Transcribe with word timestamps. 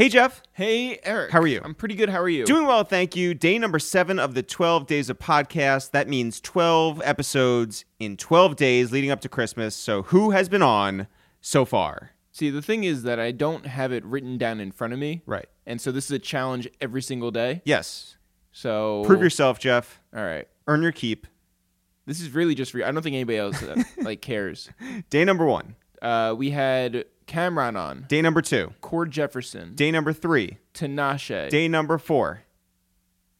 Hey, 0.00 0.08
Jeff. 0.08 0.40
Hey, 0.52 0.98
Eric. 1.02 1.30
How 1.30 1.42
are 1.42 1.46
you? 1.46 1.60
I'm 1.62 1.74
pretty 1.74 1.94
good. 1.94 2.08
How 2.08 2.22
are 2.22 2.28
you? 2.30 2.46
Doing 2.46 2.64
well, 2.66 2.84
thank 2.84 3.14
you. 3.14 3.34
Day 3.34 3.58
number 3.58 3.78
seven 3.78 4.18
of 4.18 4.32
the 4.32 4.42
12 4.42 4.86
days 4.86 5.10
of 5.10 5.18
podcast. 5.18 5.90
That 5.90 6.08
means 6.08 6.40
12 6.40 7.02
episodes 7.04 7.84
in 7.98 8.16
12 8.16 8.56
days 8.56 8.92
leading 8.92 9.10
up 9.10 9.20
to 9.20 9.28
Christmas. 9.28 9.74
So, 9.74 10.04
who 10.04 10.30
has 10.30 10.48
been 10.48 10.62
on 10.62 11.06
so 11.42 11.66
far? 11.66 12.12
See, 12.32 12.48
the 12.48 12.62
thing 12.62 12.84
is 12.84 13.02
that 13.02 13.20
I 13.20 13.30
don't 13.30 13.66
have 13.66 13.92
it 13.92 14.02
written 14.06 14.38
down 14.38 14.58
in 14.58 14.72
front 14.72 14.94
of 14.94 14.98
me. 14.98 15.20
Right. 15.26 15.50
And 15.66 15.82
so 15.82 15.92
this 15.92 16.06
is 16.06 16.12
a 16.12 16.18
challenge 16.18 16.66
every 16.80 17.02
single 17.02 17.30
day. 17.30 17.60
Yes. 17.66 18.16
So 18.52 19.02
Prove 19.04 19.20
yourself, 19.20 19.58
Jeff. 19.58 20.00
All 20.16 20.24
right. 20.24 20.48
Earn 20.66 20.80
your 20.80 20.92
keep. 20.92 21.26
This 22.06 22.22
is 22.22 22.30
really 22.30 22.54
just 22.54 22.72
for 22.72 22.78
you. 22.78 22.86
I 22.86 22.90
don't 22.90 23.02
think 23.02 23.16
anybody 23.16 23.36
else 23.36 23.62
uh, 23.62 23.82
like 23.98 24.22
cares. 24.22 24.70
Day 25.10 25.26
number 25.26 25.44
one. 25.44 25.74
Uh, 26.00 26.34
we 26.38 26.52
had 26.52 27.04
Cameron 27.30 27.76
on, 27.76 28.06
Day 28.08 28.20
number 28.20 28.42
two. 28.42 28.72
Cord 28.80 29.10
Jefferson, 29.12 29.74
Day 29.74 29.90
number 29.90 30.12
three. 30.12 30.58
Tinashe, 30.74 31.48
Day 31.48 31.68
number 31.68 31.96
four. 31.96 32.42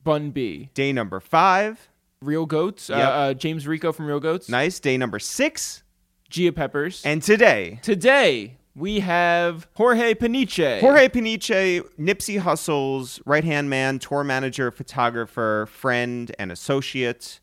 Bun 0.04 0.30
B, 0.30 0.70
Day 0.74 0.92
number 0.92 1.18
five. 1.20 1.88
Real 2.22 2.46
Goats, 2.46 2.88
uh, 2.90 2.96
Yep. 2.96 3.08
uh, 3.12 3.34
James 3.34 3.66
Rico 3.66 3.92
from 3.92 4.06
Real 4.06 4.20
Goats, 4.20 4.48
Nice. 4.48 4.78
Day 4.78 4.96
number 4.96 5.18
six. 5.18 5.82
Gia 6.28 6.52
Peppers. 6.52 7.02
And 7.04 7.20
today, 7.22 7.80
Today 7.82 8.58
we 8.76 9.00
have 9.00 9.66
Jorge 9.74 10.14
Peniche. 10.14 10.80
Jorge 10.80 11.08
Peniche, 11.08 11.82
Nipsey 11.98 12.38
Hussle's 12.38 13.20
right 13.26 13.42
hand 13.42 13.68
man, 13.68 13.98
tour 13.98 14.22
manager, 14.22 14.70
photographer, 14.70 15.66
friend, 15.70 16.30
and 16.38 16.52
associate. 16.52 17.40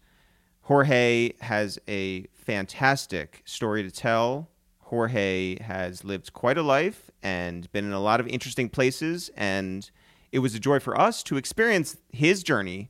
Jorge 0.61 1.33
has 1.41 1.79
a 1.87 2.27
fantastic 2.33 3.41
story 3.45 3.83
to 3.83 3.91
tell. 3.91 4.47
Jorge 4.87 5.59
has 5.59 6.03
lived 6.03 6.33
quite 6.33 6.57
a 6.57 6.61
life 6.61 7.11
and 7.21 7.69
been 7.71 7.85
in 7.85 7.91
a 7.91 7.99
lot 7.99 8.19
of 8.19 8.27
interesting 8.27 8.69
places. 8.69 9.29
And 9.35 9.89
it 10.31 10.39
was 10.39 10.55
a 10.55 10.59
joy 10.59 10.79
for 10.79 10.99
us 10.99 11.23
to 11.23 11.37
experience 11.37 11.97
his 12.11 12.41
journey 12.41 12.89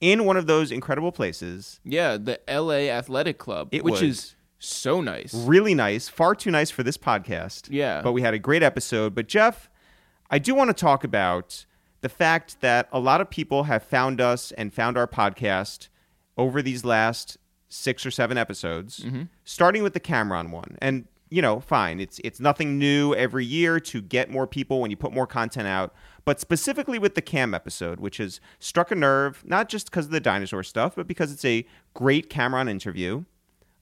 in 0.00 0.24
one 0.24 0.36
of 0.36 0.46
those 0.46 0.70
incredible 0.70 1.10
places. 1.10 1.80
Yeah, 1.84 2.18
the 2.18 2.40
LA 2.48 2.90
Athletic 2.90 3.38
Club, 3.38 3.68
It 3.72 3.82
which 3.82 4.02
is 4.02 4.34
so 4.58 5.00
nice. 5.00 5.32
Really 5.34 5.74
nice, 5.74 6.08
far 6.08 6.34
too 6.34 6.50
nice 6.50 6.70
for 6.70 6.82
this 6.82 6.98
podcast. 6.98 7.68
Yeah. 7.70 8.02
But 8.02 8.12
we 8.12 8.22
had 8.22 8.34
a 8.34 8.38
great 8.38 8.62
episode. 8.62 9.14
But 9.14 9.26
Jeff, 9.26 9.70
I 10.30 10.38
do 10.38 10.54
want 10.54 10.68
to 10.68 10.74
talk 10.74 11.02
about 11.02 11.64
the 12.02 12.08
fact 12.10 12.60
that 12.60 12.88
a 12.92 13.00
lot 13.00 13.20
of 13.20 13.30
people 13.30 13.64
have 13.64 13.82
found 13.82 14.20
us 14.20 14.52
and 14.52 14.72
found 14.72 14.98
our 14.98 15.06
podcast 15.06 15.88
over 16.36 16.60
these 16.60 16.84
last 16.84 17.38
six 17.68 18.04
or 18.04 18.10
seven 18.10 18.36
episodes, 18.36 19.00
mm-hmm. 19.00 19.22
starting 19.44 19.82
with 19.82 19.94
the 19.94 20.00
Cameron 20.00 20.50
one. 20.50 20.76
And 20.80 21.06
you 21.30 21.42
know, 21.42 21.60
fine, 21.60 22.00
it's 22.00 22.20
it's 22.24 22.40
nothing 22.40 22.78
new 22.78 23.14
every 23.14 23.44
year 23.44 23.80
to 23.80 24.00
get 24.00 24.30
more 24.30 24.46
people 24.46 24.80
when 24.80 24.90
you 24.90 24.96
put 24.96 25.12
more 25.12 25.26
content 25.26 25.68
out. 25.68 25.94
But 26.24 26.40
specifically 26.40 26.98
with 26.98 27.14
the 27.14 27.22
Cam 27.22 27.54
episode, 27.54 28.00
which 28.00 28.18
has 28.18 28.40
struck 28.58 28.90
a 28.90 28.94
nerve, 28.94 29.42
not 29.46 29.68
just 29.68 29.90
because 29.90 30.06
of 30.06 30.10
the 30.12 30.20
dinosaur 30.20 30.62
stuff, 30.62 30.96
but 30.96 31.06
because 31.06 31.32
it's 31.32 31.44
a 31.44 31.66
great 31.94 32.28
Cameron 32.28 32.68
interview 32.68 33.24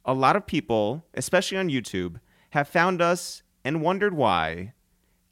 a 0.06 0.14
lot 0.14 0.36
of 0.36 0.46
people, 0.46 1.04
especially 1.14 1.58
on 1.58 1.68
YouTube, 1.68 2.20
have 2.50 2.68
found 2.68 3.02
us 3.02 3.42
and 3.64 3.82
wondered 3.82 4.14
why 4.14 4.72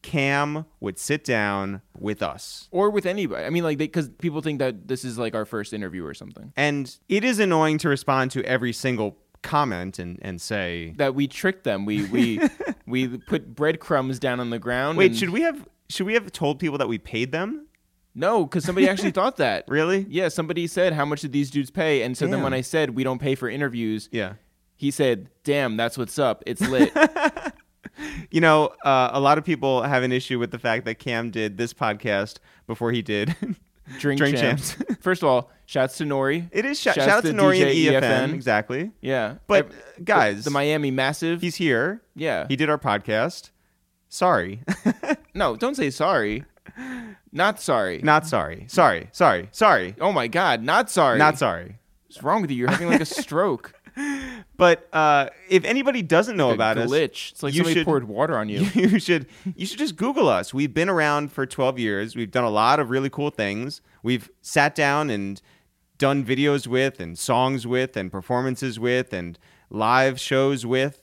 Cam 0.02 0.66
would 0.80 0.98
sit 0.98 1.24
down 1.24 1.80
with 1.96 2.22
us. 2.22 2.68
or 2.72 2.90
with 2.90 3.06
anybody. 3.06 3.46
I 3.46 3.50
mean, 3.50 3.62
like, 3.62 3.78
because 3.78 4.10
people 4.18 4.42
think 4.42 4.58
that 4.58 4.88
this 4.88 5.04
is 5.04 5.16
like 5.16 5.34
our 5.34 5.46
first 5.46 5.72
interview 5.72 6.04
or 6.04 6.12
something. 6.12 6.52
And 6.56 6.94
it 7.08 7.24
is 7.24 7.38
annoying 7.38 7.78
to 7.78 7.88
respond 7.88 8.32
to 8.32 8.44
every 8.44 8.72
single 8.72 9.16
comment 9.44 10.00
and, 10.00 10.18
and 10.22 10.40
say, 10.40 10.92
That 10.96 11.14
we 11.14 11.28
tricked 11.28 11.62
them. 11.62 11.84
We 11.86 12.04
we 12.06 12.40
we 12.86 13.18
put 13.18 13.54
breadcrumbs 13.54 14.18
down 14.18 14.40
on 14.40 14.50
the 14.50 14.58
ground. 14.58 14.98
wait, 14.98 15.12
and- 15.12 15.16
should 15.18 15.30
we 15.30 15.42
have 15.42 15.68
should 15.88 16.06
we 16.06 16.14
have 16.14 16.32
told 16.32 16.58
people 16.58 16.78
that 16.78 16.88
we 16.88 16.98
paid 16.98 17.30
them? 17.30 17.68
No, 18.16 18.44
because 18.44 18.64
somebody 18.64 18.88
actually 18.88 19.10
thought 19.18 19.36
that. 19.36 19.64
Really? 19.68 20.06
Yeah, 20.08 20.28
somebody 20.28 20.66
said, 20.66 20.92
"How 20.92 21.04
much 21.04 21.20
did 21.20 21.32
these 21.32 21.50
dudes 21.50 21.70
pay?" 21.70 22.02
And 22.02 22.16
so 22.16 22.26
then 22.26 22.42
when 22.42 22.52
I 22.54 22.60
said 22.62 22.90
we 22.90 23.04
don't 23.04 23.20
pay 23.20 23.34
for 23.36 23.48
interviews, 23.48 24.08
Yeah. 24.12 24.34
he 24.76 24.90
said, 24.90 25.28
"Damn, 25.44 25.76
that's 25.76 25.96
what's 25.98 26.18
up. 26.18 26.42
It's 26.46 26.60
lit." 26.60 26.92
You 28.30 28.40
know, 28.40 28.72
uh, 28.84 29.10
a 29.12 29.20
lot 29.20 29.38
of 29.38 29.44
people 29.44 29.82
have 29.82 30.02
an 30.02 30.10
issue 30.10 30.40
with 30.40 30.50
the 30.50 30.58
fact 30.58 30.84
that 30.86 30.96
Cam 30.98 31.30
did 31.30 31.56
this 31.56 31.72
podcast 31.72 32.38
before 32.66 32.90
he 32.90 33.02
did. 33.02 33.36
Drink, 34.00 34.18
Drink 34.18 34.36
champs. 34.36 34.76
First 35.00 35.22
of 35.22 35.28
all, 35.28 35.50
shouts 35.66 35.96
to 35.98 36.04
Nori. 36.04 36.48
it 36.52 36.64
is 36.64 36.78
sh- 36.78 36.84
shout 36.84 36.94
Shouts 36.96 37.08
out 37.08 37.22
to 37.22 37.32
to 37.32 37.38
N.O.R.E. 37.38 37.62
and 37.88 38.04
EFN. 38.04 38.28
EFN. 38.30 38.34
Exactly. 38.34 38.90
Yeah, 39.00 39.36
But, 39.46 39.66
Ev- 39.66 39.72
uh, 39.72 40.00
guys, 40.04 40.44
the 40.44 40.50
Miami 40.50 40.90
Massive. 40.90 41.40
He's 41.40 41.56
here. 41.56 42.02
yeah. 42.14 42.46
He 42.48 42.56
did 42.56 42.68
our 42.70 42.78
podcast. 42.78 43.50
Sorry. 44.08 44.62
no, 45.34 45.56
don't 45.56 45.74
say 45.76 45.90
sorry. 45.90 46.44
Not 47.32 47.60
sorry. 47.60 48.00
Not 48.02 48.26
sorry. 48.26 48.66
Sorry. 48.68 49.08
Sorry. 49.12 49.48
Sorry. 49.52 49.94
oh 50.00 50.12
my 50.12 50.28
God, 50.28 50.62
not 50.62 50.90
sorry. 50.90 51.18
Not 51.18 51.38
sorry. 51.38 51.78
What's 52.06 52.22
wrong 52.22 52.42
with 52.42 52.50
you? 52.50 52.58
You're 52.58 52.70
having 52.70 52.88
like 52.88 53.00
a 53.00 53.04
stroke. 53.06 53.74
But 54.56 54.88
uh, 54.92 55.30
if 55.50 55.64
anybody 55.64 56.02
doesn't 56.02 56.36
know 56.36 56.50
a 56.50 56.54
about 56.54 56.78
us, 56.78 56.88
glitch. 56.90 57.32
It's 57.32 57.42
like 57.42 57.54
you 57.54 57.58
somebody 57.58 57.74
should- 57.74 57.84
poured 57.86 58.04
water 58.06 58.36
on 58.38 58.48
you. 58.48 58.60
you 58.74 58.98
should 59.00 59.26
you 59.56 59.66
should 59.66 59.78
just 59.78 59.96
Google 59.96 60.28
us. 60.28 60.54
We've 60.54 60.72
been 60.72 60.88
around 60.88 61.32
for 61.32 61.44
12 61.44 61.78
years. 61.80 62.14
We've 62.14 62.30
done 62.30 62.44
a 62.44 62.50
lot 62.50 62.78
of 62.78 62.90
really 62.90 63.10
cool 63.10 63.30
things. 63.30 63.80
We've 64.04 64.30
sat 64.42 64.74
down 64.76 65.10
and 65.10 65.40
done 65.98 66.24
videos 66.24 66.66
with, 66.66 67.00
and 67.00 67.18
songs 67.18 67.66
with, 67.66 67.96
and 67.96 68.10
performances 68.10 68.78
with, 68.78 69.12
and 69.12 69.38
live 69.70 70.20
shows 70.20 70.66
with, 70.66 71.02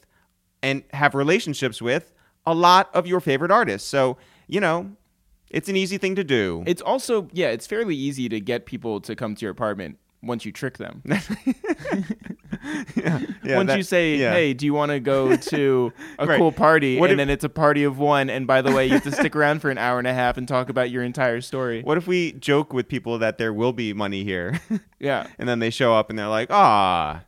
and 0.61 0.83
have 0.93 1.15
relationships 1.15 1.81
with 1.81 2.13
a 2.45 2.53
lot 2.53 2.89
of 2.93 3.07
your 3.07 3.19
favorite 3.19 3.51
artists. 3.51 3.87
So 3.87 4.17
you 4.47 4.59
know, 4.59 4.91
it's 5.49 5.69
an 5.69 5.75
easy 5.75 5.97
thing 5.97 6.15
to 6.15 6.23
do. 6.23 6.63
It's 6.65 6.81
also 6.81 7.29
yeah, 7.31 7.49
it's 7.49 7.67
fairly 7.67 7.95
easy 7.95 8.29
to 8.29 8.39
get 8.39 8.65
people 8.65 9.01
to 9.01 9.15
come 9.15 9.35
to 9.35 9.41
your 9.41 9.51
apartment 9.51 9.97
once 10.23 10.45
you 10.45 10.51
trick 10.51 10.77
them. 10.77 11.01
yeah, 12.95 13.19
yeah, 13.43 13.55
once 13.57 13.67
that- 13.69 13.77
you 13.77 13.83
say, 13.83 14.15
yeah. 14.15 14.31
"Hey, 14.33 14.53
do 14.53 14.65
you 14.65 14.73
want 14.73 14.91
to 14.91 14.99
go 14.99 15.35
to 15.51 15.93
a 16.19 16.25
Right. 16.27 16.37
cool 16.37 16.51
party?" 16.51 16.99
What 16.99 17.09
and 17.09 17.19
if- 17.19 17.25
then 17.27 17.29
it's 17.33 17.43
a 17.43 17.49
party 17.49 17.83
of 17.83 17.97
one, 17.97 18.29
and 18.29 18.45
by 18.47 18.61
the 18.61 18.71
way, 18.71 18.85
you 18.85 18.93
have 18.93 19.03
to 19.03 19.11
stick 19.11 19.35
around 19.35 19.61
for 19.61 19.69
an 19.69 19.77
hour 19.77 19.97
and 19.99 20.07
a 20.07 20.13
half 20.13 20.37
and 20.37 20.47
talk 20.47 20.69
about 20.69 20.89
your 20.91 21.03
entire 21.03 21.41
story. 21.41 21.81
What 21.81 21.97
if 21.97 22.07
we 22.07 22.33
joke 22.33 22.73
with 22.73 22.87
people 22.87 23.17
that 23.19 23.37
there 23.37 23.53
will 23.53 23.73
be 23.73 23.93
money 23.93 24.23
here, 24.23 24.59
Yeah, 24.99 25.27
and 25.39 25.47
then 25.49 25.59
they 25.59 25.69
show 25.69 25.93
up 25.95 26.09
and 26.09 26.19
they're 26.19 26.27
like, 26.27 26.49
ah, 26.51 27.23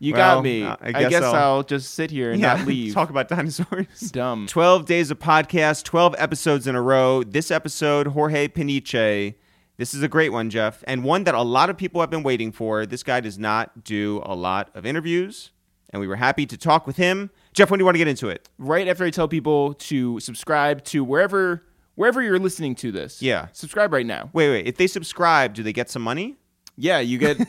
you 0.00 0.12
Well, 0.14 0.36
got 0.36 0.44
me. 0.44 0.64
uh, 0.64 0.76
I 0.80 0.88
I 0.88 0.92
guess 0.92 1.10
guess, 1.10 1.22
I'll- 1.22 1.34
I'll, 1.34 1.62
just 1.62 1.94
sit 1.94 2.10
here 2.10 2.32
and 2.32 2.40
yeah, 2.40 2.56
not 2.56 2.66
leave. 2.66 2.92
talk 2.94 3.10
about 3.10 3.28
dinosaurs. 3.28 4.10
Dumb. 4.12 4.46
12 4.48 4.86
days 4.86 5.10
of 5.10 5.18
podcast, 5.20 5.84
12 5.84 6.14
episodes 6.18 6.66
in 6.66 6.74
a 6.74 6.82
row. 6.82 7.22
This 7.22 7.50
episode, 7.50 8.08
Jorge 8.08 8.48
Peniche. 8.48 9.34
This 9.76 9.92
is 9.92 10.02
a 10.02 10.08
great 10.08 10.30
one, 10.30 10.50
Jeff, 10.50 10.84
and 10.86 11.02
one 11.02 11.24
that 11.24 11.34
a 11.34 11.42
lot 11.42 11.68
of 11.68 11.76
people 11.76 12.00
have 12.00 12.10
been 12.10 12.22
waiting 12.22 12.52
for. 12.52 12.86
This 12.86 13.02
guy 13.02 13.20
does 13.20 13.38
not 13.38 13.82
do 13.82 14.22
a 14.24 14.34
lot 14.34 14.70
of 14.74 14.86
interviews, 14.86 15.50
and 15.90 16.00
we 16.00 16.06
were 16.06 16.16
happy 16.16 16.46
to 16.46 16.56
talk 16.56 16.86
with 16.86 16.96
him. 16.96 17.30
Jeff, 17.52 17.70
when 17.70 17.78
do 17.78 17.82
you 17.82 17.84
want 17.84 17.96
to 17.96 17.98
get 17.98 18.08
into 18.08 18.28
it? 18.28 18.48
Right 18.58 18.86
after 18.86 19.04
I 19.04 19.10
tell 19.10 19.26
people 19.26 19.74
to 19.74 20.20
subscribe 20.20 20.84
to 20.84 21.02
wherever 21.02 21.64
wherever 21.96 22.22
you're 22.22 22.38
listening 22.38 22.74
to 22.76 22.92
this. 22.92 23.20
Yeah. 23.20 23.48
subscribe 23.52 23.92
right 23.92 24.06
now. 24.06 24.30
Wait, 24.32 24.50
wait. 24.50 24.66
If 24.66 24.76
they 24.76 24.86
subscribe, 24.86 25.54
do 25.54 25.62
they 25.62 25.72
get 25.72 25.90
some 25.90 26.02
money? 26.02 26.36
Yeah, 26.76 27.00
you 27.00 27.18
get. 27.18 27.38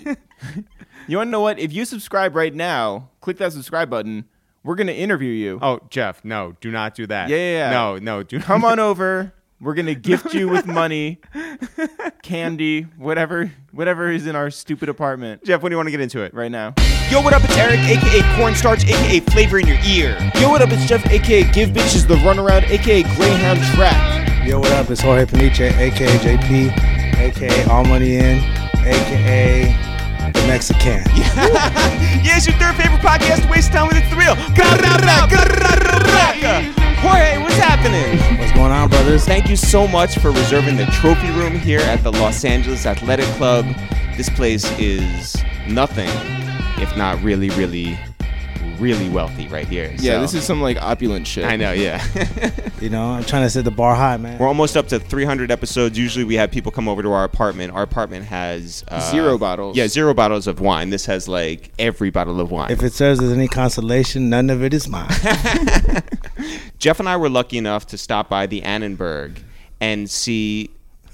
you 1.07 1.17
want 1.17 1.27
to 1.27 1.31
know 1.31 1.41
what? 1.41 1.59
If 1.59 1.73
you 1.73 1.85
subscribe 1.85 2.35
right 2.35 2.53
now, 2.53 3.09
click 3.21 3.37
that 3.37 3.53
subscribe 3.53 3.89
button. 3.89 4.25
We're 4.63 4.75
gonna 4.75 4.93
interview 4.93 5.29
you. 5.31 5.59
Oh, 5.61 5.79
Jeff, 5.91 6.25
no, 6.25 6.55
do 6.59 6.71
not 6.71 6.95
do 6.95 7.05
that. 7.05 7.29
Yeah, 7.29 7.37
yeah, 7.37 7.51
yeah. 7.51 7.69
No, 7.69 7.97
no, 7.99 8.23
do 8.23 8.39
not. 8.39 8.47
Come 8.47 8.65
on 8.65 8.79
over. 8.79 9.31
We're 9.65 9.73
gonna 9.73 9.95
gift 9.95 10.35
you 10.35 10.47
with 10.47 10.67
money, 10.67 11.19
candy, 12.21 12.83
whatever, 12.97 13.51
whatever 13.71 14.11
is 14.11 14.27
in 14.27 14.35
our 14.35 14.51
stupid 14.51 14.89
apartment 14.89 15.43
Jeff, 15.43 15.63
when 15.63 15.71
do 15.71 15.73
you 15.73 15.77
want 15.77 15.87
to 15.87 15.91
get 15.91 16.01
into 16.01 16.21
it? 16.21 16.35
right 16.35 16.51
now. 16.51 16.75
Yo, 17.09 17.19
what 17.19 17.33
up? 17.33 17.43
It's 17.43 17.57
Eric, 17.57 17.79
aka 17.79 18.37
Cornstarch, 18.37 18.85
aka 18.85 19.21
Flavor 19.21 19.57
in 19.57 19.65
Your 19.65 19.79
Ear. 19.83 20.19
Yo, 20.35 20.51
what 20.51 20.61
up? 20.61 20.69
It's 20.71 20.85
Jeff, 20.85 21.03
aka 21.07 21.51
Give 21.51 21.69
Bitches 21.69 22.07
the 22.07 22.13
Runaround, 22.17 22.69
aka 22.69 23.01
Greyhound 23.15 23.59
Track. 23.73 24.45
Yo, 24.45 24.59
what 24.59 24.71
up? 24.73 24.91
It's 24.91 25.01
Jorge 25.01 25.25
Peniche, 25.25 25.75
aka 25.79 26.15
JP, 26.19 27.17
aka 27.17 27.63
All 27.63 27.85
Money 27.85 28.17
In, 28.17 28.37
aka 28.85 29.63
the 30.31 30.47
Mexican. 30.47 31.01
yeah, 31.15 32.37
it's 32.37 32.45
your 32.45 32.55
third 32.57 32.75
favorite 32.75 33.01
podcast 33.01 33.49
waste 33.49 33.71
time 33.71 33.87
with. 33.87 33.97
It's 33.97 34.11
the 34.11 34.15
real. 34.15 34.35
Jorge, 37.05 37.37
what's 37.37 37.55
happening? 37.57 38.39
What's 38.39 38.51
going 38.53 38.71
on, 38.71 38.89
brothers? 38.89 39.25
Thank 39.25 39.47
you 39.47 39.55
so 39.55 39.87
much 39.87 40.17
for 40.17 40.31
reserving 40.31 40.75
the 40.77 40.85
trophy 40.87 41.29
room 41.31 41.53
here 41.55 41.81
at 41.81 42.01
the 42.03 42.11
Los 42.11 42.43
Angeles 42.43 42.87
Athletic 42.87 43.25
Club. 43.37 43.63
This 44.17 44.27
place 44.29 44.65
is 44.79 45.35
nothing 45.67 46.09
if 46.81 46.97
not 46.97 47.21
really, 47.21 47.49
really, 47.51 47.95
really 48.79 49.07
wealthy 49.09 49.47
right 49.49 49.67
here. 49.67 49.93
Yeah, 49.99 50.13
So- 50.13 50.21
this 50.21 50.33
is 50.33 50.43
some 50.45 50.61
like 50.61 50.81
opulent 50.81 51.27
shit. 51.27 51.45
I 51.45 51.55
know, 51.57 51.73
yeah. 51.73 52.03
You 52.81 52.89
know, 52.89 53.11
I'm 53.11 53.23
trying 53.23 53.43
to 53.43 53.49
set 53.49 53.63
the 53.63 53.71
bar 53.71 53.95
high, 53.95 54.17
man. 54.17 54.37
We're 54.37 54.49
almost 54.49 54.75
up 54.75 54.89
to 54.89 54.99
300 54.99 55.49
episodes. 55.49 55.97
Usually 55.97 56.25
we 56.25 56.35
have 56.35 56.51
people 56.51 56.71
come 56.73 56.89
over 56.89 57.01
to 57.01 57.11
our 57.13 57.23
apartment. 57.23 57.71
Our 57.73 57.83
apartment 57.83 58.25
has 58.25 58.83
uh, 58.89 58.99
Zero 59.11 59.37
bottles. 59.37 59.77
Yeah, 59.77 59.87
zero 59.87 60.13
bottles 60.13 60.45
of 60.45 60.59
wine. 60.59 60.89
This 60.89 61.05
has 61.05 61.27
like 61.27 61.71
every 61.79 62.09
bottle 62.09 62.41
of 62.41 62.51
wine. 62.51 62.69
If 62.71 62.83
it 62.83 62.93
serves 62.93 63.21
as 63.23 63.31
any 63.31 63.47
consolation, 63.47 64.29
none 64.29 64.49
of 64.49 64.61
it 64.61 64.73
is 64.73 64.87
mine. 64.89 65.07
Jeff 66.77 66.99
and 66.99 67.09
I 67.09 67.17
were 67.17 67.29
lucky 67.29 67.57
enough 67.57 67.87
to 67.87 67.97
stop 67.97 68.29
by 68.29 68.45
the 68.45 68.61
Annenberg 68.63 69.41
and 69.79 70.09
see 70.09 70.71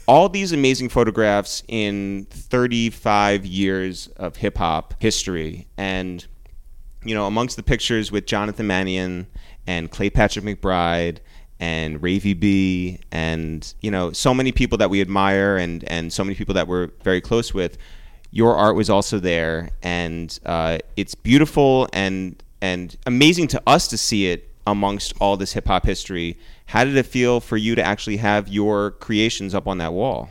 all 0.08 0.28
these 0.28 0.52
amazing 0.52 0.90
photographs 0.90 1.64
in 1.68 2.26
35 2.30 3.46
years 3.46 4.08
of 4.18 4.36
hip 4.36 4.58
hop 4.58 4.94
history. 5.00 5.68
And, 5.78 6.26
you 7.04 7.16
know, 7.16 7.28
amongst 7.28 7.56
the 7.56 7.64
pictures 7.64 8.12
with 8.12 8.26
Jonathan 8.26 8.68
Mannion 8.68 9.28
and 9.68 9.90
Clay 9.90 10.10
Patrick 10.10 10.44
McBride 10.44 11.20
and 11.60 12.02
Ravy 12.02 12.38
B 12.38 13.00
and, 13.12 13.74
you 13.82 13.92
know, 13.92 14.12
so 14.12 14.34
many 14.34 14.52
people 14.52 14.80
that 14.80 14.90
we 14.90 15.00
admire 15.00 15.58
and, 15.58 15.84
and 15.86 16.12
so 16.12 16.24
many 16.24 16.36
people 16.36 16.56
that 16.56 16.68
we're 16.68 16.88
very 17.04 17.22
close 17.22 17.54
with, 17.54 17.78
your 18.32 18.56
art 18.56 18.76
was 18.76 18.90
also 18.90 19.20
there. 19.20 19.70
And 19.84 20.38
uh, 20.46 20.80
it's 20.98 21.14
beautiful 21.14 21.88
and, 21.94 22.42
and 22.62 22.98
amazing 23.06 23.48
to 23.50 23.62
us 23.68 23.88
to 23.90 23.98
see 23.98 24.32
it 24.32 24.51
amongst 24.66 25.14
all 25.20 25.38
this 25.38 25.54
hip 25.54 25.68
hop 25.68 25.86
history. 25.86 26.38
How 26.68 26.84
did 26.84 26.96
it 26.96 27.06
feel 27.06 27.40
for 27.40 27.58
you 27.58 27.76
to 27.76 27.84
actually 27.84 28.18
have 28.18 28.48
your 28.48 28.92
creations 28.92 29.54
up 29.56 29.68
on 29.68 29.78
that 29.80 29.94
wall? 29.94 30.30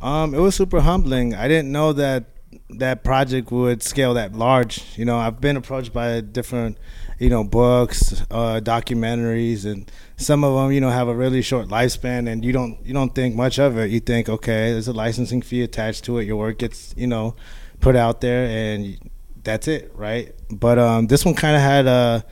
Um, 0.00 0.34
it 0.34 0.38
was 0.38 0.54
super 0.54 0.80
humbling. 0.80 1.34
I 1.34 1.48
didn't 1.48 1.72
know 1.72 1.92
that 1.94 2.24
that 2.70 3.04
project 3.04 3.50
would 3.50 3.82
scale 3.82 4.14
that 4.14 4.34
large. 4.34 4.96
You 4.96 5.04
know, 5.04 5.16
I've 5.18 5.40
been 5.40 5.56
approached 5.56 5.92
by 5.92 6.20
different, 6.20 6.78
you 7.18 7.28
know, 7.28 7.44
books, 7.44 8.22
uh, 8.30 8.60
documentaries, 8.62 9.64
and 9.64 9.90
some 10.16 10.44
of 10.44 10.54
them, 10.54 10.72
you 10.72 10.80
know, 10.80 10.90
have 10.90 11.08
a 11.08 11.14
really 11.14 11.42
short 11.42 11.68
lifespan, 11.68 12.30
and 12.30 12.44
you 12.44 12.52
don't 12.52 12.84
you 12.84 12.92
don't 12.92 13.14
think 13.14 13.34
much 13.34 13.58
of 13.58 13.78
it. 13.78 13.90
You 13.90 14.00
think, 14.00 14.28
okay, 14.28 14.72
there's 14.72 14.88
a 14.88 14.92
licensing 14.92 15.42
fee 15.42 15.62
attached 15.62 16.04
to 16.04 16.18
it. 16.18 16.24
Your 16.24 16.36
work 16.36 16.58
gets, 16.58 16.94
you 16.96 17.06
know, 17.06 17.36
put 17.80 17.96
out 17.96 18.20
there, 18.20 18.46
and 18.46 18.98
that's 19.42 19.68
it, 19.68 19.90
right? 19.94 20.34
But 20.50 20.78
um, 20.78 21.06
this 21.06 21.24
one 21.24 21.34
kind 21.34 21.56
of 21.56 21.62
had 21.62 21.86
a 21.86 22.24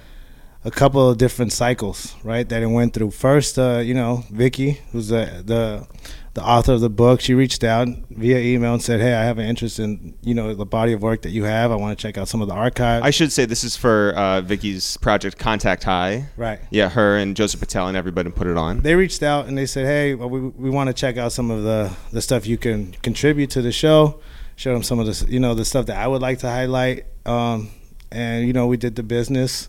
a 0.64 0.70
couple 0.70 1.08
of 1.08 1.18
different 1.18 1.52
cycles, 1.52 2.14
right? 2.24 2.48
That 2.48 2.62
it 2.62 2.66
went 2.66 2.94
through. 2.94 3.10
First, 3.10 3.58
uh, 3.58 3.82
you 3.84 3.94
know, 3.94 4.24
Vikki, 4.30 4.80
who's 4.92 5.08
the 5.08 5.42
the 5.44 5.86
the 6.32 6.42
author 6.42 6.72
of 6.72 6.80
the 6.80 6.90
book, 6.90 7.20
she 7.20 7.32
reached 7.32 7.62
out 7.62 7.86
via 8.10 8.38
email 8.38 8.72
and 8.72 8.82
said, 8.82 9.00
"Hey, 9.00 9.14
I 9.14 9.24
have 9.24 9.38
an 9.38 9.46
interest 9.46 9.78
in 9.78 10.14
you 10.22 10.34
know 10.34 10.54
the 10.54 10.64
body 10.64 10.92
of 10.92 11.02
work 11.02 11.22
that 11.22 11.30
you 11.30 11.44
have. 11.44 11.70
I 11.70 11.76
want 11.76 11.96
to 11.96 12.02
check 12.02 12.18
out 12.18 12.28
some 12.28 12.40
of 12.40 12.48
the 12.48 12.54
archives." 12.54 13.04
I 13.04 13.10
should 13.10 13.30
say 13.30 13.44
this 13.44 13.62
is 13.62 13.76
for 13.76 14.14
uh, 14.16 14.40
Vikki's 14.40 14.96
project 14.96 15.38
Contact 15.38 15.84
High. 15.84 16.28
Right. 16.36 16.60
Yeah, 16.70 16.88
her 16.88 17.18
and 17.18 17.36
Joseph 17.36 17.60
Patel 17.60 17.88
and 17.88 17.96
everybody 17.96 18.30
put 18.30 18.46
it 18.46 18.56
on. 18.56 18.80
They 18.80 18.94
reached 18.94 19.22
out 19.22 19.46
and 19.46 19.56
they 19.56 19.66
said, 19.66 19.86
"Hey, 19.86 20.14
well, 20.14 20.30
we 20.30 20.40
we 20.40 20.70
want 20.70 20.88
to 20.88 20.94
check 20.94 21.18
out 21.18 21.32
some 21.32 21.50
of 21.50 21.62
the 21.62 21.94
the 22.10 22.22
stuff 22.22 22.46
you 22.46 22.56
can 22.56 22.92
contribute 23.02 23.50
to 23.50 23.62
the 23.62 23.72
show. 23.72 24.20
Show 24.56 24.72
them 24.72 24.82
some 24.82 24.98
of 24.98 25.06
the 25.06 25.30
you 25.30 25.40
know 25.40 25.54
the 25.54 25.64
stuff 25.64 25.86
that 25.86 25.98
I 25.98 26.08
would 26.08 26.22
like 26.22 26.38
to 26.38 26.48
highlight." 26.48 27.04
Um, 27.26 27.70
and 28.10 28.46
you 28.46 28.52
know, 28.52 28.66
we 28.66 28.76
did 28.76 28.96
the 28.96 29.02
business 29.02 29.68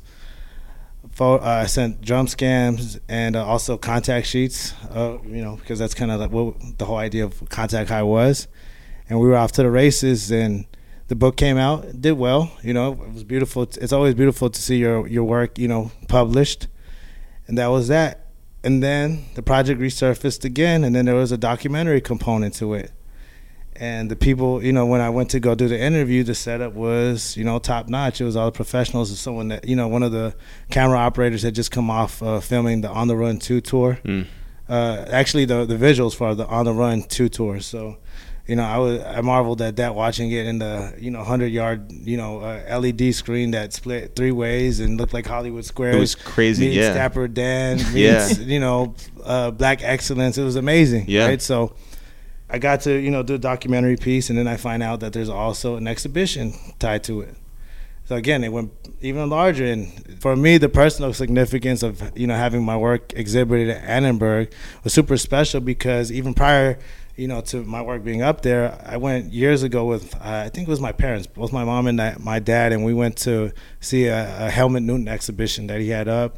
uh, 1.22 1.40
I 1.40 1.66
sent 1.66 2.02
drum 2.02 2.28
scans 2.28 3.00
and 3.08 3.36
uh, 3.36 3.46
also 3.46 3.78
contact 3.78 4.28
sheets, 4.28 4.74
uh, 4.92 5.18
you 5.26 5.42
know, 5.42 5.56
because 5.56 5.80
that's 5.80 5.94
kind 5.94 6.12
of 6.12 6.20
like 6.20 6.32
what 6.32 6.56
the 6.78 6.86
whole 6.86 6.98
idea 6.98 7.24
of 7.24 7.50
Contact 7.50 7.90
High 7.90 8.04
was. 8.04 8.48
And 9.08 9.20
we 9.20 9.28
were 9.28 9.38
off 9.38 9.52
to 9.54 9.64
the 9.64 9.72
races, 9.72 10.32
and 10.32 10.66
the 11.08 11.16
book 11.16 11.38
came 11.38 11.58
out, 11.58 12.02
did 12.02 12.14
well. 12.14 12.52
You 12.64 12.74
know, 12.74 12.94
it 12.94 13.14
was 13.14 13.24
beautiful. 13.24 13.64
It's 13.64 13.94
always 13.94 14.16
beautiful 14.16 14.50
to 14.50 14.62
see 14.62 14.78
your 14.78 15.08
your 15.08 15.24
work, 15.24 15.58
you 15.58 15.68
know, 15.68 15.92
published, 16.08 16.68
and 17.48 17.58
that 17.58 17.68
was 17.68 17.88
that. 17.88 18.28
And 18.64 18.82
then 18.82 19.26
the 19.36 19.44
project 19.44 19.80
resurfaced 19.80 20.44
again, 20.44 20.84
and 20.84 20.96
then 20.96 21.06
there 21.06 21.16
was 21.16 21.32
a 21.32 21.38
documentary 21.38 22.02
component 22.02 22.56
to 22.56 22.74
it 22.74 22.92
and 23.78 24.10
the 24.10 24.16
people, 24.16 24.64
you 24.64 24.72
know, 24.72 24.86
when 24.86 25.02
I 25.02 25.10
went 25.10 25.32
to 25.32 25.40
go 25.40 25.54
do 25.54 25.68
the 25.68 25.80
interview, 25.80 26.24
the 26.24 26.36
setup 26.36 26.74
was, 26.74 27.36
you 27.36 27.44
know, 27.44 27.60
top 27.60 27.90
notch. 27.90 28.22
It 28.22 28.24
was 28.24 28.36
all 28.36 28.46
the 28.46 28.52
professionals 28.52 29.10
and 29.10 29.18
someone 29.18 29.50
that, 29.50 29.68
you 29.68 29.76
know, 29.76 29.88
one 29.88 30.02
of 30.02 30.14
the 30.14 30.34
camera 30.70 30.98
operators 30.98 31.42
had 31.42 31.56
just 31.56 31.72
come 31.72 31.90
off 31.90 32.24
uh, 32.24 32.40
filming 32.40 32.82
the 32.82 32.90
On 32.90 33.08
the 33.08 33.18
Run 33.18 33.38
2 33.38 33.60
tour. 33.62 34.00
Mm. 34.06 34.28
Uh, 34.68 35.06
actually, 35.10 35.46
the 35.46 35.66
the 35.66 35.76
visuals 35.76 36.16
for 36.16 36.34
the 36.34 36.48
On 36.48 36.66
the 36.66 36.74
Run 36.74 37.04
2 37.04 37.30
tour. 37.30 37.60
So, 37.60 37.98
you 38.48 38.56
know, 38.56 38.64
I 38.64 38.78
was 38.78 39.04
I 39.04 39.22
marveled 39.22 39.62
at 39.62 39.76
that 39.76 39.94
watching 39.94 40.32
it 40.32 40.46
in 40.46 40.60
the 40.60 40.96
you 40.98 41.12
know 41.12 41.24
hundred 41.24 41.48
yard 41.48 41.92
you 41.92 42.18
know 42.18 42.40
uh, 42.40 42.80
LED 42.80 43.14
screen 43.14 43.52
that 43.52 43.74
split 43.74 44.16
three 44.16 44.32
ways 44.32 44.80
and 44.80 44.98
looked 44.98 45.14
like 45.14 45.28
Hollywood 45.28 45.66
Squares. 45.66 45.96
It 45.96 46.00
was 46.00 46.16
crazy, 46.16 46.68
meets 46.68 46.78
yeah. 46.78 46.94
Dapper 46.94 47.28
Dan, 47.28 47.78
meets, 47.94 47.94
yeah. 47.96 48.46
you 48.46 48.60
know, 48.60 48.96
uh, 49.24 49.52
Black 49.52 49.84
Excellence. 49.84 50.38
It 50.38 50.44
was 50.44 50.56
amazing. 50.56 51.06
Yeah. 51.08 51.26
Right. 51.28 51.42
So 51.42 51.76
I 52.50 52.60
got 52.60 52.82
to 52.82 52.94
you 52.94 53.12
know 53.12 53.24
do 53.24 53.36
a 53.36 53.40
documentary 53.40 53.98
piece, 53.98 54.30
and 54.30 54.38
then 54.38 54.48
I 54.48 54.58
find 54.58 54.84
out 54.84 55.00
that 55.00 55.14
there's 55.14 55.30
also 55.30 55.78
an 55.78 55.88
exhibition 55.88 56.54
tied 56.80 57.04
to 57.06 57.22
it. 57.22 57.36
So 58.06 58.16
again, 58.16 58.44
it 58.44 58.54
went 58.54 58.72
even 59.02 59.30
larger. 59.30 59.66
And 59.66 60.22
for 60.22 60.36
me, 60.36 60.58
the 60.58 60.70
personal 60.70 61.14
significance 61.14 61.82
of 61.82 62.12
you 62.16 62.28
know 62.28 62.36
having 62.36 62.64
my 62.64 62.78
work 62.78 63.14
exhibited 63.14 63.70
at 63.70 63.84
Annenberg 63.84 64.54
was 64.84 64.94
super 64.94 65.18
special 65.18 65.60
because 65.60 66.12
even 66.12 66.36
prior, 66.36 66.78
you 67.16 67.28
know, 67.28 67.42
to 67.42 67.64
my 67.64 67.82
work 67.82 68.04
being 68.04 68.22
up 68.22 68.42
there, 68.42 68.80
I 68.86 68.98
went 68.98 69.34
years 69.34 69.64
ago 69.64 69.86
with 69.86 70.14
uh, 70.16 70.44
I 70.46 70.50
think 70.50 70.68
it 70.68 70.72
was 70.72 70.80
my 70.80 70.92
parents, 70.92 71.26
both 71.26 71.52
my 71.52 71.64
mom 71.64 71.88
and 71.88 72.00
my 72.24 72.38
dad, 72.38 72.74
and 72.74 72.86
we 72.86 72.94
went 72.94 73.18
to 73.20 73.52
see 73.80 74.06
a, 74.06 74.46
a 74.46 74.50
Helmut 74.52 74.84
Newton 74.84 75.08
exhibition 75.08 75.66
that 75.68 75.82
he 75.82 75.90
had 75.90 76.08
up. 76.08 76.38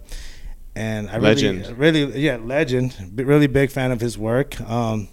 And 0.73 1.09
I 1.09 1.17
legend. 1.17 1.65
really, 1.77 2.05
really, 2.05 2.21
yeah, 2.21 2.37
legend. 2.37 3.11
Really 3.15 3.47
big 3.47 3.71
fan 3.71 3.91
of 3.91 3.99
his 3.99 4.15
work. 4.17 4.61
Um, 4.61 5.09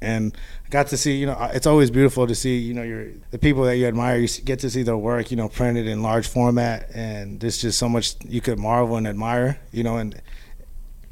and 0.00 0.36
I 0.66 0.68
got 0.68 0.88
to 0.88 0.96
see, 0.96 1.16
you 1.16 1.26
know, 1.26 1.50
it's 1.52 1.66
always 1.66 1.90
beautiful 1.90 2.26
to 2.26 2.34
see, 2.34 2.58
you 2.58 2.74
know, 2.74 2.82
your 2.82 3.08
the 3.30 3.38
people 3.38 3.64
that 3.64 3.76
you 3.76 3.86
admire. 3.86 4.18
You 4.18 4.28
get 4.44 4.58
to 4.60 4.70
see 4.70 4.82
their 4.82 4.96
work, 4.96 5.30
you 5.30 5.36
know, 5.36 5.48
printed 5.48 5.86
in 5.86 6.02
large 6.02 6.28
format, 6.28 6.90
and 6.94 7.40
there's 7.40 7.58
just 7.58 7.78
so 7.78 7.88
much 7.88 8.14
you 8.24 8.40
could 8.40 8.58
marvel 8.58 8.96
and 8.96 9.06
admire, 9.06 9.58
you 9.72 9.82
know, 9.82 9.96
and 9.96 10.20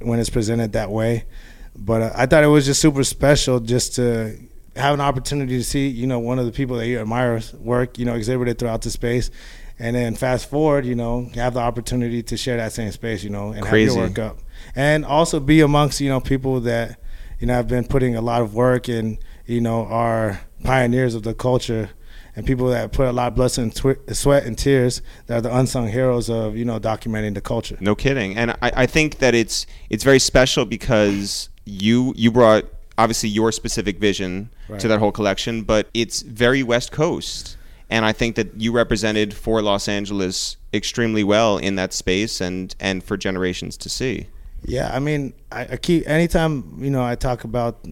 when 0.01 0.19
it's 0.19 0.31
presented 0.31 0.73
that 0.73 0.91
way. 0.91 1.25
But 1.77 2.03
uh, 2.03 2.13
I 2.15 2.27
thought 2.27 2.45
it 2.45 2.49
was 2.49 2.67
just 2.67 2.81
super 2.81 3.05
special 3.05 3.59
just 3.61 3.95
to 3.97 4.39
have 4.77 4.95
an 4.95 5.01
opportunity 5.01 5.57
to 5.57 5.65
see, 5.65 5.89
you 5.89 6.07
know, 6.07 6.19
one 6.19 6.39
of 6.39 6.47
the 6.47 6.53
people 6.53 6.77
that 6.77 6.87
you 6.87 7.01
admire 7.01 7.41
work, 7.59 7.99
you 7.99 8.05
know, 8.05 8.15
exhibited 8.15 8.59
throughout 8.59 8.83
the 8.83 8.91
space. 8.91 9.31
And 9.77 9.97
then 9.97 10.15
fast 10.15 10.49
forward, 10.49 10.87
you 10.87 10.95
know, 10.95 11.29
have 11.35 11.55
the 11.55 11.61
opportunity 11.61 12.23
to 12.23 12.37
share 12.37 12.59
that 12.59 12.73
same 12.73 12.93
space, 12.93 13.25
you 13.25 13.31
know, 13.31 13.51
and 13.51 13.63
Crazy. 13.65 13.87
have 13.87 13.97
your 13.97 14.09
work 14.09 14.19
up, 14.21 14.39
and 14.77 15.05
also 15.05 15.41
be 15.41 15.63
amongst, 15.63 16.01
you 16.01 16.09
know, 16.09 16.21
people 16.21 16.61
that 16.61 17.01
you 17.41 17.47
know, 17.47 17.59
I've 17.59 17.69
been 17.69 17.87
putting 17.87 18.17
a 18.17 18.21
lot 18.21 18.43
of 18.43 18.55
work 18.55 18.89
and, 18.89 19.19
you 19.47 19.61
know, 19.61 19.85
are 19.87 20.41
pioneers 20.63 21.15
of 21.15 21.23
the 21.23 21.35
culture 21.35 21.91
and 22.37 22.47
people 22.47 22.69
that 22.69 22.93
put 22.93 23.07
a 23.07 23.13
lot 23.13 23.29
of 23.29 23.35
blood 23.37 23.57
and 23.59 23.75
twi- 23.75 23.97
sweat 24.13 24.45
and 24.45 24.57
tears 24.59 25.03
that 25.27 25.39
are 25.39 25.41
the 25.41 25.57
unsung 25.57 25.89
heroes 25.89 26.29
of, 26.29 26.57
you 26.57 26.65
know, 26.65 26.81
documenting 26.81 27.35
the 27.35 27.41
culture. 27.41 27.77
No 27.81 27.95
kidding. 27.95 28.37
And 28.37 28.53
I, 28.53 28.73
I 28.75 28.87
think 28.87 29.19
that 29.19 29.35
it's 29.35 29.67
it's 29.91 30.03
very 30.05 30.19
special 30.19 30.65
because 30.65 31.49
you 31.65 32.13
you 32.17 32.31
brought 32.33 32.65
obviously 32.99 33.29
your 33.29 33.53
specific 33.53 33.99
vision 33.99 34.51
Right. 34.69 34.81
to 34.81 34.89
that 34.89 34.99
whole 34.99 35.13
collection, 35.13 35.63
but 35.63 35.91
it's 35.93 36.23
very 36.23 36.63
West 36.63 36.91
Coast. 36.91 37.59
And 37.91 38.07
I 38.07 38.13
think 38.13 38.35
that 38.37 38.59
you 38.59 38.73
represented 38.73 39.35
for 39.35 39.61
Los 39.61 39.89
Angeles 39.89 40.57
extremely 40.73 41.23
well 41.23 41.59
in 41.59 41.75
that 41.77 41.93
space 41.93 42.41
and, 42.41 42.75
and 42.81 43.05
for 43.05 43.19
generations 43.19 43.77
to 43.77 43.91
see. 43.91 44.29
Yeah, 44.65 44.91
I 44.93 44.99
mean, 44.99 45.35
I, 45.53 45.67
I 45.73 45.77
keep 45.77 46.09
anytime 46.09 46.79
you 46.83 46.91
know 46.91 47.05
I 47.05 47.17
talk 47.17 47.45
about 47.45 47.87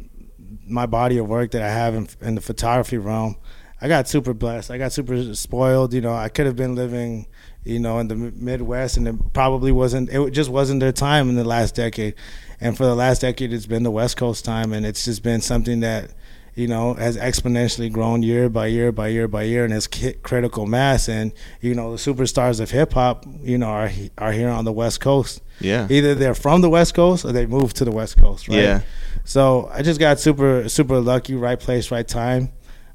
my 0.66 0.86
body 0.86 1.18
of 1.18 1.28
work 1.28 1.50
that 1.52 1.62
I 1.62 1.68
have 1.68 1.94
in, 1.94 2.08
in 2.20 2.34
the 2.34 2.40
photography 2.40 2.98
realm. 2.98 3.36
I 3.80 3.88
got 3.88 4.08
super 4.08 4.32
blessed. 4.32 4.70
I 4.70 4.78
got 4.78 4.92
super 4.92 5.34
spoiled. 5.34 5.92
You 5.92 6.00
know, 6.00 6.14
I 6.14 6.28
could 6.28 6.46
have 6.46 6.54
been 6.54 6.76
living, 6.76 7.26
you 7.64 7.80
know, 7.80 7.98
in 7.98 8.06
the 8.08 8.14
Midwest, 8.14 8.96
and 8.96 9.08
it 9.08 9.32
probably 9.32 9.72
wasn't. 9.72 10.08
It 10.10 10.30
just 10.30 10.50
wasn't 10.50 10.80
their 10.80 10.92
time 10.92 11.28
in 11.28 11.34
the 11.34 11.44
last 11.44 11.74
decade. 11.74 12.14
And 12.60 12.76
for 12.76 12.84
the 12.84 12.94
last 12.94 13.22
decade, 13.22 13.52
it's 13.52 13.66
been 13.66 13.82
the 13.82 13.90
West 13.90 14.16
Coast 14.16 14.44
time, 14.44 14.72
and 14.72 14.86
it's 14.86 15.04
just 15.04 15.24
been 15.24 15.40
something 15.40 15.80
that, 15.80 16.12
you 16.54 16.66
know, 16.66 16.94
has 16.94 17.16
exponentially 17.16 17.90
grown 17.90 18.22
year 18.22 18.48
by 18.48 18.66
year 18.66 18.92
by 18.92 19.08
year 19.08 19.26
by 19.26 19.42
year, 19.44 19.64
and 19.64 19.72
has 19.72 19.88
hit 19.92 20.22
critical 20.22 20.66
mass. 20.66 21.08
And 21.08 21.32
you 21.60 21.74
know, 21.74 21.92
the 21.92 21.96
superstars 21.96 22.60
of 22.60 22.70
hip 22.70 22.92
hop, 22.92 23.24
you 23.42 23.56
know, 23.58 23.68
are 23.68 23.90
are 24.18 24.32
here 24.32 24.50
on 24.50 24.64
the 24.64 24.72
West 24.72 25.00
Coast. 25.00 25.42
Yeah. 25.60 25.86
Either 25.90 26.14
they're 26.14 26.34
from 26.34 26.60
the 26.60 26.68
West 26.68 26.94
Coast 26.94 27.24
or 27.24 27.32
they 27.32 27.46
moved 27.46 27.76
to 27.76 27.84
the 27.84 27.92
West 27.92 28.18
Coast, 28.18 28.48
right? 28.48 28.58
Yeah. 28.58 28.80
So 29.24 29.70
I 29.72 29.82
just 29.82 30.00
got 30.00 30.20
super 30.20 30.68
super 30.68 31.00
lucky, 31.00 31.34
right 31.34 31.58
place, 31.58 31.90
right 31.90 32.06
time, 32.06 32.52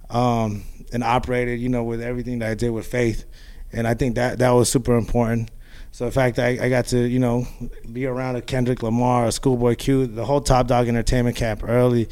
um, 0.09 0.63
and 0.93 1.03
operated, 1.03 1.59
you 1.59 1.69
know, 1.69 1.83
with 1.83 2.01
everything 2.01 2.39
that 2.39 2.49
I 2.51 2.53
did 2.53 2.69
with 2.69 2.85
faith, 2.85 3.25
and 3.71 3.87
I 3.87 3.95
think 3.95 4.15
that 4.15 4.39
that 4.39 4.51
was 4.51 4.69
super 4.69 4.95
important. 4.97 5.49
So 5.91 6.05
in 6.05 6.11
fact 6.11 6.37
I, 6.37 6.49
I 6.61 6.69
got 6.69 6.85
to, 6.87 7.07
you 7.07 7.17
know, 7.17 7.47
be 7.91 8.05
around 8.05 8.35
a 8.35 8.41
Kendrick 8.41 8.83
Lamar, 8.83 9.25
a 9.25 9.31
Schoolboy 9.31 9.75
Q, 9.75 10.05
the 10.05 10.25
whole 10.25 10.41
Top 10.41 10.67
Dawg 10.67 10.87
Entertainment 10.87 11.35
camp 11.35 11.63
early, 11.63 12.07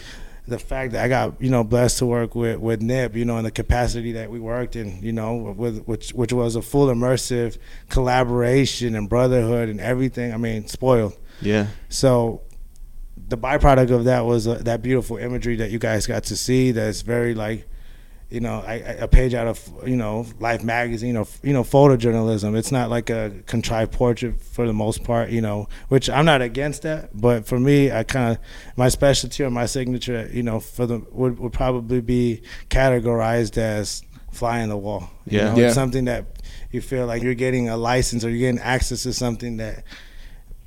the 0.47 0.59
fact 0.59 0.91
that 0.91 1.03
I 1.03 1.07
got, 1.07 1.41
you 1.41 1.49
know, 1.49 1.63
blessed 1.63 1.97
to 1.99 2.05
work 2.05 2.35
with 2.35 2.59
with 2.59 2.81
Nip, 2.81 3.15
you 3.15 3.25
know, 3.25 3.37
in 3.37 3.43
the 3.43 3.51
capacity 3.51 4.11
that 4.13 4.29
we 4.29 4.39
worked 4.39 4.75
in, 4.75 5.01
you 5.01 5.11
know, 5.11 5.35
with 5.35 5.85
which 5.85 6.11
which 6.11 6.31
was 6.31 6.55
a 6.55 6.61
full 6.61 6.87
immersive 6.87 7.57
collaboration 7.89 8.95
and 8.95 9.09
brotherhood 9.09 9.69
and 9.69 9.79
everything. 9.79 10.33
I 10.33 10.37
mean, 10.37 10.67
spoiled. 10.67 11.17
Yeah. 11.41 11.67
So 11.89 12.41
the 13.27 13.37
byproduct 13.37 13.89
of 13.89 14.05
that 14.05 14.25
was 14.25 14.47
uh, 14.47 14.55
that 14.65 14.81
beautiful 14.81 15.17
imagery 15.17 15.55
that 15.55 15.71
you 15.71 15.79
guys 15.79 16.05
got 16.05 16.25
to 16.25 16.35
see. 16.35 16.71
That's 16.71 17.01
very 17.01 17.33
like, 17.33 17.67
you 18.29 18.39
know, 18.39 18.63
I, 18.65 18.73
a 18.75 19.07
page 19.07 19.33
out 19.35 19.47
of 19.47 19.59
you 19.85 19.95
know 19.95 20.25
Life 20.39 20.63
magazine 20.63 21.15
or 21.15 21.27
you 21.43 21.53
know 21.53 21.63
photojournalism. 21.63 22.55
It's 22.57 22.71
not 22.71 22.89
like 22.89 23.09
a 23.09 23.31
contrived 23.45 23.91
portrait 23.91 24.41
for 24.41 24.65
the 24.65 24.73
most 24.73 25.03
part, 25.03 25.29
you 25.29 25.41
know, 25.41 25.67
which 25.89 26.09
I'm 26.09 26.25
not 26.25 26.41
against 26.41 26.81
that. 26.81 27.09
But 27.13 27.45
for 27.45 27.59
me, 27.59 27.91
I 27.91 28.03
kind 28.03 28.31
of 28.35 28.43
my 28.75 28.89
specialty 28.89 29.43
or 29.43 29.49
my 29.51 29.65
signature, 29.67 30.29
you 30.33 30.43
know, 30.43 30.59
for 30.59 30.85
the 30.85 30.99
would, 31.11 31.39
would 31.39 31.53
probably 31.53 32.01
be 32.01 32.41
categorized 32.69 33.57
as 33.57 34.03
fly 34.31 34.59
in 34.59 34.69
the 34.69 34.77
wall. 34.77 35.09
You 35.25 35.37
Yeah. 35.39 35.45
know, 35.51 35.57
Yeah. 35.57 35.65
It's 35.67 35.75
something 35.75 36.05
that 36.05 36.25
you 36.71 36.81
feel 36.81 37.05
like 37.05 37.23
you're 37.23 37.35
getting 37.35 37.69
a 37.69 37.77
license 37.77 38.25
or 38.25 38.29
you're 38.29 38.39
getting 38.51 38.59
access 38.59 39.03
to 39.03 39.13
something 39.13 39.57
that 39.57 39.83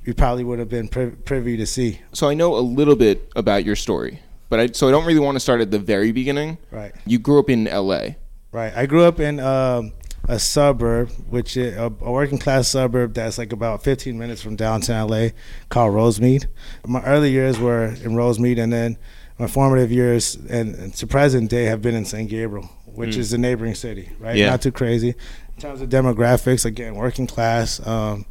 you 0.04 0.14
probably 0.14 0.42
would 0.44 0.58
have 0.58 0.70
been 0.70 0.88
pri- 0.88 1.10
privy 1.24 1.56
to 1.58 1.66
see. 1.66 2.00
So 2.14 2.28
I 2.30 2.34
know 2.34 2.56
a 2.56 2.60
little 2.64 2.96
bit 2.96 3.30
about 3.36 3.64
your 3.66 3.76
story, 3.76 4.20
but 4.48 4.60
I 4.60 4.66
so 4.68 4.88
I 4.88 4.90
don't 4.90 5.04
really 5.04 5.20
want 5.20 5.36
to 5.36 5.40
start 5.40 5.60
at 5.60 5.70
the 5.70 5.78
very 5.78 6.12
beginning. 6.12 6.58
Right. 6.70 6.94
You 7.06 7.18
grew 7.18 7.38
up 7.38 7.50
in 7.50 7.66
L.A. 7.66 8.16
Right. 8.52 8.72
I 8.74 8.86
grew 8.86 9.04
up 9.04 9.20
in 9.20 9.40
um, 9.40 9.92
a 10.26 10.38
suburb, 10.38 11.10
which 11.28 11.56
is 11.56 11.76
a, 11.76 11.92
a 12.00 12.10
working 12.10 12.38
class 12.38 12.68
suburb 12.68 13.14
that's 13.14 13.38
like 13.38 13.52
about 13.52 13.82
15 13.82 14.18
minutes 14.18 14.42
from 14.42 14.56
downtown 14.56 15.08
LA, 15.08 15.28
called 15.68 15.94
Rosemead. 15.94 16.46
My 16.86 17.02
early 17.04 17.30
years 17.30 17.58
were 17.58 17.86
in 17.86 18.12
Rosemead, 18.12 18.58
and 18.58 18.72
then 18.72 18.98
my 19.38 19.46
formative 19.46 19.92
years 19.92 20.34
and, 20.34 20.74
and 20.74 20.94
to 20.94 21.06
present 21.06 21.50
day 21.50 21.64
have 21.64 21.82
been 21.82 21.94
in 21.94 22.04
San 22.04 22.26
Gabriel, 22.26 22.68
which 22.86 23.16
is 23.16 23.30
the 23.30 23.38
neighboring 23.38 23.74
city. 23.74 24.10
Right. 24.18 24.36
Yeah. 24.36 24.50
Not 24.50 24.62
too 24.62 24.72
crazy 24.72 25.10
in 25.54 25.62
terms 25.62 25.80
of 25.80 25.88
demographics. 25.88 26.64
Again, 26.64 26.94
working 26.94 27.26
class. 27.26 27.84
Um, 27.86 28.26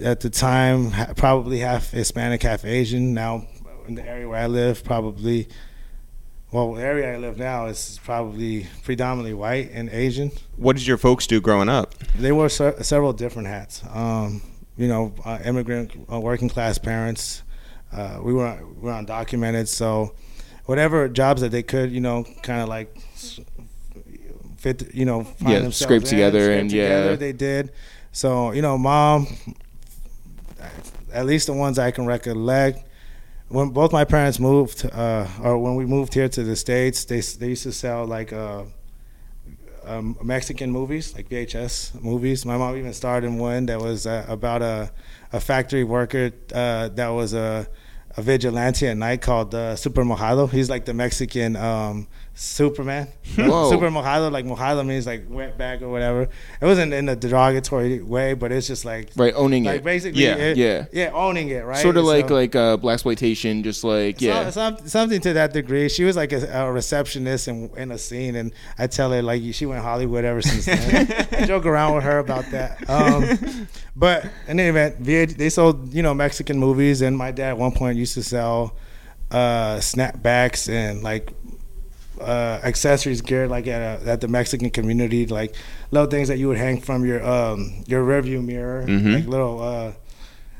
at 0.00 0.20
the 0.20 0.30
time, 0.30 0.90
probably 1.16 1.58
half 1.58 1.90
Hispanic, 1.90 2.42
half 2.42 2.64
Asian. 2.64 3.14
Now, 3.14 3.46
in 3.88 3.94
the 3.94 4.06
area 4.06 4.28
where 4.28 4.38
I 4.40 4.46
live, 4.46 4.84
probably 4.84 5.48
well, 6.50 6.74
the 6.74 6.82
area 6.82 7.14
I 7.14 7.16
live 7.16 7.38
now 7.38 7.66
is 7.66 7.98
probably 8.04 8.66
predominantly 8.84 9.32
white 9.32 9.70
and 9.72 9.88
Asian. 9.88 10.30
What 10.56 10.76
did 10.76 10.86
your 10.86 10.98
folks 10.98 11.26
do 11.26 11.40
growing 11.40 11.70
up? 11.70 11.94
They 12.14 12.30
wore 12.30 12.50
se- 12.50 12.82
several 12.82 13.14
different 13.14 13.48
hats. 13.48 13.82
Um, 13.90 14.42
you 14.76 14.86
know, 14.86 15.14
uh, 15.24 15.38
immigrant, 15.44 15.92
uh, 16.12 16.20
working 16.20 16.50
class 16.50 16.76
parents. 16.76 17.42
Uh, 17.90 18.18
we 18.22 18.32
were 18.34 18.58
we 18.76 18.82
were 18.82 18.92
undocumented, 18.92 19.68
so 19.68 20.14
whatever 20.66 21.08
jobs 21.08 21.40
that 21.42 21.50
they 21.50 21.62
could, 21.62 21.90
you 21.90 22.00
know, 22.00 22.24
kind 22.42 22.60
of 22.62 22.68
like 22.68 22.96
fit, 24.58 24.94
you 24.94 25.04
know, 25.04 25.24
find 25.24 25.52
Yeah, 25.52 25.58
themselves 25.60 25.78
scrape 25.78 26.02
in, 26.02 26.08
together 26.08 26.44
scrape 26.44 26.60
and, 26.60 26.70
together, 26.70 27.10
yeah. 27.10 27.16
they 27.16 27.32
did. 27.32 27.72
So 28.12 28.52
you 28.52 28.62
know, 28.62 28.76
mom, 28.78 29.26
at 31.12 31.26
least 31.26 31.46
the 31.46 31.52
ones 31.54 31.78
I 31.78 31.90
can 31.90 32.06
recollect. 32.06 32.86
When 33.52 33.68
both 33.68 33.92
my 33.92 34.04
parents 34.06 34.40
moved, 34.40 34.88
uh, 34.90 35.28
or 35.42 35.58
when 35.58 35.74
we 35.74 35.84
moved 35.84 36.14
here 36.14 36.26
to 36.26 36.42
the 36.42 36.56
states, 36.56 37.04
they 37.04 37.20
they 37.20 37.48
used 37.48 37.64
to 37.64 37.72
sell 37.72 38.06
like 38.06 38.32
uh, 38.32 38.62
um, 39.84 40.16
Mexican 40.22 40.70
movies, 40.70 41.14
like 41.14 41.28
VHS 41.28 42.00
movies. 42.02 42.46
My 42.46 42.56
mom 42.56 42.78
even 42.78 42.94
starred 42.94 43.24
in 43.24 43.36
one 43.36 43.66
that 43.66 43.78
was 43.78 44.06
uh, 44.06 44.24
about 44.26 44.62
a 44.62 44.90
a 45.34 45.40
factory 45.40 45.84
worker 45.84 46.32
uh, 46.54 46.88
that 46.88 47.08
was 47.08 47.34
a 47.34 47.68
a 48.16 48.22
vigilante 48.22 48.88
at 48.88 48.96
night 48.96 49.20
called 49.20 49.54
uh, 49.54 49.76
Super 49.76 50.02
Mojado. 50.02 50.50
He's 50.50 50.70
like 50.70 50.86
the 50.86 50.94
Mexican 50.94 51.54
um, 51.56 52.08
Superman. 52.34 53.08
Whoa. 53.36 53.70
Super 53.70 53.90
Mojado, 53.90 54.32
like 54.32 54.46
Mojado 54.46 54.86
means 54.86 55.06
like 55.06 55.24
wet 55.28 55.58
back 55.58 55.82
or 55.82 55.90
whatever. 55.90 56.22
It 56.22 56.64
wasn't 56.64 56.94
in 56.94 57.08
a 57.08 57.14
derogatory 57.14 58.00
way, 58.00 58.32
but 58.32 58.50
it's 58.52 58.66
just 58.66 58.84
like 58.86 59.10
Right, 59.16 59.34
owning 59.36 59.66
it. 59.66 59.68
like 59.68 59.80
it. 59.80 59.84
basically 59.84 60.22
Yeah, 60.24 60.36
it- 60.36 60.56
yeah. 60.56 60.86
yeah 60.92 61.10
owning 61.12 61.50
it 61.50 61.62
right 61.64 61.76
Sort 61.76 61.98
of 61.98 62.04
like 62.04 62.28
So- 62.28 62.34
like 62.34 62.56
uh, 62.56 62.76
black 62.78 62.94
exploitation, 62.94 63.62
just 63.62 63.84
like 63.84 64.20
yeah. 64.22 64.48
some, 64.50 64.76
some, 64.78 64.88
something 64.88 65.20
to 65.20 65.34
that 65.34 65.52
degree. 65.52 65.88
She 65.90 66.04
was 66.04 66.16
like 66.16 66.32
a, 66.32 66.46
a 66.50 66.72
receptionist 66.72 67.48
in, 67.48 67.68
in 67.76 67.90
a 67.92 67.98
scene, 67.98 68.34
and 68.36 68.52
I 68.78 68.86
tell 68.86 69.12
her 69.12 69.20
like 69.22 69.42
she 69.52 69.66
went 69.66 69.82
Hollywood 69.82 70.24
ever 70.24 70.40
since 70.40 70.64
then. 70.64 71.26
I 71.32 71.44
joke 71.46 71.66
around 71.66 71.94
with 71.96 72.04
her 72.04 72.18
about 72.18 72.50
that. 72.50 72.88
Um, 72.88 73.66
but 73.94 74.24
in 74.48 74.58
any 74.58 74.68
event, 74.70 75.02
VH, 75.02 75.36
they 75.36 75.50
sold 75.50 75.92
you 75.92 76.02
know 76.02 76.14
Mexican 76.14 76.58
movies, 76.58 77.02
and 77.02 77.16
my 77.16 77.30
dad 77.30 77.50
at 77.50 77.58
one 77.58 77.72
point 77.72 77.98
used 77.98 78.14
to 78.14 78.22
sell 78.22 78.74
uh, 79.30 79.76
snapbacks 79.76 80.68
and 80.72 81.02
like 81.02 81.30
uh, 82.22 82.60
accessories 82.64 83.20
geared 83.20 83.50
like 83.50 83.66
at, 83.66 84.02
a, 84.02 84.10
at 84.10 84.20
the 84.20 84.28
Mexican 84.28 84.70
community, 84.70 85.26
like 85.26 85.54
little 85.90 86.08
things 86.08 86.28
that 86.28 86.38
you 86.38 86.48
would 86.48 86.58
hang 86.58 86.80
from 86.80 87.04
your 87.04 87.24
um, 87.24 87.84
your 87.86 88.04
rearview 88.04 88.44
mirror, 88.44 88.84
Mhm. 88.86 89.14
like 89.14 89.26
little 89.26 89.60
uh, 89.62 89.92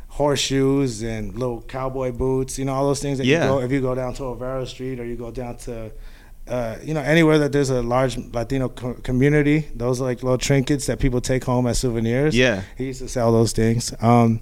horseshoes 0.09 1.03
and 1.03 1.35
little 1.35 1.63
cowboy 1.63 2.13
boots. 2.13 2.59
You 2.59 2.65
know 2.67 2.73
all 2.75 2.87
those 2.87 3.01
things 3.01 3.19
that 3.19 3.27
Yeah. 3.27 3.45
you 3.45 3.51
go 3.51 3.61
if 3.61 3.73
you 3.73 3.81
go 3.81 3.95
down 3.95 4.15
to 4.15 4.23
Olvera 4.23 4.67
Street 4.67 5.01
or 5.01 5.05
you 5.05 5.17
go 5.17 5.31
down 5.31 5.57
to 5.59 5.91
uh, 6.49 6.77
you 6.83 6.93
know 6.93 7.01
anywhere 7.01 7.39
that 7.39 7.53
there's 7.53 7.71
a 7.71 7.83
large 7.83 8.19
Latino 8.19 8.69
co- 8.69 8.95
community. 8.95 9.67
Those 9.75 10.01
are 10.01 10.05
like 10.05 10.23
little 10.23 10.39
trinkets 10.39 10.87
that 10.87 10.99
people 10.99 11.21
take 11.21 11.45
home 11.45 11.67
as 11.67 11.79
souvenirs. 11.79 12.37
Yeah. 12.37 12.63
He 12.77 12.87
used 12.87 13.01
to 13.01 13.09
sell 13.09 13.33
those 13.33 13.53
things. 13.53 13.95
Um, 14.01 14.41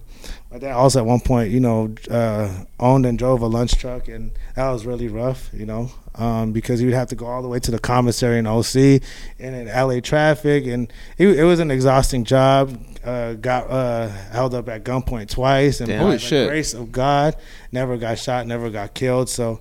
my 0.50 0.58
dad 0.58 0.72
also 0.72 1.00
at 1.00 1.06
one 1.06 1.20
point, 1.20 1.50
you 1.50 1.60
know, 1.60 1.94
uh, 2.10 2.64
owned 2.78 3.06
and 3.06 3.18
drove 3.18 3.42
a 3.42 3.46
lunch 3.46 3.76
truck, 3.76 4.08
and 4.08 4.32
that 4.56 4.70
was 4.70 4.84
really 4.84 5.08
rough, 5.08 5.50
you 5.52 5.64
know, 5.66 5.90
um, 6.20 6.52
because 6.52 6.82
would 6.82 6.94
have 6.94 7.08
to 7.08 7.16
go 7.16 7.26
all 7.26 7.42
the 7.42 7.48
way 7.48 7.58
to 7.60 7.70
the 7.70 7.78
commissary 7.78 8.38
in 8.38 8.46
OC 8.46 9.02
and 9.38 9.54
in 9.54 9.66
LA 9.66 10.00
traffic, 10.00 10.66
and 10.66 10.92
it, 11.18 11.28
it 11.28 11.44
was 11.44 11.60
an 11.60 11.70
exhausting 11.70 12.24
job. 12.24 12.78
Uh, 13.04 13.32
got 13.32 13.70
uh, 13.70 14.08
held 14.30 14.54
up 14.54 14.68
at 14.68 14.84
gunpoint 14.84 15.30
twice, 15.30 15.80
and 15.80 15.88
by 15.88 15.96
Holy 15.96 16.12
the 16.12 16.18
shit. 16.18 16.48
grace 16.48 16.74
of 16.74 16.92
God, 16.92 17.34
never 17.72 17.96
got 17.96 18.18
shot, 18.18 18.46
never 18.46 18.68
got 18.68 18.92
killed. 18.92 19.30
So 19.30 19.60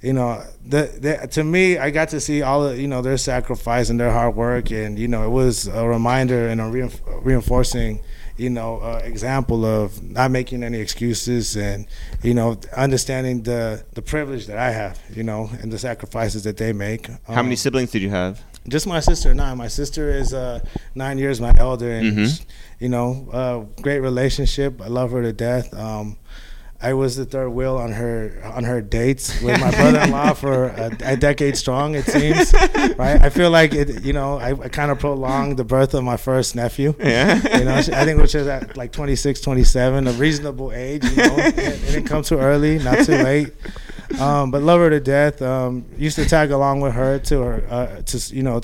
you 0.00 0.12
know, 0.12 0.44
the, 0.64 0.82
the, 1.00 1.28
to 1.32 1.42
me, 1.42 1.76
I 1.76 1.90
got 1.90 2.10
to 2.10 2.20
see 2.20 2.42
all 2.42 2.64
of 2.64 2.78
you 2.78 2.86
know 2.86 3.02
their 3.02 3.18
sacrifice 3.18 3.90
and 3.90 3.98
their 3.98 4.12
hard 4.12 4.36
work, 4.36 4.70
and 4.70 4.96
you 4.98 5.08
know, 5.08 5.24
it 5.24 5.30
was 5.30 5.66
a 5.66 5.86
reminder 5.88 6.48
and 6.48 6.60
a 6.60 6.64
reinf- 6.64 7.00
reinforcing, 7.24 8.00
you 8.38 8.48
know, 8.50 8.78
uh, 8.80 9.00
example 9.04 9.64
of 9.66 10.00
not 10.02 10.30
making 10.30 10.62
any 10.62 10.78
excuses 10.78 11.56
and 11.56 11.86
you 12.22 12.32
know 12.34 12.56
understanding 12.76 13.42
the 13.42 13.84
the 13.94 14.02
privilege 14.02 14.46
that 14.46 14.56
I 14.58 14.70
have, 14.70 14.98
you 15.14 15.24
know, 15.24 15.50
and 15.60 15.70
the 15.72 15.78
sacrifices 15.78 16.44
that 16.44 16.56
they 16.56 16.72
make. 16.72 17.08
How 17.26 17.42
many 17.42 17.54
Um, 17.54 17.56
siblings 17.56 17.90
did 17.90 18.02
you 18.02 18.10
have? 18.10 18.40
just 18.68 18.86
my 18.86 19.00
sister 19.00 19.30
and 19.30 19.40
I. 19.40 19.54
My 19.54 19.68
sister 19.68 20.10
is 20.10 20.32
uh, 20.34 20.60
nine 20.94 21.16
years 21.18 21.40
my 21.40 21.52
elder, 21.58 21.90
and 21.90 22.18
Mhm. 22.18 22.44
you 22.78 22.88
know, 22.88 23.08
uh, 23.32 23.82
great 23.82 24.00
relationship. 24.00 24.80
I 24.82 24.88
love 24.88 25.10
her 25.12 25.22
to 25.22 25.32
death. 25.32 25.72
Um, 25.74 26.16
I 26.80 26.92
was 26.92 27.16
the 27.16 27.24
third 27.24 27.50
wheel 27.50 27.76
on 27.76 27.90
her 27.90 28.40
on 28.44 28.62
her 28.62 28.80
dates 28.80 29.42
with 29.42 29.60
my 29.60 29.70
brother-in-law 29.72 30.34
for 30.34 30.66
a, 30.66 30.96
a 31.02 31.16
decade 31.16 31.56
strong. 31.56 31.96
It 31.96 32.04
seems, 32.04 32.52
right? 32.96 33.20
I 33.20 33.30
feel 33.30 33.50
like 33.50 33.74
it. 33.74 34.04
You 34.04 34.12
know, 34.12 34.38
I, 34.38 34.50
I 34.50 34.68
kind 34.68 34.92
of 34.92 35.00
prolonged 35.00 35.56
the 35.56 35.64
birth 35.64 35.94
of 35.94 36.04
my 36.04 36.16
first 36.16 36.54
nephew. 36.54 36.94
Yeah. 37.00 37.58
You 37.58 37.64
know, 37.64 37.74
I 37.74 38.04
think 38.04 38.20
which 38.20 38.36
is 38.36 38.46
at 38.46 38.76
like 38.76 38.92
26, 38.92 39.40
27, 39.40 40.06
a 40.06 40.12
reasonable 40.12 40.70
age. 40.70 41.04
You 41.04 41.16
know, 41.16 41.36
it, 41.38 41.58
it 41.58 41.80
didn't 41.80 42.04
come 42.04 42.22
too 42.22 42.38
early, 42.38 42.78
not 42.78 43.04
too 43.04 43.16
late. 43.16 43.52
Um, 44.20 44.52
but 44.52 44.62
love 44.62 44.78
her 44.80 44.90
to 44.90 45.00
death. 45.00 45.42
Um, 45.42 45.84
used 45.96 46.16
to 46.16 46.26
tag 46.26 46.52
along 46.52 46.80
with 46.80 46.94
her 46.94 47.18
to 47.18 47.40
her 47.40 47.64
uh, 47.68 48.02
to 48.02 48.34
you 48.34 48.44
know 48.44 48.60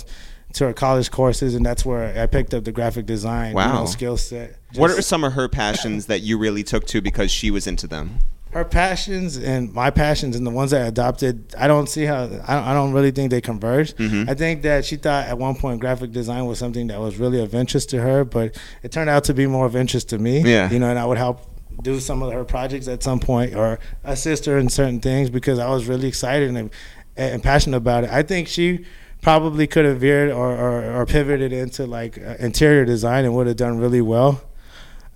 to 0.54 0.66
her 0.66 0.72
college 0.72 1.10
courses, 1.10 1.54
and 1.54 1.64
that's 1.64 1.84
where 1.84 2.20
I 2.20 2.26
picked 2.26 2.54
up 2.54 2.64
the 2.64 2.72
graphic 2.72 3.06
design 3.06 3.50
you 3.50 3.54
know, 3.54 3.86
skill 3.86 4.16
set. 4.16 4.56
What 4.76 4.90
are 4.90 5.02
some 5.02 5.24
of 5.24 5.34
her 5.34 5.48
passions 5.48 6.06
that 6.06 6.20
you 6.22 6.38
really 6.38 6.62
took 6.62 6.86
to 6.86 7.00
because 7.00 7.30
she 7.30 7.50
was 7.50 7.66
into 7.66 7.86
them? 7.86 8.18
her 8.54 8.64
passions 8.64 9.36
and 9.36 9.72
my 9.72 9.90
passions 9.90 10.36
and 10.36 10.46
the 10.46 10.50
ones 10.50 10.72
I 10.72 10.78
adopted, 10.86 11.52
I 11.58 11.66
don't 11.66 11.88
see 11.88 12.04
how 12.04 12.22
I 12.22 12.28
don't, 12.28 12.48
I 12.48 12.72
don't 12.72 12.92
really 12.92 13.10
think 13.10 13.32
they 13.32 13.40
converge. 13.40 13.94
Mhm. 13.96 14.30
I 14.30 14.34
think 14.34 14.62
that 14.62 14.84
she 14.84 14.94
thought 14.94 15.26
at 15.26 15.36
one 15.36 15.56
point 15.56 15.80
graphic 15.80 16.12
design 16.12 16.46
was 16.46 16.60
something 16.60 16.86
that 16.86 17.00
was 17.00 17.16
really 17.16 17.42
of 17.42 17.52
interest 17.52 17.90
to 17.90 18.00
her, 18.00 18.24
but 18.24 18.56
it 18.84 18.92
turned 18.92 19.10
out 19.10 19.24
to 19.24 19.34
be 19.34 19.48
more 19.48 19.66
of 19.66 19.74
interest 19.74 20.08
to 20.10 20.18
me. 20.18 20.40
Yeah. 20.40 20.70
you 20.70 20.78
know, 20.78 20.88
and 20.88 21.00
I 21.00 21.04
would 21.04 21.18
help 21.18 21.50
do 21.82 21.98
some 21.98 22.22
of 22.22 22.32
her 22.32 22.44
projects 22.44 22.86
at 22.86 23.02
some 23.02 23.18
point 23.18 23.56
or 23.56 23.80
assist 24.04 24.44
her 24.44 24.56
in 24.56 24.68
certain 24.68 25.00
things 25.00 25.30
because 25.30 25.58
I 25.58 25.68
was 25.68 25.86
really 25.86 26.06
excited 26.06 26.54
and, 26.54 26.70
and 27.16 27.42
passionate 27.42 27.78
about 27.78 28.04
it. 28.04 28.10
I 28.10 28.22
think 28.22 28.46
she 28.46 28.84
probably 29.24 29.66
could 29.66 29.84
have 29.84 29.98
veered 29.98 30.30
or, 30.30 30.54
or, 30.54 31.00
or 31.00 31.06
pivoted 31.06 31.52
into 31.52 31.84
like 31.86 32.18
uh, 32.18 32.36
interior 32.38 32.84
design 32.84 33.24
and 33.24 33.34
would 33.34 33.48
have 33.48 33.56
done 33.56 33.78
really 33.78 34.00
well 34.00 34.40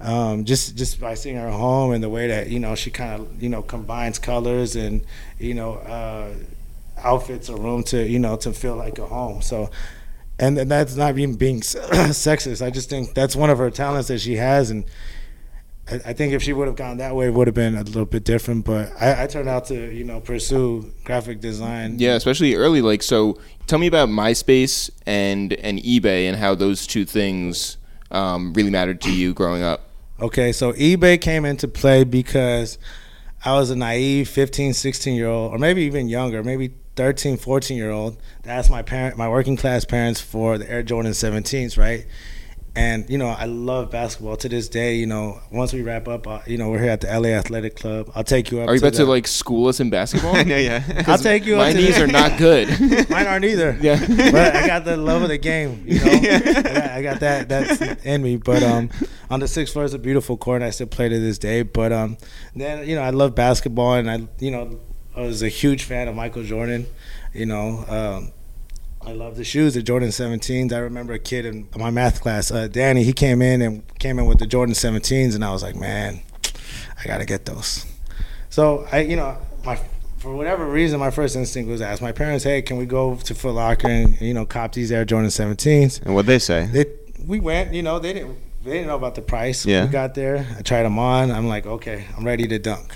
um, 0.01 0.45
just 0.45 0.77
just 0.77 1.01
by 1.01 1.15
seeing 1.15 1.37
her 1.37 1.51
home 1.51 1.93
and 1.93 2.03
the 2.03 2.09
way 2.09 2.29
that 2.29 2.49
you 2.49 2.61
know 2.61 2.75
she 2.75 2.91
kind 2.91 3.21
of 3.21 3.43
you 3.43 3.49
know 3.49 3.63
combines 3.63 4.19
colors 4.19 4.77
and 4.77 5.05
you 5.39 5.55
know 5.55 5.75
uh, 5.75 6.33
outfits 6.99 7.49
a 7.49 7.57
room 7.57 7.83
to 7.85 8.07
you 8.07 8.19
know 8.19 8.37
to 8.37 8.53
feel 8.53 8.77
like 8.77 8.99
a 8.99 9.07
home. 9.07 9.43
So, 9.43 9.71
and, 10.39 10.57
and 10.57 10.71
that's 10.71 10.95
not 10.95 11.19
even 11.19 11.35
being 11.35 11.61
sexist. 11.63 12.65
I 12.65 12.71
just 12.71 12.89
think 12.89 13.15
that's 13.15 13.35
one 13.35 13.51
of 13.51 13.59
her 13.59 13.71
talents 13.71 14.09
that 14.09 14.21
she 14.21 14.37
has, 14.37 14.71
and 14.71 14.85
I, 15.91 15.95
I 16.07 16.13
think 16.13 16.33
if 16.33 16.43
she 16.43 16.53
would 16.53 16.67
have 16.67 16.77
gone 16.77 16.99
that 16.99 17.15
way, 17.15 17.27
it 17.27 17.35
would 17.35 17.47
have 17.47 17.55
been 17.55 17.75
a 17.75 17.83
little 17.83 18.05
bit 18.05 18.25
different. 18.25 18.65
But 18.65 18.93
I, 19.01 19.25
I 19.25 19.27
turned 19.27 19.49
out 19.49 19.67
to 19.67 19.93
you 19.93 20.05
know 20.05 20.21
pursue 20.21 20.93
graphic 21.05 21.41
design. 21.41 21.99
Yeah, 21.99 22.15
especially 22.15 22.55
early. 22.55 22.83
Like, 22.83 23.03
so 23.03 23.39
tell 23.67 23.79
me 23.79 23.87
about 23.87 24.09
MySpace 24.09 24.91
and 25.07 25.53
and 25.55 25.79
eBay 25.81 26.29
and 26.29 26.37
how 26.37 26.55
those 26.55 26.87
two 26.87 27.05
things 27.05 27.77
um, 28.11 28.53
really 28.55 28.71
mattered 28.71 29.01
to 29.03 29.13
you 29.13 29.35
growing 29.35 29.63
up. 29.63 29.83
Okay, 30.21 30.53
so 30.53 30.73
eBay 30.73 31.21
came 31.21 31.45
into 31.45 31.69
play 31.69 32.03
because 32.03 32.79
I 33.45 33.53
was 33.53 33.71
a 33.71 33.77
naive 33.77 34.29
15, 34.29 34.75
16 34.75 35.15
year 35.15 35.29
old, 35.29 35.55
or 35.55 35.59
maybe 35.59 35.83
even 35.83 36.09
younger, 36.09 36.43
maybe 36.43 36.75
13, 36.97 37.37
14 37.37 37.77
year 37.77 37.91
old 37.93 38.17
ask 38.49 38.71
my 38.71 38.83
parent, 38.83 39.17
my 39.17 39.29
working 39.29 39.57
class 39.57 39.85
parents 39.85 40.21
for 40.21 40.59
the 40.59 40.69
Air 40.71 40.83
Jordan 40.83 41.13
17s, 41.13 41.79
right? 41.79 42.07
And 42.79 43.11
you 43.11 43.19
know, 43.19 43.27
I 43.27 43.47
love 43.47 43.91
basketball 43.91 44.37
to 44.37 44.49
this 44.49 44.69
day. 44.69 44.95
You 44.95 45.07
know, 45.07 45.41
once 45.51 45.73
we 45.73 45.83
wrap 45.83 46.07
up, 46.07 46.29
uh, 46.29 46.39
you 46.47 46.57
know, 46.57 46.71
we're 46.71 46.79
here 46.79 46.93
at 46.93 47.01
the 47.01 47.09
LA 47.09 47.31
Athletic 47.31 47.75
Club. 47.75 48.09
I'll 48.15 48.23
take 48.23 48.53
you 48.53 48.61
up. 48.61 48.69
Are 48.69 48.75
you 48.75 48.79
to 48.79 48.87
about 48.87 48.97
the, 48.97 49.05
to 49.05 49.11
like 49.11 49.27
school 49.27 49.67
us 49.67 49.81
in 49.81 49.91
basketball? 49.91 50.37
I 50.37 50.45
know, 50.45 50.57
yeah. 50.57 51.05
I'll 51.09 51.19
take 51.19 51.45
you. 51.45 51.57
My 51.57 51.71
up 51.71 51.73
to 51.73 51.79
knees 51.79 51.97
the, 51.97 52.05
are 52.05 52.07
not 52.07 52.39
good. 52.39 52.69
Mine 53.11 53.27
aren't 53.27 53.45
either. 53.45 53.77
Yeah. 53.81 53.99
but 54.31 54.55
I 54.55 54.65
got 54.69 54.85
the 54.85 54.97
love 54.97 55.23
of 55.23 55.29
the 55.29 55.39
game. 55.39 55.83
You 55.89 55.99
know, 55.99 56.13
I, 56.13 56.21
got, 56.21 56.77
I 56.77 57.03
got 57.03 57.21
that 57.21 57.49
that's 57.49 57.81
in 58.05 58.23
me. 58.23 58.37
But 58.37 58.63
um, 58.63 58.91
on 59.29 59.41
the 59.41 59.49
sixth 59.49 59.73
floor 59.73 59.85
is 59.85 59.93
a 59.93 59.99
beautiful 59.99 60.37
court. 60.37 60.63
and 60.63 60.67
I 60.67 60.71
still 60.71 60.87
play 60.87 61.09
to 61.09 61.19
this 61.19 61.39
day. 61.39 61.63
But 61.63 61.93
um, 61.93 62.17
then 62.55 62.87
you 62.87 62.95
know, 62.95 63.03
I 63.03 63.11
love 63.11 63.35
basketball, 63.35 63.95
and 63.95 64.09
I 64.09 64.29
you 64.39 64.53
know, 64.53 64.79
I 65.17 65.23
was 65.23 65.43
a 65.43 65.49
huge 65.49 65.83
fan 65.83 66.07
of 66.07 66.15
Michael 66.15 66.45
Jordan. 66.45 66.87
You 67.35 67.47
know, 67.47 67.85
um, 67.89 68.33
I 69.09 69.13
love 69.13 69.37
the 69.37 69.45
shoes, 69.45 69.73
the 69.73 69.83
Jordan 69.83 70.11
17s. 70.11 70.71
I 70.71 70.81
remember 70.81 71.15
a 71.15 71.19
kid 71.19 71.47
in 71.47 71.67
my 71.75 71.89
math 71.89 72.21
class, 72.21 72.51
uh, 72.51 72.69
Danny. 72.69 73.05
He 73.05 73.15
came 73.15 73.41
in 73.41 73.63
and 73.63 73.99
came 73.99 74.19
in 74.19 74.27
with 74.27 74.39
the 74.39 74.47
Jordan 74.47 74.75
17s, 74.75 75.35
and 75.35 75.43
I 75.43 75.51
was 75.51 75.63
like, 75.63 75.77
man, 75.77 76.21
I 76.45 77.07
gotta 77.07 77.25
get 77.25 77.47
those. 77.47 77.87
So 78.51 78.87
I, 78.93 79.01
you 79.01 79.17
know, 79.17 79.39
my 79.65 79.81
for 80.19 80.35
whatever 80.35 80.67
reason, 80.67 81.01
my 81.01 81.11
first 81.11 81.37
instinct 81.37 81.71
was 81.71 81.81
to 81.81 81.87
ask 81.87 82.03
my 82.03 82.13
parents, 82.13 82.45
"Hey, 82.45 82.61
can 82.61 82.77
we 82.77 82.85
go 82.85 83.15
to 83.15 83.35
Foot 83.35 83.55
Locker 83.55 83.89
and 83.89 84.21
you 84.21 84.35
know 84.35 84.45
cop 84.45 84.73
these 84.73 84.93
Air 84.93 85.07
Jordan 85.07 85.31
17s?" 85.31 86.03
And 86.03 86.15
what 86.15 86.27
they 86.27 86.39
say? 86.39 86.67
They, 86.67 86.85
we 87.27 87.41
went, 87.41 87.73
you 87.73 87.83
know, 87.83 87.99
they 87.99 88.13
didn't 88.13 88.37
they 88.63 88.73
didn't 88.73 88.89
know 88.89 88.97
about 88.97 89.15
the 89.15 89.23
price. 89.23 89.65
Yeah. 89.65 89.87
We 89.87 89.91
got 89.91 90.15
there, 90.17 90.47
I 90.59 90.61
tried 90.61 90.83
them 90.83 90.99
on. 90.99 91.31
I'm 91.31 91.49
like, 91.49 91.65
okay, 91.65 92.05
I'm 92.15 92.27
ready 92.27 92.47
to 92.47 92.59
dunk. 92.59 92.95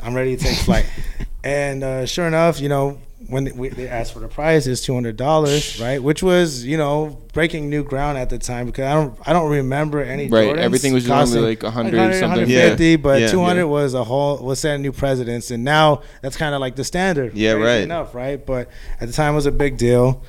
I'm 0.00 0.14
ready 0.14 0.36
to 0.36 0.44
take 0.44 0.58
flight. 0.58 0.86
and 1.42 1.82
uh, 1.82 2.06
sure 2.06 2.28
enough, 2.28 2.60
you 2.60 2.68
know, 2.68 3.00
when 3.26 3.56
we, 3.56 3.68
they 3.68 3.88
asked 3.88 4.12
for 4.12 4.20
the 4.20 4.28
price, 4.28 4.66
it's 4.66 4.80
two 4.80 4.94
hundred 4.94 5.16
dollars, 5.16 5.80
right? 5.80 6.00
Which 6.02 6.22
was, 6.22 6.64
you 6.64 6.76
know, 6.78 7.18
breaking 7.32 7.68
new 7.68 7.82
ground 7.82 8.16
at 8.16 8.30
the 8.30 8.38
time 8.38 8.66
because 8.66 8.84
I 8.84 8.94
don't, 8.94 9.18
I 9.26 9.32
don't 9.32 9.50
remember 9.50 10.00
any. 10.02 10.28
Right, 10.28 10.48
Jordans 10.54 10.58
everything 10.58 10.92
was 10.94 11.06
costing 11.06 11.34
normally 11.36 11.56
like 11.56 11.62
100 11.64 11.90
something. 12.14 12.20
150, 12.48 12.84
Yeah, 12.90 12.96
but 12.96 13.20
yeah, 13.20 13.28
two 13.28 13.40
hundred 13.40 13.62
yeah. 13.62 13.64
was 13.66 13.94
a 13.94 14.04
whole 14.04 14.38
was 14.38 14.60
setting 14.60 14.82
new 14.82 14.92
precedents, 14.92 15.50
and 15.50 15.64
now 15.64 16.02
that's 16.22 16.36
kind 16.36 16.54
of 16.54 16.60
like 16.60 16.76
the 16.76 16.84
standard. 16.84 17.34
Yeah, 17.34 17.54
Crazy 17.54 17.66
right. 17.66 17.82
Enough, 17.82 18.14
right? 18.14 18.44
But 18.44 18.70
at 19.00 19.08
the 19.08 19.12
time, 19.12 19.32
it 19.32 19.36
was 19.36 19.46
a 19.46 19.52
big 19.52 19.76
deal. 19.78 20.22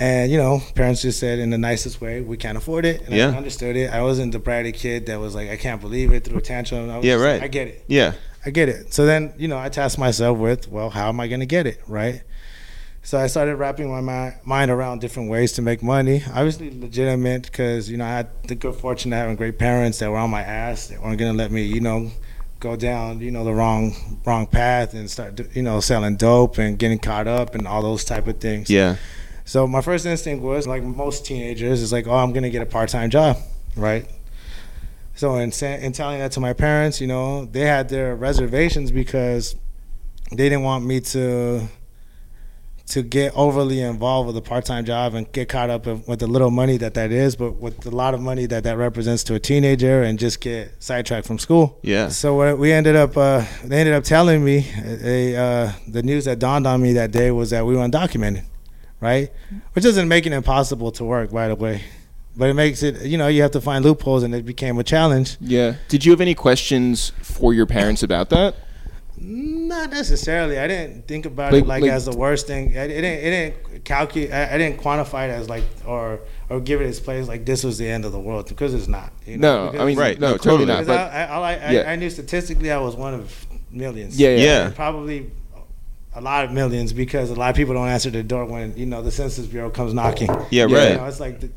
And 0.00 0.30
you 0.30 0.38
know, 0.38 0.60
parents 0.76 1.02
just 1.02 1.18
said 1.18 1.40
in 1.40 1.50
the 1.50 1.58
nicest 1.58 2.00
way, 2.00 2.20
"We 2.20 2.36
can't 2.36 2.56
afford 2.56 2.84
it." 2.84 3.02
And 3.06 3.14
Yeah. 3.14 3.30
I 3.30 3.36
understood 3.36 3.74
it. 3.74 3.90
I 3.92 4.00
wasn't 4.02 4.30
the 4.32 4.38
bratty 4.38 4.72
kid 4.72 5.06
that 5.06 5.18
was 5.18 5.34
like, 5.34 5.50
"I 5.50 5.56
can't 5.56 5.80
believe 5.80 6.12
it," 6.12 6.22
through 6.24 6.38
a 6.38 6.40
tantrum. 6.40 6.88
I 6.88 6.98
was 6.98 7.04
Yeah, 7.06 7.14
just 7.14 7.24
like, 7.24 7.32
right. 7.32 7.42
I 7.42 7.48
get 7.48 7.66
it. 7.68 7.84
Yeah. 7.88 8.12
I 8.48 8.50
get 8.50 8.70
it. 8.70 8.94
So 8.94 9.04
then, 9.04 9.34
you 9.36 9.46
know, 9.46 9.58
I 9.58 9.68
tasked 9.68 9.98
myself 9.98 10.38
with, 10.38 10.68
well, 10.68 10.88
how 10.88 11.10
am 11.10 11.20
I 11.20 11.28
going 11.28 11.40
to 11.40 11.46
get 11.46 11.66
it, 11.66 11.82
right? 11.86 12.22
So 13.02 13.18
I 13.18 13.26
started 13.26 13.56
wrapping 13.56 13.90
my 13.90 14.00
mi- 14.00 14.36
mind 14.42 14.70
around 14.70 15.02
different 15.02 15.30
ways 15.30 15.52
to 15.52 15.62
make 15.62 15.82
money. 15.82 16.22
Obviously, 16.28 16.70
legitimate 16.70 17.42
because 17.42 17.90
you 17.90 17.96
know 17.96 18.04
I 18.04 18.08
had 18.08 18.28
the 18.44 18.54
good 18.54 18.74
fortune 18.74 19.12
of 19.12 19.18
having 19.18 19.36
great 19.36 19.58
parents 19.58 19.98
that 19.98 20.10
were 20.10 20.16
on 20.16 20.30
my 20.30 20.42
ass. 20.42 20.88
They 20.88 20.96
weren't 20.98 21.18
going 21.18 21.32
to 21.32 21.36
let 21.36 21.50
me, 21.50 21.62
you 21.62 21.80
know, 21.80 22.10
go 22.60 22.74
down, 22.74 23.20
you 23.20 23.30
know, 23.30 23.44
the 23.44 23.52
wrong 23.52 24.20
wrong 24.26 24.46
path 24.46 24.94
and 24.94 25.10
start, 25.10 25.40
you 25.54 25.62
know, 25.62 25.80
selling 25.80 26.16
dope 26.16 26.58
and 26.58 26.78
getting 26.78 26.98
caught 26.98 27.28
up 27.28 27.54
and 27.54 27.66
all 27.66 27.82
those 27.82 28.04
type 28.04 28.26
of 28.26 28.40
things. 28.40 28.68
Yeah. 28.70 28.96
So 29.44 29.66
my 29.66 29.80
first 29.80 30.04
instinct 30.06 30.42
was 30.42 30.66
like 30.66 30.82
most 30.82 31.24
teenagers 31.24 31.80
is 31.82 31.92
like, 31.92 32.06
oh, 32.06 32.16
I'm 32.16 32.32
gonna 32.32 32.50
get 32.50 32.62
a 32.62 32.66
part 32.66 32.88
time 32.88 33.10
job, 33.10 33.38
right? 33.76 34.06
So 35.18 35.34
in 35.34 35.50
in 35.50 35.90
telling 35.90 36.20
that 36.20 36.30
to 36.32 36.40
my 36.40 36.52
parents, 36.52 37.00
you 37.00 37.08
know, 37.08 37.44
they 37.44 37.62
had 37.62 37.88
their 37.88 38.14
reservations 38.14 38.92
because 38.92 39.56
they 40.30 40.48
didn't 40.48 40.62
want 40.62 40.84
me 40.84 41.00
to 41.00 41.66
to 42.90 43.02
get 43.02 43.32
overly 43.34 43.80
involved 43.80 44.28
with 44.28 44.36
a 44.36 44.40
part 44.40 44.64
time 44.64 44.84
job 44.84 45.14
and 45.14 45.30
get 45.32 45.48
caught 45.48 45.70
up 45.70 45.86
with 45.86 46.20
the 46.20 46.28
little 46.28 46.52
money 46.52 46.76
that 46.76 46.94
that 46.94 47.10
is, 47.10 47.34
but 47.34 47.56
with 47.56 47.84
a 47.84 47.90
lot 47.90 48.14
of 48.14 48.20
money 48.20 48.46
that 48.46 48.62
that 48.62 48.76
represents 48.76 49.24
to 49.24 49.34
a 49.34 49.40
teenager 49.40 50.04
and 50.04 50.20
just 50.20 50.40
get 50.40 50.80
sidetracked 50.80 51.26
from 51.26 51.40
school. 51.40 51.80
Yeah. 51.82 52.10
So 52.10 52.36
what 52.36 52.56
we 52.56 52.70
ended 52.70 52.94
up, 52.94 53.16
uh, 53.16 53.44
they 53.64 53.80
ended 53.80 53.94
up 53.94 54.04
telling 54.04 54.44
me, 54.44 54.70
they, 54.84 55.36
uh, 55.36 55.72
the 55.88 56.04
news 56.04 56.26
that 56.26 56.38
dawned 56.38 56.64
on 56.64 56.80
me 56.80 56.92
that 56.92 57.10
day 57.10 57.32
was 57.32 57.50
that 57.50 57.66
we 57.66 57.74
were 57.74 57.82
undocumented, 57.82 58.44
right? 59.00 59.32
Which 59.72 59.82
doesn't 59.82 60.06
make 60.06 60.26
it 60.26 60.32
impossible 60.32 60.92
to 60.92 61.04
work, 61.04 61.32
by 61.32 61.48
the 61.48 61.56
way, 61.56 61.82
but 62.38 62.48
it 62.48 62.54
makes 62.54 62.82
it, 62.82 63.02
you 63.02 63.18
know, 63.18 63.26
you 63.28 63.42
have 63.42 63.50
to 63.50 63.60
find 63.60 63.84
loopholes, 63.84 64.22
and 64.22 64.34
it 64.34 64.44
became 64.46 64.78
a 64.78 64.84
challenge. 64.84 65.36
Yeah. 65.40 65.74
Did 65.88 66.04
you 66.04 66.12
have 66.12 66.20
any 66.22 66.34
questions 66.34 67.10
for 67.20 67.52
your 67.52 67.66
parents 67.66 68.02
about 68.02 68.30
that? 68.30 68.54
Not 69.20 69.90
necessarily. 69.90 70.58
I 70.60 70.68
didn't 70.68 71.08
think 71.08 71.26
about 71.26 71.52
Like- 71.52 71.64
it 71.64 71.66
like, 71.66 71.82
like- 71.82 71.90
as 71.90 72.04
the 72.04 72.16
worst 72.16 72.46
thing. 72.46 72.78
I, 72.78 72.82
it 72.84 72.88
didn't. 72.88 73.04
It 73.18 73.30
didn't 73.30 73.84
calculate. 73.84 74.32
I, 74.32 74.54
I 74.54 74.58
didn't 74.58 74.80
quantify 74.80 75.28
it 75.28 75.32
as 75.32 75.48
like 75.48 75.64
or 75.84 76.20
or 76.48 76.60
give 76.60 76.80
it 76.80 76.86
its 76.86 77.00
place 77.00 77.26
like 77.26 77.44
this 77.44 77.64
was 77.64 77.78
the 77.78 77.88
end 77.88 78.04
of 78.04 78.12
the 78.12 78.20
world 78.20 78.48
because 78.48 78.72
it's 78.74 78.86
not. 78.86 79.12
You 79.26 79.38
know? 79.38 79.64
No, 79.66 79.70
Because- 79.72 79.82
I 79.82 79.86
mean, 79.86 79.98
Right, 79.98 80.20
no, 80.20 80.30
no, 80.30 80.36
totally 80.36 80.66
totally. 80.66 80.78
not. 80.78 80.86
But 80.86 81.12
I, 81.12 81.24
I, 81.24 81.28
all 81.30 81.42
I, 81.42 81.52
I, 81.54 81.70
Yeah. 81.72 81.90
I 81.90 81.96
knew 81.96 82.08
statistically 82.10 82.70
I 82.70 82.78
was 82.78 82.94
one 82.94 83.12
of 83.14 83.46
millions. 83.72 84.18
yeah, 84.20 84.30
yeah, 84.30 84.44
Yeah. 84.44 84.70
Probably 84.70 85.30
a 86.14 86.20
lot 86.20 86.44
of 86.44 86.52
millions 86.52 86.92
because 86.92 87.30
a 87.30 87.34
lot 87.34 87.50
of 87.50 87.56
people 87.56 87.74
don't 87.74 87.88
answer 87.88 88.10
the 88.10 88.22
door 88.22 88.44
when 88.44 88.76
you 88.76 88.86
know 88.86 89.02
the 89.02 89.10
Census 89.10 89.46
Bureau 89.46 89.68
comes 89.70 89.92
knocking. 89.94 90.28
Yeah, 90.50 90.66
Yeah. 90.66 90.76
right. 90.76 90.90
You 90.92 90.96
know, 90.98 91.06
it's 91.06 91.18
like. 91.20 91.40
The, 91.40 91.50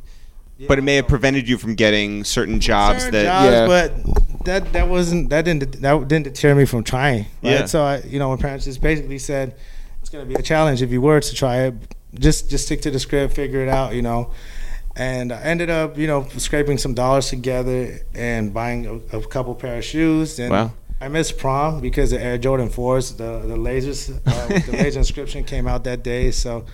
But 0.67 0.77
it 0.79 0.83
may 0.83 0.95
have 0.95 1.07
prevented 1.07 1.47
you 1.49 1.57
from 1.57 1.75
getting 1.75 2.23
certain 2.23 2.59
jobs 2.59 3.03
Certain 3.03 3.13
that 3.13 3.25
jobs, 3.25 3.51
Yeah. 3.53 3.67
but 3.67 4.45
that 4.45 4.73
that 4.73 4.87
wasn't 4.89 5.29
that 5.29 5.45
didn't 5.45 5.81
that 5.81 6.07
didn't 6.07 6.23
deter 6.25 6.55
me 6.55 6.65
from 6.65 6.83
trying. 6.83 7.25
Right? 7.43 7.51
Yeah. 7.51 7.65
So 7.65 7.83
I, 7.83 7.97
you 7.99 8.19
know, 8.19 8.29
my 8.35 8.41
parents 8.41 8.65
just 8.65 8.81
basically 8.81 9.17
said 9.19 9.55
it's 10.01 10.09
gonna 10.09 10.25
be 10.25 10.35
a 10.35 10.41
challenge 10.41 10.81
if 10.81 10.91
you 10.91 11.01
were 11.01 11.19
to 11.19 11.35
try 11.35 11.63
it. 11.63 11.73
Just 12.13 12.49
just 12.49 12.65
stick 12.65 12.81
to 12.81 12.91
the 12.91 12.99
script, 12.99 13.33
figure 13.35 13.61
it 13.61 13.69
out. 13.69 13.93
You 13.93 14.01
know. 14.01 14.31
And 14.95 15.31
I 15.31 15.39
ended 15.43 15.69
up, 15.69 15.97
you 15.97 16.05
know, 16.05 16.27
scraping 16.35 16.77
some 16.77 16.93
dollars 16.93 17.29
together 17.29 17.99
and 18.13 18.53
buying 18.53 18.85
a, 19.13 19.17
a 19.17 19.25
couple 19.25 19.55
pair 19.55 19.77
of 19.77 19.85
shoes. 19.85 20.37
And 20.37 20.51
Wow. 20.51 20.73
I 20.99 21.07
missed 21.07 21.37
prom 21.37 21.79
because 21.79 22.11
the 22.11 22.21
Air 22.21 22.37
Jordan 22.37 22.67
4s, 22.69 23.15
the, 23.15 23.39
the 23.47 23.55
lasers, 23.55 24.11
uh, 24.27 24.47
with 24.49 24.65
the 24.65 24.73
laser 24.73 24.99
inscription 25.05 25.45
came 25.45 25.65
out 25.65 25.85
that 25.85 26.03
day. 26.03 26.29
So 26.31 26.65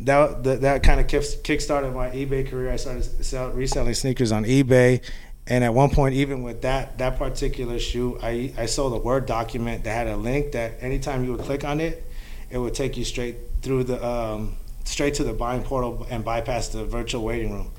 that 0.00 0.44
that, 0.44 0.60
that 0.60 0.82
kind 0.82 1.00
of 1.00 1.08
kick, 1.08 1.24
kick-started 1.42 1.94
my 1.94 2.10
eBay 2.10 2.48
career. 2.48 2.70
I 2.70 2.76
started 2.76 3.24
sell, 3.24 3.50
reselling 3.50 3.94
sneakers 3.94 4.32
on 4.32 4.44
eBay, 4.44 5.02
and 5.46 5.64
at 5.64 5.72
one 5.74 5.90
point, 5.90 6.14
even 6.14 6.42
with 6.42 6.62
that 6.62 6.98
that 6.98 7.18
particular 7.18 7.78
shoe, 7.78 8.18
I 8.22 8.52
I 8.58 8.66
sold 8.66 8.92
a 8.92 8.98
Word 8.98 9.26
document 9.26 9.84
that 9.84 9.92
had 9.92 10.06
a 10.06 10.16
link 10.16 10.52
that 10.52 10.74
anytime 10.80 11.24
you 11.24 11.32
would 11.32 11.42
click 11.42 11.64
on 11.64 11.80
it, 11.80 12.04
it 12.50 12.58
would 12.58 12.74
take 12.74 12.96
you 12.96 13.04
straight 13.04 13.36
through 13.62 13.84
the 13.84 14.04
um, 14.04 14.56
straight 14.84 15.14
to 15.14 15.24
the 15.24 15.32
buying 15.32 15.62
portal 15.62 16.06
and 16.10 16.24
bypass 16.24 16.68
the 16.68 16.84
virtual 16.84 17.24
waiting 17.24 17.52
room. 17.52 17.72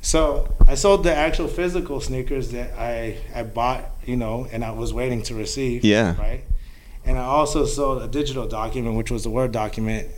So 0.00 0.52
I 0.66 0.74
sold 0.74 1.04
the 1.04 1.14
actual 1.14 1.46
physical 1.46 2.00
sneakers 2.00 2.50
that 2.50 2.72
I 2.76 3.18
I 3.34 3.44
bought, 3.44 3.84
you 4.04 4.16
know, 4.16 4.48
and 4.50 4.64
I 4.64 4.72
was 4.72 4.92
waiting 4.92 5.22
to 5.22 5.34
receive. 5.34 5.84
Yeah. 5.84 6.16
Right. 6.18 6.44
And 7.04 7.18
I 7.18 7.22
also 7.22 7.64
sold 7.64 8.02
a 8.02 8.08
digital 8.08 8.46
document, 8.46 8.96
which 8.96 9.10
was 9.10 9.24
the 9.24 9.30
Word 9.30 9.52
document, 9.52 10.08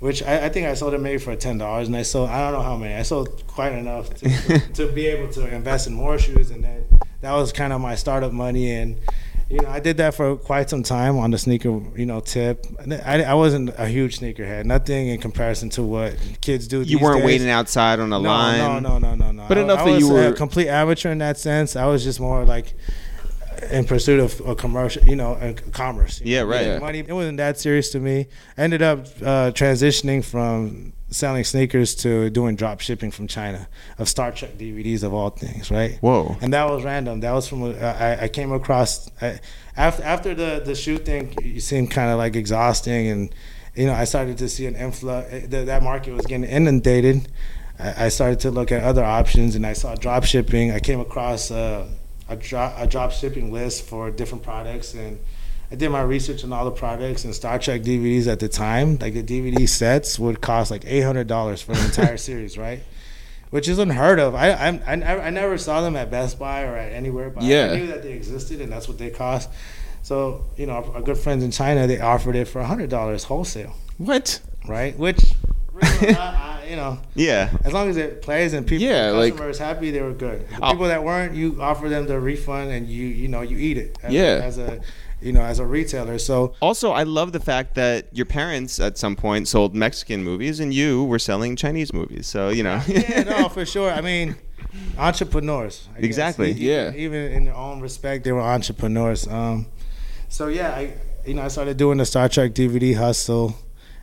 which 0.00 0.22
I, 0.22 0.46
I 0.46 0.48
think 0.48 0.66
I 0.66 0.74
sold 0.74 0.94
it 0.94 1.00
maybe 1.00 1.18
for 1.18 1.36
ten 1.36 1.56
dollars, 1.58 1.86
and 1.88 1.96
I 1.96 2.02
sold 2.02 2.28
I 2.30 2.40
don't 2.42 2.52
know 2.58 2.62
how 2.62 2.76
many. 2.76 2.94
I 2.94 3.02
sold 3.02 3.46
quite 3.46 3.72
enough 3.72 4.12
to, 4.14 4.58
to 4.74 4.92
be 4.92 5.06
able 5.06 5.32
to 5.34 5.54
invest 5.54 5.86
in 5.86 5.94
more 5.94 6.18
shoes, 6.18 6.50
and 6.50 6.64
then 6.64 6.84
that 7.20 7.32
was 7.32 7.52
kind 7.52 7.72
of 7.72 7.80
my 7.80 7.94
startup 7.94 8.32
money, 8.32 8.70
and 8.72 8.96
you 9.50 9.60
know 9.60 9.68
I 9.68 9.80
did 9.80 9.96
that 9.98 10.14
for 10.14 10.36
quite 10.36 10.70
some 10.70 10.82
time 10.82 11.18
on 11.18 11.30
the 11.32 11.38
sneaker 11.38 11.80
you 11.96 12.06
know 12.06 12.20
tip. 12.20 12.66
I, 13.04 13.22
I 13.24 13.34
wasn't 13.34 13.70
a 13.78 13.86
huge 13.86 14.18
sneakerhead, 14.20 14.64
nothing 14.64 15.08
in 15.08 15.20
comparison 15.20 15.70
to 15.70 15.82
what 15.82 16.16
kids 16.40 16.66
do. 16.68 16.82
you 16.82 16.98
weren't 16.98 17.18
days. 17.18 17.26
waiting 17.26 17.50
outside 17.50 18.00
on 18.00 18.06
a 18.12 18.18
No, 18.18 18.20
line. 18.20 18.58
no, 18.58 18.78
no, 18.78 18.98
no, 18.98 19.14
no, 19.14 19.32
no. 19.32 19.44
But 19.48 19.58
I- 19.58 19.62
enough 19.62 19.80
I 19.80 19.84
that 19.86 19.90
was 19.92 20.00
you 20.08 20.16
a 20.16 20.30
were- 20.30 20.32
complete 20.32 20.68
amateur 20.68 21.10
in 21.10 21.18
that 21.18 21.36
sense. 21.38 21.76
I 21.76 21.86
was 21.86 22.04
just 22.04 22.20
more 22.20 22.44
like 22.44 22.74
in 23.70 23.84
pursuit 23.84 24.20
of 24.20 24.40
a 24.46 24.54
commercial, 24.54 25.02
you 25.04 25.16
know, 25.16 25.32
uh, 25.34 25.54
commerce. 25.72 26.20
you 26.20 26.34
Yeah, 26.34 26.42
know, 26.42 26.46
right. 26.48 26.80
Money. 26.80 27.00
It 27.00 27.12
wasn't 27.12 27.38
that 27.38 27.58
serious 27.58 27.90
to 27.90 28.00
me. 28.00 28.26
I 28.56 28.62
ended 28.62 28.82
up 28.82 29.00
uh, 29.20 29.50
transitioning 29.52 30.24
from 30.24 30.92
selling 31.10 31.42
sneakers 31.42 31.94
to 31.96 32.30
doing 32.30 32.54
drop 32.54 32.80
shipping 32.80 33.10
from 33.10 33.26
China 33.26 33.68
of 33.98 34.08
Star 34.08 34.30
Trek 34.30 34.56
DVDs 34.56 35.02
of 35.02 35.12
all 35.12 35.30
things, 35.30 35.70
right? 35.70 35.98
Whoa. 36.00 36.36
And 36.40 36.52
that 36.52 36.68
was 36.70 36.84
random. 36.84 37.20
That 37.20 37.32
was 37.32 37.48
from 37.48 37.64
I 37.64 38.28
came 38.32 38.52
across 38.52 39.10
I, 39.20 39.40
after 39.76 40.02
after 40.02 40.34
the 40.34 40.62
the 40.64 40.74
shoe 40.74 40.98
thing. 40.98 41.34
It 41.42 41.62
seemed 41.62 41.90
kind 41.90 42.10
of 42.10 42.18
like 42.18 42.36
exhausting, 42.36 43.08
and 43.08 43.34
you 43.74 43.86
know 43.86 43.94
I 43.94 44.04
started 44.04 44.38
to 44.38 44.48
see 44.48 44.66
an 44.66 44.76
influx. 44.76 45.28
That, 45.48 45.66
that 45.66 45.82
market 45.82 46.14
was 46.14 46.26
getting 46.26 46.48
inundated. 46.48 47.28
I, 47.78 48.06
I 48.06 48.08
started 48.08 48.40
to 48.40 48.50
look 48.50 48.72
at 48.72 48.82
other 48.82 49.04
options, 49.04 49.54
and 49.56 49.66
I 49.66 49.72
saw 49.72 49.94
drop 49.94 50.24
shipping. 50.24 50.70
I 50.70 50.80
came 50.80 51.00
across 51.00 51.50
uh, 51.50 51.88
a 52.30 52.36
drop 52.36 52.74
a 52.78 52.86
drop 52.86 53.12
shipping 53.12 53.52
list 53.52 53.84
for 53.86 54.10
different 54.10 54.42
products, 54.42 54.94
and 54.94 55.18
I 55.70 55.74
did 55.74 55.90
my 55.90 56.02
research 56.02 56.42
on 56.44 56.52
all 56.52 56.64
the 56.64 56.70
products 56.70 57.24
and 57.24 57.34
Star 57.34 57.58
Trek 57.58 57.82
DVDs 57.82 58.26
at 58.26 58.40
the 58.40 58.48
time. 58.48 58.96
Like 58.98 59.14
the 59.14 59.22
DVD 59.22 59.68
sets 59.68 60.18
would 60.18 60.40
cost 60.40 60.70
like 60.70 60.84
eight 60.86 61.02
hundred 61.02 61.26
dollars 61.26 61.60
for 61.62 61.74
the 61.74 61.84
entire 61.84 62.16
series, 62.28 62.56
right? 62.56 62.80
Which 63.50 63.68
is 63.68 63.78
unheard 63.80 64.20
of. 64.20 64.34
I, 64.34 64.50
I 64.52 64.68
I 64.86 64.94
never- 64.96 65.20
I 65.22 65.30
never 65.30 65.58
saw 65.58 65.80
them 65.80 65.96
at 65.96 66.10
Best 66.10 66.38
Buy 66.38 66.62
or 66.62 66.76
at 66.76 66.92
anywhere, 66.92 67.30
but 67.30 67.42
Yeah. 67.42 67.70
I 67.72 67.76
knew 67.76 67.86
that 67.88 68.02
they 68.02 68.12
existed 68.12 68.60
and 68.60 68.70
that's 68.72 68.86
what 68.88 68.96
they 68.98 69.10
cost. 69.10 69.50
So 70.02 70.44
you 70.56 70.66
know, 70.66 70.74
our, 70.74 70.94
our 70.96 71.02
good 71.02 71.18
friends 71.18 71.42
in 71.44 71.50
China 71.50 71.86
they 71.86 72.00
offered 72.00 72.36
it 72.36 72.46
for 72.46 72.62
hundred 72.62 72.90
dollars 72.90 73.24
wholesale. 73.24 73.74
What? 73.98 74.40
right? 74.68 74.96
Which, 74.98 75.34
I, 75.82 76.60
I, 76.64 76.66
you 76.70 76.76
know, 76.76 76.98
Yeah. 77.14 77.50
as 77.64 77.72
long 77.72 77.88
as 77.88 77.96
it 77.96 78.22
plays 78.22 78.52
and 78.52 78.66
people, 78.66 78.84
Yeah, 78.86 79.10
the 79.10 79.16
like- 79.16 79.56
happy, 79.58 79.90
they 79.90 80.00
were 80.02 80.12
good. 80.12 80.48
The 80.48 80.54
people 80.70 80.86
that 80.88 81.02
weren't, 81.02 81.34
you 81.34 81.60
offer 81.60 81.88
them 81.88 82.06
the 82.06 82.18
refund 82.20 82.70
and 82.70 82.88
you, 82.88 83.06
you 83.06 83.28
know, 83.28 83.40
you 83.42 83.56
eat 83.58 83.76
it. 83.78 83.98
As, 84.02 84.12
Yeah. 84.12 84.40
As 84.42 84.58
a, 84.58 84.80
you 85.20 85.32
know, 85.32 85.42
as 85.42 85.58
a 85.58 85.66
retailer. 85.66 86.18
So 86.18 86.54
Also, 86.60 86.92
I 86.92 87.02
love 87.02 87.32
the 87.32 87.40
fact 87.40 87.74
that 87.74 88.06
your 88.12 88.24
parents 88.26 88.78
at 88.80 88.96
some 88.96 89.16
point 89.16 89.48
sold 89.48 89.74
Mexican 89.74 90.22
movies 90.24 90.60
and 90.60 90.72
you 90.72 91.04
were 91.04 91.18
selling 91.18 91.56
Chinese 91.56 91.92
movies. 91.92 92.26
So, 92.26 92.48
you 92.50 92.62
know. 92.62 92.80
yeah, 92.86 93.24
no, 93.24 93.48
for 93.56 93.66
sure. 93.66 93.90
I 93.90 94.00
mean, 94.00 94.36
entrepreneurs. 94.98 95.88
I. 95.96 96.00
Exactly. 96.00 96.50
E- 96.52 96.54
Yeah. 96.70 96.92
Even 96.94 97.32
in 97.32 97.44
their 97.46 97.54
own 97.54 97.80
respect, 97.80 98.24
they 98.24 98.32
were 98.32 98.40
entrepreneurs. 98.40 99.26
Um, 99.26 99.66
so 100.28 100.48
yeah, 100.48 100.70
I 100.70 100.94
you 101.26 101.34
know 101.34 101.42
I 101.42 101.48
started 101.48 101.76
doing 101.76 101.98
the 101.98 102.06
Star 102.06 102.28
Trek 102.28 102.52
DVD 102.54 102.94
hustle, 102.96 103.54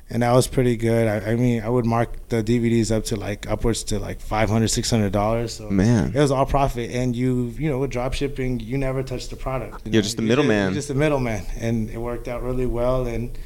and 0.09 0.23
that 0.23 0.31
was 0.33 0.47
pretty 0.47 0.77
good. 0.77 1.07
I, 1.07 1.31
I 1.31 1.35
mean, 1.35 1.61
I 1.61 1.69
would 1.69 1.85
mark 1.85 2.29
the 2.29 2.41
DVDs 2.41 2.95
up 2.95 3.03
to 3.05 3.15
like 3.17 3.49
upwards 3.49 3.83
to 3.85 3.99
like 3.99 4.21
500 4.21 4.67
600 4.69 5.11
dollars. 5.11 5.53
So 5.53 5.69
Man. 5.69 6.13
it 6.15 6.19
was 6.19 6.31
all 6.31 6.45
profit, 6.45 6.91
and 6.91 7.15
you 7.15 7.53
you 7.57 7.69
know 7.69 7.79
with 7.79 7.91
drop 7.91 8.13
shipping, 8.13 8.59
you 8.59 8.77
never 8.77 9.03
touch 9.03 9.27
the 9.29 9.35
product. 9.35 9.85
you 9.85 9.91
You're 9.91 10.01
know? 10.01 10.03
just 10.03 10.17
the 10.17 10.23
middleman. 10.23 10.65
You're 10.67 10.75
just 10.75 10.89
a 10.89 10.95
middleman, 10.95 11.45
and 11.59 11.89
it 11.89 11.97
worked 11.97 12.27
out 12.27 12.41
really 12.41 12.65
well. 12.65 13.05
And 13.05 13.37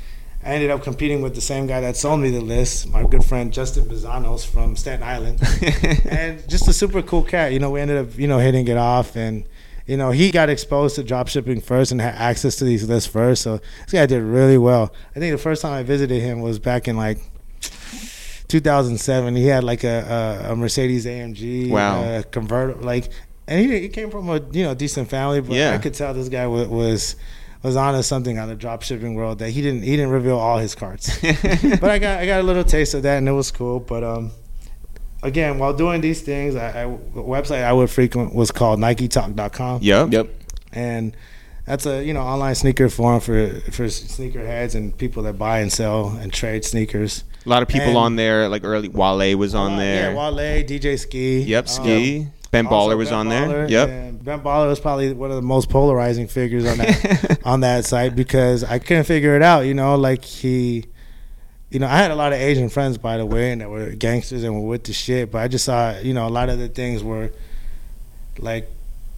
I 0.44 0.54
ended 0.54 0.70
up 0.72 0.84
competing 0.84 1.22
with 1.22 1.36
the 1.36 1.42
same 1.42 1.68
guy 1.68 1.82
that 1.82 1.96
sold 1.98 2.20
me 2.20 2.30
the 2.32 2.42
list, 2.42 2.90
my 2.90 3.04
good 3.06 3.24
friend 3.24 3.52
Justin 3.52 3.86
Bizanos 3.86 4.46
from 4.46 4.76
Staten 4.76 5.04
Island, 5.04 5.40
and 6.10 6.48
just 6.48 6.68
a 6.68 6.74
super 6.74 7.02
cool 7.02 7.24
cat. 7.24 7.54
You 7.54 7.60
know, 7.60 7.72
we 7.72 7.80
ended 7.82 7.98
up 7.98 8.18
you 8.20 8.28
know 8.28 8.38
hitting 8.40 8.68
it 8.68 8.78
off, 8.78 9.16
and 9.16 9.46
you 9.88 9.98
know 9.98 10.12
he 10.12 10.32
got 10.32 10.50
exposed 10.50 10.96
to 10.96 11.04
drop 11.04 11.28
shipping 11.28 11.60
first 11.62 11.92
and 11.92 12.00
had 12.02 12.16
access 12.16 12.56
to 12.58 12.64
these 12.66 12.88
lists 12.88 13.10
first. 13.10 13.42
So 13.42 13.58
this 13.58 13.92
guy 13.94 14.06
did 14.06 14.22
really 14.22 14.58
well. 14.58 14.94
I 15.16 15.20
think 15.20 15.32
the 15.32 15.42
first 15.42 15.62
time 15.62 15.74
I 15.74 15.84
visited 15.84 16.22
him 16.22 16.42
was 16.42 16.60
back 16.60 16.88
in 16.88 16.96
like 16.98 17.20
2007. 18.48 19.36
He 19.36 19.46
had 19.48 19.64
like 19.64 19.84
a, 19.84 20.44
a, 20.48 20.52
a 20.52 20.56
Mercedes 20.56 21.06
AMG, 21.06 21.70
Wow. 21.70 22.04
uh, 22.04 22.24
convertible, 22.24 22.84
like, 22.84 23.10
and 23.48 23.60
he, 23.66 23.80
he 23.82 23.90
came 23.90 24.10
from 24.12 24.30
a 24.30 24.40
you 24.52 24.64
know 24.64 24.74
decent 24.74 25.10
family, 25.10 25.42
but 25.42 25.56
Yeah. 25.56 25.72
I 25.74 25.78
could 25.78 25.94
tell 25.94 26.14
this 26.14 26.30
guy 26.30 26.48
was. 26.48 26.68
was 26.68 27.16
was 27.64 27.76
on 27.76 27.94
to 27.94 28.02
something 28.02 28.40
on 28.40 28.48
the 28.50 28.56
drop 28.56 28.82
shipping 28.82 29.14
world 29.14 29.38
that 29.38 29.52
he 29.52 29.62
didn't 29.62 29.84
he 29.84 29.92
didn't 29.92 30.10
reveal 30.10 30.36
all 30.40 30.58
his 30.58 30.74
cards. 30.74 31.16
but 31.22 31.92
I 31.92 32.00
got 32.00 32.20
I 32.20 32.26
got 32.26 32.40
a 32.40 32.44
little 32.44 32.64
taste 32.64 32.96
of 32.96 33.04
that 33.04 33.20
and 33.20 33.30
it 33.30 33.34
was 33.34 33.52
cool. 33.52 33.80
But 33.80 34.04
um, 34.04 34.32
again, 35.24 35.58
while 35.60 35.74
doing 35.74 36.02
these 36.02 36.22
things, 36.22 36.56
I, 36.56 36.84
I 36.84 36.86
website 37.16 37.64
I 37.64 37.74
would 37.74 37.90
frequent 37.90 38.34
was 38.34 38.52
called 38.52 38.80
NikeTalk.com, 38.80 39.80
Yep. 39.82 40.12
Yep. 40.12 40.28
and 40.74 41.16
that's 41.66 41.86
a 41.86 42.04
you 42.04 42.14
know 42.14 42.22
online 42.22 42.56
sneaker 42.56 42.90
forum 42.90 43.20
for 43.20 43.50
for 43.72 43.86
sneakerheads 43.86 44.76
and 44.76 44.98
people 44.98 45.24
that 45.24 45.38
buy 45.38 45.60
and 45.60 45.72
sell 45.72 46.10
and 46.10 46.32
trade 46.34 46.66
sneakers. 46.66 47.24
A 47.46 47.50
lot 47.50 47.62
of 47.64 47.68
people 47.68 47.90
And- 47.90 47.98
on 47.98 48.16
there, 48.16 48.48
like 48.50 48.64
early 48.64 48.88
Wale 48.90 49.36
was 49.38 49.56
on 49.56 49.74
Uh, 49.74 49.78
there. 49.80 50.12
Yeah, 50.12 50.18
Wale, 50.18 50.64
DJ 50.64 50.98
Skee. 50.98 51.42
Yep, 51.42 51.64
um, 51.64 51.68
Skee. 51.68 52.28
ben 52.52 52.68
Baller 52.68 52.96
was 52.98 53.10
Ben 53.10 53.18
on 53.20 53.30
there. 53.30 53.68
Yep. 53.70 53.90
Ben 54.24 54.40
Baller 54.42 54.68
was 54.68 54.80
probably 54.80 55.12
one 55.14 55.30
of 55.32 55.36
the 55.38 55.42
most 55.42 55.70
polarizing 55.70 56.28
figures 56.28 56.66
on 56.66 56.78
that 56.80 57.40
on 57.46 57.62
that 57.62 57.86
site 57.86 58.16
because 58.16 58.64
I 58.64 58.78
couldn't 58.80 59.06
figure 59.06 59.36
it 59.36 59.42
out. 59.42 59.62
You 59.62 59.74
know, 59.74 59.96
like 59.96 60.24
he, 60.26 60.86
you 61.72 61.80
know, 61.80 61.88
I 61.88 61.98
had 61.98 62.12
a 62.12 62.16
lot 62.16 62.34
of 62.34 62.40
Asian 62.40 62.70
friends 62.70 62.98
by 62.98 63.18
the 63.18 63.26
way, 63.26 63.52
and 63.52 63.62
that 63.62 63.70
were 63.70 63.90
gangsters 63.92 64.44
and 64.44 64.54
were 64.54 64.68
with 64.68 64.84
the 64.84 64.94
shit. 64.94 65.32
But 65.32 65.40
I 65.40 65.48
just 65.48 65.66
saw, 65.66 65.98
you 66.00 66.14
know, 66.14 66.28
a 66.28 66.30
lot 66.30 66.50
of 66.50 66.60
the 66.60 66.68
things 66.70 67.04
were 67.04 67.32
like 68.38 68.70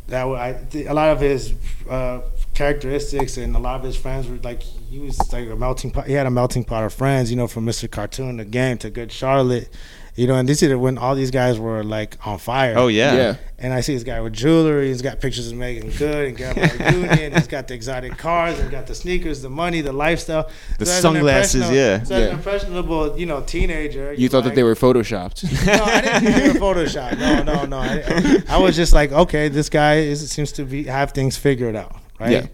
that. 0.07 0.27
were- 0.27 0.37
I 0.37 0.53
th- 0.53 0.87
a 0.87 0.93
lot 0.93 1.09
of 1.09 1.19
his 1.19 1.53
uh, 1.89 2.21
characteristics 2.53 3.37
and 3.37 3.55
a 3.55 3.59
lot 3.59 3.75
of 3.79 3.83
his 3.83 3.95
friends 3.95 4.27
were 4.27 4.37
like 4.37 4.61
he 4.61 4.99
was 4.99 5.17
like 5.33 5.49
a 5.49 5.55
melting 5.55 5.91
pot. 5.91 6.07
He 6.07 6.13
had 6.13 6.27
a 6.27 6.31
melting 6.31 6.63
pot 6.63 6.83
of 6.83 6.93
friends, 6.93 7.31
you 7.31 7.37
know, 7.37 7.47
from 7.47 7.65
Mr. 7.65 7.89
Cartoon, 7.89 8.37
the 8.37 8.45
game 8.45 8.77
to 8.79 8.89
Good 8.89 9.11
Charlotte. 9.11 9.69
You 10.15 10.27
know, 10.27 10.35
and 10.35 10.47
this 10.47 10.61
is 10.61 10.75
when 10.75 10.99
all 10.99 11.15
these 11.15 11.31
guys 11.31 11.59
were 11.59 11.83
like 11.83 12.17
on 12.27 12.37
fire. 12.37 12.75
Oh 12.77 12.87
yeah. 12.87 13.15
Yeah. 13.15 13.35
And 13.57 13.73
I 13.73 13.81
see 13.81 13.93
this 13.95 14.03
guy 14.03 14.19
with 14.21 14.33
jewelry. 14.33 14.89
He's 14.89 15.01
got 15.01 15.19
pictures 15.19 15.49
of 15.51 15.57
Meagan 15.57 15.89
Good 15.89 16.27
and 16.27 16.37
Gabrielle 16.37 16.93
Union. 17.09 17.33
He's 17.33 17.47
got 17.47 17.67
the 17.67 17.73
exotic 17.73 18.17
cars 18.17 18.59
and 18.59 18.69
got 18.69 18.85
the 18.85 18.93
sneakers, 18.93 19.41
the 19.41 19.49
money, 19.49 19.81
the 19.81 19.91
lifestyle. 19.93 20.49
The 20.77 20.83
as 20.83 20.97
an 20.97 21.01
sunglasses, 21.01 21.71
yeah. 21.71 22.03
So 22.03 22.17
Yeah. 22.17 22.25
an 22.25 22.33
impressionable, 22.35 23.17
you 23.17 23.25
know, 23.25 23.41
teenager. 23.41 24.13
You 24.13 24.29
thought 24.29 24.43
that 24.43 24.53
they 24.53 24.63
were 24.63 24.75
photoshopped. 24.75 25.43
No, 25.65 25.83
I 25.83 26.01
didn't 26.01 26.23
think 26.23 26.35
they 26.53 26.59
were 26.59 26.73
Photoshop. 26.75 27.17
No, 27.17 27.41
no, 27.43 27.65
no. 27.65 27.77
I, 27.79 28.43
I 28.49 28.57
was 28.59 28.75
just 28.75 28.93
like, 28.93 29.11
okay, 29.11 29.47
this 29.47 29.69
guy 29.69 29.95
is, 29.99 30.29
seems 30.29 30.51
to 30.53 30.63
be 30.65 30.83
have 30.83 31.11
things 31.13 31.37
figured 31.37 31.75
out, 31.75 31.95
right? 32.19 32.31
Yeah. 32.31 32.47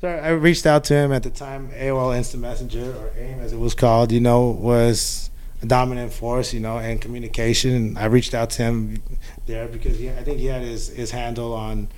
So 0.00 0.08
I 0.08 0.30
reached 0.30 0.66
out 0.66 0.82
to 0.84 0.94
him 0.94 1.12
at 1.12 1.22
the 1.22 1.30
time. 1.30 1.68
AOL 1.70 2.16
Instant 2.16 2.42
Messenger 2.42 2.92
or 2.96 3.10
AIM 3.16 3.38
as 3.40 3.52
it 3.52 3.58
was 3.58 3.74
called, 3.74 4.10
you 4.12 4.20
know, 4.20 4.46
was 4.48 5.30
a 5.30 5.33
dominant 5.64 6.12
force, 6.12 6.52
you 6.52 6.60
know, 6.60 6.78
and 6.78 7.00
communication. 7.00 7.74
And 7.74 7.98
I 7.98 8.06
reached 8.06 8.34
out 8.34 8.50
to 8.50 8.62
him 8.62 9.02
there 9.46 9.66
because 9.68 9.98
he, 9.98 10.10
I 10.10 10.22
think 10.22 10.38
he 10.38 10.46
had 10.46 10.62
his, 10.62 10.88
his 10.88 11.10
handle 11.10 11.52
on 11.54 11.88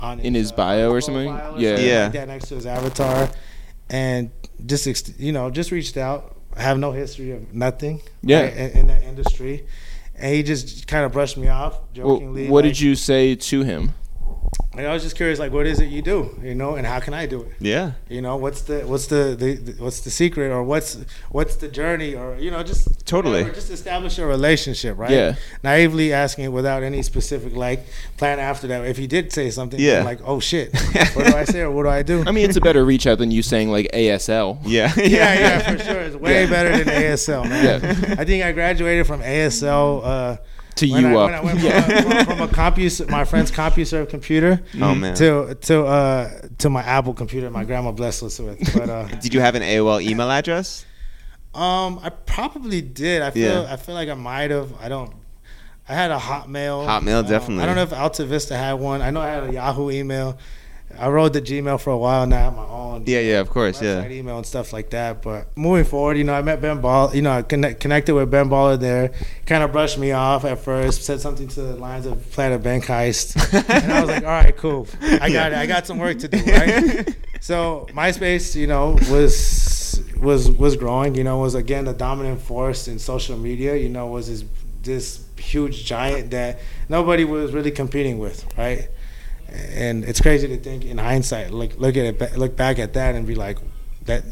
on 0.00 0.18
In 0.20 0.34
his 0.34 0.50
uh, 0.52 0.56
bio 0.56 0.90
or 0.90 1.00
something? 1.00 1.28
profile 1.28 1.60
Yeah. 1.60 1.68
something 1.76 1.88
Yeah. 1.88 2.02
like 2.04 2.12
that 2.12 2.28
next 2.28 2.48
to 2.48 2.54
his 2.56 2.66
avatar, 2.66 3.30
and 3.88 4.30
just 4.66 5.18
you 5.20 5.32
know 5.32 5.50
just 5.50 5.70
reached 5.70 5.96
out. 5.96 6.36
I 6.56 6.62
have 6.62 6.78
no 6.78 6.92
history 6.92 7.30
of 7.32 7.52
nothing. 7.54 8.00
Yeah. 8.22 8.42
right, 8.42 8.56
in, 8.56 8.70
in 8.78 8.86
that 8.88 9.02
industry, 9.04 9.66
and 10.16 10.34
he 10.34 10.42
just 10.42 10.86
kind 10.86 11.04
of 11.04 11.12
brushed 11.12 11.36
me 11.36 11.48
off 11.48 11.78
Well, 11.96 12.20
what 12.20 12.64
like- 12.64 12.64
did 12.64 12.80
you 12.80 12.94
say 12.96 13.34
to 13.36 13.62
him? 13.62 13.92
And 14.76 14.84
I 14.88 14.92
was 14.92 15.04
just 15.04 15.14
curious, 15.14 15.38
like, 15.38 15.52
what 15.52 15.66
is 15.68 15.78
it 15.78 15.86
you 15.86 16.02
do, 16.02 16.36
you 16.42 16.52
know, 16.56 16.74
and 16.74 16.84
how 16.84 16.98
can 16.98 17.14
I 17.14 17.26
do 17.26 17.42
it? 17.42 17.52
Yeah. 17.60 17.92
You 18.08 18.20
know, 18.20 18.34
what's 18.36 18.62
the 18.62 18.80
what's 18.80 19.06
the, 19.06 19.36
the, 19.38 19.54
the 19.54 19.72
what's 19.82 20.00
the 20.00 20.10
secret, 20.10 20.50
or 20.50 20.64
what's 20.64 20.98
what's 21.30 21.54
the 21.56 21.68
journey, 21.68 22.16
or 22.16 22.36
you 22.38 22.50
know, 22.50 22.60
just 22.64 23.06
Totally. 23.06 23.42
whatever, 23.42 23.54
just 23.54 23.70
establish 23.70 24.18
a 24.18 24.26
relationship, 24.26 24.98
right? 24.98 25.12
Yeah. 25.12 25.36
Naively 25.62 26.12
asking 26.12 26.46
it 26.46 26.48
without 26.48 26.82
any 26.82 27.02
specific 27.02 27.54
like 27.54 27.86
plan 28.16 28.40
after 28.40 28.66
that. 28.66 28.84
If 28.84 28.96
he 28.96 29.06
did 29.06 29.32
say 29.32 29.48
something, 29.50 29.78
Yeah. 29.78 30.02
Like, 30.02 30.18
oh 30.24 30.40
shit, 30.40 30.76
what 31.14 31.26
do 31.28 31.36
I 31.36 31.44
say 31.44 31.60
or 31.60 31.70
what 31.70 31.84
do 31.84 31.90
I 31.90 32.02
do? 32.02 32.24
I 32.26 32.32
mean, 32.32 32.48
it's 32.48 32.56
a 32.56 32.60
better 32.60 32.84
reach 32.84 33.06
out 33.06 33.18
than 33.18 33.30
you 33.30 33.42
saying 33.44 33.70
like 33.70 33.88
ASL. 33.94 34.58
Yeah. 34.64 34.92
yeah, 34.96 35.04
yeah, 35.06 35.72
for 35.76 35.84
sure. 35.84 36.00
It's 36.00 36.16
way 36.16 36.44
Yeah. 36.44 36.50
better 36.50 36.82
than 36.84 36.88
ASL, 36.92 37.48
man. 37.48 37.64
Yeah. 37.80 38.16
I 38.18 38.24
think 38.24 38.42
I 38.44 38.50
graduated 38.50 39.06
from 39.06 39.20
ASL. 39.20 40.00
Uh, 40.04 40.36
To 40.76 40.90
when 40.90 41.02
you 41.02 41.18
I, 41.18 41.22
up. 41.22 41.26
when 41.30 41.34
I 41.34 41.40
went 41.40 41.58
from, 41.60 41.68
Yeah. 41.68 42.24
from, 42.24 42.36
from 42.36 42.40
a 42.40 42.48
CompuServe, 42.48 43.08
my 43.08 43.24
friend's 43.24 43.50
CompuServe 43.52 44.08
computer 44.08 44.60
Oh 44.80 44.94
man. 44.94 45.14
to 45.16 45.54
to 45.54 45.84
uh 45.86 46.30
to 46.58 46.68
my 46.70 46.82
Apple 46.82 47.14
computer 47.14 47.48
my 47.50 47.64
grandma 47.64 47.92
blessed 47.92 48.24
us 48.24 48.38
with. 48.40 48.58
But 48.74 48.88
uh, 48.90 49.04
Did 49.20 49.32
you 49.34 49.40
have 49.40 49.54
an 49.54 49.62
AOL 49.62 50.02
email 50.02 50.30
address? 50.30 50.84
um, 51.54 52.00
I 52.02 52.08
probably 52.10 52.82
did. 52.82 53.22
I 53.22 53.30
feel 53.30 53.62
Yeah. 53.62 53.72
I 53.72 53.76
feel 53.76 53.94
like 53.94 54.08
I 54.08 54.14
might 54.14 54.50
have. 54.50 54.72
I 54.80 54.88
don't. 54.88 55.12
I 55.88 55.94
had 55.94 56.10
a 56.10 56.18
Hotmail. 56.18 56.86
Hotmail, 56.86 57.20
Um, 57.20 57.26
definitely. 57.28 57.62
I 57.62 57.66
don't 57.66 57.76
know 57.76 57.82
if 57.82 57.92
Alta 57.92 58.24
Vista 58.24 58.56
had 58.56 58.72
one. 58.74 59.02
I 59.02 59.10
know 59.10 59.20
I 59.20 59.28
had 59.28 59.44
a 59.44 59.52
Yahoo 59.52 59.90
email. 59.90 60.38
I 60.98 61.08
wrote 61.08 61.32
the 61.32 61.42
Gmail 61.42 61.80
for 61.80 61.90
a 61.90 61.98
while. 61.98 62.26
Now 62.26 62.36
I 62.36 62.40
have 62.40 62.56
my 62.56 62.64
own. 62.64 63.04
Yeah, 63.06 63.20
yeah, 63.20 63.40
of 63.40 63.50
course, 63.50 63.82
yeah. 63.82 64.06
email 64.08 64.36
and 64.36 64.46
stuff 64.46 64.72
like 64.72 64.90
that. 64.90 65.22
But 65.22 65.56
moving 65.56 65.84
forward, 65.84 66.16
you 66.16 66.24
know, 66.24 66.34
I 66.34 66.42
met 66.42 66.60
Ben 66.60 66.80
Ball. 66.80 67.14
You 67.14 67.22
know, 67.22 67.32
I 67.32 67.42
connect, 67.42 67.80
connected 67.80 68.14
with 68.14 68.30
Ben 68.30 68.48
Baller 68.48 68.78
there. 68.78 69.12
Kind 69.46 69.62
of 69.62 69.72
brushed 69.72 69.98
me 69.98 70.12
off 70.12 70.44
at 70.44 70.60
first. 70.60 71.02
Said 71.02 71.20
something 71.20 71.48
to 71.48 71.62
the 71.62 71.76
lines 71.76 72.06
of 72.06 72.30
"Planet 72.32 72.62
Bank 72.62 72.84
Heist," 72.84 73.36
and 73.68 73.92
I 73.92 74.00
was 74.00 74.10
like, 74.10 74.24
"All 74.24 74.30
right, 74.30 74.56
cool. 74.56 74.86
I 75.02 75.30
got 75.30 75.52
it. 75.52 75.58
I 75.58 75.66
got 75.66 75.86
some 75.86 75.98
work 75.98 76.18
to 76.20 76.28
do." 76.28 76.38
Right. 76.38 77.16
so 77.40 77.86
MySpace, 77.90 78.54
you 78.54 78.66
know, 78.66 78.98
was 79.10 80.02
was 80.18 80.50
was 80.50 80.76
growing. 80.76 81.14
You 81.14 81.24
know, 81.24 81.38
was 81.38 81.54
again 81.54 81.84
the 81.84 81.94
dominant 81.94 82.40
force 82.40 82.88
in 82.88 82.98
social 82.98 83.36
media. 83.36 83.76
You 83.76 83.88
know, 83.88 84.06
was 84.06 84.28
this 84.28 84.44
this 84.82 85.24
huge 85.38 85.84
giant 85.84 86.30
that 86.30 86.60
nobody 86.88 87.24
was 87.24 87.52
really 87.52 87.70
competing 87.70 88.18
with. 88.18 88.46
Right 88.56 88.88
and 89.54 90.04
it's 90.04 90.20
crazy 90.20 90.48
to 90.48 90.56
think 90.56 90.84
in 90.84 90.98
hindsight 90.98 91.50
look 91.52 91.76
look 91.78 91.96
at 91.96 92.04
it 92.20 92.36
look 92.38 92.56
back 92.56 92.78
at 92.78 92.92
that 92.94 93.14
and 93.14 93.26
be 93.26 93.34
like 93.34 93.58
that 94.06 94.22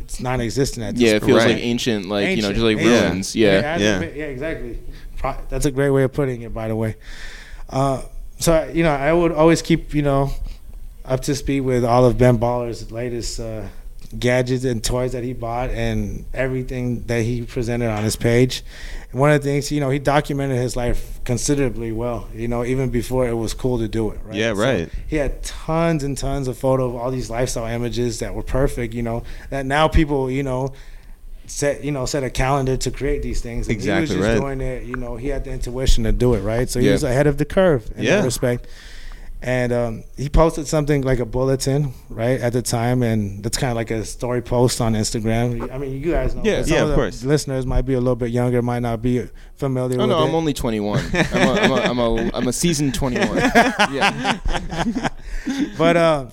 it's 0.00 0.20
non-existent 0.20 0.84
at 0.86 0.94
this 0.94 1.02
point. 1.02 1.10
Yeah, 1.10 1.16
it 1.16 1.24
feels 1.24 1.38
Right. 1.44 1.54
like 1.54 1.62
ancient, 1.62 2.06
like 2.06 2.36
you 2.36 2.42
know, 2.42 2.50
just 2.52 2.62
like 2.62 2.78
ancient. 2.78 3.10
ruins. 3.12 3.34
It 3.34 3.38
Yeah. 3.40 3.78
Yeah. 3.78 4.00
yeah 4.00 4.24
exactly 4.26 4.78
Pro- 5.16 5.36
that's 5.48 5.66
a 5.66 5.70
great 5.70 5.90
way 5.90 6.02
of 6.04 6.12
putting 6.12 6.42
it 6.42 6.52
by 6.54 6.68
the 6.68 6.76
way 6.76 6.96
uh, 7.70 8.02
so 8.38 8.70
you 8.72 8.82
know 8.82 8.90
I 8.92 9.12
would 9.12 9.32
always 9.32 9.62
keep 9.62 9.94
you 9.94 10.02
know 10.02 10.30
up 11.04 11.20
to 11.22 11.34
speed 11.34 11.60
with 11.62 11.84
all 11.84 12.04
of 12.04 12.18
Ben 12.18 12.36
Baller's 12.36 12.90
latest 12.92 13.40
uh, 13.40 13.64
gadgets 14.18 14.64
and 14.64 14.82
toys 14.82 15.12
that 15.12 15.22
he 15.24 15.32
bought 15.32 15.70
and 15.70 16.24
everything 16.34 17.04
that 17.06 17.22
he 17.22 17.42
presented 17.42 17.88
on 17.90 18.02
his 18.04 18.16
page. 18.16 18.62
And 19.12 19.20
one 19.20 19.30
of 19.32 19.42
the 19.42 19.48
things, 19.48 19.72
you 19.72 19.80
know, 19.80 19.90
he 19.90 19.98
documented 19.98 20.56
his 20.58 20.76
life 20.76 21.20
considerably 21.24 21.90
well, 21.92 22.28
you 22.34 22.46
know, 22.48 22.64
even 22.64 22.90
before 22.90 23.28
it 23.28 23.34
was 23.34 23.54
cool 23.54 23.78
to 23.78 23.88
do 23.88 24.10
it, 24.10 24.20
right? 24.24 24.36
Yeah, 24.36 24.54
So 24.54 24.60
right. 24.60 24.88
he 25.08 25.16
had 25.16 25.42
tons 25.42 26.04
and 26.04 26.16
tons 26.16 26.46
of 26.48 26.56
photo 26.56 26.86
of 26.88 26.94
all 26.96 27.10
these 27.10 27.28
lifestyle 27.30 27.66
images 27.66 28.20
that 28.20 28.34
were 28.34 28.42
perfect, 28.44 28.94
you 28.94 29.02
know, 29.02 29.24
that 29.50 29.66
now 29.66 29.88
people, 29.88 30.30
you 30.30 30.42
know, 30.42 30.72
set 31.46 31.82
you 31.82 31.90
know 31.90 32.06
set 32.06 32.22
a 32.22 32.30
calendar 32.30 32.76
to 32.76 32.90
create 32.92 33.22
these 33.22 33.40
things. 33.40 33.66
And 33.66 33.74
Exactly 33.74 34.14
he 34.14 34.20
was 34.20 34.26
just 34.28 34.40
right. 34.40 34.40
doing 34.40 34.60
it, 34.60 34.84
you 34.84 34.94
know, 34.94 35.16
he 35.16 35.28
had 35.28 35.42
the 35.42 35.50
intuition 35.50 36.04
to 36.04 36.12
do 36.12 36.34
it, 36.34 36.40
right? 36.42 36.70
So 36.70 36.78
he 36.78 36.86
Yeah. 36.86 36.92
was 36.92 37.02
ahead 37.02 37.26
of 37.26 37.38
the 37.38 37.44
curve 37.44 37.90
in 37.96 38.04
Yeah. 38.04 38.18
that 38.18 38.24
respect. 38.24 38.68
And 39.42 39.72
um, 39.72 40.04
he 40.16 40.28
posted 40.28 40.66
something 40.66 41.02
like 41.02 41.18
a 41.18 41.24
bulletin 41.24 41.92
right 42.08 42.40
at 42.40 42.52
the 42.52 42.62
time, 42.62 43.02
and 43.02 43.42
that's 43.42 43.56
kind 43.56 43.70
of 43.70 43.76
like 43.76 43.90
a 43.90 44.04
story 44.04 44.42
post 44.42 44.80
on 44.80 44.94
Instagram. 44.94 45.72
I 45.72 45.78
mean, 45.78 45.92
you 46.02 46.12
guys 46.12 46.34
know. 46.34 46.42
Yeah, 46.44 46.62
yeah, 46.66 46.82
of 46.82 46.88
the 46.90 46.94
course. 46.94 47.24
Listeners 47.24 47.64
might 47.64 47.82
be 47.82 47.94
a 47.94 48.00
little 48.00 48.16
bit 48.16 48.30
younger, 48.30 48.60
might 48.60 48.80
not 48.80 49.00
be 49.00 49.26
familiar 49.56 49.96
Oh 49.98 50.02
with 50.02 50.10
no, 50.10 50.24
it. 50.24 50.28
I'm 50.28 50.34
only 50.34 50.52
21. 50.52 50.98
I'm 51.12 51.24
a, 51.34 51.60
I'm 51.60 51.70
a, 51.70 51.74
I'm 51.76 51.98
a, 51.98 52.30
I'm 52.34 52.48
a 52.48 52.52
seasoned 52.52 52.94
21. 52.94 53.28
Yeah. 53.92 54.38
but 55.78 55.96
uh, 55.96 56.26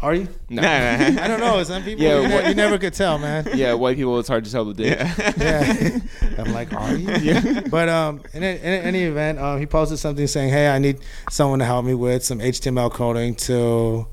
are 0.00 0.14
you? 0.14 0.28
No. 0.48 0.62
I 0.64 1.28
don't 1.28 1.40
know. 1.40 1.62
Some 1.62 1.82
people, 1.84 2.02
Yeah, 2.04 2.20
you, 2.20 2.34
what- 2.34 2.46
you 2.48 2.54
never 2.54 2.78
could 2.78 2.94
tell, 2.94 3.18
man. 3.18 3.46
Yeah, 3.54 3.74
white 3.74 3.96
people, 3.96 4.18
it's 4.18 4.28
hard 4.28 4.44
to 4.44 4.50
tell 4.50 4.64
the 4.64 4.74
difference. 4.74 5.36
yeah. 5.38 5.98
I'm 6.38 6.52
like, 6.52 6.72
are 6.72 6.94
you? 6.94 7.10
Yeah. 7.16 7.60
But 7.70 7.88
um, 7.88 8.22
in, 8.32 8.42
a- 8.42 8.56
in 8.56 8.62
any 8.84 9.02
event, 9.02 9.38
um, 9.38 9.58
he 9.60 9.66
posted 9.66 9.98
something 9.98 10.26
saying, 10.26 10.50
"Hey, 10.50 10.68
I 10.68 10.78
need 10.78 10.98
someone 11.30 11.58
to 11.60 11.64
help 11.64 11.84
me 11.84 11.94
with 11.94 12.24
some 12.24 12.38
HTML 12.38 12.90
coding 12.92 13.34
to 13.36 14.06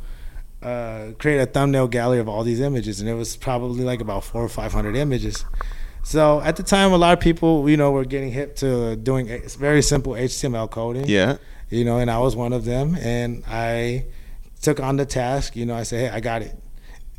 uh, 0.62 1.12
create 1.19 1.39
a 1.39 1.45
thumbnail 1.45 1.88
gallery 1.88 2.19
of 2.19 2.28
all 2.28 2.43
these 2.43 2.60
images," 2.60 3.00
and 3.00 3.10
it 3.10 3.13
was 3.13 3.38
probably 3.38 3.84
like 3.84 4.02
about 4.02 4.23
four 4.23 4.43
or 4.43 4.50
five 4.50 4.73
hundred 4.73 4.95
images. 4.95 5.45
So 6.04 6.39
at 6.41 6.56
the 6.56 6.63
time, 6.63 6.91
a 6.93 6.97
lot 6.97 7.13
of 7.13 7.19
people, 7.19 7.69
you 7.69 7.78
know, 7.78 7.91
were 7.91 8.06
getting 8.06 8.32
hip 8.32 8.56
to 8.58 8.95
doing 8.95 9.30
a- 9.30 9.39
very 9.60 9.82
simple 9.82 10.13
HTML 10.13 10.69
coding 10.71 11.06
Yeah. 11.06 11.38
you 11.69 11.84
know, 11.84 11.97
and 12.00 12.10
I 12.10 12.19
was 12.19 12.34
one 12.36 12.54
of 12.54 12.63
them. 12.65 12.95
And 12.95 13.43
I 13.45 14.06
took 14.62 14.80
on 14.80 14.98
the 14.98 15.06
task, 15.06 15.56
you 15.56 15.65
know, 15.65 15.76
I 15.76 15.84
said, 15.84 16.12
hey, 16.12 16.15
I 16.15 16.20
got 16.20 16.41
it. 16.41 16.56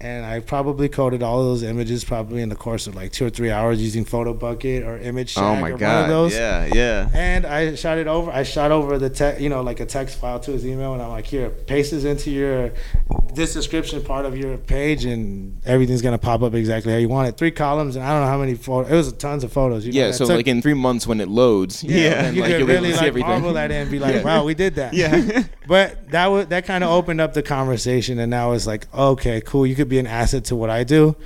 And 0.01 0.25
I 0.25 0.39
probably 0.39 0.89
coded 0.89 1.25
all 1.25 1.41
of 1.41 1.47
those 1.47 1.65
images 1.65 2.05
probably 2.05 2.41
in 2.41 2.51
the 2.51 2.55
course 2.55 2.87
of 2.87 2.95
like 2.95 3.11
two 3.11 3.27
or 3.27 3.31
three 3.31 3.51
hours 3.51 3.83
using 3.83 4.05
Photo 4.05 4.33
Bucket 4.33 4.85
or 4.85 4.97
Image 4.99 5.35
Oh 5.37 5.41
Shack 5.41 5.61
my 5.61 5.69
or 5.71 5.73
one 5.73 5.81
god. 5.81 6.03
of 6.05 6.09
those. 6.09 6.35
Yeah, 6.37 6.67
yeah. 6.73 7.09
And 7.13 7.45
I 7.45 7.75
shot 7.75 7.99
it 7.99 8.07
over. 8.07 8.31
I 8.31 8.45
shot 8.45 8.71
over 8.71 8.97
the 8.99 9.11
text, 9.11 9.41
you 9.41 9.49
know, 9.49 9.61
like 9.63 9.81
a 9.81 9.87
text 9.87 10.21
file 10.21 10.39
to 10.39 10.53
his 10.53 10.65
email, 10.65 10.93
and 10.93 11.03
I'm 11.03 11.09
like, 11.11 11.27
here, 11.27 11.51
paste 11.51 11.91
this 11.91 12.05
into 12.05 12.31
your 12.31 12.73
this 13.35 13.55
description 13.55 14.01
part 14.05 14.25
of 14.25 14.37
your 14.39 14.57
page, 14.57 15.05
and 15.05 15.61
everything's 15.67 16.01
gonna 16.03 16.17
pop 16.17 16.43
up 16.43 16.55
exactly 16.55 16.93
how 16.93 16.99
you 16.99 17.09
want 17.09 17.29
it. 17.29 17.37
Three 17.37 17.51
columns, 17.51 17.97
and 17.97 18.05
I 18.05 18.13
don't 18.13 18.21
know 18.21 18.29
how 18.29 18.39
many 18.39 18.55
photos. 18.55 18.93
It 18.93 18.95
was 18.95 19.13
tons 19.15 19.43
of 19.43 19.53
photos. 19.53 19.85
You 19.85 19.93
know, 19.93 19.99
Yeah, 19.99 20.07
that 20.09 20.15
so 20.15 20.27
took- 20.27 20.37
like 20.37 20.47
in 20.47 20.63
three 20.63 20.75
months 20.75 21.09
when 21.09 21.21
it 21.21 21.29
loads, 21.29 21.83
Yeah. 21.83 22.23
then, 22.23 22.35
you 22.37 22.43
like, 22.43 22.53
could 22.53 22.59
you'll 22.61 22.69
really 22.69 22.91
see 22.93 22.99
like 22.99 23.07
everything. 23.09 23.31
marvel 23.31 23.59
at 23.59 23.73
it 23.73 23.75
and 23.75 23.91
be 23.91 23.99
like, 23.99 24.15
Yeah. 24.15 24.23
wow, 24.23 24.45
we 24.45 24.55
did 24.55 24.77
that. 24.77 24.95
Yeah. 24.99 25.43
But 25.67 26.11
that 26.13 26.29
was 26.29 26.47
that 26.47 26.65
kind 26.67 26.83
of 26.85 26.91
opened 26.91 27.21
up 27.21 27.35
the 27.35 27.43
conversation, 27.43 28.21
and 28.21 28.31
now 28.31 28.53
it's 28.53 28.67
like, 28.67 28.87
okay, 28.95 29.41
cool. 29.41 29.67
You 29.67 29.75
could 29.75 29.88
be 29.89 29.99
an 29.99 30.07
asset 30.07 30.45
to 30.47 30.57
what 30.57 30.71
I 30.71 30.85
do, 30.85 31.17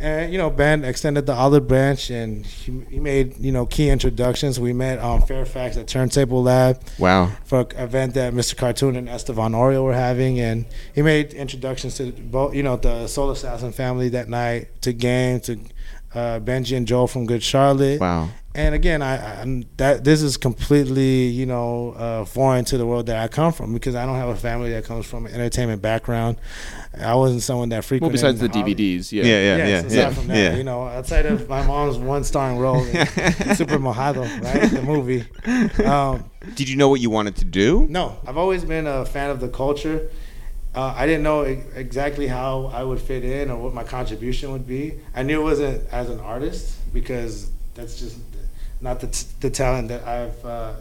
and 0.00 0.32
you 0.32 0.38
know, 0.38 0.50
Ben 0.50 0.84
extended 0.84 1.26
the 1.26 1.34
olive 1.34 1.66
branch, 1.68 2.10
and 2.10 2.44
he, 2.46 2.72
he 2.90 3.00
made 3.00 3.38
you 3.38 3.52
know 3.52 3.66
key 3.66 3.88
introductions. 3.90 4.58
We 4.60 4.72
met 4.72 4.98
on 4.98 5.22
Fairfax 5.22 5.76
at 5.76 5.86
Turntable 5.88 6.42
Lab 6.42 6.80
Wow. 6.98 7.32
for 7.44 7.60
an 7.60 7.76
event 7.76 8.14
that 8.14 8.32
Mr. 8.32 8.56
Cartoon 8.56 8.96
and 8.96 9.08
Estevan 9.08 9.52
Oriol 9.52 9.84
were 9.84 9.94
having, 9.94 10.40
and 10.40 10.66
he 10.94 11.02
made 11.02 11.32
introductions 11.34 11.94
to 11.96 12.12
both, 12.12 12.54
you 12.54 12.62
know, 12.62 12.76
the 12.76 13.06
Soul 13.06 13.30
Assassin 13.30 13.72
family 13.72 14.08
that 14.10 14.28
night, 14.28 14.68
to 14.82 14.92
Game, 14.92 15.40
to 15.40 15.58
uh, 16.14 16.40
Benji 16.40 16.76
and 16.76 16.86
Joel 16.86 17.06
from 17.06 17.26
Good 17.26 17.42
Charlotte. 17.42 18.00
Wow. 18.00 18.28
And 18.54 18.74
again, 18.74 19.00
I, 19.00 19.14
I 19.42 19.64
that 19.78 20.04
this 20.04 20.20
is 20.20 20.36
completely 20.36 21.24
you 21.28 21.46
know 21.46 21.92
uh, 21.92 22.24
foreign 22.26 22.66
to 22.66 22.76
the 22.76 22.84
world 22.84 23.06
that 23.06 23.16
I 23.16 23.26
come 23.28 23.50
from 23.50 23.72
because 23.72 23.94
I 23.94 24.04
don't 24.04 24.16
have 24.16 24.28
a 24.28 24.36
family 24.36 24.70
that 24.72 24.84
comes 24.84 25.06
from 25.06 25.24
an 25.24 25.32
entertainment 25.32 25.80
background. 25.80 26.36
I 27.00 27.14
wasn't 27.14 27.42
someone 27.42 27.70
that 27.70 27.84
frequently. 27.84 28.08
Well, 28.18 28.32
besides 28.32 28.40
the 28.40 28.48
Hollywood. 28.48 28.76
DVDs, 28.78 29.12
yeah. 29.12 29.22
Yeah, 29.24 29.28
yeah, 29.30 29.56
Yes, 29.56 29.68
yeah, 29.68 29.78
aside 29.86 29.94
yeah. 29.96 30.10
from 30.10 30.26
that, 30.28 30.36
yeah. 30.36 30.56
you 30.56 30.64
know, 30.64 30.84
outside 30.84 31.24
of 31.26 31.48
my 31.48 31.66
mom's 31.66 31.96
one 31.98 32.22
starring 32.24 32.58
role 32.58 32.84
in 32.84 33.06
Super 33.56 33.78
Mojado, 33.78 34.24
right, 34.42 34.70
the 34.70 34.82
movie. 34.82 35.24
Um, 35.84 36.30
Did 36.54 36.68
you 36.68 36.76
know 36.76 36.88
what 36.88 37.00
you 37.00 37.08
wanted 37.10 37.36
to 37.36 37.44
do? 37.44 37.86
no, 37.88 38.18
I've 38.26 38.36
always 38.36 38.64
been 38.64 38.86
a 38.86 39.06
fan 39.06 39.30
of 39.30 39.40
the 39.40 39.48
culture. 39.48 40.10
Uh, 40.74 40.94
I 40.96 41.06
didn't 41.06 41.22
know 41.22 41.46
e- 41.46 41.62
exactly 41.74 42.26
how 42.26 42.66
I 42.72 42.82
would 42.82 43.00
fit 43.00 43.24
in 43.24 43.50
or 43.50 43.58
what 43.62 43.74
my 43.74 43.84
contribution 43.84 44.52
would 44.52 44.66
be. 44.66 44.94
I 45.14 45.22
knew 45.22 45.40
it 45.40 45.44
wasn't 45.44 45.86
as 45.92 46.08
an 46.08 46.18
artist 46.20 46.78
because 46.94 47.50
that's 47.74 47.98
just 47.98 48.16
not 48.80 49.00
the, 49.00 49.06
t- 49.08 49.26
the 49.40 49.50
talent 49.50 49.88
that 49.88 50.02
I've 50.06 50.44
uh, 50.44 50.72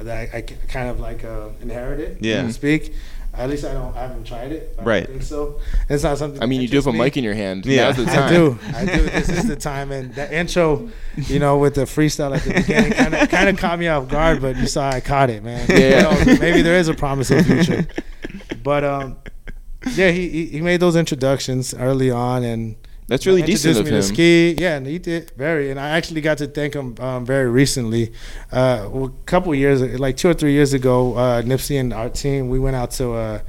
that 0.00 0.16
I, 0.34 0.36
I 0.38 0.40
kind 0.42 0.88
of 0.90 1.00
like 1.00 1.24
uh, 1.24 1.48
inherited, 1.60 2.18
Yeah. 2.20 2.42
so 2.42 2.46
to 2.48 2.52
speak. 2.52 2.94
At 3.34 3.48
least 3.48 3.64
I 3.64 3.72
don't. 3.72 3.96
I 3.96 4.00
haven't 4.02 4.24
tried 4.24 4.52
it. 4.52 4.78
Right. 4.82 5.06
think 5.06 5.22
so. 5.22 5.58
It's 5.88 6.02
not 6.02 6.18
something. 6.18 6.42
I 6.42 6.46
mean, 6.46 6.60
you 6.60 6.68
do 6.68 6.76
have 6.76 6.86
a 6.86 6.92
me. 6.92 6.98
mic 6.98 7.16
in 7.16 7.24
your 7.24 7.32
hand. 7.34 7.64
Yeah. 7.64 7.84
Now's 7.84 7.96
the 7.96 8.04
time. 8.04 8.24
I 8.24 8.28
do. 8.28 8.58
I 8.74 8.84
do. 8.84 9.02
This 9.04 9.28
is 9.30 9.48
the 9.48 9.56
time, 9.56 9.90
and 9.90 10.14
the 10.14 10.36
intro, 10.36 10.90
you 11.16 11.38
know, 11.38 11.56
with 11.56 11.74
the 11.74 11.82
freestyle 11.82 12.36
at 12.36 12.42
the 12.42 12.52
beginning, 12.52 12.92
kind 12.92 13.14
of 13.14 13.28
kind 13.30 13.48
of 13.48 13.56
caught 13.56 13.78
me 13.78 13.88
off 13.88 14.08
guard. 14.08 14.42
But 14.42 14.56
you 14.58 14.66
saw 14.66 14.90
I 14.90 15.00
caught 15.00 15.30
it, 15.30 15.42
man. 15.42 15.66
Yeah. 15.70 16.10
You 16.18 16.24
know, 16.26 16.40
maybe 16.40 16.60
there 16.60 16.76
is 16.76 16.88
a 16.88 16.94
promising 16.94 17.42
future. 17.44 17.86
But 18.62 18.84
um, 18.84 19.16
yeah, 19.94 20.10
he- 20.10 20.46
he 20.48 20.60
made 20.60 20.80
those 20.80 20.94
introductions 20.94 21.72
early 21.74 22.10
on, 22.10 22.44
and 22.44 22.76
That's 23.12 23.26
really 23.26 23.42
decent 23.42 23.78
of 23.78 23.86
him. 23.86 23.94
me 23.94 24.00
to 24.00 24.02
Skee. 24.02 24.54
Yeah, 24.58 24.76
and 24.76 24.86
he 24.86 24.98
did 24.98 25.32
very. 25.32 25.70
And 25.70 25.78
I 25.78 25.90
actually 25.90 26.22
got 26.22 26.38
to 26.38 26.46
thank 26.46 26.72
him 26.72 26.96
um, 26.98 27.26
very 27.26 27.50
recently. 27.50 28.14
Uh, 28.50 28.88
a 28.90 29.10
couple 29.26 29.54
years, 29.54 29.82
like 30.00 30.16
two 30.16 30.30
or 30.30 30.34
three 30.34 30.52
years 30.52 30.72
ago, 30.72 31.14
uh, 31.14 31.42
Nipsey 31.42 31.78
and 31.78 31.92
our 31.92 32.08
team, 32.08 32.48
we 32.48 32.58
went 32.58 32.74
out 32.74 32.90
to. 32.92 33.12
Uh, 33.12 33.40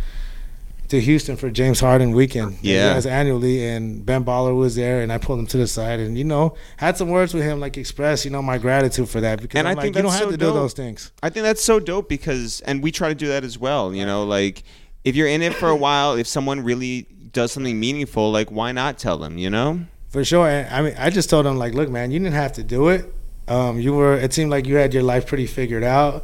to 0.90 1.00
Houston 1.00 1.38
for 1.38 1.50
James 1.50 1.80
Harden 1.80 2.12
weekend. 2.12 2.58
Yeah. 2.62 2.94
Does 2.94 3.08
annually, 3.08 3.66
and 3.66 4.06
Ben 4.06 4.24
Baller 4.26 4.56
was 4.56 4.76
there, 4.76 5.02
and 5.02 5.12
I 5.14 5.18
pulled 5.18 5.40
him 5.40 5.48
to 5.48 5.58
the 5.58 5.66
side, 5.66 6.00
and 6.00 6.18
you 6.18 6.24
know, 6.26 6.56
had 6.78 6.98
some 6.98 7.10
words 7.10 7.34
with 7.34 7.42
him, 7.44 7.60
like 7.60 7.78
express, 7.78 8.26
you 8.26 8.32
know, 8.32 8.42
my 8.44 8.60
gratitude 8.60 9.10
for 9.10 9.22
that 9.22 9.42
because 9.42 9.58
And 9.58 9.68
I'm 9.68 9.72
I 9.72 9.76
like, 9.76 9.84
think 9.86 9.96
you 9.96 10.02
don't 10.04 10.12
that's 10.12 10.20
have 10.20 10.28
so 10.30 10.38
to 10.38 10.38
do 10.38 10.52
those 10.54 10.74
things. 10.74 11.12
I 11.24 11.30
think 11.32 11.46
that's 11.46 11.64
so 11.64 11.80
dope 11.80 12.10
because, 12.10 12.62
and 12.62 12.84
we 12.84 12.92
try 12.92 13.08
to 13.08 13.16
do 13.16 13.30
that 13.30 13.44
as 13.44 13.58
well. 13.58 13.96
You 13.96 14.06
know, 14.06 14.24
like 14.26 14.62
if 15.04 15.16
you're 15.16 15.28
in 15.28 15.42
it 15.42 15.56
for 15.56 15.70
a 15.70 15.76
while, 15.76 16.14
if 16.14 16.28
someone 16.28 16.64
really 16.64 17.08
does 17.34 17.52
something 17.52 17.80
meaningful, 17.80 18.32
like 18.32 18.52
why 18.52 18.72
not 18.72 18.98
tell 18.98 19.18
them? 19.18 19.38
You 19.38 19.50
know? 19.50 19.82
For 20.10 20.24
sure. 20.24 20.48
I 20.48 20.82
mean, 20.84 20.96
I 20.98 21.10
just 21.10 21.30
told 21.30 21.46
him 21.46 21.58
like, 21.58 21.74
look, 21.74 21.90
man, 21.90 22.12
you 22.12 22.20
didn't 22.20 22.36
have 22.36 22.54
to 22.54 22.64
do 22.64 22.90
it. 22.90 23.12
Um, 23.48 23.80
you 23.80 23.94
were. 23.94 24.16
It 24.16 24.32
seemed 24.32 24.52
like 24.52 24.68
you 24.68 24.76
had 24.76 24.94
your 24.94 25.04
life 25.04 25.28
pretty 25.28 25.48
figured 25.48 25.84
out. 25.84 26.24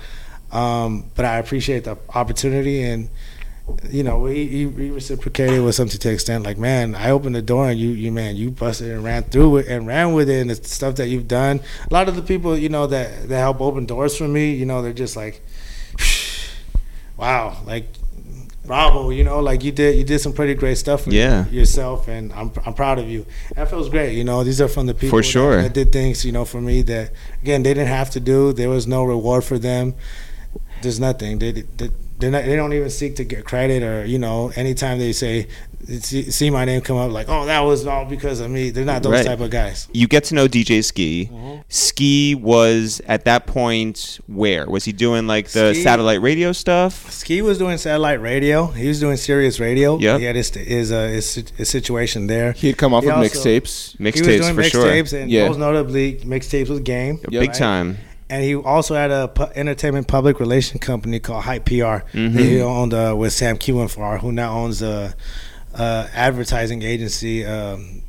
Um, 0.52 1.12
but 1.16 1.26
I 1.26 1.38
appreciate 1.38 1.84
the 1.84 1.98
opportunity, 2.16 2.82
and 2.82 3.10
you 3.90 4.04
know, 4.04 4.26
he 4.26 4.48
he 4.48 4.66
reciprocated 4.66 5.64
with 5.64 5.76
something 5.76 6.00
to 6.00 6.08
the 6.08 6.14
extent 6.14 6.44
like, 6.44 6.58
man, 6.58 6.96
I 6.96 7.12
opened 7.12 7.36
the 7.36 7.42
door, 7.42 7.70
and 7.70 7.80
you, 7.80 7.90
you 7.90 8.12
man, 8.12 8.36
you 8.36 8.52
busted 8.52 8.90
and 8.90 9.04
ran 9.04 9.24
through 9.24 9.58
it 9.58 9.68
and 9.68 9.86
ran 9.86 10.14
with 10.14 10.30
it, 10.30 10.42
and 10.42 10.50
the 10.50 10.56
stuff 10.56 10.96
that 10.96 11.10
you've 11.10 11.28
done. 11.28 11.60
A 11.90 11.94
lot 11.94 12.08
of 12.08 12.16
the 12.16 12.22
people, 12.22 12.58
you 12.58 12.70
know, 12.70 12.88
that 12.88 13.28
that 13.28 13.40
help 13.40 13.60
open 13.60 13.86
doors 13.86 14.16
for 14.18 14.28
me, 14.28 14.54
you 14.54 14.66
know, 14.66 14.82
they're 14.82 14.94
just 14.94 15.16
like, 15.16 15.42
wow, 17.18 17.58
like. 17.66 17.86
Bravo, 18.70 19.10
you 19.10 19.24
know, 19.24 19.40
like 19.40 19.64
you 19.64 19.72
did, 19.72 19.98
you 19.98 20.04
did 20.04 20.20
some 20.20 20.32
pretty 20.32 20.54
great 20.54 20.78
stuff 20.78 21.06
for 21.06 21.10
Yeah. 21.10 21.48
yourself, 21.50 22.08
and 22.08 22.32
I'm 22.34 22.52
I'm 22.68 22.76
proud 22.76 23.00
of 23.00 23.10
you. 23.10 23.26
That 23.56 23.68
feels 23.68 23.90
great, 23.90 24.14
you 24.16 24.24
know. 24.24 24.44
These 24.44 24.62
are 24.62 24.68
from 24.68 24.86
the 24.86 24.94
people 24.94 25.18
For 25.18 25.24
sure. 25.24 25.56
that, 25.56 25.64
that 25.64 25.74
did 25.74 25.92
things, 25.92 26.24
you 26.24 26.32
know, 26.32 26.46
for 26.46 26.62
me 26.62 26.84
that 26.84 27.12
again 27.42 27.64
they 27.64 27.74
didn't 27.74 27.88
have 27.88 28.12
to 28.12 28.20
do. 28.20 28.54
There 28.54 28.70
was 28.70 28.86
no 28.86 29.04
reward 29.04 29.44
for 29.44 29.58
them. 29.58 29.96
There's 30.84 31.00
nothing. 31.00 31.40
They 31.40 31.52
they 31.52 31.90
they're 32.20 32.30
not, 32.30 32.44
they 32.46 32.56
don't 32.56 32.74
even 32.74 32.92
seek 32.92 33.16
to 33.16 33.24
get 33.24 33.44
credit 33.44 33.82
or 33.82 34.06
you 34.06 34.20
know. 34.20 34.52
Anytime 34.56 35.00
they 35.00 35.14
say 35.14 35.48
see, 35.88 36.30
see 36.32 36.50
my 36.50 36.66
name 36.66 36.82
come 36.82 36.98
up, 36.98 37.12
like 37.12 37.28
oh 37.30 37.46
that 37.46 37.62
was 37.62 37.86
all 37.86 38.06
because 38.06 38.40
of 38.40 38.50
me. 38.52 38.70
They're 38.70 38.86
not 38.86 39.04
those 39.04 39.14
Right. 39.14 39.26
type 39.26 39.40
of 39.40 39.50
guys. 39.50 39.88
You 39.94 40.08
get 40.08 40.26
to 40.26 40.36
know 40.36 40.48
DJ 40.48 40.84
Skee. 40.84 41.30
Mm-hmm. 41.32 41.62
Skee 41.70 42.36
was 42.36 43.02
at 43.08 43.26
that 43.26 43.46
point 43.48 44.20
where 44.28 44.66
was 44.70 44.86
he 44.86 44.92
doing 44.92 45.28
like 45.28 45.50
the 45.50 45.74
Skee- 45.74 45.84
satellite 45.84 46.22
radio 46.22 46.52
stuff? 46.52 47.12
Skee 47.12 47.42
was 47.42 47.58
doing 47.58 47.78
satellite 47.78 48.22
radio. 48.22 48.68
He 48.68 48.88
was 48.88 49.00
doing 49.00 49.18
Sirius 49.18 49.60
radio. 49.60 49.98
Yeah, 50.00 50.18
He 50.18 50.26
had 50.26 50.36
his 50.36 50.50
his, 50.54 50.92
uh, 50.92 51.08
his, 51.08 51.36
his 51.58 51.70
situation 51.70 52.28
there. 52.28 52.52
He 52.54 52.68
had 52.68 52.78
come 52.78 52.94
off 52.94 53.04
He 53.04 53.10
of 53.10 53.18
also- 53.18 53.28
mixtapes. 53.28 53.98
he 53.98 54.04
was 54.04 54.14
Mixtapes 54.14 54.42
doing 54.42 54.56
for 54.56 54.64
sure. 54.64 54.86
mixtapes 54.86 55.14
and 55.22 55.32
Yeah. 55.32 55.48
most 55.48 55.58
notably 55.60 56.16
mixtapes 56.26 56.70
with 56.70 56.84
Game. 56.84 57.20
Yep. 57.30 57.32
Big 57.32 57.50
Right? 57.50 57.54
time. 57.58 57.98
and 58.32 58.44
he 58.44 58.54
also 58.54 58.94
had 58.94 59.10
a 59.10 59.28
pu- 59.28 59.48
entertainment 59.56 60.08
public 60.08 60.40
relation 60.40 60.78
company 60.78 61.18
called 61.20 61.44
Hype 61.46 61.66
PR. 61.66 62.04
Mhm. 62.14 62.34
that 62.36 62.44
He 62.44 62.62
owned 62.62 62.94
uh, 62.94 63.16
with 63.18 63.34
Sam 63.34 63.58
Kewenfar, 63.58 64.20
who 64.20 64.32
now 64.32 64.54
owns 64.56 64.84
a, 64.84 65.16
a 65.74 66.10
advertising 66.14 66.82
agency 66.82 67.46
um, 67.46 68.02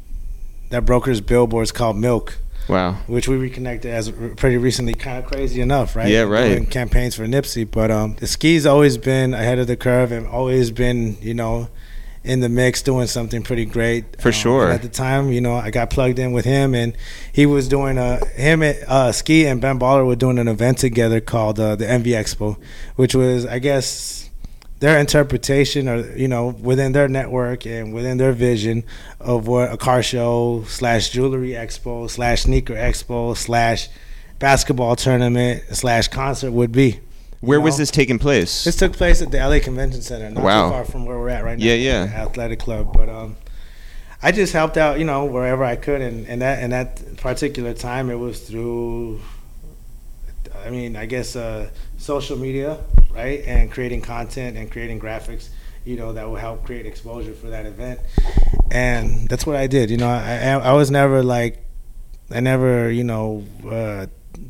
that 0.71 0.85
brokers 0.85 1.21
billboards 1.21 1.73
called 1.73 1.97
Milk, 1.97 2.39
Wow. 2.69 2.93
which 3.07 3.27
we 3.29 3.37
reconnected 3.37 3.91
as 3.91 4.11
pretty 4.37 4.57
recently. 4.57 4.95
Kind 4.95 5.19
of 5.19 5.25
crazy 5.31 5.61
enough, 5.61 5.97
right? 5.97 6.09
Yeah, 6.09 6.23
right. 6.23 6.49
Doing 6.51 6.67
campaigns 6.67 7.15
for 7.17 7.27
Nipsey, 7.27 7.69
but 7.71 7.91
um, 7.91 8.17
the 8.21 8.27
Skee's 8.27 8.67
always 8.67 8.97
been 8.99 9.35
ahead 9.35 9.59
of 9.59 9.67
the 9.67 9.77
curve 9.77 10.13
and 10.13 10.27
always 10.27 10.71
been, 10.71 11.17
you 11.21 11.35
know. 11.35 11.69
In 12.23 12.41
the 12.41 12.51
mix, 12.51 12.83
doing 12.83 13.07
something 13.07 13.43
pretty 13.43 13.65
great 13.65 14.21
For 14.21 14.29
Um, 14.29 14.33
sure. 14.33 14.71
at 14.71 14.83
the 14.83 14.91
time, 14.91 15.33
you 15.33 15.41
know, 15.41 15.55
I 15.55 15.71
got 15.71 15.89
plugged 15.89 16.19
in 16.19 16.33
with 16.33 16.45
him, 16.45 16.75
and 16.75 16.93
he 17.33 17.47
was 17.47 17.67
doing 17.67 17.97
a 17.97 18.23
him 18.37 18.63
and 18.63 18.77
uh, 18.87 19.11
Skee 19.11 19.47
and 19.47 19.59
Ben 19.59 19.79
Baller 19.79 20.07
were 20.07 20.17
doing 20.17 20.39
an 20.39 20.47
event 20.47 20.77
together 20.77 21.19
called 21.23 21.59
uh, 21.59 21.77
the 21.77 21.87
MV 21.87 22.05
Expo, 22.09 22.59
which 22.97 23.15
was 23.15 23.47
I 23.47 23.59
guess 23.59 24.29
their 24.81 24.99
interpretation 24.99 25.89
or 25.89 25.99
you 26.17 26.27
know 26.29 26.49
within 26.49 26.93
their 26.93 27.07
network 27.09 27.67
and 27.67 27.93
within 27.95 28.17
their 28.19 28.33
vision 28.33 28.83
of 29.21 29.47
what 29.47 29.73
a 29.73 29.77
car 29.77 30.03
show 30.03 30.65
slash 30.67 31.11
jewelry 31.11 31.51
expo 31.51 32.09
slash 32.11 32.43
sneaker 32.43 32.75
expo 32.75 33.37
slash 33.37 33.89
basketball 34.39 34.97
tournament 34.97 35.63
slash 35.73 36.09
concert 36.09 36.51
would 36.51 36.73
be. 36.73 36.99
Where 37.41 37.59
you 37.59 37.65
was 37.65 37.75
know? 37.75 37.83
this 37.83 37.91
taking 37.91 38.19
place? 38.19 38.65
This 38.65 38.77
took 38.77 38.93
place 38.95 39.23
at 39.23 39.31
the 39.31 39.39
LA 39.39 39.61
Convention 39.61 40.03
Center, 40.03 40.31
not 40.31 40.43
Wow. 40.45 40.65
too 40.69 40.73
far 40.75 40.85
from 40.85 41.07
where 41.07 41.19
we're 41.19 41.31
at 41.31 41.45
right 41.45 41.59
now. 41.59 41.65
Yeah, 41.65 41.75
yeah. 41.75 42.03
Athletic 42.15 42.59
Club, 42.59 42.93
but 42.93 43.09
um, 43.09 43.37
I 44.23 44.31
just 44.33 44.53
helped 44.53 44.77
out, 44.77 44.99
you 44.99 45.07
know, 45.07 45.25
wherever 45.25 45.65
I 45.65 45.77
could, 45.77 46.03
and, 46.03 46.27
and 46.27 46.43
that 46.43 46.63
and 46.63 46.73
that 46.73 47.17
particular 47.17 47.73
time, 47.73 48.11
it 48.11 48.17
was 48.19 48.41
through. 48.41 49.21
I 50.65 50.71
mean, 50.71 50.97
I 50.97 51.07
guess 51.07 51.37
uh, 51.37 51.71
social 51.97 52.37
media, 52.37 52.79
right, 53.15 53.43
and 53.47 53.71
creating 53.71 54.03
content 54.03 54.57
and 54.57 54.71
creating 54.71 55.01
graphics, 55.01 55.49
you 55.85 55.97
know, 55.97 56.13
that 56.13 56.29
will 56.29 56.37
help 56.37 56.65
create 56.65 56.87
exposure 56.87 57.35
for 57.35 57.49
that 57.49 57.67
event, 57.67 58.01
and 58.71 59.29
that's 59.29 59.47
what 59.47 59.57
I 59.57 59.67
did. 59.67 59.91
You 59.91 59.97
know, 59.97 60.09
I 60.09 60.53
I, 60.53 60.73
was 60.73 60.91
never 60.91 61.23
like, 61.23 61.65
I 62.31 62.41
never, 62.41 62.91
you 62.91 63.05
know. 63.05 63.45
Uh, 63.65 64.07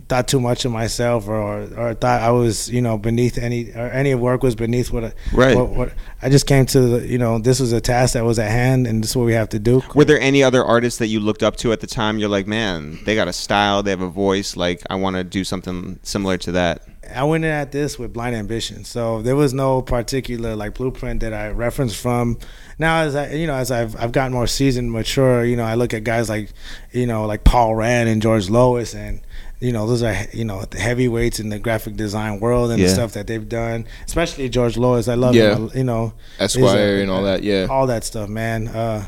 thought 0.08 0.26
too 0.26 0.40
much 0.40 0.64
of 0.64 0.72
myself 0.72 1.28
or, 1.28 1.36
or 1.40 1.60
or 1.76 1.94
thought 1.94 2.20
I 2.20 2.30
was 2.30 2.68
you 2.70 2.82
know 2.82 2.98
beneath 2.98 3.38
any 3.38 3.70
or 3.72 3.88
any 3.90 4.14
work 4.14 4.42
was 4.42 4.54
beneath 4.54 4.90
what, 4.92 5.04
I- 5.04 5.12
Right. 5.32 5.56
what, 5.56 5.68
what 5.70 5.92
I 6.22 6.28
just 6.28 6.46
came 6.46 6.66
to 6.66 6.80
the, 6.80 7.06
you 7.06 7.18
know 7.18 7.38
this 7.38 7.60
was 7.60 7.72
a 7.72 7.80
task 7.80 8.14
that 8.14 8.24
was 8.24 8.38
at 8.38 8.50
hand 8.50 8.86
and 8.86 9.02
this 9.02 9.10
is 9.10 9.16
what 9.16 9.26
we 9.26 9.34
have 9.34 9.48
to 9.50 9.58
do. 9.58 9.82
Were 9.94 10.04
there 10.04 10.20
any 10.20 10.42
other 10.42 10.64
artists 10.64 10.98
that 10.98 11.06
you 11.08 11.20
looked 11.20 11.42
up 11.42 11.56
to 11.58 11.72
at 11.72 11.80
the 11.80 11.86
time? 11.86 12.18
You're 12.18 12.28
like, 12.28 12.46
man, 12.46 12.98
they 13.04 13.14
got 13.14 13.28
a 13.28 13.32
style, 13.32 13.82
they 13.82 13.90
have 13.90 14.00
a 14.02 14.08
voice. 14.08 14.56
Like, 14.56 14.82
I 14.90 14.96
want 14.96 15.16
to 15.16 15.24
do 15.24 15.44
something 15.44 16.00
similar 16.02 16.36
to 16.38 16.52
that. 16.52 16.82
I 17.14 17.24
went 17.24 17.44
in 17.44 17.50
at 17.50 17.72
this 17.72 17.98
with 17.98 18.12
blind 18.12 18.36
ambition, 18.36 18.84
so 18.84 19.20
there 19.20 19.34
was 19.34 19.52
no 19.52 19.82
particular 19.82 20.54
like 20.54 20.74
blueprint 20.74 21.20
that 21.20 21.32
I 21.34 21.48
referenced 21.50 21.96
from. 21.96 22.38
Now, 22.78 23.00
as 23.00 23.16
I 23.16 23.32
you 23.32 23.48
know, 23.48 23.54
as 23.54 23.72
I've 23.72 24.00
I've 24.00 24.12
gotten 24.12 24.32
more 24.32 24.46
seasoned, 24.46 24.92
mature, 24.92 25.44
you 25.44 25.56
know, 25.56 25.64
I 25.64 25.74
look 25.74 25.92
at 25.92 26.04
guys 26.04 26.28
like 26.28 26.50
you 26.92 27.06
know 27.06 27.26
like 27.26 27.42
Paul 27.42 27.74
Rand 27.74 28.08
and 28.08 28.22
George 28.22 28.48
Lois, 28.48 28.94
and 28.94 29.22
you 29.60 29.72
know 29.72 29.86
those 29.86 30.02
are 30.02 30.16
you 30.32 30.44
know 30.44 30.64
the 30.64 30.78
heavyweights 30.78 31.38
in 31.38 31.50
the 31.50 31.58
graphic 31.58 31.94
design 31.96 32.40
world 32.40 32.70
and 32.70 32.80
Yeah. 32.80 32.86
the 32.88 32.94
stuff 32.94 33.12
that 33.12 33.26
they've 33.26 33.48
done. 33.48 33.86
Especially 34.06 34.48
George 34.48 34.76
Lois, 34.76 35.06
I 35.08 35.14
love 35.14 35.34
Yeah. 35.34 35.54
him. 35.56 35.70
You 35.74 35.84
know, 35.84 36.14
Esquire 36.38 36.96
a- 36.98 37.02
and 37.02 37.10
all 37.10 37.22
that. 37.24 37.42
Yeah. 37.44 37.66
all 37.70 37.86
that 37.88 38.04
stuff, 38.04 38.28
man. 38.28 38.68
Uh, 38.68 39.06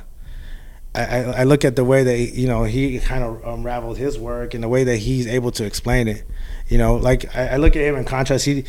I, 0.94 1.24
I 1.24 1.44
look 1.44 1.64
at 1.64 1.74
the 1.74 1.84
way 1.84 2.04
that 2.04 2.18
you 2.34 2.46
know 2.46 2.64
he 2.64 2.98
kind 2.98 3.24
of 3.24 3.40
unraveled 3.46 3.96
his 3.96 4.18
work 4.18 4.52
and 4.52 4.62
the 4.62 4.68
way 4.68 4.84
that 4.84 4.96
he's 4.98 5.26
able 5.26 5.50
to 5.52 5.64
explain 5.64 6.06
it. 6.06 6.22
You 6.68 6.76
know, 6.76 6.96
like 6.96 7.34
I, 7.34 7.48
I 7.48 7.56
look 7.56 7.74
at 7.76 7.82
him 7.82 7.96
in 7.96 8.04
contrast. 8.04 8.44
He, 8.44 8.64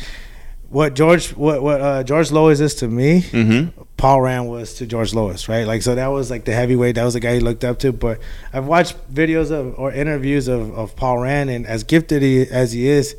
what 0.74 0.94
George, 0.94 1.28
what 1.36 1.62
what 1.62 1.80
uh, 1.80 2.02
George 2.02 2.32
Lois 2.32 2.58
is 2.58 2.74
to 2.76 2.88
me, 2.88 3.22
Mm-hmm. 3.22 3.82
Paul 3.96 4.20
Rand 4.22 4.50
was 4.50 4.74
to 4.74 4.86
George 4.86 5.14
Lois, 5.14 5.48
right? 5.48 5.66
Like 5.66 5.82
so 5.82 5.94
that 5.94 6.08
was 6.08 6.30
like 6.30 6.44
the 6.44 6.52
heavyweight. 6.52 6.96
That 6.96 7.04
was 7.04 7.14
the 7.14 7.20
guy 7.20 7.34
he 7.34 7.40
looked 7.40 7.62
up 7.62 7.78
to. 7.78 7.92
But 7.92 8.18
I've 8.52 8.66
watched 8.66 8.96
videos 9.14 9.52
of 9.52 9.78
or 9.78 9.92
interviews 9.92 10.48
of, 10.48 10.76
of 10.76 10.96
Paul 10.96 11.18
Rand, 11.18 11.48
and 11.48 11.64
as 11.64 11.84
gifted 11.84 12.22
he, 12.22 12.42
as 12.42 12.72
he 12.72 12.88
is, 12.88 13.14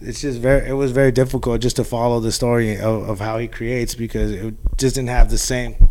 it's 0.00 0.22
just 0.22 0.40
very. 0.40 0.66
It 0.66 0.72
was 0.72 0.92
very 0.92 1.12
difficult 1.12 1.60
just 1.60 1.76
to 1.76 1.84
follow 1.84 2.20
the 2.20 2.32
story 2.32 2.78
of, 2.78 3.08
of 3.08 3.20
how 3.20 3.36
he 3.36 3.48
creates 3.48 3.94
because 3.94 4.30
it 4.30 4.54
just 4.78 4.94
didn't 4.94 5.10
have 5.10 5.30
the 5.30 5.38
same 5.38 5.88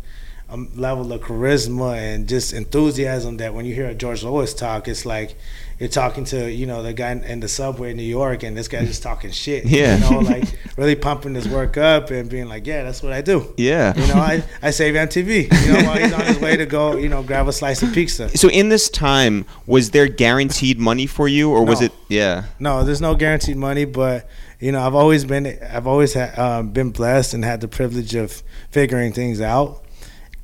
um, 0.54 0.70
level 0.76 1.12
of 1.12 1.22
charisma 1.22 1.98
and 1.98 2.30
just 2.30 2.54
enthusiasm 2.54 3.38
that 3.38 3.54
when 3.54 3.66
you 3.66 3.74
hear 3.74 3.88
a 3.88 3.96
George 3.96 4.24
Lois 4.24 4.54
talk, 4.54 4.88
it's 4.88 5.06
like 5.06 5.36
you're 5.80 5.90
talking 5.90 6.26
to 6.26 6.52
you 6.52 6.68
know 6.68 6.84
the 6.84 6.94
guy 6.94 7.12
in- 7.12 7.40
the 7.40 7.48
subway 7.48 7.92
in 7.92 7.98
New 7.98 8.04
York, 8.04 8.44
and 8.44 8.56
this 8.56 8.68
guy's 8.68 8.88
just 8.88 9.04
talking 9.04 9.32
shit. 9.32 9.66
Yeah. 9.66 9.96
you 9.98 10.02
know, 10.02 10.20
like 10.32 10.44
really 10.78 10.96
pumping 10.96 11.34
his 11.34 11.48
work 11.48 11.78
up 11.78 12.12
and 12.12 12.30
being 12.30 12.48
like, 12.48 12.68
yeah, 12.68 12.84
that's 12.84 13.02
what 13.02 13.12
I 13.14 13.22
do. 13.22 13.54
Yeah. 13.58 13.98
You 14.00 14.08
know, 14.14 14.20
I, 14.20 14.44
I 14.62 14.70
save 14.70 14.94
MTV. 14.94 15.66
You 15.66 15.74
know, 15.74 15.90
while 15.90 15.98
he's 15.98 16.14
on 16.14 16.22
his 16.22 16.40
way 16.40 16.56
to 16.56 16.66
go, 16.66 16.98
you 16.98 17.10
know, 17.10 17.24
grab 17.24 17.48
a 17.48 17.54
slice 17.54 17.82
of 17.82 17.92
pizza. 17.94 18.36
So 18.38 18.50
in 18.50 18.70
this 18.70 18.90
time, 18.90 19.46
was 19.66 19.92
there 19.92 20.08
guaranteed 20.08 20.80
money 20.80 21.08
for 21.08 21.28
you, 21.28 21.50
or 21.50 21.66
was 21.66 21.82
it? 21.82 21.92
Yeah. 22.10 22.46
No, 22.60 22.84
there's 22.84 23.02
no 23.02 23.16
guaranteed 23.16 23.58
money, 23.58 23.86
but 23.86 24.30
you 24.60 24.72
know, 24.72 24.82
I've 24.82 24.96
always 24.96 25.26
been 25.26 25.60
I've 25.70 25.88
always 25.88 26.14
had, 26.14 26.38
um, 26.38 26.70
been 26.70 26.92
blessed 26.92 27.34
and 27.34 27.44
had 27.44 27.60
the 27.60 27.68
privilege 27.68 28.16
of 28.16 28.44
figuring 28.70 29.12
things 29.12 29.42
out. 29.42 29.83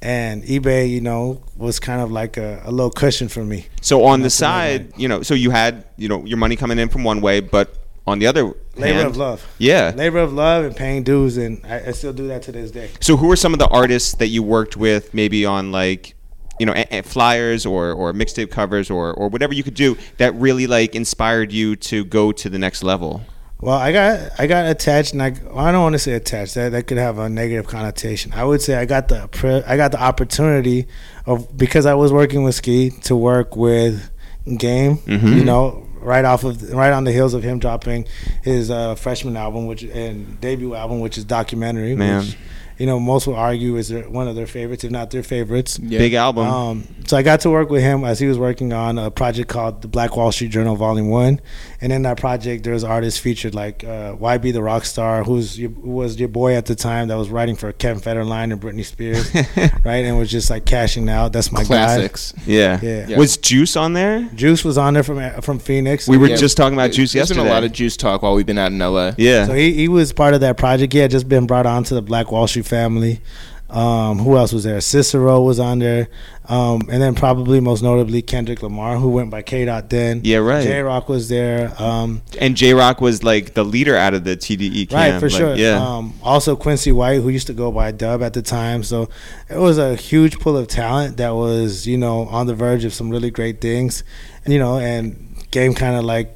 And 0.01 0.43
eBay, 0.43 0.89
you 0.89 1.01
know, 1.01 1.43
was 1.57 1.79
kind 1.79 2.01
of 2.01 2.09
like 2.11 2.37
a, 2.37 2.61
a 2.63 2.71
little 2.71 2.89
cushion 2.91 3.27
for 3.27 3.43
me. 3.43 3.67
So 3.81 4.05
on 4.05 4.19
the 4.21 4.23
That's 4.25 4.41
what 4.41 4.47
I 4.49 4.77
side, 4.77 4.93
you 4.97 5.07
know, 5.09 5.21
so 5.23 5.33
you 5.33 5.49
had, 5.49 5.83
you 5.97 6.07
know, 6.07 6.23
your 6.25 6.37
money 6.37 6.55
coming 6.55 6.79
in 6.79 6.87
from 6.87 7.03
one 7.03 7.19
way, 7.19 7.41
but 7.41 7.75
on 8.07 8.19
the 8.19 8.27
other 8.27 8.53
Labor 8.75 8.93
hand, 8.93 9.07
of 9.07 9.17
love. 9.17 9.45
Yeah. 9.57 9.91
Labor 9.95 10.19
of 10.19 10.31
love 10.33 10.63
and 10.63 10.75
paying 10.75 11.03
dues, 11.03 11.35
and 11.37 11.61
I, 11.65 11.87
I 11.87 11.91
still 11.91 12.13
do 12.13 12.27
that 12.29 12.43
to 12.43 12.51
this 12.53 12.71
day. 12.71 12.91
So 13.01 13.17
who 13.17 13.29
are 13.29 13.35
some 13.35 13.51
of 13.53 13.59
the 13.59 13.67
artists 13.67 14.15
that 14.15 14.27
you 14.27 14.41
worked 14.41 14.77
with, 14.77 15.13
maybe 15.13 15.45
on 15.45 15.71
like, 15.73 16.15
you 16.59 16.65
know, 16.65 16.73
a- 16.73 16.99
a- 16.99 17.03
flyers 17.03 17.65
or 17.65 17.91
or 17.91 18.13
mixtape 18.13 18.51
covers 18.51 18.89
or 18.89 19.13
or 19.13 19.27
whatever 19.27 19.53
you 19.53 19.63
could 19.63 19.75
do 19.75 19.97
that 20.17 20.33
really 20.35 20.65
like 20.65 20.95
inspired 20.95 21.51
you 21.51 21.75
to 21.75 22.05
go 22.05 22.31
to 22.31 22.49
the 22.49 22.57
next 22.57 22.83
level? 22.83 23.21
Well, 23.61 23.77
I 23.77 23.91
got 23.91 24.31
I 24.39 24.47
got 24.47 24.67
attached, 24.69 25.11
and 25.13 25.21
I, 25.21 25.31
well, 25.45 25.59
I 25.59 25.71
don't 25.73 25.81
want 25.83 25.93
to 25.93 25.99
say 25.99 26.13
attached. 26.13 26.55
That 26.55 26.71
that 26.71 26.87
could 26.87 26.97
have 26.97 27.17
a 27.17 27.27
negative 27.27 27.67
connotation. 27.67 28.31
I 28.33 28.45
would 28.45 28.61
say 28.61 28.75
I 28.75 28.85
got 28.85 29.09
the 29.09 29.63
I 29.67 29.75
got 29.75 29.91
the 29.91 30.01
opportunity 30.01 30.87
of 31.25 31.57
because 31.57 31.85
I 31.85 31.93
was 31.95 32.13
working 32.13 32.43
with 32.43 32.55
Skee 32.55 32.91
to 33.03 33.15
work 33.17 33.57
with 33.57 34.09
Game. 34.57 34.97
Mhm. 34.99 35.35
You 35.35 35.43
know, 35.43 35.85
right 35.99 36.23
off 36.23 36.45
of 36.45 36.71
right 36.71 36.93
on 36.93 37.03
the 37.03 37.11
heels 37.11 37.33
of 37.33 37.43
him 37.43 37.59
dropping 37.59 38.05
his 38.43 38.71
uh, 38.71 38.95
freshman 38.95 39.35
album, 39.35 39.67
which 39.67 39.83
and 39.83 40.39
debut 40.39 40.73
album, 40.73 41.01
which 41.01 41.17
is 41.17 41.25
documentary. 41.25 41.95
Man. 41.95 42.21
Which, 42.21 42.37
you 42.77 42.85
know, 42.85 42.97
most 42.97 43.27
will 43.27 43.35
argue 43.35 43.75
is 43.75 43.89
their, 43.89 44.09
one 44.09 44.29
of 44.29 44.37
their 44.37 44.47
favorites, 44.47 44.85
if 44.85 44.89
not 44.91 45.11
their 45.11 45.21
favorites. 45.21 45.77
Yeah. 45.83 45.99
Big 45.99 46.13
album. 46.13 46.47
Um, 46.47 46.87
so 47.07 47.17
I 47.17 47.23
got 47.23 47.41
to 47.41 47.49
work 47.49 47.69
with 47.69 47.81
him 47.81 48.05
as 48.05 48.19
he 48.19 48.25
was 48.27 48.37
working 48.39 48.71
on 48.71 48.97
a 48.97 49.11
project 49.11 49.49
called 49.49 49.81
the 49.81 49.89
Black 49.89 50.15
Wall 50.15 50.31
Street 50.31 50.51
Journal 50.51 50.77
Volume 50.77 51.09
One, 51.09 51.41
and 51.81 51.93
in 51.93 52.01
that 52.03 52.17
project 52.17 52.63
there 52.63 52.73
was 52.73 52.83
artists 52.83 53.19
featured 53.19 53.55
like 53.55 53.83
uh, 53.83 54.15
YB 54.15 54.51
the 54.53 54.61
Rock 54.61 54.85
Star, 54.85 55.23
who's 55.23 55.57
your, 55.59 55.69
who 55.71 55.91
was 55.91 56.19
your 56.19 56.29
boy 56.29 56.55
at 56.55 56.65
the 56.65 56.75
time 56.75 57.07
that 57.07 57.15
was 57.15 57.29
writing 57.29 57.55
for 57.55 57.71
Kevin 57.71 58.01
Federline 58.01 58.51
and 58.51 58.61
Britney 58.61 58.83
Spears, 58.85 59.33
right, 59.85 60.03
and 60.05 60.17
was 60.17 60.29
just 60.29 60.49
like 60.49 60.65
cashing 60.65 61.07
out. 61.09 61.31
That's 61.33 61.51
my 61.51 61.63
Classics. 61.63 62.33
yeah. 62.45 62.79
Yeah. 62.81 63.07
Yeah. 63.09 63.17
Was 63.17 63.37
Juice 63.37 63.75
on 63.75 63.93
there? 63.93 64.23
Juice 64.35 64.63
was 64.65 64.77
on 64.77 64.93
there 64.93 65.03
from 65.03 65.41
from 65.41 65.59
Phoenix. 65.59 66.07
We 66.07 66.17
were 66.17 66.27
Yeah. 66.27 66.35
just 66.35 66.57
talking 66.57 66.73
about 66.73 66.91
Juice 66.91 67.13
There's 67.13 67.29
yesterday. 67.29 67.41
been 67.41 67.47
a 67.47 67.53
lot 67.53 67.63
of 67.63 67.71
juice 67.71 67.95
talk 67.97 68.21
while 68.21 68.33
we've 68.35 68.45
been 68.45 68.57
out 68.57 68.71
in 68.71 68.79
LA. 68.79 69.11
yeah. 69.17 69.45
So 69.45 69.53
he, 69.53 69.73
he 69.73 69.87
was 69.87 70.11
part 70.13 70.33
of 70.33 70.41
that 70.41 70.57
project. 70.57 70.93
He 70.93 70.99
had 70.99 71.11
just 71.11 71.29
been 71.29 71.47
brought 71.47 71.65
on 71.65 71.83
to 71.85 71.93
the 71.93 72.01
Black 72.01 72.31
Wall 72.31 72.47
Street 72.47 72.65
family. 72.65 73.21
Um, 73.69 74.17
who 74.19 74.35
else 74.35 74.51
was 74.51 74.63
there? 74.63 74.81
Cicero 74.81 75.41
was 75.41 75.59
on 75.59 75.79
there. 75.79 76.09
Um, 76.45 76.81
and 76.91 76.99
then 76.99 77.13
probably 77.13 77.59
most 77.59 77.83
notably 77.83 78.23
Kendrick 78.23 78.63
Lamar, 78.63 78.97
who 78.97 79.09
went 79.09 79.29
by 79.29 79.43
K. 79.43 79.65
Dot 79.65 79.91
then. 79.91 80.21
Yeah, 80.23 80.37
right. 80.37 80.63
J 80.63 80.81
Rock 80.81 81.07
was 81.07 81.29
there. 81.29 81.71
Um, 81.79 82.23
and 82.39 82.57
J 82.57 82.73
Rock 82.73 82.99
was 82.99 83.23
like 83.23 83.53
the 83.53 83.63
leader 83.63 83.95
out 83.95 84.15
of 84.15 84.23
the 84.23 84.35
TDE 84.35 84.89
camp. 84.89 84.91
right, 84.91 85.19
for 85.19 85.29
like, 85.29 85.37
sure. 85.37 85.55
Yeah. 85.55 85.79
Um, 85.79 86.15
also 86.23 86.55
Quincy 86.55 86.91
White, 86.91 87.21
who 87.21 87.29
used 87.29 87.45
to 87.47 87.53
go 87.53 87.71
by 87.71 87.91
Dub 87.91 88.23
at 88.23 88.33
the 88.33 88.41
time. 88.41 88.81
So 88.81 89.09
it 89.47 89.57
was 89.57 89.77
a 89.77 89.95
huge 89.95 90.39
pool 90.39 90.57
of 90.57 90.67
talent 90.67 91.17
that 91.17 91.35
was, 91.35 91.85
you 91.85 91.97
know, 91.97 92.21
on 92.27 92.47
the 92.47 92.55
verge 92.55 92.85
of 92.85 92.93
some 92.95 93.11
really 93.11 93.29
great 93.29 93.61
things. 93.61 94.03
And, 94.43 94.51
you 94.51 94.59
know, 94.59 94.79
and 94.79 95.35
game 95.51 95.75
kind 95.75 95.95
of 95.95 96.03
like 96.03 96.35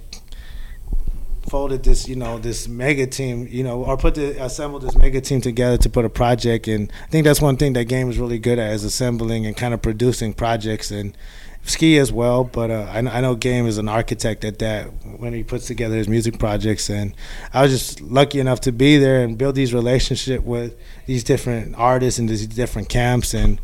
folded 1.54 1.84
this, 1.84 2.08
you 2.08 2.16
know, 2.16 2.40
this 2.40 2.68
mega 2.68 3.06
team, 3.06 3.48
you 3.48 3.64
know, 3.64 3.84
or 3.84 3.96
put 3.96 4.16
the 4.16 4.44
assembled 4.44 4.82
this 4.82 4.96
mega 4.96 5.22
team 5.22 5.40
together 5.40 5.78
to 5.78 5.88
put 5.88 6.04
a 6.04 6.10
project. 6.10 6.68
And 6.68 6.92
I 7.04 7.08
think 7.10 7.26
that's 7.26 7.42
one 7.42 7.58
thing 7.58 7.74
that 7.74 7.86
game 7.86 8.10
is 8.10 8.18
really 8.18 8.40
good 8.40 8.58
at 8.58 8.74
is 8.74 8.84
assembling 8.84 9.46
and 9.46 9.56
kind 9.56 9.72
of 9.72 9.80
producing 9.80 10.34
projects 10.34 10.90
and 10.90 11.16
Skee 11.62 12.00
as 12.00 12.12
well. 12.12 12.44
But 12.44 12.72
uh, 12.72 12.88
I, 12.92 12.98
I 12.98 13.22
know 13.22 13.36
game 13.36 13.68
is 13.68 13.78
an 13.78 13.88
architect 13.88 14.44
at 14.44 14.58
that 14.60 14.86
when 15.20 15.32
he 15.32 15.44
puts 15.44 15.68
together 15.68 15.96
his 15.96 16.08
music 16.08 16.40
projects. 16.40 16.90
And 16.90 17.14
I 17.54 17.62
was 17.62 17.72
just 17.72 18.02
lucky 18.02 18.40
enough 18.40 18.62
to 18.62 18.72
be 18.72 18.98
there 18.98 19.24
and 19.24 19.38
build 19.38 19.54
these 19.54 19.76
relationship 19.76 20.42
with 20.42 20.76
these 21.06 21.24
different 21.24 21.76
artists 21.78 22.18
and 22.18 22.28
these 22.28 22.48
different 22.48 22.90
camps 22.90 23.36
and. 23.36 23.62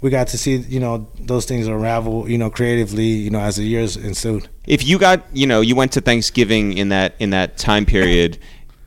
We 0.00 0.10
got 0.10 0.28
to 0.28 0.38
see, 0.38 0.56
you 0.56 0.78
know, 0.78 1.08
those 1.18 1.44
things 1.44 1.66
unravel, 1.66 2.30
you 2.30 2.38
know, 2.38 2.50
creatively, 2.50 3.06
you 3.06 3.30
know, 3.30 3.40
as 3.40 3.56
the 3.56 3.64
years 3.64 3.96
ensued. 3.96 4.48
if 4.66 4.86
you 4.86 4.98
got, 4.98 5.24
you 5.32 5.46
know, 5.46 5.60
you 5.60 5.74
went 5.74 5.92
to 5.92 6.00
Thanksgiving 6.00 6.76
in 6.78 6.90
that 6.90 7.14
in 7.18 7.30
that 7.30 7.58
time 7.58 7.84
period, 7.84 8.38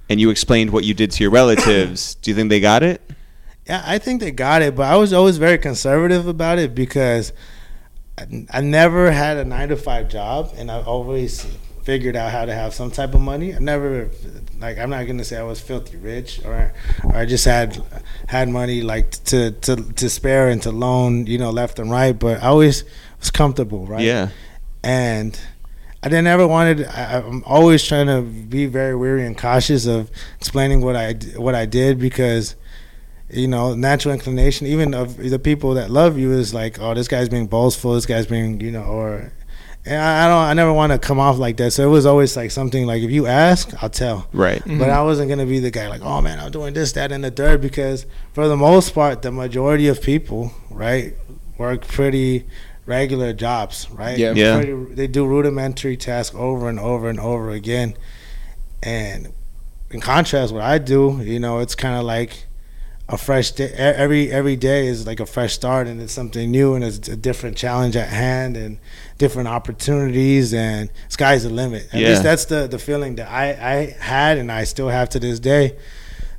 and 0.10 0.21
you 0.21 0.30
explained 0.30 0.71
what 0.71 0.84
you 0.84 0.93
did 0.93 1.12
to 1.12 1.24
your 1.24 1.32
relatives, 1.32 2.15
do 2.15 2.32
you 2.32 2.36
think 2.36 2.50
they 2.50 2.60
got 2.60 2.84
it? 2.84 3.02
Yeah, 3.67 3.84
I 3.86 3.97
think 3.97 4.21
they 4.21 4.32
got 4.32 4.62
it, 4.62 4.76
but 4.76 4.84
I 4.84 4.95
was 4.95 5.13
always 5.13 5.38
very 5.38 5.58
conservative 5.58 6.28
about 6.28 6.60
it 6.60 6.74
because 6.74 7.32
I, 8.17 8.45
I 8.50 8.62
never 8.62 9.12
had 9.12 9.38
a 9.38 9.45
nine 9.45 9.69
to 9.69 9.78
five 9.78 10.10
job, 10.10 10.54
and 10.58 10.71
I 10.71 10.82
always 10.82 11.45
figured 11.84 12.15
out 12.15 12.32
how 12.32 12.46
to 12.46 12.54
have 12.54 12.74
some 12.74 12.91
type 12.91 13.13
of 13.15 13.22
money. 13.22 13.56
I 13.56 13.60
never, 13.60 14.10
like, 14.60 14.78
I'm 14.78 14.89
not 14.89 15.06
gonna 15.08 15.24
say 15.24 15.38
I 15.38 15.44
was 15.44 15.60
filthy 15.60 15.98
rich, 15.98 16.41
or 16.46 16.74
or 17.04 17.16
I 17.16 17.26
just 17.26 17.45
had 17.45 17.82
had 18.28 18.49
money 18.49 18.82
like 18.82 19.12
to 19.26 19.51
to 19.51 19.76
to 19.76 20.10
spare 20.10 20.49
and 20.49 20.62
to 20.64 20.72
loan, 20.72 21.26
you 21.28 21.38
know, 21.38 21.49
left 21.51 21.80
and 21.80 21.89
right. 21.91 22.18
But 22.18 22.41
I 22.43 22.47
always 22.47 22.84
was 23.20 23.32
comfortable, 23.32 23.86
right? 23.86 24.03
Yeah. 24.03 24.30
and 24.84 25.39
I 26.03 26.10
didn't 26.10 26.28
ever 26.28 26.47
wanted. 26.47 26.86
I, 26.88 27.20
I'm 27.20 27.43
always 27.45 27.84
trying 27.84 28.08
to 28.08 28.22
be 28.24 28.66
very 28.66 28.95
weary 28.95 29.26
and 29.26 29.38
cautious 29.38 29.86
of 29.86 30.10
explaining 30.39 30.82
what 30.82 30.95
I 30.95 31.14
what 31.38 31.53
I 31.53 31.66
did 31.68 31.99
because, 31.99 32.55
you 33.30 33.47
know, 33.47 33.76
natural 33.76 34.14
inclination, 34.14 34.66
even 34.68 34.93
of 34.95 35.18
the 35.18 35.38
people 35.39 35.76
that 35.76 35.91
love 35.91 36.18
you, 36.18 36.32
is 36.32 36.53
like, 36.53 36.80
oh, 36.80 36.93
this 36.95 37.08
guy's 37.08 37.30
being 37.30 37.45
boastful. 37.47 37.93
This 37.93 38.08
guy's 38.08 38.26
being, 38.26 38.60
you 38.62 38.72
know, 38.72 38.84
or, 38.84 39.32
and 39.86 40.01
I, 40.01 40.25
I 40.25 40.27
don't 40.27 40.38
I 40.49 40.53
never 40.53 40.71
want 40.73 40.91
to 40.91 40.99
come 40.99 41.19
off 41.19 41.38
like 41.38 41.57
that. 41.57 41.71
So 41.71 41.84
it 41.84 41.89
was 41.91 42.05
always 42.05 42.36
like 42.38 42.51
something 42.51 42.86
like 42.86 43.01
if 43.03 43.11
you 43.11 43.25
ask, 43.27 43.71
I'll 43.84 43.89
tell. 43.89 44.27
Right. 44.34 44.61
But 44.65 44.89
I 44.89 45.01
wasn't 45.03 45.29
gonna 45.29 45.45
be 45.45 45.59
the 45.59 45.71
guy 45.71 45.88
like, 45.88 46.01
oh 46.01 46.21
man, 46.21 46.39
I'm 46.39 46.51
doing 46.51 46.73
this, 46.73 46.91
that, 46.93 47.11
and 47.11 47.23
the 47.23 47.32
third 47.32 47.61
because 47.61 48.05
for 48.34 48.47
the 48.47 48.57
most 48.57 48.93
part, 48.93 49.21
the 49.21 49.32
majority 49.32 49.88
of 49.88 50.01
people, 50.01 50.51
right, 50.69 51.15
work 51.57 51.88
pretty 51.88 52.45
regular 52.86 53.34
jobs, 53.34 53.89
right? 53.91 54.17
Yeah. 54.17 54.34
Yeah. 54.34 54.57
Pretty- 54.61 54.93
they 54.95 55.07
do 55.07 55.25
rudimentary 55.25 55.97
tasks 55.97 56.36
over 56.36 56.67
and 56.69 56.79
over 56.79 57.09
and 57.09 57.19
over 57.19 57.49
again, 57.51 57.95
and 58.84 59.34
in 59.89 59.99
contrast, 59.99 60.53
what 60.53 60.61
I 60.63 60.77
do, 60.77 61.19
you 61.21 61.39
know, 61.39 61.59
it's 61.59 61.75
kind 61.75 61.95
of 61.97 62.03
like 62.05 62.45
a 63.12 63.18
fresh 63.18 63.51
day. 63.51 63.70
Every 63.76 64.32
every 64.32 64.55
day 64.55 64.88
is 64.88 65.05
like 65.05 65.20
a 65.20 65.26
fresh 65.26 65.53
start, 65.53 65.88
and 65.88 66.01
it's 66.01 66.14
something 66.14 66.49
new, 66.49 66.74
and 66.76 66.84
it's 66.84 67.07
a 67.09 67.16
different 67.16 67.57
challenge 67.57 67.95
at 67.95 68.07
hand, 68.09 68.55
and 68.57 68.78
different 69.18 69.47
opportunities, 69.49 70.53
and 70.53 70.89
sky's 71.09 71.43
the 71.43 71.49
limit. 71.49 71.88
At 71.93 71.99
Yeah. 71.99 72.09
least 72.09 72.24
that's 72.24 72.45
the 72.45 72.68
the 72.68 72.80
feeling 72.80 73.16
that 73.16 73.30
I 73.30 73.49
I 73.51 73.95
had, 73.99 74.38
and 74.38 74.51
I 74.51 74.64
still 74.64 74.89
have 74.89 75.09
to 75.09 75.20
this 75.20 75.39
day. 75.39 75.76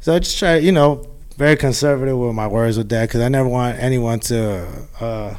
So 0.00 0.14
I 0.14 0.18
just 0.18 0.38
try, 0.38 0.56
you 0.56 0.72
know, 0.72 1.06
very 1.36 1.56
conservative 1.56 2.16
with 2.18 2.34
my 2.34 2.46
words 2.46 2.76
with 2.78 2.88
that, 2.88 3.08
because 3.08 3.20
I 3.20 3.28
never 3.28 3.48
want 3.48 3.78
anyone 3.78 4.20
to. 4.20 4.66
Uh, 5.00 5.34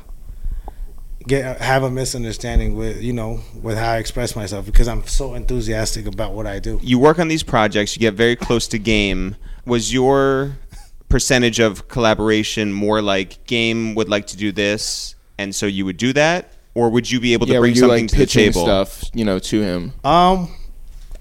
get 1.25 1.61
have 1.61 1.83
a 1.83 1.89
misunderstanding 1.89 2.75
with 2.75 3.01
you 3.01 3.13
know 3.13 3.39
with 3.61 3.77
how 3.77 3.91
I 3.93 3.97
express 3.97 4.35
myself 4.35 4.65
because 4.65 4.89
I'm 4.89 5.07
so 5.07 5.35
enthusiastic 5.35 6.05
about 6.05 6.33
what 6.33 6.45
I 6.45 6.59
do. 6.59 6.81
You 6.83 6.99
work 6.99 7.17
on 7.17 7.29
these 7.29 7.43
projects. 7.43 7.95
You 7.95 8.01
get 8.01 8.13
very 8.13 8.35
close 8.35 8.67
to 8.67 8.77
game. 8.77 9.37
Was 9.65 9.93
your 9.93 10.57
percentage 11.13 11.59
of 11.59 11.87
collaboration 11.87 12.73
more 12.73 12.99
like 12.99 13.45
game 13.45 13.93
would 13.93 14.09
like 14.09 14.25
to 14.25 14.35
do 14.35 14.51
this, 14.51 15.13
and 15.37 15.53
so 15.53 15.67
you 15.67 15.85
would 15.85 15.97
do 15.97 16.11
that, 16.11 16.53
or 16.73 16.89
would 16.89 17.09
you 17.11 17.19
be 17.19 17.33
able 17.33 17.45
to 17.45 17.53
yeah, 17.53 17.59
were 17.59 17.65
bring 17.65 17.75
you 17.75 17.81
something 17.81 18.05
like 18.05 18.11
to 18.11 18.17
the 18.17 18.25
table? 18.25 18.63
stuff, 18.63 19.03
you 19.13 19.23
know, 19.23 19.37
to 19.37 19.61
him? 19.61 19.93
Um, 20.03 20.51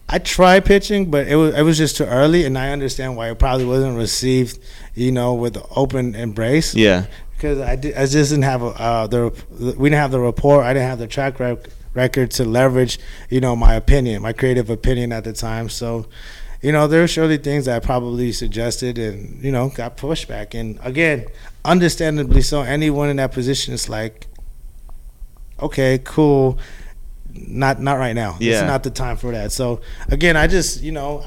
I 0.09 0.19
tried 0.19 0.65
pitching, 0.65 1.11
but 1.11 1.29
it 1.29 1.37
was 1.37 1.55
it 1.55 1.61
was 1.61 1.77
just 1.77 1.99
too 1.99 2.07
early, 2.07 2.47
and 2.47 2.57
I 2.57 2.71
understand 2.71 3.19
why 3.19 3.31
it 3.31 3.39
probably 3.39 3.67
wasn't 3.67 3.99
received, 3.99 4.61
you 4.95 5.13
know, 5.13 5.35
with 5.35 5.59
open 5.77 6.15
embrace. 6.15 6.75
Yeah. 6.75 7.05
because 7.37 7.59
I, 7.59 7.77
did, 7.77 7.95
I 7.95 8.07
just 8.07 8.31
didn't 8.31 8.45
have 8.45 8.63
a, 8.63 8.67
uh, 8.69 9.07
the 9.09 9.45
we 9.77 9.91
didn't 9.91 10.01
have 10.01 10.11
the 10.11 10.21
rapport. 10.21 10.63
I 10.63 10.73
didn't 10.73 10.89
have 10.89 11.01
the 11.01 11.07
track 11.07 11.39
rec- 11.39 11.69
record 11.93 12.31
to 12.31 12.47
leverage, 12.47 12.99
you 13.29 13.43
know, 13.43 13.55
my 13.55 13.75
opinion, 13.75 14.23
my 14.23 14.33
creative 14.33 14.71
opinion 14.71 15.13
at 15.13 15.25
the 15.25 15.35
time. 15.35 15.69
So, 15.69 16.07
you 16.63 16.73
know, 16.73 16.87
there 16.87 17.01
were 17.01 17.09
surely 17.09 17.39
things 17.39 17.65
that 17.67 17.77
I 17.77 17.85
probably 17.85 18.33
suggested 18.33 18.99
and 18.99 19.43
you 19.43 19.53
know 19.53 19.69
got 19.69 19.97
pushback. 19.97 20.59
And 20.59 20.79
again, 20.83 21.27
understandably 21.65 22.43
so. 22.43 22.63
Anyone 22.63 23.09
in 23.09 23.17
that 23.17 23.33
position 23.33 23.75
is 23.75 23.89
like, 23.89 24.27
okay, 25.61 25.99
cool. 26.05 26.59
Not 27.35 27.81
not 27.81 27.99
right 27.99 28.15
now. 28.15 28.37
Yeah. 28.39 28.61
It's 28.61 28.63
not 28.63 28.83
the 28.83 28.91
time 28.91 29.17
for 29.17 29.33
that. 29.33 29.53
So 29.53 29.81
again, 30.09 30.37
I 30.37 30.47
just 30.47 30.83
you 30.83 30.93
know, 30.93 31.25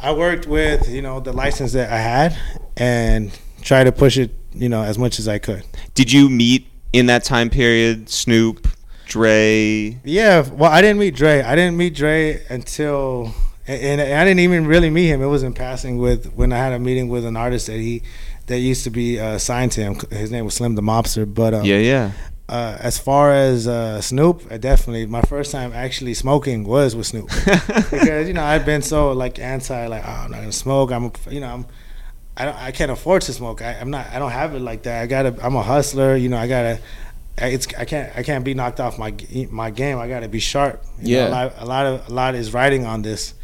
I 0.00 0.12
worked 0.12 0.46
with 0.46 0.88
you 0.88 1.02
know 1.02 1.20
the 1.20 1.32
license 1.32 1.72
that 1.72 1.92
I 1.92 1.98
had 1.98 2.36
and 2.76 3.38
try 3.62 3.84
to 3.84 3.92
push 3.92 4.18
it 4.18 4.34
you 4.54 4.68
know 4.68 4.82
as 4.82 4.98
much 4.98 5.18
as 5.18 5.28
I 5.28 5.38
could. 5.38 5.64
Did 5.94 6.12
you 6.12 6.30
meet 6.30 6.68
in 6.92 7.06
that 7.06 7.24
time 7.24 7.50
period 7.50 8.08
Snoop, 8.08 8.68
Dre? 9.06 9.98
Yeah, 10.04 10.48
well, 10.52 10.70
I 10.70 10.80
didn't 10.80 10.98
meet 10.98 11.14
Dre. 11.16 11.42
I 11.42 11.54
didn't 11.56 11.76
meet 11.76 11.94
Dre 11.94 12.42
until, 12.48 13.34
and, 13.66 14.00
and 14.00 14.14
I 14.14 14.24
didn't 14.24 14.40
even 14.40 14.66
really 14.66 14.90
meet 14.90 15.08
him. 15.08 15.22
It 15.22 15.26
was 15.26 15.42
in 15.42 15.54
passing 15.54 15.98
with 15.98 16.32
when 16.34 16.52
I 16.52 16.58
had 16.58 16.72
a 16.72 16.78
meeting 16.78 17.08
with 17.08 17.24
an 17.24 17.36
artist 17.36 17.66
that 17.68 17.78
he 17.78 18.02
that 18.46 18.58
used 18.58 18.84
to 18.84 18.90
be 18.90 19.18
uh, 19.18 19.38
signed 19.38 19.72
to 19.72 19.80
him. 19.80 19.94
His 20.10 20.30
name 20.30 20.44
was 20.44 20.54
Slim 20.54 20.74
the 20.74 20.82
Mobster. 20.82 21.32
But 21.32 21.54
um, 21.54 21.64
Yeah, 21.64 21.78
yeah. 21.78 22.12
uh, 22.48 22.76
as 22.80 22.98
far 22.98 23.32
as 23.32 23.66
uh, 23.66 24.00
Snoop, 24.02 24.42
I 24.50 24.58
definitely 24.58 25.06
my 25.06 25.22
first 25.22 25.50
time 25.50 25.72
actually 25.72 26.12
smoking 26.14 26.64
was 26.64 26.94
with 26.94 27.06
Snoop 27.06 27.28
because 27.90 28.28
you 28.28 28.34
know 28.34 28.44
I've 28.44 28.66
been 28.66 28.82
so 28.82 29.12
like 29.12 29.38
anti 29.38 29.86
like 29.86 30.02
oh 30.06 30.10
I'm 30.10 30.30
not 30.30 30.40
gonna 30.40 30.52
smoke. 30.52 30.90
I'm 30.92 31.10
you 31.30 31.40
know 31.40 31.48
I'm. 31.48 31.66
I, 32.36 32.44
don't, 32.46 32.56
I 32.56 32.72
can't 32.72 32.90
afford 32.90 33.22
to 33.22 33.32
smoke. 33.32 33.62
I, 33.62 33.74
I'm 33.80 33.90
not. 33.90 34.08
I 34.08 34.18
don't 34.18 34.32
have 34.32 34.56
it 34.56 34.60
like 34.60 34.82
that. 34.82 35.02
I 35.02 35.06
gotta. 35.06 35.36
I'm 35.40 35.54
a 35.54 35.62
hustler. 35.62 36.16
You 36.16 36.28
know. 36.28 36.36
I 36.36 36.48
gotta. 36.48 36.80
It's. 37.38 37.68
I 37.78 37.84
can't. 37.84 38.10
I 38.16 38.24
can't 38.24 38.44
be 38.44 38.54
knocked 38.54 38.80
off 38.80 38.98
my 38.98 39.14
my 39.50 39.70
game. 39.70 39.98
I 39.98 40.08
gotta 40.08 40.28
be 40.28 40.40
sharp. 40.40 40.84
You 41.00 41.16
Yeah. 41.16 41.28
Know, 41.28 41.30
a, 41.30 41.30
lot, 41.30 41.52
a 41.58 41.64
lot 41.64 41.86
of 41.86 42.08
a 42.08 42.12
lot 42.12 42.34
is 42.34 42.52
riding 42.52 42.86
on 42.86 43.02
this, 43.02 43.34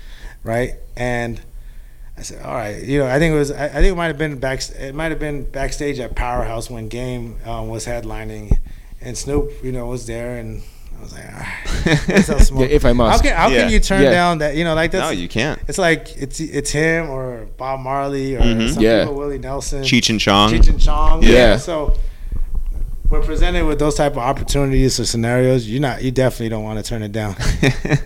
right? 0.44 0.74
And 0.96 1.40
I 2.16 2.22
said, 2.22 2.44
all 2.44 2.54
right. 2.54 2.82
You 2.82 2.98
know. 3.00 3.06
I 3.06 3.18
think 3.18 3.34
it 3.34 3.38
was. 3.38 3.50
I, 3.50 3.66
I 3.66 3.68
think 3.68 3.92
it 3.92 3.96
might 3.96 4.06
have 4.08 4.18
been 4.18 4.38
back. 4.38 4.60
It 4.78 4.94
might 4.94 5.10
have 5.10 5.18
been 5.20 5.44
backstage 5.50 5.98
at 6.00 6.14
Powerhouse 6.14 6.68
when 6.70 6.88
Game 6.88 7.36
um, 7.46 7.68
was 7.68 7.86
headlining, 7.86 8.58
and 9.00 9.16
Snoop, 9.16 9.50
you 9.62 9.72
know, 9.72 9.86
was 9.86 10.06
there, 10.06 10.36
and 10.36 10.62
I 10.98 11.00
was 11.02 11.12
like, 11.14 11.24
all 11.32 11.40
right. 12.36 12.40
smoke. 12.42 12.60
Yeah, 12.68 12.76
if 12.76 12.84
I 12.84 12.92
must. 12.92 13.22
How 13.24 13.28
can 13.28 13.36
How 13.36 13.48
Yeah. 13.48 13.62
can 13.62 13.70
you 13.72 13.80
turn 13.80 14.02
Yeah. 14.02 14.10
down 14.10 14.38
that? 14.38 14.54
You 14.54 14.64
know, 14.64 14.74
like 14.74 14.90
that's. 14.90 15.04
no, 15.04 15.10
you 15.10 15.28
can't. 15.28 15.58
It's 15.66 15.78
like 15.78 16.14
it's 16.16 16.40
it's 16.40 16.70
him 16.70 17.08
or 17.08 17.46
Bob 17.56 17.80
Marley 17.80 18.36
or 18.36 18.40
Mhm. 18.40 18.74
some 18.74 18.82
Yeah. 18.82 19.04
people 19.04 19.14
Willie 19.16 19.38
Nelson, 19.38 19.82
Cheech 19.82 20.10
and 20.10 20.20
Chong. 20.20 20.52
Cheech 20.52 20.68
and 20.68 20.80
Chong. 20.80 21.22
Yeah. 21.22 21.56
So 21.56 21.94
we're 23.10 23.22
presented 23.22 23.64
with 23.66 23.78
those 23.78 23.96
type 23.96 24.12
of 24.12 24.18
opportunities 24.18 24.98
or 25.00 25.04
scenarios. 25.04 25.66
You 25.66 25.80
not 25.80 26.02
you 26.02 26.10
definitely 26.10 26.48
don't 26.50 26.64
want 26.64 26.78
to 26.78 26.88
turn 26.88 27.02
it 27.02 27.12
down. 27.12 27.36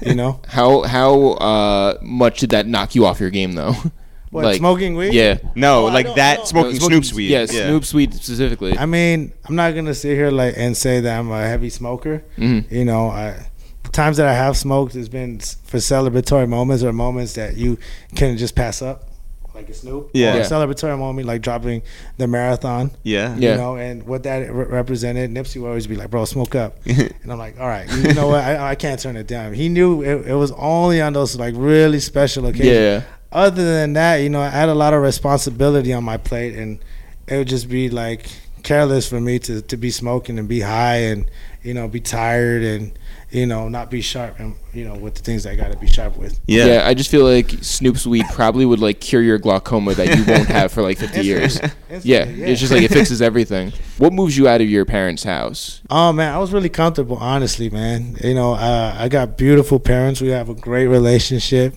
You 0.03 0.15
know, 0.15 0.41
How 0.49 0.83
how 0.83 1.33
uh, 1.33 1.99
much 2.03 2.41
did 2.41 2.51
that 2.51 2.67
knock 2.67 2.95
you 2.95 3.05
off 3.07 3.21
your 3.21 3.31
game 3.31 3.53
though? 3.53 3.75
what 4.31 4.57
smoking 4.57 4.97
weed? 4.97 5.13
Yeah. 5.15 5.39
no, 5.55 5.85
Oh, 5.85 5.87
I 5.87 5.93
like 5.93 6.07
don't- 6.07 6.17
that 6.17 6.39
no. 6.41 6.45
smoking 6.47 6.79
No, 6.81 6.87
Snoop's 6.89 7.13
weed. 7.13 7.29
Yeah, 7.31 7.47
Snoop's 7.47 7.93
weed 7.95 8.15
specifically. 8.15 8.77
I 8.77 8.87
mean, 8.87 9.33
I'm 9.45 9.55
not 9.57 9.75
gonna 9.75 9.95
sit 9.95 10.15
here 10.17 10.31
like 10.31 10.55
and 10.57 10.77
say 10.77 11.01
that 11.01 11.19
I'm 11.19 11.31
a 11.31 11.47
heavy 11.47 11.71
smoker. 11.71 12.25
Mhm. 12.37 12.71
You 12.71 12.85
know, 12.85 13.09
I 13.11 13.47
the 13.85 13.91
times 13.91 14.17
that 14.17 14.27
I 14.27 14.33
have 14.35 14.57
smoked 14.57 14.95
has 14.95 15.09
been 15.11 15.41
s- 15.41 15.59
for 15.65 15.77
celebratory 15.77 16.49
moments 16.49 16.83
or 16.83 16.93
moments 16.93 17.35
that 17.35 17.57
you 17.59 17.79
can 18.17 18.37
just 18.39 18.55
pass 18.57 18.81
up, 18.81 19.11
like 19.55 19.69
a 19.69 19.75
Snoop. 19.75 20.11
Yeah. 20.13 20.33
Or 20.33 20.37
a 20.37 20.39
Yeah. 20.39 20.45
celebratory 20.47 20.99
moment 20.99 21.27
like 21.29 21.41
dropping 21.43 21.83
the 22.19 22.27
marathon. 22.27 22.91
Yeah. 23.03 23.37
Yeah. 23.39 23.53
You 23.53 23.57
know, 23.59 23.77
and 23.77 24.03
what 24.05 24.25
that 24.25 24.53
re- 24.53 24.67
represented, 24.67 25.31
Nipsey 25.31 25.61
would 25.61 25.69
always 25.69 25.87
be 25.87 25.97
like, 25.97 26.11
"Bro, 26.11 26.25
smoke 26.27 26.55
up," 26.55 26.77
and 26.87 27.13
I'm 27.31 27.39
like, 27.39 27.59
"All 27.61 27.69
right, 27.69 27.89
you 27.93 28.15
know 28.15 28.27
what? 28.29 28.43
I, 28.45 28.71
I 28.71 28.75
can't 28.75 29.01
turn 29.01 29.17
it 29.17 29.27
down." 29.27 29.55
He 29.55 29.69
knew 29.69 30.03
it, 30.03 30.29
it 30.29 30.35
was 30.35 30.53
only 30.53 31.01
on 31.01 31.13
those 31.13 31.37
like 31.37 31.55
really 31.57 32.01
special 32.01 32.47
occasions. 32.47 32.69
Yeah. 32.69 33.03
Other 33.33 33.65
than 33.65 33.95
that, 33.95 34.17
you 34.19 34.29
know, 34.29 34.41
I 34.41 34.49
had 34.49 34.69
a 34.69 34.75
lot 34.75 34.95
of 34.95 35.03
responsibility 35.03 35.93
on 35.93 36.05
my 36.05 36.17
plate, 36.17 36.55
and 36.55 36.79
it 37.27 37.37
would 37.37 37.49
just 37.49 37.69
be 37.69 37.89
like 37.91 38.27
careless 38.63 39.09
for 39.09 39.21
me 39.21 39.39
to 39.39 39.61
to 39.63 39.77
be 39.77 39.91
smoking 39.91 40.39
and 40.39 40.49
be 40.49 40.61
high 40.61 40.97
and 40.97 41.27
you 41.63 41.75
know 41.75 41.87
be 41.87 42.01
tired 42.01 42.63
and 42.63 42.93
you 43.35 43.45
know 43.47 43.69
not 43.69 43.91
be 43.91 44.01
sharp 44.01 44.39
and 44.39 44.55
you 44.73 44.85
know 44.85 44.95
with 44.95 45.17
the 45.17 45.23
things 45.23 45.45
I 45.45 45.57
got 45.57 45.73
to 45.73 45.79
be 45.79 45.87
sharp 45.89 46.17
with. 46.17 46.41
yeah. 46.47 46.65
Yeah. 46.67 46.89
I 46.89 46.95
just 46.95 47.11
feel 47.11 47.25
like 47.25 47.51
Snoop's 47.63 48.07
weed 48.07 48.25
probably 48.33 48.65
would 48.65 48.79
like 48.79 49.01
cure 49.01 49.21
your 49.21 49.39
glaucoma 49.39 49.93
that 49.95 50.17
you 50.17 50.25
won't 50.25 50.47
have 50.49 50.73
for 50.73 50.83
like 50.83 50.99
50 50.99 51.21
years. 51.27 51.59
Instantly, 51.61 52.01
Yeah, 52.05 52.25
it's 52.25 52.61
just 52.61 52.73
like 52.73 52.83
it 52.83 52.93
fixes 52.93 53.21
everything. 53.21 53.73
What 53.99 54.13
moves 54.13 54.37
you 54.39 54.47
out 54.49 54.61
of 54.61 54.69
your 54.71 54.85
parents' 54.85 55.25
house? 55.25 55.83
Oh 55.91 56.13
man, 56.13 56.33
I 56.33 56.39
was 56.39 56.53
really 56.53 56.69
comfortable, 56.69 57.17
honestly, 57.17 57.69
man. 57.69 58.17
You 58.23 58.35
know, 58.35 58.55
uh, 58.55 58.95
I 58.99 59.09
got 59.09 59.37
beautiful 59.37 59.79
parents. 59.81 60.21
We 60.21 60.29
have 60.29 60.49
a 60.49 60.55
great 60.55 60.87
relationship. 60.87 61.75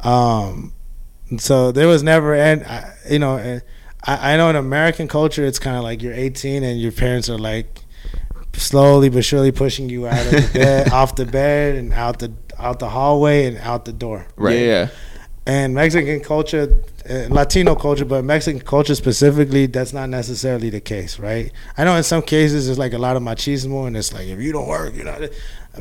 Um, 0.00 0.72
so 1.38 1.72
there 1.72 1.86
was 1.88 2.02
never, 2.02 2.34
and 2.34 2.66
you 3.08 3.18
know, 3.18 3.36
uh, 3.36 3.60
I, 4.04 4.34
I 4.34 4.36
know 4.36 4.50
in 4.50 4.56
American 4.56 5.06
culture, 5.08 5.44
it's 5.44 5.58
kind 5.58 5.76
of 5.76 5.82
like 5.84 6.02
you're 6.02 6.12
18 6.12 6.62
and 6.64 6.80
your 6.80 6.92
parents 6.92 7.28
are 7.30 7.38
like 7.38 7.81
slowly 8.56 9.08
but 9.08 9.24
surely 9.24 9.52
pushing 9.52 9.88
you 9.88 10.06
out 10.06 10.24
of 10.26 10.30
the 10.32 10.50
bed, 10.58 10.90
off 10.92 11.16
the 11.16 11.26
bed, 11.26 11.76
and 11.76 11.92
out 11.92 12.18
the 12.18 12.32
out 12.58 12.78
the 12.78 12.88
hallway 12.90 13.46
and 13.46 13.58
out 13.58 13.84
the 13.84 13.92
door 13.92 14.26
Right. 14.36 14.58
Yeah, 14.58 14.64
yeah. 14.66 14.88
and 15.46 15.74
Mexican 15.74 16.20
culture, 16.20 16.82
uh, 17.10 17.26
Latino 17.28 17.74
culture, 17.74 18.04
but 18.04 18.24
Mexican 18.24 18.60
culture 18.60 18.94
specifically, 18.94 19.66
that's 19.66 19.92
not 19.92 20.08
necessarily 20.08 20.70
the 20.70 20.80
case, 20.80 21.18
right? 21.18 21.50
I 21.76 21.84
know 21.84 21.96
in 21.96 22.04
some 22.04 22.22
cases 22.22 22.68
it's 22.68 22.78
like 22.78 22.92
a 22.92 22.98
lot 22.98 23.16
of 23.16 23.22
machismo, 23.22 23.86
and 23.88 23.96
it's 23.96 24.12
like 24.12 24.28
if 24.28 24.38
you 24.40 24.52
don't 24.52 24.68
work, 24.68 24.94
you 24.94 25.04
know. 25.04 25.28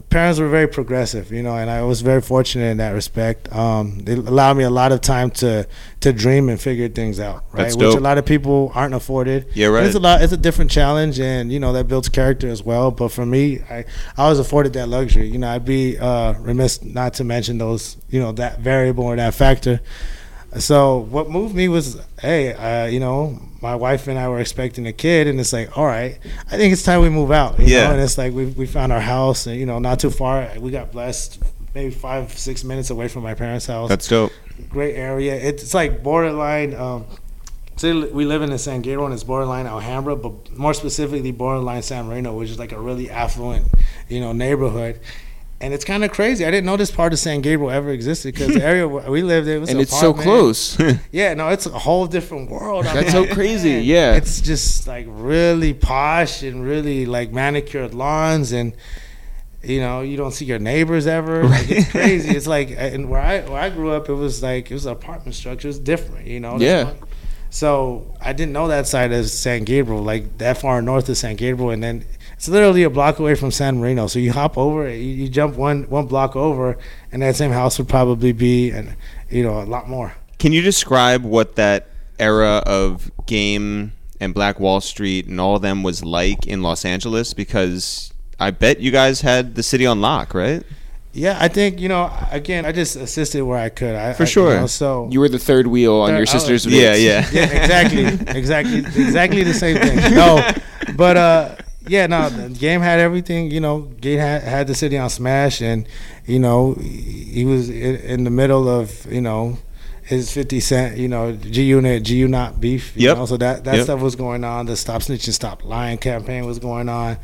Parents 0.10 0.40
were 0.40 0.48
very 0.48 0.68
progressive, 0.70 1.34
you 1.34 1.44
know, 1.44 1.58
and 1.58 1.70
I 1.70 1.82
was 1.82 2.00
very 2.00 2.22
fortunate 2.22 2.68
in 2.68 2.78
that 2.78 2.92
respect. 2.92 3.54
Um, 3.54 4.00
they 4.00 4.14
allowed 4.14 4.56
me 4.56 4.64
a 4.64 4.70
lot 4.70 4.94
of 4.94 5.02
time 5.02 5.32
to 5.32 5.68
to 6.00 6.14
dream 6.14 6.48
and 6.48 6.60
figure 6.62 6.88
things 6.88 7.20
out, 7.20 7.44
right? 7.52 7.76
Which 7.76 7.96
a 7.96 8.00
lot 8.00 8.18
of 8.18 8.26
people 8.26 8.72
aren't 8.74 8.94
afforded. 8.94 9.48
Yeah, 9.54 9.68
right. 9.68 9.86
It's 9.86 9.96
a 9.96 10.00
lot. 10.00 10.22
It's 10.22 10.32
a 10.32 10.38
different 10.38 10.72
challenge, 10.72 11.20
and 11.20 11.52
you 11.52 11.60
know 11.60 11.74
that 11.74 11.90
builds 11.90 12.08
character 12.08 12.48
as 12.48 12.64
well. 12.64 12.92
But 12.92 13.10
for 13.10 13.26
me, 13.26 13.60
I 13.70 13.84
I 14.18 14.30
was 14.30 14.40
afforded 14.40 14.72
that 14.74 14.88
luxury. 14.88 15.28
You 15.28 15.40
know, 15.40 15.50
I'd 15.50 15.66
be 15.66 15.98
uh, 15.98 16.34
remiss 16.40 16.82
not 16.82 17.14
to 17.16 17.26
mention 17.26 17.58
those. 17.58 17.98
You 18.10 18.22
know, 18.22 18.32
that 18.34 18.60
variable 18.60 19.04
or 19.04 19.18
that 19.18 19.34
factor. 19.34 19.82
So 20.60 20.98
what 20.98 21.30
moved 21.30 21.56
me 21.56 21.70
was, 21.70 22.00
hey, 22.22 22.54
uh, 22.54 22.86
you 22.88 23.00
know, 23.00 23.40
my 23.62 23.76
wife 23.76 24.08
and 24.08 24.20
I 24.20 24.28
were 24.28 24.40
expecting 24.40 24.86
a 24.88 24.92
kid, 24.94 25.28
and 25.28 25.40
it's 25.40 25.54
like, 25.54 25.78
all 25.78 25.86
right, 25.86 26.20
I 26.52 26.58
think 26.58 26.74
it's 26.74 26.84
time 26.84 27.02
we 27.02 27.10
move 27.10 27.32
out. 27.32 27.60
You 27.60 27.68
Yeah. 27.68 27.88
know? 27.88 27.92
and 27.94 28.02
it's 28.02 28.18
like 28.18 28.34
we 28.34 28.46
we 28.48 28.66
found 28.66 28.92
our 28.92 29.00
house, 29.00 29.48
and 29.48 29.58
you 29.58 29.66
know, 29.66 29.80
not 29.80 30.00
too 30.00 30.10
far. 30.10 30.50
We 30.60 30.72
got 30.72 30.92
blessed, 30.92 31.40
maybe 31.74 31.92
five 31.92 32.38
six 32.38 32.64
minutes 32.64 32.90
away 32.90 33.08
from 33.08 33.24
my 33.24 33.34
parents' 33.34 33.68
house 33.68 33.88
That's 33.90 34.08
dope. 34.08 34.32
great 34.70 34.96
area. 34.96 35.36
It's 35.36 35.74
like 35.74 36.04
borderline. 36.04 36.74
Um, 36.76 37.06
so 37.78 38.10
we 38.12 38.26
live 38.26 38.42
in 38.44 38.50
the 38.52 38.60
San 38.60 38.82
Gabriel 38.82 39.06
and 39.06 39.14
it's 39.14 39.24
borderline 39.24 39.66
Alhambra, 39.66 40.16
but 40.16 40.56
more 40.56 40.74
specifically 40.74 41.32
borderline 41.32 41.82
San 41.82 42.08
Marino, 42.08 42.34
which 42.34 42.50
is 42.52 42.60
like 42.60 42.74
a 42.74 42.80
really 42.80 43.10
affluent, 43.10 43.66
you 44.10 44.20
know, 44.20 44.34
neighborhood. 44.34 45.00
And 45.62 45.74
it's 45.74 45.86
kind 45.86 46.04
of 46.04 46.12
crazy. 46.12 46.44
I 46.46 46.50
didn't 46.52 46.66
know 46.66 46.76
this 46.76 46.90
part 46.92 47.14
of 47.14 47.20
San 47.20 47.42
Gabriel 47.42 47.70
ever 47.72 47.92
existed 47.92 48.34
because 48.34 48.54
the 48.54 48.64
area 48.64 48.88
where 48.88 49.10
we 49.12 49.22
lived 49.22 49.48
in 49.48 49.62
was 49.62 49.70
and 49.70 49.78
an 49.78 49.84
it's 49.84 49.98
so 49.98 50.14
close. 50.14 50.78
Yeah, 51.12 51.34
no, 51.36 51.50
it's 51.50 51.68
a 51.68 51.78
whole 51.78 52.08
different 52.08 52.50
world. 52.50 52.88
I'm 52.88 52.96
That's 52.96 53.12
so 53.12 53.28
crazy, 53.28 53.74
man, 53.76 53.84
yeah. 53.84 54.14
it's 54.16 54.42
just 54.42 54.88
like 54.88 55.06
really 55.08 55.74
posh 55.74 56.42
and 56.44 56.64
really 56.66 57.06
like 57.06 57.32
manicured 57.32 57.94
lawns, 57.94 58.52
and 58.52 58.74
you 59.64 59.80
know 59.80 60.02
you 60.02 60.18
don't 60.18 60.32
see 60.32 60.46
your 60.46 60.58
neighbors 60.60 61.06
ever. 61.06 61.44
Like 61.44 61.70
it's 61.70 61.92
crazy. 61.92 62.30
It's 62.36 62.48
like 62.48 62.72
and 62.76 63.10
where 63.10 63.22
I 63.22 63.42
where 63.42 63.62
I 63.62 63.70
grew 63.70 63.92
up, 63.92 64.10
it 64.10 64.14
was 64.16 64.42
like 64.42 64.72
it 64.72 64.74
was 64.74 64.86
an 64.88 64.94
apartment 64.94 65.36
structure. 65.36 65.68
It's 65.70 65.78
different, 65.78 66.26
you 66.28 66.40
know. 66.40 66.58
Yeah. 66.58 66.86
Why- 66.86 66.96
So 67.52 68.16
I 68.22 68.34
didn't 68.34 68.54
know 68.54 68.68
that 68.70 68.88
side 68.88 69.12
of 69.12 69.30
San 69.30 69.64
Gabriel, 69.66 70.02
like 70.02 70.38
that 70.40 70.58
far 70.58 70.82
north 70.82 71.08
of 71.10 71.18
San 71.18 71.36
Gabriel, 71.36 71.70
and 71.70 71.84
then 71.84 72.06
it's 72.42 72.50
literally 72.50 72.82
a 72.82 72.90
block 72.90 73.20
away 73.20 73.36
from 73.36 73.52
San 73.52 73.80
Marino. 73.80 74.08
So 74.08 74.18
you 74.18 74.32
hop 74.32 74.58
over, 74.58 74.90
you, 74.90 74.96
you 74.96 75.30
jump 75.30 75.58
one 75.58 75.84
one 75.92 76.08
block 76.08 76.36
over, 76.36 76.76
and 77.12 77.22
that 77.22 77.36
same 77.36 77.52
house 77.52 77.78
would 77.78 77.88
probably 77.88 78.32
be, 78.32 78.72
and 78.72 78.96
you 79.30 79.44
know, 79.44 79.62
a 79.62 79.66
lot 79.70 79.88
more. 79.88 80.14
Can 80.40 80.52
you 80.52 80.64
describe 80.64 81.22
what 81.24 81.56
that 81.58 81.90
era 82.18 82.64
of 82.66 83.12
game 83.28 83.94
and 84.20 84.34
Black 84.34 84.60
Wall 84.60 84.82
Street 84.82 85.28
and 85.28 85.40
all 85.40 85.58
of 85.58 85.62
them 85.62 85.84
was 85.84 86.04
like 86.04 86.48
in 86.48 86.64
Los 86.64 86.84
Angeles? 86.84 87.36
Because 87.36 88.12
I 88.40 88.50
bet 88.50 88.80
you 88.80 88.90
guys 88.90 89.22
had 89.22 89.54
the 89.54 89.62
city 89.62 89.86
on 89.86 90.02
lock, 90.02 90.34
right? 90.34 90.64
Yeah, 91.14 91.38
I 91.40 91.48
think 91.48 91.80
you 91.80 91.90
know. 91.90 92.12
Again, 92.32 92.66
I 92.66 92.72
just 92.72 92.96
assisted 92.96 93.44
where 93.44 93.60
I 93.60 93.70
could. 93.70 93.94
I, 93.94 94.14
For 94.14 94.24
I- 94.24 94.26
you 94.26 94.32
sure. 94.32 94.56
know, 94.62 94.66
so 94.66 95.08
You 95.12 95.20
were 95.20 95.30
the 95.30 95.38
third 95.38 95.68
wheel 95.68 95.94
on 95.94 96.16
your 96.18 96.26
sister's 96.26 96.66
was- 96.66 96.74
Yeah, 96.74 96.96
yeah. 96.96 97.30
yeah, 97.32 97.44
exactly, 97.44 98.06
exactly, 98.36 98.78
exactly 98.80 99.44
the 99.44 99.54
same 99.54 99.78
thing. 99.78 100.16
No, 100.16 100.42
but 100.96 101.18
uh, 101.18 101.56
yeah, 101.88 102.08
no, 102.08 102.30
the 102.30 102.50
game 102.50 102.82
had 102.82 103.00
everything. 103.00 103.52
You 103.52 103.60
know, 103.60 103.82
game 103.82 104.20
had 104.20 104.44
had 104.44 104.68
the 104.68 104.76
city 104.76 104.98
on 104.98 105.10
smash, 105.10 105.62
and 105.62 105.88
you 106.26 106.40
know, 106.40 106.74
he 106.76 107.44
was 107.46 107.70
in, 107.70 107.96
in 107.98 108.24
the 108.24 108.30
middle 108.30 108.68
of 108.70 109.06
you 109.12 109.22
know 109.22 109.58
his 110.04 110.32
fifty 110.32 110.60
cent, 110.60 110.98
you 110.98 111.08
know, 111.08 111.32
G 111.34 111.64
Unit, 111.64 112.04
G 112.04 112.18
Unit 112.18 112.60
beef. 112.60 112.96
You 112.96 113.04
Yep. 113.08 113.18
know, 113.18 113.26
so 113.26 113.38
that 113.38 113.64
that 113.64 113.76
Yep. 113.76 113.84
stuff 113.84 114.00
was 114.02 114.16
going 114.16 114.44
on. 114.44 114.66
The 114.66 114.76
Stop 114.76 115.02
Snitching, 115.02 115.34
Stop 115.34 115.64
Lying 115.66 115.98
campaign 115.98 116.46
was 116.46 116.60
going 116.60 116.90
on. 116.90 117.18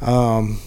Um, 0.00 0.58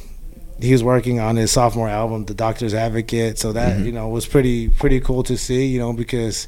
he 0.61 0.71
was 0.71 0.83
working 0.83 1.19
on 1.19 1.35
his 1.37 1.51
sophomore 1.51 1.87
album, 1.89 2.25
The 2.25 2.33
Doctor's 2.33 2.73
Advocate. 2.73 3.39
So 3.39 3.53
that 3.53 3.75
Mm-hmm. 3.77 3.85
you 3.85 3.91
know 3.91 4.09
was 4.09 4.25
pretty 4.25 4.69
pretty 4.69 4.99
cool 4.99 5.23
to 5.23 5.37
see. 5.37 5.65
You 5.67 5.79
know 5.79 5.93
because 5.93 6.47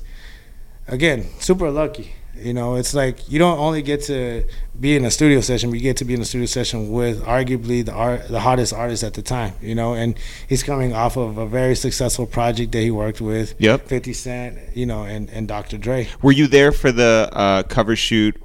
again, 0.88 1.26
super 1.40 1.70
lucky. 1.70 2.14
You 2.42 2.54
know, 2.54 2.76
it's 2.76 2.94
like 2.94 3.30
you 3.32 3.40
don't 3.40 3.58
only 3.60 3.82
get 3.82 4.02
to 4.04 4.44
be 4.80 4.96
in 4.96 5.06
a 5.06 5.12
studio 5.12 5.42
session, 5.42 5.70
but 5.70 5.76
you 5.76 5.84
get 5.84 5.98
to 5.98 6.06
be 6.06 6.14
in 6.14 6.22
a 6.22 6.26
studio 6.26 6.46
session 6.48 6.92
with 6.92 7.24
arguably 7.24 7.86
the 7.86 7.94
art, 7.94 8.28
the 8.28 8.40
hottest 8.40 8.74
artist 8.74 9.04
at 9.04 9.14
the 9.14 9.22
time. 9.22 9.54
You 9.62 9.76
know, 9.76 9.94
and 9.94 10.18
he's 10.48 10.64
coming 10.64 10.94
off 10.94 11.18
of 11.18 11.38
a 11.38 11.46
very 11.46 11.76
successful 11.76 12.26
project 12.26 12.72
that 12.72 12.82
he 12.82 12.92
worked 12.92 13.22
with. 13.22 13.54
Yep. 13.60 13.88
Fifty 13.88 14.14
Cent, 14.14 14.58
you 14.76 14.86
know, 14.86 15.04
and 15.04 15.30
and 15.30 15.48
Dr. 15.48 15.78
Dre. 15.78 16.08
Were 16.22 16.32
you 16.32 16.48
there 16.48 16.72
for 16.72 16.92
the 16.92 17.30
uh, 17.32 17.64
cover 17.64 17.96
shoot 17.96 18.36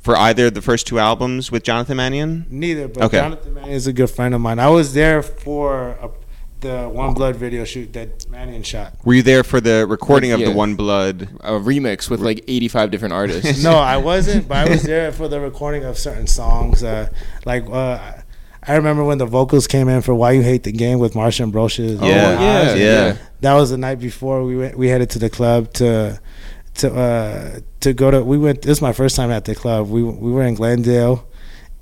for 0.00 0.16
either 0.18 0.50
the 0.50 0.60
first 0.60 0.86
two 0.86 0.98
albums 0.98 1.50
with 1.50 1.62
Jonathan 1.62 1.96
Mannion? 1.96 2.46
Neither, 2.50 2.88
but 2.88 3.04
Okay. 3.04 3.18
Jonathan 3.18 3.54
Mannion 3.54 3.74
is 3.74 3.86
a 3.86 3.92
good 3.92 4.10
friend 4.10 4.34
of 4.34 4.40
mine. 4.40 4.58
I 4.58 4.68
was 4.68 4.92
there 4.94 5.22
for 5.22 5.90
a, 6.00 6.10
the 6.64 6.88
One 6.88 7.14
Blood 7.14 7.36
video 7.36 7.64
shoot 7.64 7.92
that 7.92 8.28
Mannion 8.28 8.62
shot. 8.64 8.94
Were 9.04 9.14
you 9.14 9.22
there 9.22 9.44
for 9.44 9.60
the 9.60 9.86
recording 9.86 10.32
of 10.32 10.40
Yeah. 10.40 10.48
the 10.50 10.52
One 10.52 10.74
Blood? 10.74 11.28
A 11.40 11.52
remix 11.52 12.10
with 12.10 12.20
like 12.20 12.42
85 12.48 12.90
different 12.90 13.14
artists. 13.14 13.62
no, 13.62 13.74
I 13.76 13.96
wasn't, 14.10 14.48
but 14.48 14.56
I 14.66 14.68
was 14.68 14.82
there 14.82 15.12
for 15.12 15.28
the 15.28 15.38
recording 15.40 15.84
of 15.84 15.96
certain 15.98 16.26
songs. 16.26 16.82
Uh, 16.82 17.08
like 17.44 17.64
uh, 17.70 17.98
I 18.66 18.74
remember 18.76 19.04
when 19.04 19.18
the 19.18 19.26
vocals 19.26 19.66
came 19.68 19.88
in 19.88 20.00
for 20.02 20.14
"Why 20.14 20.32
You 20.32 20.42
Hate 20.42 20.64
the 20.64 20.72
Game" 20.72 20.98
with 20.98 21.12
Marsha 21.14 21.42
Ambrosius. 21.42 22.00
Oh, 22.02 22.06
Yeah. 22.08 22.40
yeah, 22.40 22.74
Yeah. 22.74 23.16
that 23.42 23.54
was 23.54 23.70
the 23.70 23.76
night 23.78 24.00
before 24.00 24.42
we 24.42 24.56
went. 24.56 24.76
We 24.76 24.88
headed 24.88 25.10
to 25.10 25.18
the 25.18 25.30
club 25.30 25.72
to 25.74 26.18
to 26.80 26.86
uh, 26.94 27.60
to 27.80 27.92
go 27.92 28.10
to. 28.10 28.24
We 28.24 28.38
went. 28.38 28.62
This 28.62 28.78
is 28.78 28.82
my 28.82 28.92
first 28.92 29.14
time 29.16 29.30
at 29.30 29.44
the 29.44 29.54
club. 29.54 29.88
We 29.90 30.02
we 30.02 30.32
were 30.32 30.42
in 30.44 30.54
Glendale. 30.54 31.26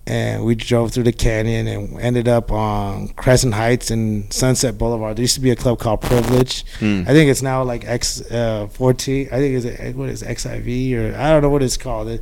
And 0.05 0.45
we 0.45 0.57
drove 0.57 0.91
through 0.93 1.05
the 1.05 1.13
canyon 1.13 1.69
and 1.69 2.01
ended 2.01 2.27
up 2.27 2.51
on 2.51 3.09
Crescent 3.11 3.55
Heights 3.55 3.91
and 3.93 4.33
Sunset 4.33 4.77
Boulevard. 4.77 5.17
There 5.17 5.23
used 5.23 5.37
to 5.37 5.41
be 5.41 5.51
a 5.53 5.57
club 5.57 5.79
called 5.79 6.01
Privilege. 6.01 6.65
Hmm. 6.81 7.03
I 7.07 7.13
think 7.13 7.31
it's 7.31 7.41
now 7.43 7.63
like 7.63 7.85
X 7.87 8.21
uh, 8.31 8.67
14. 8.73 9.29
I 9.31 9.37
think 9.37 9.65
it's 9.65 9.97
what 9.97 10.09
is 10.09 10.25
XIV 10.25 10.95
or 10.99 11.17
I 11.17 11.31
don't 11.31 11.41
know 11.43 11.51
what 11.51 11.63
it's 11.63 11.77
called. 11.77 12.09
It, 12.09 12.21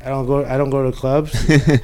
I 0.00 0.08
don't 0.08 0.26
go. 0.26 0.42
I 0.44 0.56
don't 0.56 0.70
go 0.70 0.88
to 0.90 0.96
clubs. 0.96 1.34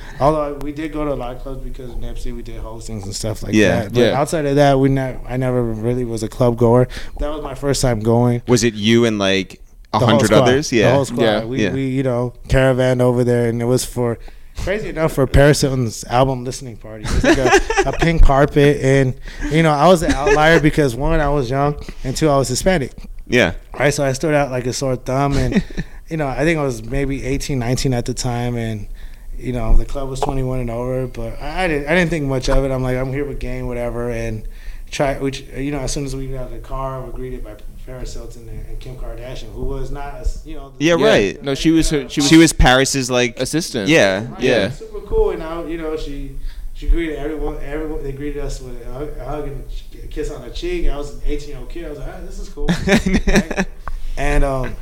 Although 0.20 0.54
we 0.62 0.72
did 0.72 0.92
go 0.92 1.04
to 1.04 1.12
a 1.12 1.14
lot 1.14 1.34
of 1.36 1.42
clubs 1.42 1.62
because 1.62 1.90
of 1.90 1.96
Nipsey, 1.96 2.34
we 2.34 2.42
did 2.42 2.62
hostings 2.62 3.02
and 3.02 3.14
stuff 3.14 3.42
like 3.42 3.52
Yeah, 3.54 3.82
that. 3.82 3.92
But 3.92 4.00
yeah. 4.00 4.18
outside 4.20 4.46
of 4.46 4.54
that, 4.56 4.78
we 4.78 4.88
ne- 4.88 5.18
I 5.26 5.36
never 5.36 5.62
really 5.62 6.04
was 6.04 6.22
a 6.22 6.28
club 6.28 6.56
goer. 6.56 6.88
That 7.18 7.28
was 7.28 7.42
my 7.42 7.54
first 7.54 7.82
time 7.82 8.00
going. 8.00 8.40
Was 8.48 8.62
it 8.64 8.72
you 8.74 9.04
and 9.04 9.18
like 9.18 9.60
a 9.92 9.98
hundred 9.98 10.32
others? 10.32 10.70
the 10.70 10.78
Yeah. 10.78 10.92
whole 10.94 11.04
squad. 11.04 11.22
Yeah, 11.24 11.44
we, 11.44 11.62
yeah. 11.64 11.72
we 11.72 11.88
you 11.88 12.02
know 12.04 12.32
caravan 12.48 13.00
over 13.02 13.24
there, 13.24 13.48
and 13.48 13.60
it 13.60 13.66
was 13.66 13.84
for 13.84 14.18
crazy 14.58 14.88
enough 14.88 15.12
for 15.12 15.26
Paris 15.26 15.60
Hilton's 15.60 16.04
album 16.04 16.44
listening 16.44 16.76
party. 16.76 17.04
It 17.04 17.14
was 17.14 17.24
like 17.24 17.38
a, 17.38 17.88
a 17.88 17.92
pink 18.00 18.22
carpet, 18.22 18.78
and 18.82 19.14
you 19.50 19.62
know 19.62 19.72
I 19.72 19.88
was 19.88 20.02
an 20.02 20.12
outlier 20.12 20.60
because 20.60 20.94
one 20.94 21.20
I 21.20 21.28
was 21.28 21.50
young, 21.50 21.76
and 22.02 22.16
two 22.16 22.28
I 22.28 22.36
was 22.36 22.48
Hispanic. 22.48 22.92
Yeah. 23.26 23.54
Right, 23.78 23.92
so 23.92 24.04
I 24.04 24.12
stood 24.12 24.34
out 24.34 24.50
like 24.50 24.66
a 24.66 24.72
sore 24.72 24.96
thumb, 24.96 25.36
and 25.36 25.64
you 26.08 26.16
know 26.16 26.26
I 26.26 26.44
think 26.44 26.58
I 26.58 26.62
was 26.62 26.84
maybe 26.84 27.24
18, 27.24 27.58
19 27.58 27.94
at 27.94 28.04
the 28.04 28.14
time, 28.14 28.56
and 28.56 28.88
you 29.36 29.52
know 29.52 29.76
the 29.76 29.84
club 29.84 30.08
was 30.08 30.20
21 30.20 30.60
and 30.60 30.70
over, 30.70 31.06
but 31.06 31.40
I, 31.40 31.64
I 31.64 31.68
didn't 31.68 31.88
I 31.88 31.94
didn't 31.94 32.10
think 32.10 32.26
much 32.26 32.48
of 32.48 32.64
it. 32.64 32.70
I'm 32.70 32.82
like 32.82 32.96
I'm 32.96 33.12
here 33.12 33.24
with 33.24 33.40
game, 33.40 33.66
whatever, 33.66 34.10
and 34.10 34.46
try. 34.90 35.18
Which 35.18 35.40
you 35.40 35.70
know 35.72 35.80
as 35.80 35.92
soon 35.92 36.04
as 36.04 36.14
we 36.14 36.28
got 36.28 36.42
out 36.42 36.46
of 36.46 36.52
the 36.52 36.58
car, 36.58 37.02
we're 37.02 37.12
greeted 37.12 37.42
by 37.44 37.56
Paris 37.86 38.14
Hilton 38.14 38.48
and, 38.48 38.66
and 38.66 38.80
Kim 38.80 38.96
Kardashian, 38.96 39.52
who 39.52 39.64
was 39.64 39.90
not 39.90 40.14
a, 40.14 40.26
you 40.48 40.56
know 40.56 40.72
Yeah, 40.78 40.96
Yeah. 40.96 41.06
right. 41.06 41.42
No, 41.42 41.54
she 41.54 41.70
was 41.70 41.90
her- 41.90 42.08
she 42.08 42.20
was, 42.20 42.28
She 42.28 42.36
was 42.38 42.52
Paris's 42.52 43.10
like 43.10 43.38
assistant. 43.38 43.88
Yeah, 43.88 44.30
Right, 44.32 44.40
yeah. 44.40 44.70
super 44.70 45.00
cool. 45.02 45.30
And 45.30 45.40
now 45.40 45.64
you 45.64 45.76
know 45.76 45.96
she 45.96 46.36
she 46.74 46.88
greeted 46.88 47.16
everyone. 47.16 47.58
Everyone 47.62 48.02
they 48.02 48.12
greeted 48.12 48.42
us 48.42 48.60
with 48.60 48.80
a 48.86 48.92
hug, 48.92 49.16
a 49.18 49.24
hug 49.24 49.48
and 49.48 49.64
a 50.02 50.06
kiss 50.06 50.30
on 50.30 50.42
the 50.42 50.50
cheek. 50.50 50.88
I 50.88 50.96
was 50.96 51.14
an 51.14 51.20
18 51.26 51.48
year 51.48 51.58
old 51.58 51.68
kid. 51.70 51.84
I 51.86 51.90
was 51.90 51.98
like, 51.98 52.26
this 52.26 52.38
is 52.38 52.48
cool. 52.48 52.66
Right? 52.86 53.66
And 54.16 54.44
um, 54.44 54.76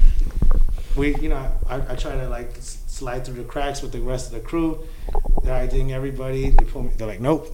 we, 0.94 1.14
you 1.16 1.30
know, 1.30 1.50
I, 1.66 1.76
I 1.92 1.96
try 1.96 2.14
to 2.16 2.28
like 2.28 2.50
slide 2.60 3.24
through 3.24 3.36
the 3.36 3.44
cracks 3.44 3.80
with 3.80 3.90
the 3.92 4.00
rest 4.00 4.26
of 4.26 4.32
the 4.34 4.40
crew. 4.40 4.86
They're 5.42 5.54
IDing 5.54 5.90
everybody. 5.92 6.50
They 6.50 6.64
pull 6.66 6.82
me. 6.82 6.90
They're 6.98 7.06
like, 7.06 7.20
nope. 7.20 7.48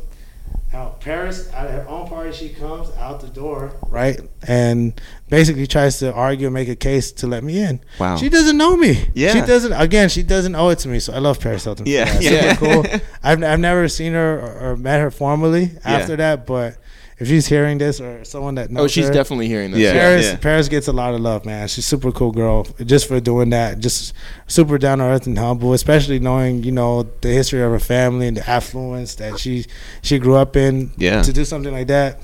Out 0.72 1.00
Paris, 1.00 1.50
out 1.54 1.66
of 1.66 1.72
her 1.72 1.88
own 1.88 2.06
party, 2.08 2.30
she 2.30 2.50
comes 2.50 2.90
out 2.98 3.20
the 3.20 3.28
door, 3.28 3.72
right, 3.88 4.20
and 4.46 5.00
basically 5.30 5.66
tries 5.66 5.98
to 6.00 6.12
argue 6.12 6.48
and 6.48 6.54
make 6.54 6.68
a 6.68 6.76
case 6.76 7.10
to 7.12 7.26
let 7.26 7.42
me 7.42 7.58
in. 7.58 7.80
Wow. 7.98 8.16
She 8.16 8.28
doesn't 8.28 8.56
know 8.58 8.76
me. 8.76 9.08
Yeah. 9.14 9.32
She 9.32 9.40
doesn't. 9.40 9.72
Again, 9.72 10.10
she 10.10 10.22
doesn't 10.22 10.54
owe 10.54 10.68
it 10.68 10.78
to 10.80 10.88
me. 10.88 11.00
So 11.00 11.14
I 11.14 11.20
love 11.20 11.40
Paris 11.40 11.64
Hilton. 11.64 11.86
for 11.86 11.90
Yeah, 11.90 12.20
yeah. 12.20 12.54
Super 12.54 12.82
cool. 12.82 13.00
I've 13.22 13.42
I've 13.42 13.60
never 13.60 13.88
seen 13.88 14.12
her 14.12 14.40
or, 14.40 14.72
or 14.72 14.76
met 14.76 15.00
her 15.00 15.10
formally 15.10 15.70
after 15.84 16.16
that, 16.16 16.46
but 16.46 16.76
if 17.18 17.26
she's 17.26 17.46
hearing 17.46 17.78
this 17.78 18.00
or 18.00 18.24
someone 18.24 18.54
that 18.56 18.70
oh, 18.70 18.74
knows 18.74 18.84
Oh, 18.84 18.86
she's 18.88 19.08
her, 19.08 19.12
definitely 19.12 19.48
hearing 19.48 19.72
this. 19.72 19.80
Yeah. 19.80 19.92
Paris, 19.92 20.36
Paris 20.40 20.68
gets 20.68 20.88
a 20.88 20.92
lot 20.92 21.14
of 21.14 21.20
love, 21.20 21.44
man. 21.44 21.66
She's 21.66 21.84
a 21.84 21.88
super 21.88 22.12
cool 22.12 22.32
girl 22.32 22.64
just 22.84 23.08
for 23.08 23.18
doing 23.20 23.50
that. 23.50 23.80
Just 23.80 24.14
super 24.46 24.78
down 24.78 24.98
to 24.98 25.04
earth 25.04 25.26
and 25.26 25.38
humble, 25.38 25.72
especially 25.72 26.20
knowing 26.20 26.62
you 26.62 26.72
know 26.72 27.04
the 27.20 27.28
history 27.28 27.60
of 27.62 27.70
her 27.72 27.80
family 27.80 28.28
and 28.28 28.36
the 28.36 28.48
affluence 28.48 29.16
that 29.16 29.38
she 29.38 29.66
she 30.02 30.18
grew 30.18 30.36
up 30.36 30.56
in. 30.56 30.92
Yeah. 30.96 31.22
To 31.22 31.32
do 31.32 31.44
something 31.44 31.72
like 31.72 31.88
that, 31.88 32.20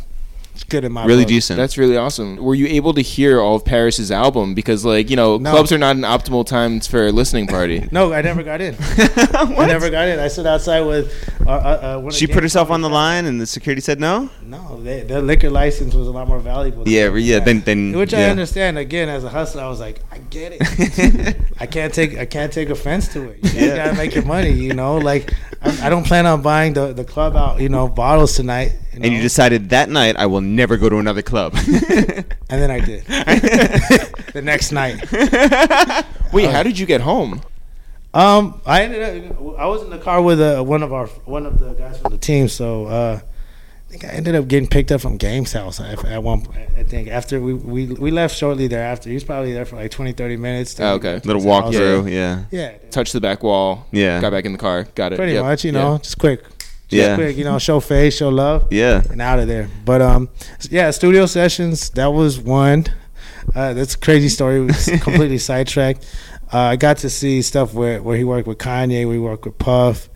it's 0.55 0.65
good 0.65 0.85
in 0.85 0.93
my 0.93 1.05
really 1.05 1.25
book. 1.25 1.29
decent. 1.31 1.57
That's 1.57 1.77
really 1.77 1.97
awesome. 1.97 2.37
Were 2.37 2.55
you 2.55 2.67
able 2.69 2.95
to 2.95 3.01
hear 3.03 3.41
all 3.41 3.57
of 3.57 3.65
Paris's 3.65 4.11
album? 4.13 4.55
Because 4.55 4.85
like 4.85 5.11
you 5.11 5.17
know, 5.17 5.37
No. 5.39 5.51
clubs 5.51 5.73
are 5.73 5.79
not 5.79 5.97
an 5.97 6.03
optimal 6.03 6.47
times 6.47 6.87
for 6.87 7.07
a 7.09 7.13
listening 7.13 7.47
party. 7.47 7.89
No, 7.93 8.13
I 8.13 8.23
never 8.23 8.43
got 8.43 8.61
in. 8.61 8.77
I 8.81 9.67
never 9.67 9.91
got 9.91 10.09
in. 10.09 10.19
I 10.19 10.29
stood 10.29 10.47
outside 10.47 10.81
with. 10.83 11.13
Uh, 11.47 11.51
uh, 11.51 11.53
uh, 11.53 11.99
one 12.01 12.09
of 12.09 12.15
she 12.15 12.27
put 12.27 12.43
herself 12.43 12.71
on 12.71 12.81
the 12.81 12.89
members. 12.89 12.95
line, 12.95 13.25
and 13.27 13.41
the 13.41 13.47
security 13.47 13.81
said 13.81 14.01
no. 14.01 14.31
No, 14.43 14.81
they, 14.83 15.03
their 15.03 15.21
liquor 15.21 15.51
license 15.51 15.95
was 15.95 16.09
a 16.09 16.11
lot 16.11 16.27
more 16.29 16.39
valuable. 16.39 16.89
Yeah, 16.89 17.09
than 17.11 17.19
yeah. 17.23 17.39
Then, 17.41 17.61
then, 17.61 17.93
which 17.93 18.15
I 18.15 18.25
understand. 18.25 18.79
Again, 18.79 19.09
as 19.09 19.25
a 19.25 19.29
hustler, 19.29 19.63
I 19.63 19.69
was 19.69 19.81
like, 19.81 20.01
I 20.11 20.19
get 20.19 20.53
it. 20.59 21.37
I 21.61 21.67
can't 21.67 21.93
take 21.93 22.17
I 22.19 22.25
can't 22.27 22.53
take 22.53 22.71
offense 22.71 23.09
to 23.15 23.31
it. 23.31 23.39
You 23.55 23.67
Yeah. 23.67 23.77
gotta 23.77 23.95
make 23.97 24.15
your 24.15 24.25
money. 24.25 24.51
You 24.53 24.75
know, 24.75 24.97
like 24.99 25.33
I, 25.63 25.87
I 25.87 25.89
don't 25.91 26.05
plan 26.07 26.27
on 26.27 26.43
buying 26.43 26.73
the, 26.75 26.93
the 26.93 27.05
club 27.05 27.37
out. 27.37 27.61
You 27.61 27.69
know, 27.69 27.89
bottles 27.89 28.35
tonight. 28.37 28.73
You 28.95 29.01
know? 29.01 29.07
And 29.07 29.15
you 29.15 29.21
decided 29.23 29.71
that 29.71 29.89
night, 29.91 30.17
I 30.17 30.27
will 30.27 30.41
never 30.41 30.77
go 30.77 30.89
to 30.89 30.97
another 30.99 31.23
club. 31.23 31.55
and 31.67 32.25
then 32.49 32.71
I 32.71 32.81
did 32.81 33.05
the 34.33 34.41
next 34.43 34.73
night. 34.73 35.11
Wait, 36.33 36.51
how 36.51 36.63
did 36.63 36.79
you 36.79 36.87
get 36.87 37.01
home? 37.01 37.43
Um, 38.13 38.61
I 38.65 38.83
ended 38.85 39.33
up. 39.33 39.59
I 39.59 39.67
was 39.67 39.83
in 39.83 39.91
the 39.91 39.99
car 39.99 40.23
with 40.23 40.41
uh, 40.41 40.63
one 40.63 40.83
of 40.83 40.93
our 40.93 41.07
one 41.25 41.47
of 41.47 41.59
the 41.59 41.73
guys 41.75 41.99
from 42.01 42.13
the 42.13 42.19
team. 42.19 42.49
So 42.49 42.87
uh, 42.87 43.21
I 43.21 43.91
think 43.91 44.05
I 44.05 44.09
ended 44.09 44.37
up 44.37 44.47
getting 44.47 44.69
picked 44.69 44.93
up 44.93 45.01
from 45.01 45.17
Game's 45.17 45.53
house 45.53 45.81
at 45.81 46.05
at 46.05 46.23
one. 46.23 46.43
point. 46.43 46.69
I 46.79 46.85
think 46.85 47.09
after 47.09 47.41
we, 47.41 47.55
we 47.55 47.87
we 47.87 48.11
left 48.13 48.37
shortly 48.37 48.69
thereafter. 48.69 49.09
He 49.09 49.15
was 49.15 49.25
probably 49.25 49.53
there 49.53 49.65
for 49.65 49.75
like 49.77 49.91
20, 49.91 50.13
30 50.13 50.37
minutes. 50.37 50.79
Oh, 50.79 50.95
okay. 50.95 51.21
Little 51.25 51.43
walkthrough. 51.43 52.09
Yeah. 52.09 52.45
Yeah, 52.53 52.77
Touched 52.93 53.15
the 53.15 53.21
back 53.21 53.43
wall. 53.43 53.87
Yeah. 53.91 54.21
Got 54.21 54.31
back 54.31 54.45
in 54.45 54.53
the 54.53 54.59
car. 54.59 54.85
Got 54.95 55.13
it. 55.13 55.17
pretty 55.17 55.33
Yep. 55.33 55.43
much. 55.45 55.65
You 55.65 55.73
know, 55.73 55.93
Yeah. 55.95 55.99
just 55.99 56.19
quick. 56.19 56.45
Yeah. 56.99 57.15
quick, 57.17 57.37
you 57.37 57.45
know, 57.45 57.59
show 57.59 57.81
face, 57.81 58.17
show 58.17 58.29
love, 58.29 58.69
Yeah. 58.73 59.03
and 59.11 59.21
out 59.23 59.39
of 59.39 59.49
there. 59.49 59.69
But 59.85 60.03
um, 60.03 60.29
yeah, 60.71 60.91
studio 60.91 61.27
sessions. 61.27 61.91
That 61.91 62.13
was 62.13 62.39
one. 62.39 62.87
Uh, 63.55 63.73
that's 63.75 63.95
a 63.95 63.99
crazy 63.99 64.29
story. 64.29 64.61
We 64.61 64.67
was 64.67 64.87
completely 65.03 65.39
sidetracked. 65.39 66.07
Uh, 66.53 66.59
I 66.59 66.77
got 66.77 66.99
to 66.99 67.11
see 67.11 67.43
stuff 67.43 67.75
where 67.75 68.03
where 68.03 68.17
he 68.17 68.25
worked 68.25 68.47
with 68.49 68.59
Kanye, 68.59 69.09
we 69.09 69.19
worked 69.19 69.45
with 69.45 69.59
Puff. 69.59 70.09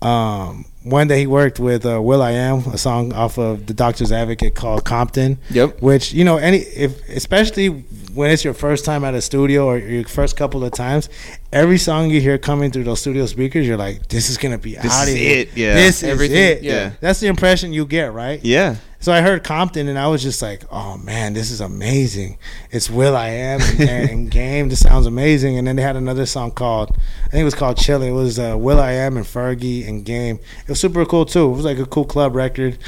Um, 0.00 0.64
one 0.82 1.06
day 1.06 1.20
he 1.20 1.26
worked 1.28 1.60
with 1.60 1.86
uh, 1.86 2.00
Will 2.02 2.22
I 2.22 2.32
Am, 2.32 2.58
a 2.72 2.78
song 2.78 3.12
off 3.12 3.38
of 3.38 3.66
the 3.66 3.74
Doctor's 3.74 4.10
Advocate 4.10 4.54
called 4.56 4.84
Compton. 4.84 5.38
Yep. 5.50 5.80
Which 5.80 6.12
you 6.12 6.24
know, 6.24 6.38
any 6.38 6.58
if 6.58 7.08
especially 7.08 7.84
when 8.14 8.30
it's 8.30 8.44
your 8.44 8.54
first 8.54 8.84
time 8.84 9.04
at 9.04 9.14
a 9.14 9.20
studio 9.22 9.66
or 9.66 9.78
your 9.78 10.04
first 10.04 10.36
couple 10.36 10.64
of 10.64 10.72
times, 10.72 11.08
every 11.52 11.78
song 11.78 12.10
you 12.10 12.20
hear 12.20 12.38
coming 12.38 12.70
through 12.70 12.84
those 12.84 13.00
studio 13.00 13.26
speakers, 13.26 13.66
you're 13.66 13.76
like, 13.76 14.08
"This 14.08 14.28
is 14.30 14.38
gonna 14.38 14.58
be 14.58 14.74
This 14.74 14.92
out 14.92 15.08
is 15.08 15.14
of 15.14 15.20
here. 15.20 15.38
it, 15.38 15.48
yeah. 15.56 15.74
This 15.74 16.02
Everything- 16.02 16.36
is 16.36 16.58
it. 16.58 16.62
yeah. 16.62 16.92
That's 17.00 17.20
the 17.20 17.28
impression 17.28 17.72
you 17.72 17.86
get, 17.86 18.12
right? 18.12 18.40
Yeah. 18.42 18.76
So 19.00 19.12
I 19.12 19.20
heard 19.20 19.42
Compton 19.42 19.88
and 19.88 19.98
I 19.98 20.06
was 20.06 20.22
just 20.22 20.40
like, 20.42 20.62
oh 20.70 20.96
man, 20.96 21.32
this 21.34 21.50
is 21.50 21.60
amazing. 21.60 22.38
It's 22.70 22.88
Will 22.88 23.16
I 23.16 23.30
Am 23.30 23.60
and, 23.60 23.80
and 24.10 24.30
Game. 24.30 24.68
This 24.68 24.78
sounds 24.78 25.06
amazing. 25.06 25.58
And 25.58 25.66
then 25.66 25.74
they 25.74 25.82
had 25.82 25.96
another 25.96 26.24
song 26.24 26.52
called, 26.52 26.90
I 27.26 27.30
think 27.30 27.40
it 27.40 27.44
was 27.44 27.54
called 27.56 27.78
Chili. 27.78 28.08
It 28.08 28.12
was 28.12 28.38
uh, 28.38 28.54
Will 28.56 28.78
I 28.78 28.92
Am 28.92 29.16
and 29.16 29.26
Fergie 29.26 29.88
and 29.88 30.04
Game. 30.04 30.36
It 30.62 30.68
was 30.68 30.78
super 30.78 31.04
cool 31.04 31.24
too. 31.26 31.46
It 31.50 31.56
was 31.56 31.64
like 31.64 31.78
a 31.78 31.86
cool 31.86 32.04
club 32.04 32.36
record. 32.36 32.78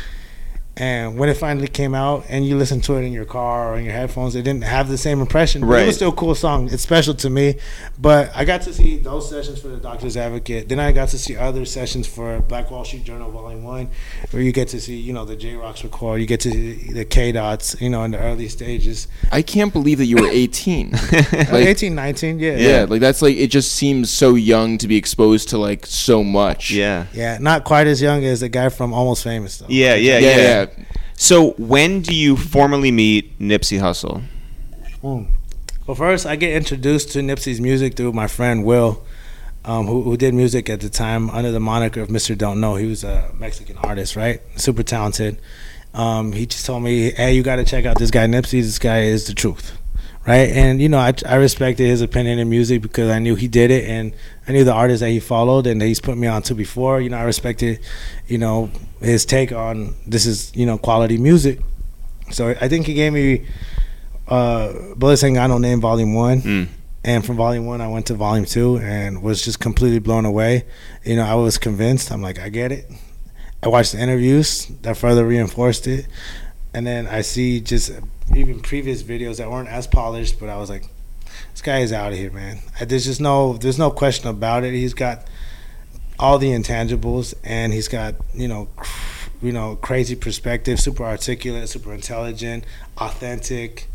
And 0.77 1.19
when 1.19 1.29
it 1.29 1.37
finally 1.37 1.69
came 1.69 1.95
out 1.95 2.25
and 2.29 2.45
you 2.45 2.57
listen 2.57 2.81
to 2.83 2.97
it 2.97 3.05
in 3.05 3.13
your 3.13 3.25
car 3.25 3.73
or 3.73 3.79
in 3.79 3.85
your 3.85 3.95
headphones, 3.95 4.35
it 4.35 4.43
didn't 4.43 4.65
have 4.65 4.89
the 4.89 4.99
same 4.99 5.21
impression. 5.21 5.61
But 5.67 5.83
It 5.83 5.87
was 5.87 5.97
still 5.97 6.09
a 6.09 6.15
cool 6.15 6.35
song. 6.35 6.69
It's 6.73 6.83
special 6.83 7.15
to 7.15 7.31
me. 7.31 7.57
But 7.99 8.33
I 8.35 8.45
got 8.45 8.63
to 8.63 8.75
see 8.75 8.99
those 8.99 9.29
sessions 9.31 9.61
for 9.61 9.69
the 9.69 9.77
Doctor's 9.77 10.17
Advocate. 10.17 10.69
Then 10.69 10.81
I 10.81 10.91
got 10.91 11.11
to 11.11 11.19
see 11.19 11.37
other 11.37 11.65
sessions 11.65 12.09
for 12.09 12.41
Black 12.41 12.73
Wall 12.73 12.85
Street 12.85 13.05
Journal 13.05 13.31
Volume 13.31 13.63
1, 13.63 13.91
where 14.33 14.43
you 14.43 14.51
get 14.51 14.69
to 14.69 14.81
see, 14.81 14.97
you 14.97 15.13
know, 15.13 15.25
the 15.25 15.37
J 15.37 15.55
Rocks 15.55 15.85
record. 15.85 16.21
You 16.21 16.27
get 16.27 16.41
to 16.41 16.51
see 16.51 16.93
the 16.93 17.05
K 17.05 17.31
Dots, 17.31 17.81
you 17.81 17.91
know, 17.91 18.03
in 18.03 18.11
the 18.11 18.19
early 18.19 18.49
stages. 18.49 19.07
I 19.31 19.43
can't 19.43 19.73
believe 19.73 19.99
that 19.99 20.07
you 20.07 20.17
were 20.17 20.29
18. 20.29 20.93
Like 21.35 21.53
like, 21.53 21.67
18, 21.67 21.95
19, 21.95 22.39
yeah. 22.39 22.57
yeah, 22.57 22.87
like 22.89 23.01
that's 23.01 23.23
like 23.23 23.37
it 23.37 23.49
just 23.49 23.73
seems 23.73 24.11
so 24.11 24.35
young 24.35 24.79
to 24.79 24.89
be 24.89 24.97
exposed 24.97 25.49
to 25.51 25.59
like 25.59 25.87
so 25.87 26.25
much. 26.25 26.71
Yeah. 26.71 27.07
Yeah, 27.13 27.39
not 27.41 27.65
quite 27.65 27.87
as 27.87 28.01
young 28.01 28.25
as 28.25 28.41
the 28.41 28.49
guy 28.49 28.69
from 28.69 28.93
Almost 28.93 29.25
Famous, 29.25 29.59
though. 29.59 29.67
Yeah, 29.69 29.95
yeah, 29.95 30.19
yeah, 30.19 30.29
yeah. 30.29 30.37
yeah. 30.37 30.64
So 31.17 31.53
when 31.53 32.01
do 32.01 32.15
you 32.15 32.37
formally 32.37 32.91
meet 32.91 33.39
Nipsey 33.39 33.81
Hussle? 33.81 34.23
Mm. 35.03 35.29
Well, 35.87 35.95
first, 35.95 36.27
I 36.27 36.37
get 36.37 36.57
introduced 36.57 37.13
to 37.13 37.19
Nipsey's 37.21 37.61
music 37.61 37.95
through 37.95 38.13
my 38.13 38.27
friend 38.27 38.65
Will, 38.65 39.05
um, 39.65 39.87
who, 39.87 40.03
who 40.03 40.17
did 40.17 40.33
music 40.35 40.71
at 40.71 40.81
the 40.81 40.89
time 40.89 41.29
under 41.31 41.53
the 41.53 41.61
moniker 41.61 42.01
of 42.01 42.09
Mr. 42.09 42.37
Don't 42.37 42.61
Know. 42.61 42.77
He 42.77 42.87
was 42.87 43.05
a 43.05 43.31
Mexican 43.39 43.77
artist, 43.79 44.17
right? 44.17 44.41
Super 44.57 44.83
talented. 44.83 45.39
Um, 45.93 46.33
he 46.33 46.47
just 46.47 46.67
told 46.67 46.83
me, 46.83 47.11
hey, 47.13 47.35
you 47.35 47.43
got 47.43 47.57
to 47.57 47.65
check 47.65 47.85
out 47.85 47.99
this 47.99 48.11
guy, 48.11 48.27
Nipsey. 48.27 48.63
This 48.63 48.79
guy 48.79 49.03
is 49.03 49.27
the 49.27 49.35
truth, 49.35 49.79
right? 50.27 50.49
And, 50.49 50.81
you 50.81 50.89
know, 50.89 50.99
I, 50.99 51.13
I 51.27 51.37
respected 51.37 51.87
his 51.87 52.01
opinion 52.01 52.39
in 52.39 52.49
music 52.49 52.83
because 52.83 53.11
I 53.11 53.19
knew 53.19 53.35
he 53.35 53.49
did 53.49 53.71
it 53.71 53.89
and 53.89 54.15
I 54.49 54.53
knew 54.53 54.65
the 54.65 54.73
artists 54.73 55.01
that 55.01 55.11
he 55.11 55.21
followed 55.21 55.67
and 55.67 55.81
that 55.81 55.87
he's 55.87 56.01
put 56.01 56.17
me 56.17 56.27
on 56.27 56.43
to 56.43 56.55
before. 56.55 57.01
You 57.01 57.11
know, 57.11 57.19
I 57.19 57.23
respected, 57.23 57.81
you 58.27 58.39
know, 58.39 58.71
his 59.01 59.27
take 59.27 59.53
on 59.53 59.95
this 60.07 60.27
is, 60.27 60.55
you 60.55 60.67
know, 60.67 60.79
quality 60.79 61.19
music. 61.19 61.61
So 62.31 62.49
I 62.61 62.69
think 62.69 62.87
he 62.87 62.95
gave 62.95 63.13
me 63.13 63.47
uh, 64.29 64.95
Bullets 64.97 65.23
Ain't 65.23 65.37
Got 65.37 65.49
No 65.49 65.59
Name 65.59 65.81
Volume 65.81 66.15
1. 66.15 66.43
Mm. 66.43 66.69
And 67.07 67.25
from 67.25 67.37
Volume 67.37 67.67
1, 67.67 67.83
I 67.83 67.89
went 67.89 68.07
to 68.07 68.15
Volume 68.15 68.47
2 68.47 68.79
and 68.79 69.23
was 69.23 69.43
just 69.45 69.61
completely 69.61 69.99
blown 69.99 70.25
away. 70.25 70.65
You 71.05 71.17
know, 71.17 71.25
I 71.25 71.35
was 71.35 71.59
convinced. 71.59 72.11
I'm 72.11 72.23
like, 72.23 72.39
I 72.39 72.49
get 72.49 72.73
it. 72.73 72.91
I 73.63 73.69
watched 73.69 73.93
the 73.93 73.99
interviews 74.01 74.67
that 74.83 74.97
further 74.97 75.27
reinforced 75.27 75.87
it. 75.87 76.07
And 76.73 76.87
then 76.87 77.07
I 77.07 77.21
see 77.21 77.61
just 77.61 77.93
even 78.37 78.61
previous 78.61 79.03
videos 79.03 79.39
that 79.39 79.51
weren't 79.51 79.69
as 79.69 79.87
polished, 79.87 80.39
but 80.41 80.49
I 80.49 80.57
was 80.57 80.71
like, 80.71 80.85
this 81.53 81.63
guy 81.63 81.79
is 81.79 81.93
out 81.93 82.13
of 82.13 82.19
here, 82.19 82.31
man. 82.31 82.59
There's 82.81 83.05
just 83.05 83.21
no, 83.21 83.55
there's 83.55 83.79
no 83.79 83.91
question 83.91 84.29
about 84.29 84.65
it. 84.65 84.73
He's 84.73 84.95
got 84.95 85.27
all 86.19 86.39
the 86.39 86.49
intangibles, 86.49 87.35
and 87.43 87.73
he's 87.73 87.89
got 87.89 88.15
you 88.35 88.49
know, 88.49 88.69
cr- 88.77 89.31
you 89.43 89.53
know, 89.53 89.77
crazy 89.77 90.15
perspective, 90.15 90.81
super 90.81 91.05
articulate, 91.05 91.69
super 91.69 91.93
intelligent, 91.93 92.65
authentic. 92.99 93.89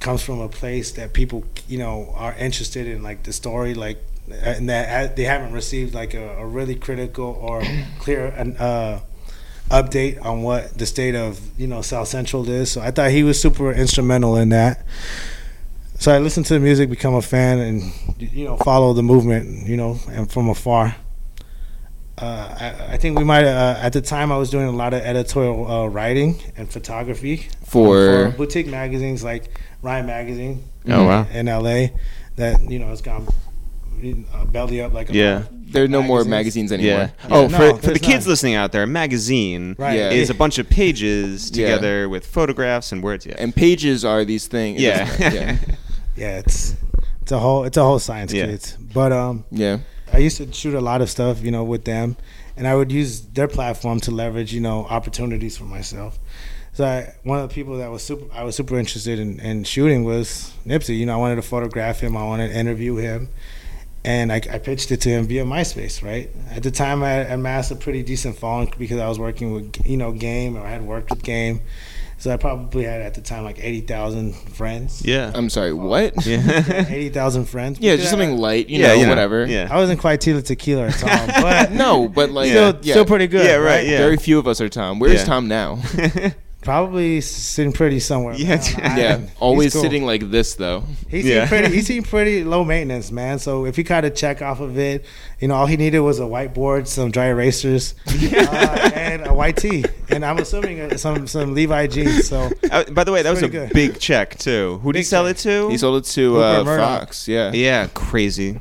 Comes 0.00 0.22
from 0.22 0.40
a 0.40 0.48
place 0.48 0.92
that 0.92 1.14
people 1.14 1.44
you 1.66 1.78
know 1.78 2.12
are 2.14 2.34
interested 2.34 2.86
in, 2.86 3.02
like 3.02 3.22
the 3.22 3.32
story, 3.32 3.72
like 3.74 3.98
and 4.30 4.68
that 4.68 5.16
they 5.16 5.24
haven't 5.24 5.52
received 5.52 5.94
like 5.94 6.14
a, 6.14 6.36
a 6.38 6.46
really 6.46 6.74
critical 6.74 7.38
or 7.40 7.62
clear 7.98 8.32
uh, 8.58 9.00
update 9.70 10.22
on 10.24 10.42
what 10.42 10.76
the 10.78 10.86
state 10.86 11.14
of 11.14 11.40
you 11.58 11.66
know 11.66 11.82
South 11.82 12.08
Central 12.08 12.48
is. 12.48 12.70
So 12.72 12.80
I 12.80 12.90
thought 12.90 13.10
he 13.10 13.22
was 13.22 13.40
super 13.40 13.72
instrumental 13.72 14.36
in 14.36 14.50
that. 14.50 14.84
So 15.98 16.12
I 16.12 16.18
listened 16.18 16.46
to 16.46 16.54
the 16.54 16.60
music, 16.60 16.90
become 16.90 17.14
a 17.14 17.22
fan, 17.22 17.58
and 17.58 17.82
you 18.18 18.44
know 18.44 18.56
follow 18.58 18.92
the 18.92 19.02
movement, 19.02 19.66
you 19.66 19.76
know, 19.76 19.98
and 20.10 20.30
from 20.30 20.48
afar. 20.48 20.96
Uh, 22.16 22.56
I, 22.60 22.92
I 22.94 22.96
think 22.96 23.18
we 23.18 23.24
might 23.24 23.44
uh, 23.44 23.76
at 23.80 23.92
the 23.92 24.00
time 24.00 24.30
I 24.30 24.36
was 24.36 24.48
doing 24.48 24.66
a 24.68 24.70
lot 24.72 24.94
of 24.94 25.00
editorial 25.02 25.66
uh, 25.68 25.86
writing 25.88 26.40
and 26.56 26.70
photography 26.70 27.48
For- 27.64 28.30
for 28.30 28.36
boutique 28.36 28.68
magazines 28.68 29.24
like 29.24 29.50
Ryan 29.82 30.06
Magazine 30.06 30.62
Oh 30.88 31.04
wow. 31.06 31.26
in 31.32 31.46
LA 31.46 31.88
that 32.36 32.60
you 32.70 32.78
know 32.78 32.86
has 32.86 33.00
gone 33.02 33.26
uh, 34.32 34.44
belly 34.44 34.80
up 34.80 34.92
like 34.92 35.10
a 35.10 35.12
Yeah. 35.14 35.42
There 35.74 35.84
are 35.84 35.88
no 35.88 36.02
more 36.02 36.24
magazines 36.24 36.72
anymore. 36.72 36.98
Yeah. 36.98 37.28
Yeah, 37.28 37.34
Oh, 37.36 37.46
no, 37.48 37.58
for, 37.58 37.70
for 37.76 37.80
the 37.80 37.86
there's 37.88 37.98
kids 38.00 38.24
none. 38.24 38.32
listening 38.32 38.54
out 38.54 38.72
there, 38.72 38.84
a 38.84 38.86
magazine 38.86 39.76
Right. 39.78 39.98
Yeah. 39.98 40.10
is 40.10 40.30
a 40.30 40.34
bunch 40.34 40.58
of 40.58 40.68
pages 40.70 41.50
Yeah. 41.54 41.66
together 41.68 42.08
with 42.08 42.24
photographs 42.26 42.92
and 42.92 43.02
words. 43.02 43.26
Yeah. 43.26 43.34
And 43.38 43.54
pages 43.54 44.04
are 44.04 44.24
these 44.24 44.46
things. 44.46 44.80
Yeah. 44.80 45.08
yeah. 45.18 45.56
yeah 46.16 46.38
it's 46.38 46.74
it's 47.22 47.32
a 47.32 47.38
whole 47.38 47.64
it's 47.64 47.76
a 47.76 47.82
whole 47.82 47.98
science 47.98 48.32
Yeah. 48.32 48.46
kids 48.46 48.76
but 48.94 49.12
um 49.12 49.44
Yeah. 49.50 49.78
I 50.12 50.18
used 50.18 50.36
to 50.38 50.50
shoot 50.52 50.74
a 50.74 50.80
lot 50.80 51.00
of 51.02 51.10
stuff, 51.10 51.42
you 51.42 51.50
know, 51.50 51.64
with 51.64 51.84
them, 51.86 52.16
and 52.56 52.68
I 52.68 52.74
would 52.76 52.92
use 52.92 53.22
their 53.22 53.48
platform 53.48 53.98
to 54.00 54.12
leverage, 54.12 54.52
you 54.54 54.60
know, 54.60 54.86
opportunities 54.88 55.56
for 55.56 55.64
myself. 55.64 56.20
So 56.72 56.84
I, 56.84 57.14
one 57.24 57.38
of 57.40 57.48
the 57.48 57.54
people 57.54 57.78
that 57.78 57.90
was 57.90 58.02
super, 58.04 58.26
I 58.32 58.44
was 58.44 58.54
super 58.54 58.78
interested 58.78 59.18
in, 59.18 59.40
in 59.40 59.64
shooting 59.64 60.04
was 60.04 60.52
Nipsey. 60.64 60.96
You 60.98 61.06
know, 61.06 61.14
I 61.14 61.16
wanted 61.16 61.36
to 61.36 61.42
photograph 61.42 61.98
him, 62.00 62.16
I 62.16 62.22
wanted 62.24 62.48
to 62.52 62.58
interview 62.58 62.94
him, 62.96 63.28
and 64.04 64.30
I, 64.32 64.36
I 64.36 64.58
pitched 64.58 64.90
it 64.92 65.00
to 65.02 65.08
him 65.08 65.26
via 65.26 65.44
MySpace. 65.44 66.02
Right 66.02 66.30
at 66.50 66.62
the 66.62 66.70
time, 66.70 67.02
I 67.02 67.20
amassed 67.20 67.70
a 67.70 67.76
pretty 67.76 68.02
decent 68.02 68.36
following 68.36 68.72
because 68.78 68.98
I 69.00 69.08
was 69.08 69.18
working 69.18 69.52
with, 69.52 69.86
you 69.86 69.96
know, 69.96 70.12
Game, 70.12 70.56
or 70.56 70.60
I 70.60 70.70
had 70.70 70.82
worked 70.82 71.10
with 71.10 71.22
Game. 71.22 71.60
So 72.16 72.30
I 72.30 72.36
probably 72.36 72.84
had 72.84 73.02
at 73.02 73.14
the 73.14 73.20
time 73.20 73.44
like 73.44 73.58
eighty 73.62 73.80
thousand 73.80 74.34
friends. 74.34 75.04
Yeah. 75.04 75.32
I'm 75.34 75.50
sorry. 75.50 75.72
What? 75.72 76.14
yeah. 76.26 76.86
eighty 76.88 77.08
thousand 77.10 77.46
friends. 77.46 77.80
Yeah, 77.80 77.92
because 77.92 78.04
just 78.04 78.10
something 78.10 78.30
I, 78.30 78.36
light. 78.36 78.68
You 78.68 78.80
yeah. 78.80 78.88
know, 78.88 78.94
you 78.94 79.02
know, 79.02 79.08
whatever. 79.08 79.46
Yeah. 79.46 79.68
I 79.70 79.76
wasn't 79.76 80.00
quite 80.00 80.20
Tila 80.20 80.44
Tequila 80.44 80.86
at 80.86 81.02
all, 81.02 81.26
but 81.42 81.72
No, 81.72 82.08
but 82.08 82.30
like 82.30 82.50
still, 82.50 82.78
yeah. 82.82 82.94
still 82.94 83.04
pretty 83.04 83.26
good. 83.26 83.44
Yeah, 83.44 83.56
right, 83.56 83.86
yeah. 83.86 83.98
Very 83.98 84.16
few 84.16 84.38
of 84.38 84.46
us 84.46 84.60
are 84.60 84.68
Tom. 84.68 85.00
Where's 85.00 85.20
Yeah. 85.20 85.24
Tom 85.24 85.48
now? 85.48 85.80
Probably 86.64 87.20
sitting 87.20 87.72
pretty 87.72 88.00
somewhere. 88.00 88.34
Yeah, 88.34 88.56
down 88.56 88.64
the 88.64 88.80
yeah. 88.82 88.96
yeah, 88.96 89.08
island. 89.14 89.30
always 89.38 89.72
cool. 89.74 89.82
sitting 89.82 90.04
like 90.04 90.30
this 90.30 90.54
though. 90.54 90.84
He 91.08 91.22
seemed 91.22 91.34
Yeah. 91.34 91.46
pretty. 91.48 91.74
He 91.74 91.82
seemed 91.90 92.08
pretty 92.08 92.42
low 92.42 92.64
maintenance, 92.64 93.12
man. 93.12 93.38
So 93.38 93.66
if 93.66 93.76
he 93.76 93.82
got 93.82 94.04
a 94.04 94.10
check 94.10 94.42
off 94.42 94.60
of 94.60 94.78
it, 94.78 95.04
you 95.40 95.48
know, 95.48 95.54
all 95.54 95.66
he 95.66 95.76
needed 95.76 96.00
was 96.00 96.18
a 96.20 96.24
whiteboard, 96.24 96.86
some 96.86 97.10
dry 97.10 97.26
erasers, 97.26 97.94
uh, 98.08 98.90
and 98.94 99.26
a 99.26 99.34
white 99.34 99.56
tee. 99.56 99.84
And 100.08 100.24
I'm 100.24 100.38
assuming 100.38 100.80
uh, 100.80 100.96
some 100.96 101.26
some 101.26 101.54
Levi 101.54 101.86
jeans. 101.86 102.26
So 102.28 102.50
Uh, 102.70 102.84
by 102.90 103.04
the 103.04 103.12
way, 103.12 103.22
that 103.22 103.30
was 103.30 103.42
a 103.42 103.48
good. 103.48 103.70
big 103.72 103.98
check 104.00 104.38
too. 104.38 104.78
Who 104.82 104.92
did 104.92 105.00
he 105.00 105.04
sell 105.04 105.24
check. 105.26 105.36
it 105.36 105.38
to? 105.40 105.68
He 105.68 105.76
sold 105.78 106.02
it 106.04 106.08
to 106.12 106.38
uh, 106.40 106.64
Fox. 106.64 107.28
Yeah. 107.28 107.52
yeah, 107.52 107.88
crazy. 107.92 108.54
crazy, 108.54 108.60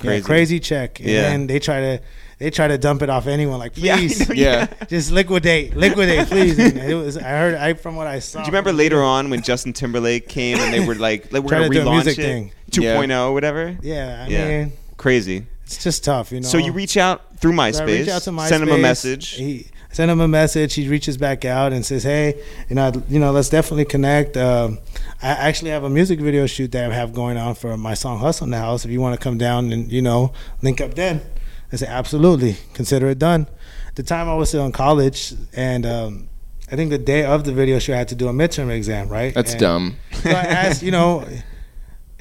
Crazy. 0.00 0.16
yeah, 0.20 0.26
crazy 0.26 0.60
check. 0.60 1.00
And 1.00 1.08
Yeah. 1.08 1.22
then 1.22 1.46
they 1.46 1.58
try 1.58 1.80
to 1.80 2.00
they 2.38 2.50
try 2.50 2.68
to 2.68 2.76
dump 2.78 3.02
it 3.02 3.08
off 3.10 3.26
anyone. 3.26 3.58
Like 3.58 3.72
Yeah, 3.76 3.96
please, 3.96 4.28
know, 4.28 4.34
Yeah. 4.34 4.66
just 4.88 5.10
liquidate, 5.10 5.74
liquidate, 5.76 6.26
please. 6.28 6.58
And 6.58 6.76
it 6.78 6.94
was. 6.94 7.16
I 7.16 7.22
heard. 7.30 7.54
I 7.54 7.74
from 7.74 7.96
what 7.96 8.06
I 8.06 8.18
saw. 8.18 8.40
Do 8.40 8.42
you 8.46 8.46
remember 8.52 8.72
later 8.72 9.02
on 9.02 9.30
when 9.30 9.42
Justin 9.42 9.72
Timberlake 9.72 10.28
came 10.28 10.58
and 10.58 10.72
they 10.72 10.86
were 10.86 10.94
like, 10.94 11.32
like 11.32 11.42
we're 11.42 11.48
Trying 11.50 11.62
gonna 11.62 11.74
to 11.74 11.80
do 11.80 11.80
a 11.80 11.84
relaunch 11.84 12.04
music 12.04 12.18
it, 12.18 12.22
thing. 12.22 12.52
2.0, 12.72 13.32
whatever. 13.32 13.76
Yeah, 13.82 14.24
I 14.26 14.30
Yeah. 14.30 14.48
mean, 14.64 14.72
Crazy. 14.96 15.46
it's 15.64 15.82
just 15.82 16.04
tough, 16.04 16.32
you 16.32 16.40
know. 16.40 16.46
So 16.48 16.58
you 16.58 16.72
reach 16.72 16.96
out 16.96 17.38
through 17.38 17.52
So 17.52 17.58
MySpace, 17.58 17.80
I 17.80 17.84
reach 17.84 18.08
out 18.08 18.22
to 18.22 18.30
MySpace. 18.30 18.48
send 18.48 18.62
him 18.64 18.70
a 18.70 18.78
message. 18.78 19.28
He 19.30 19.66
I 19.90 19.94
send 19.96 20.10
him 20.10 20.20
a 20.20 20.28
message. 20.28 20.74
He 20.74 20.88
reaches 20.88 21.16
back 21.16 21.46
out 21.46 21.72
and 21.72 21.86
says, 21.86 22.02
"Hey, 22.02 22.42
you 22.68 22.76
know, 22.76 22.92
you 23.08 23.18
know, 23.18 23.30
let's 23.32 23.48
definitely 23.48 23.86
connect. 23.86 24.36
Um, 24.36 24.78
I 25.22 25.28
actually 25.28 25.70
have 25.70 25.84
a 25.84 25.88
music 25.90 26.20
video 26.20 26.46
shoot 26.46 26.72
that 26.72 26.90
I 26.90 26.94
have 26.94 27.14
going 27.14 27.38
on 27.38 27.54
for 27.54 27.76
my 27.78 27.94
song 27.94 28.18
"Hustle 28.18 28.44
in 28.44 28.50
the 28.50 28.58
House." 28.58 28.84
If 28.84 28.90
you 28.90 29.00
want 29.00 29.18
to 29.18 29.22
come 29.24 29.38
down 29.38 29.72
and 29.72 29.90
you 29.90 30.02
know 30.02 30.32
link 30.60 30.82
up, 30.82 30.94
then 30.94 31.22
I 31.72 31.76
said, 31.76 31.88
"Absolutely, 31.88 32.56
consider 32.74 33.08
it 33.08 33.18
done." 33.18 33.48
At 33.88 33.96
the 33.96 34.02
time, 34.02 34.28
I 34.28 34.34
was 34.34 34.48
still 34.48 34.66
in 34.66 34.72
college, 34.72 35.34
and 35.54 35.86
um, 35.86 36.28
I 36.70 36.76
think 36.76 36.90
the 36.90 36.98
day 36.98 37.24
of 37.24 37.44
the 37.44 37.52
video 37.52 37.78
shoot, 37.78 37.94
I 37.94 37.98
had 37.98 38.08
to 38.08 38.14
do 38.14 38.28
a 38.28 38.32
midterm 38.32 38.70
exam. 38.70 39.08
Right? 39.08 39.34
That's 39.34 39.52
And 39.52 39.60
dumb. 39.60 39.96
So 40.12 40.30
I 40.30 40.32
asked, 40.32 40.82
you 40.82 40.90
know. 40.90 41.26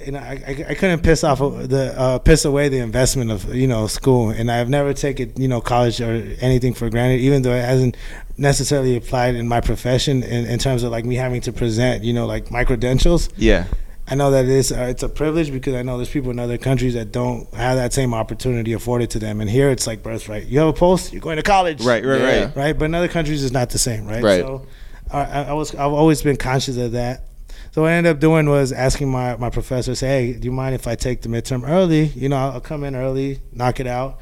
know, 0.08 0.20
I, 0.20 0.44
I, 0.46 0.66
I 0.70 0.74
couldn't 0.76 1.04
piss 1.04 1.24
off 1.24 1.40
the 1.40 1.94
uh, 1.98 2.20
piss 2.20 2.44
away 2.44 2.68
the 2.68 2.80
investment 2.80 3.32
of 3.32 3.56
you 3.56 3.66
know 3.66 3.88
school, 3.88 4.30
and 4.30 4.52
I've 4.52 4.70
never 4.70 4.94
taken 4.94 5.32
you 5.38 5.48
know 5.48 5.62
college 5.62 6.02
or 6.02 6.12
anything 6.42 6.74
for 6.74 6.90
granted, 6.90 7.22
even 7.22 7.44
though 7.44 7.54
it 7.54 7.64
hasn't 7.64 7.96
necessarily 8.38 8.98
applied 8.98 9.36
in 9.36 9.48
my 9.48 9.62
profession 9.62 10.22
in, 10.22 10.46
in 10.46 10.60
terms 10.60 10.84
of 10.84 10.92
like 10.92 11.06
me 11.06 11.16
having 11.16 11.42
to 11.42 11.54
present 11.54 12.04
you 12.04 12.14
know 12.14 12.26
like 12.26 12.52
my 12.52 12.66
credentials. 12.66 13.30
Yeah. 13.38 13.66
I 14.08 14.14
know 14.16 14.30
that 14.32 14.46
it's 14.46 14.72
uh, 14.72 14.82
it's 14.90 15.02
a 15.02 15.10
privilege 15.10 15.52
because 15.52 15.74
I 15.74 15.82
know 15.82 15.98
there's 15.98 16.10
people 16.10 16.30
in 16.30 16.38
other 16.38 16.58
countries 16.60 16.94
that 16.94 17.12
don't 17.12 17.52
have 17.56 17.76
that 17.78 17.92
same 17.92 18.14
opportunity 18.14 18.74
afforded 18.74 19.10
to 19.12 19.20
them, 19.20 19.42
and 19.42 19.50
here 19.50 19.70
it's 19.72 19.88
like 19.88 20.04
birthright. 20.04 20.46
You 20.46 20.60
have 20.60 20.68
a 20.68 20.74
post, 20.74 21.12
you're 21.12 21.22
going 21.22 21.38
to 21.38 21.44
college, 21.44 21.82
Right, 21.82 22.06
right, 22.06 22.20
Yeah. 22.22 22.44
right. 22.46 22.56
right? 22.56 22.78
But 22.78 22.86
in 22.86 22.94
other 22.96 23.08
countries, 23.08 23.44
it's 23.44 23.54
not 23.54 23.72
the 23.72 23.80
same, 23.80 24.06
right? 24.06 24.24
Right. 24.24 24.42
So 24.42 24.68
I, 25.12 25.22
I 25.24 25.42
I 25.46 25.54
was 25.54 25.74
I've 25.74 25.92
always 25.94 26.22
been 26.22 26.36
conscious 26.38 26.78
of 26.78 26.92
that. 26.92 27.26
So 27.72 27.82
what 27.82 27.92
I 27.92 27.96
ended 27.96 28.12
up 28.16 28.20
doing 28.20 28.48
was 28.48 28.72
asking 28.72 29.10
my 29.10 29.38
my 29.38 29.50
professor, 29.50 29.96
say, 29.96 30.08
hey, 30.08 30.34
do 30.34 30.46
you 30.46 30.52
mind 30.52 30.76
if 30.76 30.86
I 30.88 30.94
take 30.94 31.24
the 31.24 31.30
midterm 31.30 31.68
early? 31.68 32.04
You 32.16 32.30
know, 32.30 32.38
I'll 32.38 32.62
come 32.62 32.84
in 32.84 32.96
early, 32.96 33.40
knock 33.52 33.80
it 33.80 33.88
out, 33.88 34.20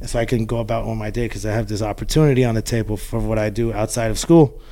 and 0.00 0.08
so 0.08 0.18
I 0.18 0.24
can 0.24 0.46
go 0.46 0.60
about 0.60 0.86
on 0.86 0.96
my 0.96 1.10
day 1.10 1.26
because 1.28 1.44
I 1.44 1.52
have 1.52 1.68
this 1.68 1.82
opportunity 1.82 2.42
on 2.42 2.54
the 2.54 2.62
table 2.62 2.96
for 2.96 3.18
what 3.20 3.38
I 3.38 3.50
do 3.50 3.70
outside 3.74 4.10
of 4.10 4.18
school. 4.18 4.62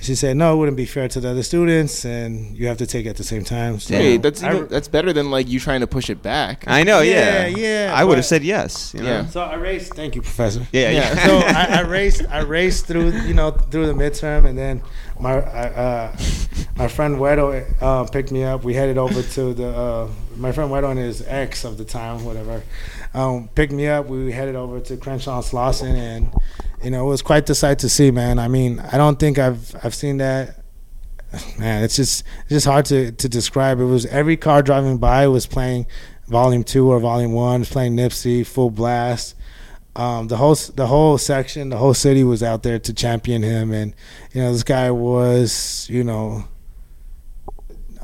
She 0.00 0.14
said, 0.14 0.36
no, 0.36 0.54
it 0.54 0.56
wouldn't 0.58 0.76
be 0.76 0.84
fair 0.86 1.08
to 1.08 1.20
the 1.20 1.30
other 1.30 1.42
students, 1.42 2.04
and 2.04 2.56
you 2.56 2.68
have 2.68 2.78
to 2.78 2.86
take 2.86 3.04
it 3.06 3.08
at 3.10 3.16
the 3.16 3.24
same 3.24 3.42
time. 3.42 3.80
So 3.80 3.94
Hey, 3.94 4.16
that's 4.16 4.42
I- 4.44 4.54
even, 4.54 4.68
that's 4.68 4.86
better 4.86 5.12
than 5.12 5.30
like 5.30 5.48
you 5.48 5.58
trying 5.58 5.80
to 5.80 5.88
push 5.88 6.08
it 6.08 6.22
back. 6.22 6.64
I 6.68 6.84
know. 6.84 7.00
Yeah. 7.00 7.46
Yeah, 7.48 7.56
yeah, 7.88 7.92
I 7.94 8.04
would 8.04 8.16
have 8.16 8.24
said 8.24 8.44
yes. 8.44 8.94
You 8.94 9.00
know? 9.02 9.08
Yeah. 9.08 9.26
So 9.26 9.40
I 9.40 9.54
raced. 9.54 9.94
Thank 9.94 10.14
you, 10.14 10.22
professor. 10.22 10.66
Yeah. 10.72 10.90
Yeah. 10.90 10.98
Yeah. 11.14 11.26
so 11.26 11.36
I, 11.38 11.64
I 11.78 11.80
raced. 11.82 12.22
I 12.30 12.40
raced 12.42 12.86
through, 12.86 13.10
you 13.22 13.34
know, 13.34 13.50
through 13.50 13.86
the 13.86 13.92
midterm, 13.92 14.44
and 14.44 14.56
then 14.56 14.82
my 15.18 15.38
uh, 15.38 16.16
my 16.76 16.86
friend 16.86 17.16
Wedo 17.16 17.64
uh, 17.82 18.04
picked 18.04 18.30
me 18.30 18.44
up. 18.44 18.62
We 18.62 18.74
headed 18.74 18.98
over 18.98 19.20
to 19.20 19.52
the 19.52 19.68
uh, 19.68 20.08
my 20.36 20.52
friend 20.52 20.70
Wedo 20.70 20.90
and 20.90 20.98
his 20.98 21.22
ex 21.26 21.64
of 21.64 21.76
the 21.76 21.84
time, 21.84 22.24
whatever, 22.24 22.62
um, 23.14 23.48
picked 23.56 23.72
me 23.72 23.88
up. 23.88 24.06
We 24.06 24.30
headed 24.30 24.54
over 24.54 24.78
to 24.78 24.96
Crenshaw 24.96 25.38
and 25.38 25.44
Slauson, 25.44 25.94
and 25.96 26.32
you 26.82 26.90
know, 26.90 27.06
it 27.06 27.08
was 27.08 27.22
quite 27.22 27.46
the 27.46 27.54
sight 27.54 27.78
to 27.80 27.88
see, 27.88 28.10
man. 28.10 28.38
I 28.38 28.48
mean, 28.48 28.80
I 28.80 28.96
don't 28.96 29.18
think 29.18 29.38
I've 29.38 29.74
I've 29.82 29.94
seen 29.94 30.18
that. 30.18 30.56
Man, 31.58 31.84
it's 31.84 31.96
just 31.96 32.24
it's 32.42 32.50
just 32.50 32.66
hard 32.66 32.86
to, 32.86 33.12
to 33.12 33.28
describe. 33.28 33.80
It 33.80 33.84
was 33.84 34.06
every 34.06 34.36
car 34.36 34.62
driving 34.62 34.98
by 34.98 35.26
was 35.28 35.46
playing 35.46 35.86
Volume 36.26 36.64
Two 36.64 36.90
or 36.90 36.98
Volume 37.00 37.32
One, 37.32 37.64
playing 37.64 37.96
Nipsey, 37.96 38.46
full 38.46 38.70
blast 38.70 39.34
um, 39.98 40.28
the 40.28 40.36
whole 40.36 40.54
the 40.54 40.86
whole 40.86 41.18
section, 41.18 41.70
the 41.70 41.76
whole 41.76 41.92
city 41.92 42.22
was 42.22 42.40
out 42.40 42.62
there 42.62 42.78
to 42.78 42.94
champion 42.94 43.42
him, 43.42 43.72
and 43.72 43.94
you 44.32 44.40
know 44.40 44.52
this 44.52 44.62
guy 44.62 44.92
was 44.92 45.88
you 45.90 46.04
know 46.04 46.44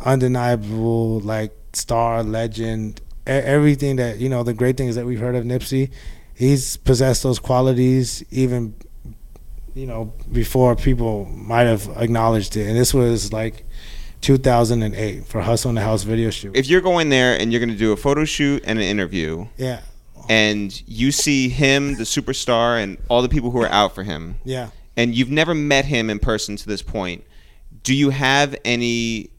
undeniable 0.04 1.20
like 1.20 1.52
star 1.72 2.24
legend, 2.24 3.00
everything 3.28 3.94
that 3.96 4.18
you 4.18 4.28
know 4.28 4.42
the 4.42 4.52
great 4.52 4.76
things 4.76 4.96
that 4.96 5.06
we've 5.06 5.20
heard 5.20 5.36
of 5.36 5.44
Nipsey, 5.44 5.92
he's 6.34 6.76
possessed 6.78 7.22
those 7.22 7.38
qualities 7.38 8.24
even 8.30 8.74
you 9.74 9.86
know 9.86 10.12
before 10.30 10.76
people 10.76 11.26
might 11.26 11.64
have 11.64 11.88
acknowledged 11.96 12.56
it, 12.56 12.66
and 12.66 12.76
this 12.76 12.94
was 12.94 13.32
like 13.32 13.64
2008 14.20 15.26
for 15.26 15.42
Hustle 15.42 15.68
in 15.68 15.74
the 15.74 15.82
House 15.82 16.02
video 16.02 16.30
shoot. 16.30 16.56
if 16.56 16.66
you're 16.66 16.80
going 16.80 17.08
there 17.08 17.38
and 17.38 17.52
you're 17.52 17.60
going 17.60 17.70
to 17.70 17.76
do 17.76 17.92
a 17.92 17.96
photo 17.96 18.24
shoot 18.24 18.62
and 18.66 18.78
an 18.78 18.84
interview, 18.84 19.46
yeah, 19.56 19.80
and 20.28 20.82
you 20.86 21.12
see 21.12 21.48
him, 21.48 21.96
the 21.96 22.04
superstar, 22.04 22.82
and 22.82 22.98
all 23.08 23.22
the 23.22 23.28
people 23.28 23.50
who 23.50 23.60
are 23.60 23.68
out 23.68 23.94
for 23.94 24.02
him, 24.02 24.36
yeah. 24.44 24.70
and 24.96 25.14
you've 25.14 25.30
never 25.30 25.54
met 25.54 25.84
him 25.84 26.08
in 26.08 26.18
person 26.18 26.56
to 26.56 26.66
this 26.66 26.82
point, 26.82 27.24
do 27.82 27.94
you 27.94 28.10
have 28.10 28.56
any 28.64 29.30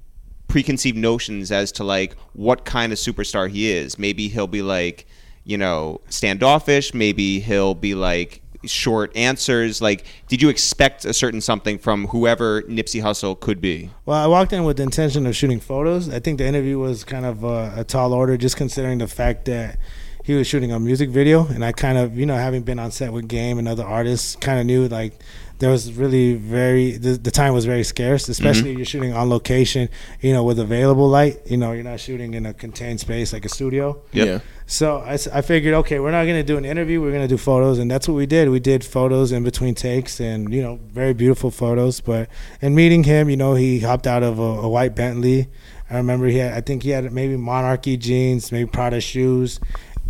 preconceived 0.48 0.98
notions 0.98 1.52
as 1.52 1.72
to 1.72 1.84
like 1.84 2.16
what 2.34 2.66
kind 2.66 2.92
of 2.92 3.00
superstar 3.00 3.50
he 3.50 3.72
is? 3.72 3.98
Maybe 3.98 4.28
he'll 4.28 4.48
be 4.48 4.62
like, 4.62 5.08
you 5.46 5.58
know, 5.58 6.02
standoffish. 6.10 6.94
Maybe 6.94 7.40
he'll 7.40 7.76
be 7.76 7.96
like 7.96 8.42
short 8.66 9.16
answers. 9.16 9.82
Like, 9.82 10.06
did 10.28 10.42
you 10.42 10.50
expect 10.50 11.06
a 11.06 11.14
certain 11.14 11.42
something 11.42 11.78
from 11.78 12.08
whoever 12.08 12.64
Nipsey 12.64 13.02
Hussle 13.02 13.40
could 13.40 13.62
be? 13.62 13.92
Well, 14.06 14.18
I 14.18 14.28
walked 14.28 14.54
in 14.54 14.64
with 14.64 14.78
the 14.78 14.84
intention 14.84 15.26
of 15.26 15.36
shooting 15.36 15.60
photos. 15.60 16.10
I 16.10 16.20
think 16.20 16.40
the 16.40 16.46
interview 16.46 16.80
was 16.80 17.04
kind 17.04 17.26
of 17.26 17.44
a, 17.44 17.74
a 17.78 17.84
tall 17.84 18.14
order, 18.14 18.38
just 18.38 18.58
considering 18.58 18.98
the 18.98 19.08
fact 19.08 19.46
that 19.46 19.78
he 20.24 20.34
was 20.34 20.48
shooting 20.48 20.72
a 20.72 20.80
music 20.80 21.12
video, 21.12 21.46
and 21.46 21.64
I 21.64 21.72
kind 21.72 22.00
of, 22.00 22.18
you 22.18 22.26
know, 22.26 22.36
having 22.36 22.64
been 22.64 22.80
on 22.80 22.90
set 22.90 23.14
with 23.14 23.28
Game 23.28 23.60
and 23.60 23.68
other 23.68 23.86
artists, 23.86 24.36
kind 24.36 24.60
of 24.60 24.66
knew 24.66 24.88
like 24.88 25.14
there 25.60 25.70
was 25.70 25.94
really 25.94 26.34
very 26.34 26.98
the, 26.98 27.12
the 27.12 27.30
time 27.30 27.54
was 27.54 27.66
very 27.66 27.84
scarce, 27.84 28.24
mm-hmm. 28.24 28.32
especially 28.32 28.72
if 28.72 28.78
you're 28.78 28.86
shooting 28.86 29.14
on 29.14 29.30
location, 29.30 29.88
you 30.22 30.34
know, 30.34 30.44
with 30.44 30.58
available 30.58 31.08
light. 31.08 31.40
You 31.46 31.58
know, 31.58 31.74
you're 31.74 31.84
not 31.84 32.00
shooting 32.00 32.34
in 32.34 32.48
a 32.48 32.54
contained 32.56 33.00
space 33.00 33.34
like 33.34 33.46
a 33.46 33.50
studio. 33.50 34.02
Yep. 34.14 34.28
Yeah. 34.28 34.40
So 34.68 34.98
I, 34.98 35.14
I 35.32 35.42
figured, 35.42 35.76
okay, 35.76 36.00
we're 36.00 36.10
not 36.12 36.24
going 36.24 36.38
to 36.38 36.44
do 36.44 36.58
an 36.58 36.66
interview. 36.66 37.00
We're 37.00 37.12
going 37.12 37.22
to 37.22 37.28
do 37.28 37.38
photos. 37.38 37.78
And 37.78 37.90
that's 37.90 38.08
what 38.08 38.16
we 38.16 38.26
did. 38.26 38.50
We 38.50 38.60
did 38.60 38.84
photos 38.84 39.32
in 39.32 39.44
between 39.44 39.76
takes 39.76 40.20
and, 40.20 40.52
you 40.52 40.62
know, 40.62 40.80
very 40.92 41.14
beautiful 41.14 41.52
photos. 41.52 42.02
But 42.02 42.30
in 42.62 42.74
meeting 42.74 43.04
him, 43.04 43.30
you 43.30 43.38
know, 43.38 43.54
he 43.54 43.80
hopped 43.82 44.08
out 44.08 44.24
of 44.24 44.40
a, 44.40 44.42
a 44.42 44.68
white 44.68 44.96
Bentley. 44.96 45.48
I 45.90 45.98
remember 45.98 46.26
he 46.26 46.38
had, 46.40 46.54
I 46.54 46.62
think 46.62 46.82
he 46.82 46.90
had 46.90 47.12
maybe 47.14 47.38
Monarchy 47.38 47.96
jeans, 47.96 48.52
maybe 48.52 48.68
Prada 48.68 49.00
shoes, 49.00 49.60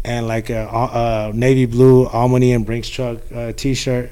and 0.05 0.25
like 0.25 0.49
a, 0.49 0.67
a 0.71 1.31
navy 1.35 1.65
blue 1.65 2.05
Almany 2.07 2.55
and 2.55 2.65
Brinks 2.65 2.87
truck 2.87 3.17
uh, 3.33 3.51
t 3.51 3.73
shirt. 3.73 4.11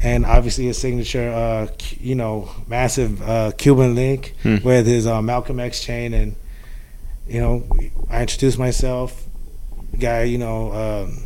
And 0.00 0.26
obviously 0.26 0.66
his 0.66 0.78
signature, 0.78 1.30
uh, 1.30 1.68
you 2.00 2.16
know, 2.16 2.50
massive 2.66 3.22
uh, 3.22 3.52
Cuban 3.56 3.94
link 3.94 4.34
Hmm. 4.42 4.56
with 4.64 4.86
his 4.88 5.06
uh, 5.06 5.22
Malcolm 5.22 5.60
X 5.60 5.84
chain. 5.84 6.14
And, 6.14 6.34
you 7.28 7.40
know, 7.40 7.64
I 8.10 8.22
introduced 8.22 8.58
myself 8.58 9.24
guy, 9.98 10.22
you 10.24 10.38
know, 10.38 10.72
um, 10.72 11.24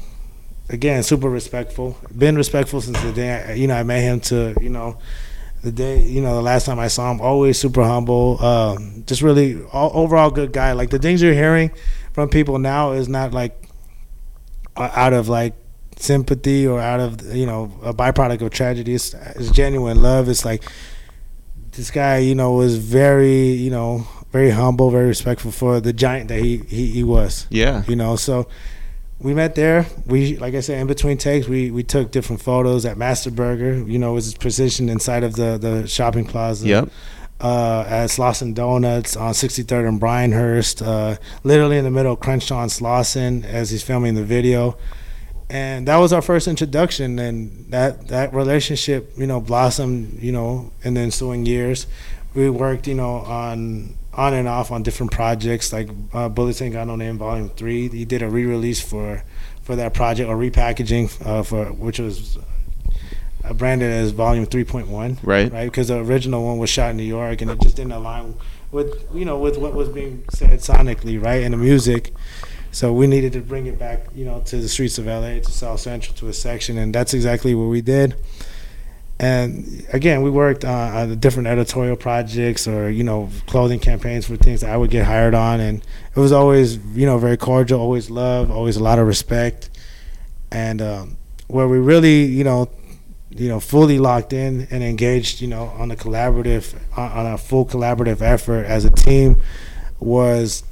again, 0.68 1.02
super 1.02 1.28
respectful. 1.28 1.96
Been 2.16 2.36
respectful 2.36 2.80
since 2.80 3.00
the 3.02 3.12
day, 3.12 3.30
I, 3.30 3.52
you 3.54 3.66
know, 3.66 3.74
I 3.74 3.82
met 3.82 4.00
him 4.00 4.20
to, 4.20 4.54
you 4.60 4.70
know, 4.70 4.98
the 5.62 5.70
day, 5.70 6.02
you 6.02 6.20
know, 6.20 6.34
the 6.34 6.42
last 6.42 6.66
time 6.66 6.78
I 6.78 6.88
saw 6.88 7.10
him, 7.10 7.20
always 7.20 7.58
super 7.58 7.84
humble. 7.84 8.42
Um, 8.44 9.04
just 9.06 9.22
really 9.22 9.62
all, 9.72 9.92
overall 9.94 10.30
good 10.30 10.52
guy. 10.52 10.72
Like 10.72 10.90
the 10.90 10.98
things 10.98 11.22
you're 11.22 11.34
hearing 11.34 11.70
from 12.12 12.28
people 12.28 12.58
now 12.58 12.92
is 12.92 13.08
not 13.08 13.32
like 13.32 13.68
uh, 14.76 14.90
out 14.92 15.12
of 15.12 15.28
like 15.28 15.54
sympathy 15.96 16.66
or 16.66 16.80
out 16.80 16.98
of, 16.98 17.34
you 17.34 17.46
know, 17.46 17.72
a 17.82 17.94
byproduct 17.94 18.40
of 18.40 18.50
tragedy. 18.50 18.94
It's, 18.94 19.14
it's 19.14 19.50
genuine 19.50 20.02
love. 20.02 20.28
It's 20.28 20.44
like 20.44 20.64
this 21.70 21.90
guy, 21.90 22.18
you 22.18 22.34
know, 22.34 22.52
was 22.52 22.76
very, 22.76 23.52
you 23.52 23.70
know, 23.70 24.06
very 24.32 24.50
humble, 24.50 24.90
very 24.90 25.06
respectful 25.06 25.52
for 25.52 25.78
the 25.80 25.92
giant 25.92 26.28
that 26.28 26.40
he, 26.40 26.56
he, 26.58 26.86
he 26.86 27.04
was. 27.04 27.46
Yeah. 27.50 27.84
you 27.86 27.94
know 27.96 28.16
so 28.16 28.48
we 29.20 29.34
met 29.34 29.54
there. 29.54 29.86
We 30.04 30.36
like 30.38 30.54
i 30.54 30.60
said 30.60 30.80
in 30.80 30.88
between 30.88 31.16
takes 31.16 31.46
we 31.46 31.70
we 31.70 31.84
took 31.84 32.10
different 32.10 32.42
photos 32.42 32.84
at 32.84 32.96
master 32.96 33.30
burger. 33.30 33.74
You 33.74 33.98
know 33.98 34.10
it 34.12 34.14
was 34.14 34.34
positioned 34.34 34.90
inside 34.90 35.22
of 35.22 35.36
the 35.36 35.58
the 35.58 35.86
shopping 35.86 36.24
plaza. 36.26 36.66
Yep. 36.66 36.88
uh 37.40 37.84
at 37.86 38.10
slauson 38.10 38.54
donuts 38.54 39.16
on 39.16 39.32
63rd 39.32 39.88
and 39.88 40.00
brynhurst 40.00 40.84
uh 40.84 41.16
literally 41.44 41.76
in 41.78 41.84
the 41.84 41.90
middle 41.90 42.12
of 42.12 42.20
crenshaw 42.20 42.62
and 42.62 42.70
slauson 42.70 43.44
as 43.44 43.70
he's 43.70 43.82
filming 43.82 44.14
the 44.14 44.24
video. 44.24 44.76
And 45.50 45.86
that 45.86 45.98
was 45.98 46.12
our 46.12 46.22
first 46.22 46.48
introduction 46.48 47.18
and 47.18 47.70
that 47.70 48.08
that 48.08 48.32
relationship 48.34 49.12
you 49.16 49.26
know 49.26 49.40
blossomed 49.40 50.20
you 50.20 50.32
know 50.32 50.72
in 50.82 50.94
the 50.94 51.00
ensuing 51.00 51.46
years. 51.46 51.86
We 52.34 52.50
worked 52.50 52.88
you 52.88 52.94
know 52.94 53.16
on 53.18 53.94
on 54.14 54.34
and 54.34 54.46
off 54.48 54.70
on 54.70 54.82
different 54.82 55.10
projects 55.12 55.72
like 55.72 55.88
uh, 56.12 56.28
bullets 56.28 56.60
ain't 56.60 56.74
got 56.74 56.86
no 56.86 56.96
name 56.96 57.16
volume 57.18 57.48
3 57.48 57.88
he 57.88 58.04
did 58.04 58.22
a 58.22 58.28
re-release 58.28 58.80
for 58.80 59.22
for 59.62 59.74
that 59.76 59.94
project 59.94 60.28
or 60.28 60.36
repackaging 60.36 61.04
uh, 61.26 61.42
for 61.42 61.66
which 61.72 61.98
was 61.98 62.36
uh, 63.44 63.52
branded 63.54 63.90
as 63.90 64.10
volume 64.12 64.46
3.1 64.46 65.18
Right. 65.22 65.50
right 65.52 65.64
because 65.64 65.88
the 65.88 65.98
original 65.98 66.44
one 66.44 66.58
was 66.58 66.68
shot 66.70 66.90
in 66.90 66.96
new 66.98 67.02
york 67.04 67.40
and 67.40 67.50
it 67.50 67.60
just 67.60 67.76
didn't 67.76 67.92
align 67.92 68.34
with 68.70 69.06
you 69.14 69.24
know 69.24 69.38
with 69.38 69.56
what 69.56 69.72
was 69.74 69.88
being 69.88 70.24
said 70.30 70.50
sonically 70.60 71.22
right 71.22 71.42
in 71.42 71.52
the 71.52 71.58
music 71.58 72.12
so 72.74 72.92
we 72.92 73.06
needed 73.06 73.34
to 73.34 73.40
bring 73.42 73.66
it 73.66 73.78
back, 73.78 74.06
you 74.14 74.24
know, 74.24 74.40
to 74.46 74.56
the 74.56 74.66
streets 74.66 74.96
of 74.96 75.04
LA, 75.04 75.40
to 75.40 75.52
South 75.52 75.78
Central, 75.80 76.16
to 76.16 76.28
a 76.28 76.32
section, 76.32 76.78
and 76.78 76.94
that's 76.94 77.12
exactly 77.12 77.54
what 77.54 77.64
we 77.66 77.82
did. 77.82 78.14
And 79.22 79.86
again, 79.92 80.22
we 80.22 80.30
worked 80.30 80.64
on, 80.64 80.96
on 80.96 81.18
different 81.20 81.46
editorial 81.46 81.94
projects 81.94 82.66
or 82.66 82.90
you 82.90 83.04
know 83.04 83.30
clothing 83.46 83.78
campaigns 83.78 84.26
for 84.26 84.36
things 84.36 84.64
I 84.64 84.76
would 84.76 84.90
get 84.90 85.06
hired 85.06 85.32
on, 85.32 85.60
and 85.60 85.78
it 86.14 86.18
was 86.18 86.32
always 86.32 86.78
you 86.96 87.06
know 87.06 87.18
very 87.18 87.36
cordial, 87.36 87.80
always 87.80 88.10
love, 88.10 88.50
always 88.50 88.76
a 88.76 88.82
lot 88.82 88.98
of 88.98 89.06
respect, 89.06 89.70
and 90.50 90.82
um, 90.82 91.16
where 91.46 91.68
we 91.68 91.78
really 91.78 92.24
you 92.24 92.42
know 92.42 92.68
you 93.30 93.48
know 93.48 93.60
fully 93.60 94.00
locked 94.00 94.32
in 94.32 94.66
and 94.72 94.82
engaged 94.82 95.40
you 95.40 95.46
know 95.46 95.66
on 95.78 95.92
a 95.92 95.96
collaborative 95.96 96.74
on 96.98 97.26
a 97.26 97.38
full 97.38 97.64
collaborative 97.64 98.22
effort 98.22 98.66
as 98.66 98.84
a 98.84 98.90
team 98.90 99.40
was 100.00 100.64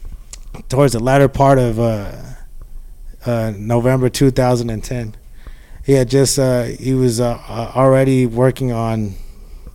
towards 0.68 0.92
the 0.92 0.98
latter 0.98 1.28
part 1.28 1.60
of 1.60 1.78
uh, 1.78 2.10
uh, 3.24 3.52
November 3.56 4.08
2010. 4.08 5.14
He 5.84 5.92
had 5.92 6.08
just 6.10 6.38
uh, 6.38 6.64
he 6.64 6.94
was 6.94 7.20
uh, 7.20 7.40
uh, 7.48 7.72
already 7.74 8.26
working 8.26 8.70
on, 8.72 9.14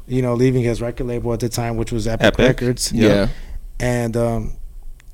you 0.07 0.21
know, 0.21 0.33
leaving 0.33 0.63
his 0.63 0.81
record 0.81 1.07
label 1.07 1.33
at 1.33 1.39
the 1.39 1.49
time, 1.49 1.77
which 1.77 1.91
was 1.91 2.07
Epic, 2.07 2.25
Epic. 2.27 2.39
Records, 2.61 2.91
Yeah. 2.93 3.29
and 3.79 4.15
um, 4.15 4.51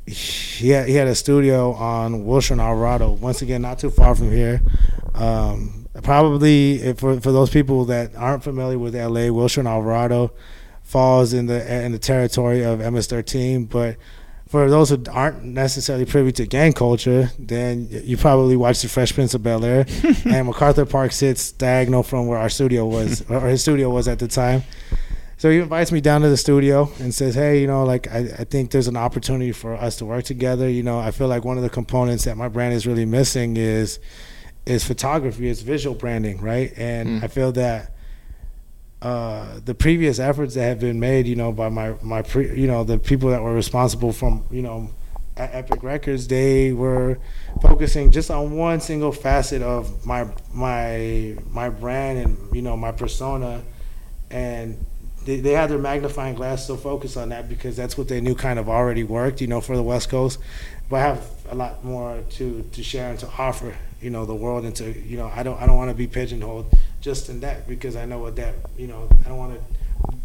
he 0.06 0.70
had, 0.70 0.88
he 0.90 0.96
had 0.96 1.08
a 1.08 1.16
studio 1.16 1.72
on 1.74 2.26
Wilshire 2.26 2.60
Alvarado. 2.60 3.12
Once 3.12 3.42
again, 3.42 3.62
not 3.62 3.80
too 3.80 3.90
far 3.90 4.16
from 4.16 4.32
here. 4.32 4.62
Um, 5.14 5.88
probably 6.04 6.94
for 6.94 7.20
for 7.20 7.32
those 7.32 7.50
people 7.50 7.86
that 7.86 8.16
aren't 8.16 8.44
familiar 8.44 8.78
with 8.80 8.96
LA, 8.96 9.32
Wilshire 9.32 9.68
Alvarado 9.68 10.32
falls 10.84 11.32
in 11.34 11.46
the 11.46 11.84
in 11.86 11.92
the 11.94 12.00
territory 12.00 12.64
of 12.64 12.80
MS13. 12.80 13.70
But 13.70 13.96
for 14.52 14.70
those 14.70 14.90
who 14.90 15.02
aren't 15.10 15.46
necessarily 15.46 16.04
privy 16.04 16.34
to 16.34 16.46
gang 16.46 16.74
culture, 16.74 17.32
then 17.40 17.88
you 17.90 18.18
probably 18.18 18.58
watched 18.58 18.82
The 18.82 18.90
Fresh 18.90 19.14
Prince 19.14 19.34
of 19.34 19.42
Bel 19.42 19.64
Air, 19.64 19.86
and 20.26 20.46
MacArthur 20.46 20.86
Park 20.86 21.14
sits 21.14 21.54
diagonal 21.54 22.04
from 22.04 22.28
where 22.28 22.38
our 22.38 22.50
studio 22.50 22.86
was, 22.86 23.22
or 23.32 23.48
his 23.48 23.62
studio 23.62 23.90
was 23.90 24.10
at 24.10 24.20
the 24.20 24.28
time. 24.28 24.64
So 25.38 25.50
he 25.50 25.60
invites 25.60 25.94
me 25.94 26.02
down 26.02 26.20
to 26.22 26.28
the 26.28 26.36
studio 26.36 26.92
and 27.00 27.16
says, 27.16 27.34
"Hey, 27.34 27.62
you 27.62 27.68
know, 27.68 27.86
like 27.86 28.12
I, 28.12 28.18
I 28.40 28.44
think 28.44 28.72
there's 28.72 28.90
an 28.90 28.98
opportunity 28.98 29.54
for 29.54 29.74
us 29.74 29.96
to 29.98 30.06
work 30.06 30.26
together. 30.26 30.70
You 30.70 30.84
know, 30.84 31.00
I 31.00 31.12
feel 31.12 31.30
like 31.30 31.46
one 31.46 31.56
of 31.56 31.64
the 31.64 31.70
components 31.70 32.26
that 32.26 32.36
my 32.36 32.50
brand 32.50 32.74
is 32.74 32.86
really 32.86 33.06
missing 33.06 33.56
is 33.56 34.00
is 34.66 34.84
photography, 34.84 35.48
it's 35.48 35.62
visual 35.62 35.96
branding, 35.96 36.42
right? 36.42 36.74
And 36.76 37.22
mm. 37.22 37.24
I 37.24 37.28
feel 37.28 37.54
that." 37.54 37.91
Uh, 39.02 39.60
the 39.66 39.74
previous 39.74 40.20
efforts 40.20 40.54
that 40.54 40.64
have 40.64 40.80
been 40.80 41.00
made, 41.00 41.26
you 41.26 41.36
know, 41.36 41.52
by 41.52 41.70
my 41.70 41.96
my 42.02 42.22
pre, 42.22 42.60
you 42.60 42.68
know, 42.68 42.84
the 42.84 43.00
people 43.00 43.30
that 43.30 43.42
were 43.42 43.54
responsible 43.54 44.14
from, 44.14 44.44
you 44.52 44.62
know, 44.62 44.90
Epic 45.38 45.82
Records, 45.82 46.28
they 46.28 46.72
were 46.72 47.18
focusing 47.62 48.12
just 48.12 48.30
on 48.30 48.52
one 48.56 48.80
single 48.80 49.12
facet 49.12 49.62
of 49.64 50.06
my 50.06 50.28
my 50.54 51.36
my 51.50 51.70
brand 51.70 52.20
and 52.20 52.56
you 52.56 52.62
know 52.62 52.78
my 52.78 52.92
persona, 52.92 53.64
and 54.30 54.78
they, 55.26 55.40
they 55.40 55.54
had 55.54 55.70
their 55.70 55.78
magnifying 55.78 56.36
glass 56.36 56.66
so 56.68 56.76
focused 56.76 57.18
on 57.18 57.30
that 57.30 57.48
because 57.48 57.76
that's 57.76 57.98
what 57.98 58.08
they 58.08 58.22
knew 58.22 58.36
kind 58.36 58.60
of 58.60 58.70
already 58.70 59.04
worked, 59.04 59.42
you 59.42 59.48
know, 59.48 59.62
for 59.62 59.76
the 59.76 59.84
West 59.84 60.10
Coast. 60.10 60.40
But 60.90 60.96
I 60.98 61.00
have 61.02 61.28
a 61.50 61.56
lot 61.56 61.84
more 61.84 62.24
to, 62.32 62.64
to 62.72 62.84
share 62.84 63.10
and 63.10 63.20
to 63.20 63.30
offer, 63.38 63.76
you 64.02 64.10
know, 64.10 64.26
the 64.26 64.36
world 64.36 64.66
and 64.66 64.76
to, 64.76 64.92
you 64.92 65.18
know, 65.18 65.32
I 65.34 65.44
don't 65.44 65.62
I 65.62 65.66
don't 65.66 65.78
want 65.78 65.90
to 65.90 65.96
be 65.96 66.08
pigeonholed 66.08 66.74
just 67.02 67.30
in 67.30 67.40
that 67.42 67.68
because 67.68 67.96
I 67.96 68.06
know 68.06 68.20
what 68.20 68.36
that, 68.38 68.54
you 68.78 68.88
know, 68.88 69.10
I 69.26 69.30
don't 69.30 69.38
want 69.38 69.56
to. 69.56 69.62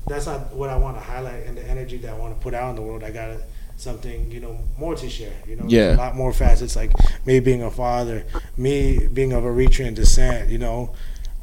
That's 0.06 0.26
not 0.26 0.54
what 0.54 0.70
I 0.70 0.76
want 0.76 0.96
to 0.96 1.02
highlight 1.02 1.46
and 1.46 1.56
the 1.56 1.64
energy 1.64 1.96
that 1.98 2.10
I 2.14 2.16
want 2.16 2.38
to 2.38 2.42
put 2.42 2.54
out 2.54 2.70
in 2.70 2.76
the 2.76 2.82
world. 2.82 3.02
I 3.02 3.10
got 3.10 3.38
something, 3.76 4.30
you 4.30 4.40
know, 4.40 4.58
more 4.78 4.94
to 4.94 5.08
share. 5.10 5.32
You 5.46 5.56
know, 5.56 5.64
yeah. 5.66 5.94
a 5.94 5.96
lot 5.96 6.14
more 6.14 6.32
facets 6.32 6.76
like 6.76 6.92
me 7.24 7.40
being 7.40 7.62
a 7.62 7.70
father, 7.70 8.24
me 8.56 9.08
being 9.08 9.32
of 9.32 9.42
Eritrean 9.42 9.94
descent. 9.94 10.50
You 10.50 10.58
know, 10.58 10.94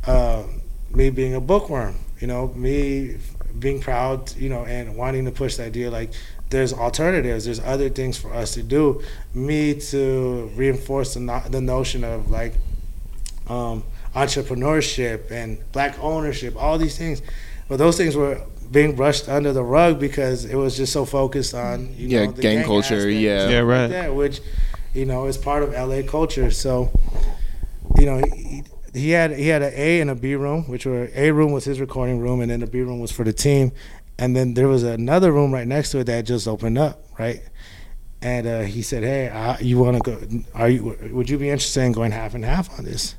uh, 0.08 0.44
me 0.92 1.10
being 1.10 1.36
a 1.36 1.42
bookworm. 1.42 1.98
You 2.20 2.28
know, 2.28 2.48
me 2.56 3.18
being 3.60 3.82
proud, 3.82 4.36
you 4.38 4.50
know, 4.50 4.66
and 4.66 4.96
wanting 4.96 5.26
to 5.26 5.32
push 5.32 5.58
the 5.58 5.66
idea 5.66 5.92
like 5.92 6.12
there's 6.50 6.72
alternatives, 6.72 7.46
there's 7.46 7.60
other 7.60 7.90
things 7.90 8.18
for 8.18 8.34
us 8.34 8.54
to 8.54 8.64
do. 8.64 9.02
Me 9.34 9.74
to 9.74 10.52
reinforce 10.56 11.16
the, 11.16 11.20
no- 11.20 11.44
the 11.50 11.60
notion 11.60 12.04
of 12.04 12.30
like 12.30 12.54
um, 13.48 13.84
entrepreneurship 14.16 15.32
and 15.32 15.60
black 15.72 15.98
ownership, 16.00 16.56
all 16.56 16.78
these 16.78 16.98
things. 16.98 17.22
But 17.68 17.78
those 17.78 17.98
things 17.98 18.16
were 18.16 18.42
being 18.72 18.96
brushed 18.96 19.30
under 19.30 19.54
the 19.54 19.64
rug 19.64 20.00
because 20.00 20.46
it 20.46 20.56
was 20.56 20.78
just 20.78 20.94
so 20.94 21.06
focused 21.06 21.54
on 21.54 21.94
you 21.96 22.08
yeah 22.08 22.26
know, 22.26 22.32
gang, 22.32 22.58
gang, 22.58 22.66
culture, 22.66 23.10
yeah, 23.10 23.50
yeah, 23.50 23.60
right, 23.60 23.90
like 23.90 24.12
which 24.12 24.42
you 24.94 25.06
know 25.06 25.26
is 25.26 25.38
part 25.38 25.64
of 25.64 25.74
LA 25.74 26.02
culture. 26.08 26.52
So 26.52 26.92
you 27.98 28.06
know. 28.06 28.18
He, 28.18 28.64
he 28.94 29.10
had 29.10 29.32
he 29.32 29.48
had 29.48 29.64
an 29.64 29.74
A 29.76 30.02
and 30.02 30.10
a 30.12 30.16
B 30.16 30.36
room, 30.36 30.66
which 30.66 30.86
were 30.86 31.10
A 31.16 31.32
room 31.32 31.52
was 31.52 31.66
his 31.66 31.80
recording 31.80 32.20
room, 32.20 32.42
and 32.42 32.52
then 32.52 32.60
the 32.60 32.68
B 32.68 32.82
room 32.82 33.00
was 33.00 33.12
for 33.12 33.24
the 33.24 33.34
team, 33.34 33.72
and 34.20 34.36
then 34.36 34.54
there 34.54 34.68
was 34.68 34.84
another 34.84 35.32
room 35.32 35.52
right 35.52 35.68
next 35.68 35.92
to 35.92 36.00
it 36.00 36.04
that 36.06 36.26
just 36.26 36.48
opened 36.48 36.78
up, 36.78 37.04
right? 37.18 37.42
And 38.22 38.48
uh, 38.48 38.60
he 38.62 38.82
said, 38.84 39.04
"Hey, 39.04 39.30
uh, 39.30 39.58
you 39.60 39.80
want 39.80 40.04
to 40.04 40.12
go? 40.12 40.44
Are 40.54 40.70
you? 40.70 40.96
Would 41.12 41.30
you 41.30 41.38
be 41.38 41.50
interested 41.50 41.82
in 41.82 41.92
going 41.92 42.12
half 42.12 42.36
and 42.36 42.46
half 42.46 42.78
on 42.78 42.86
this?" 42.86 43.16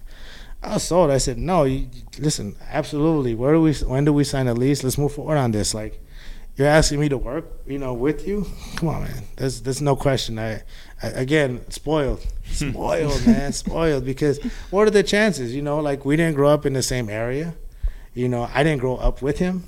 I 0.64 0.74
was 0.74 0.82
sold. 0.82 1.10
I 1.10 1.18
said, 1.18 1.36
"No, 1.36 1.64
you, 1.64 1.88
listen, 2.18 2.56
absolutely. 2.70 3.34
Where 3.34 3.52
do 3.52 3.60
we? 3.60 3.74
When 3.74 4.04
do 4.04 4.12
we 4.12 4.24
sign 4.24 4.48
a 4.48 4.54
lease? 4.54 4.82
Let's 4.82 4.96
move 4.96 5.12
forward 5.12 5.36
on 5.36 5.50
this. 5.50 5.74
Like, 5.74 6.00
you're 6.56 6.68
asking 6.68 7.00
me 7.00 7.08
to 7.08 7.18
work, 7.18 7.44
you 7.66 7.78
know, 7.78 7.92
with 7.92 8.26
you. 8.26 8.46
Come 8.76 8.88
on, 8.88 9.02
man. 9.02 9.24
There's 9.36 9.60
there's 9.62 9.82
no 9.82 9.94
question. 9.94 10.38
I, 10.38 10.62
I 11.02 11.08
again 11.08 11.68
spoiled, 11.70 12.20
hmm. 12.46 12.70
spoiled, 12.70 13.26
man, 13.26 13.52
spoiled. 13.64 14.04
Because 14.04 14.38
what 14.70 14.88
are 14.88 14.90
the 14.90 15.02
chances? 15.02 15.54
You 15.54 15.62
know, 15.62 15.80
like 15.80 16.04
we 16.04 16.16
didn't 16.16 16.34
grow 16.34 16.50
up 16.50 16.64
in 16.64 16.72
the 16.72 16.82
same 16.82 17.10
area. 17.10 17.54
You 18.14 18.28
know, 18.28 18.48
I 18.54 18.62
didn't 18.62 18.80
grow 18.80 18.96
up 18.96 19.20
with 19.20 19.38
him. 19.38 19.64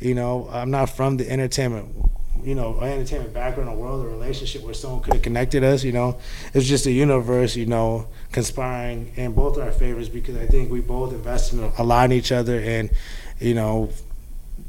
You 0.00 0.14
know, 0.14 0.48
I'm 0.50 0.70
not 0.70 0.90
from 0.90 1.18
the 1.18 1.30
entertainment, 1.30 1.94
you 2.42 2.54
know, 2.54 2.80
entertainment 2.80 3.32
background 3.32 3.70
a 3.70 3.74
world 3.74 4.04
a 4.04 4.08
relationship 4.08 4.62
where 4.62 4.74
someone 4.74 5.02
could 5.02 5.14
have 5.14 5.22
connected 5.22 5.62
us. 5.62 5.84
You 5.84 5.92
know, 5.92 6.18
it's 6.52 6.66
just 6.66 6.86
a 6.86 6.90
universe. 6.90 7.56
You 7.56 7.66
know, 7.66 8.08
conspiring 8.32 9.12
in 9.16 9.32
both 9.32 9.58
our 9.58 9.72
favors 9.72 10.08
because 10.08 10.36
I 10.36 10.46
think 10.46 10.70
we 10.70 10.80
both 10.80 11.12
invested 11.12 11.72
a 11.78 11.82
lot 11.82 12.06
in 12.06 12.12
each 12.12 12.32
other 12.32 12.60
and, 12.60 12.90
you 13.38 13.54
know, 13.54 13.90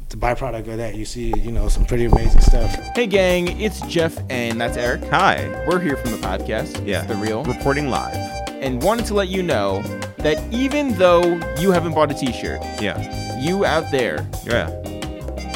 the 0.10 0.18
byproduct 0.18 0.68
of 0.70 0.78
that, 0.78 0.96
you 0.96 1.04
see, 1.04 1.38
you 1.38 1.52
know, 1.52 1.68
some 1.68 1.86
pretty 1.86 2.06
amazing 2.06 2.40
stuff. 2.40 2.74
Hey, 2.96 3.08
gang, 3.08 3.60
it's 3.60 3.82
Jeff, 3.88 4.18
and 4.30 4.60
that's 4.60 4.78
Eric. 4.78 5.04
Hi. 5.06 5.66
We're 5.68 5.82
here 5.82 5.98
from 5.98 6.12
the 6.12 6.18
podcast. 6.18 6.86
Yeah. 6.88 7.04
The 7.04 7.16
Real. 7.16 7.44
Reporting 7.44 7.90
live. 7.90 8.16
And 8.62 8.82
wanted 8.82 9.06
to 9.08 9.14
let 9.14 9.28
you 9.28 9.44
know 9.44 9.82
that 10.20 10.42
even 10.52 10.94
though 10.94 11.24
you 11.60 11.72
haven't 11.72 11.94
bought 11.94 12.10
a 12.10 12.14
t 12.14 12.32
shirt, 12.32 12.62
yeah, 12.82 13.40
you 13.40 13.66
out 13.66 13.92
there, 13.92 14.28
yeah, 14.46 14.72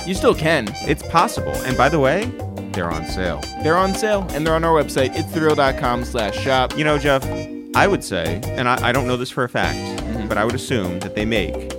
you 0.05 0.13
still 0.13 0.35
can. 0.35 0.67
It's 0.81 1.01
possible. 1.07 1.53
And 1.63 1.75
by 1.75 1.89
the 1.89 1.99
way, 1.99 2.25
they're 2.73 2.91
on 2.91 3.05
sale. 3.07 3.41
They're 3.63 3.77
on 3.77 3.95
sale, 3.95 4.27
and 4.31 4.45
they're 4.45 4.53
on 4.53 4.63
our 4.63 4.73
website, 4.73 5.15
itsthereal.com 5.15 6.05
slash 6.05 6.37
shop. 6.37 6.77
You 6.77 6.83
know, 6.83 6.97
Jeff, 6.97 7.23
I 7.73 7.87
would 7.87 8.03
say, 8.03 8.41
and 8.43 8.67
I, 8.67 8.89
I 8.89 8.91
don't 8.91 9.07
know 9.07 9.15
this 9.15 9.29
for 9.29 9.43
a 9.43 9.49
fact, 9.49 9.77
mm-hmm. 9.77 10.27
but 10.27 10.37
I 10.37 10.43
would 10.43 10.55
assume 10.55 10.99
that 10.99 11.15
they 11.15 11.25
make 11.25 11.69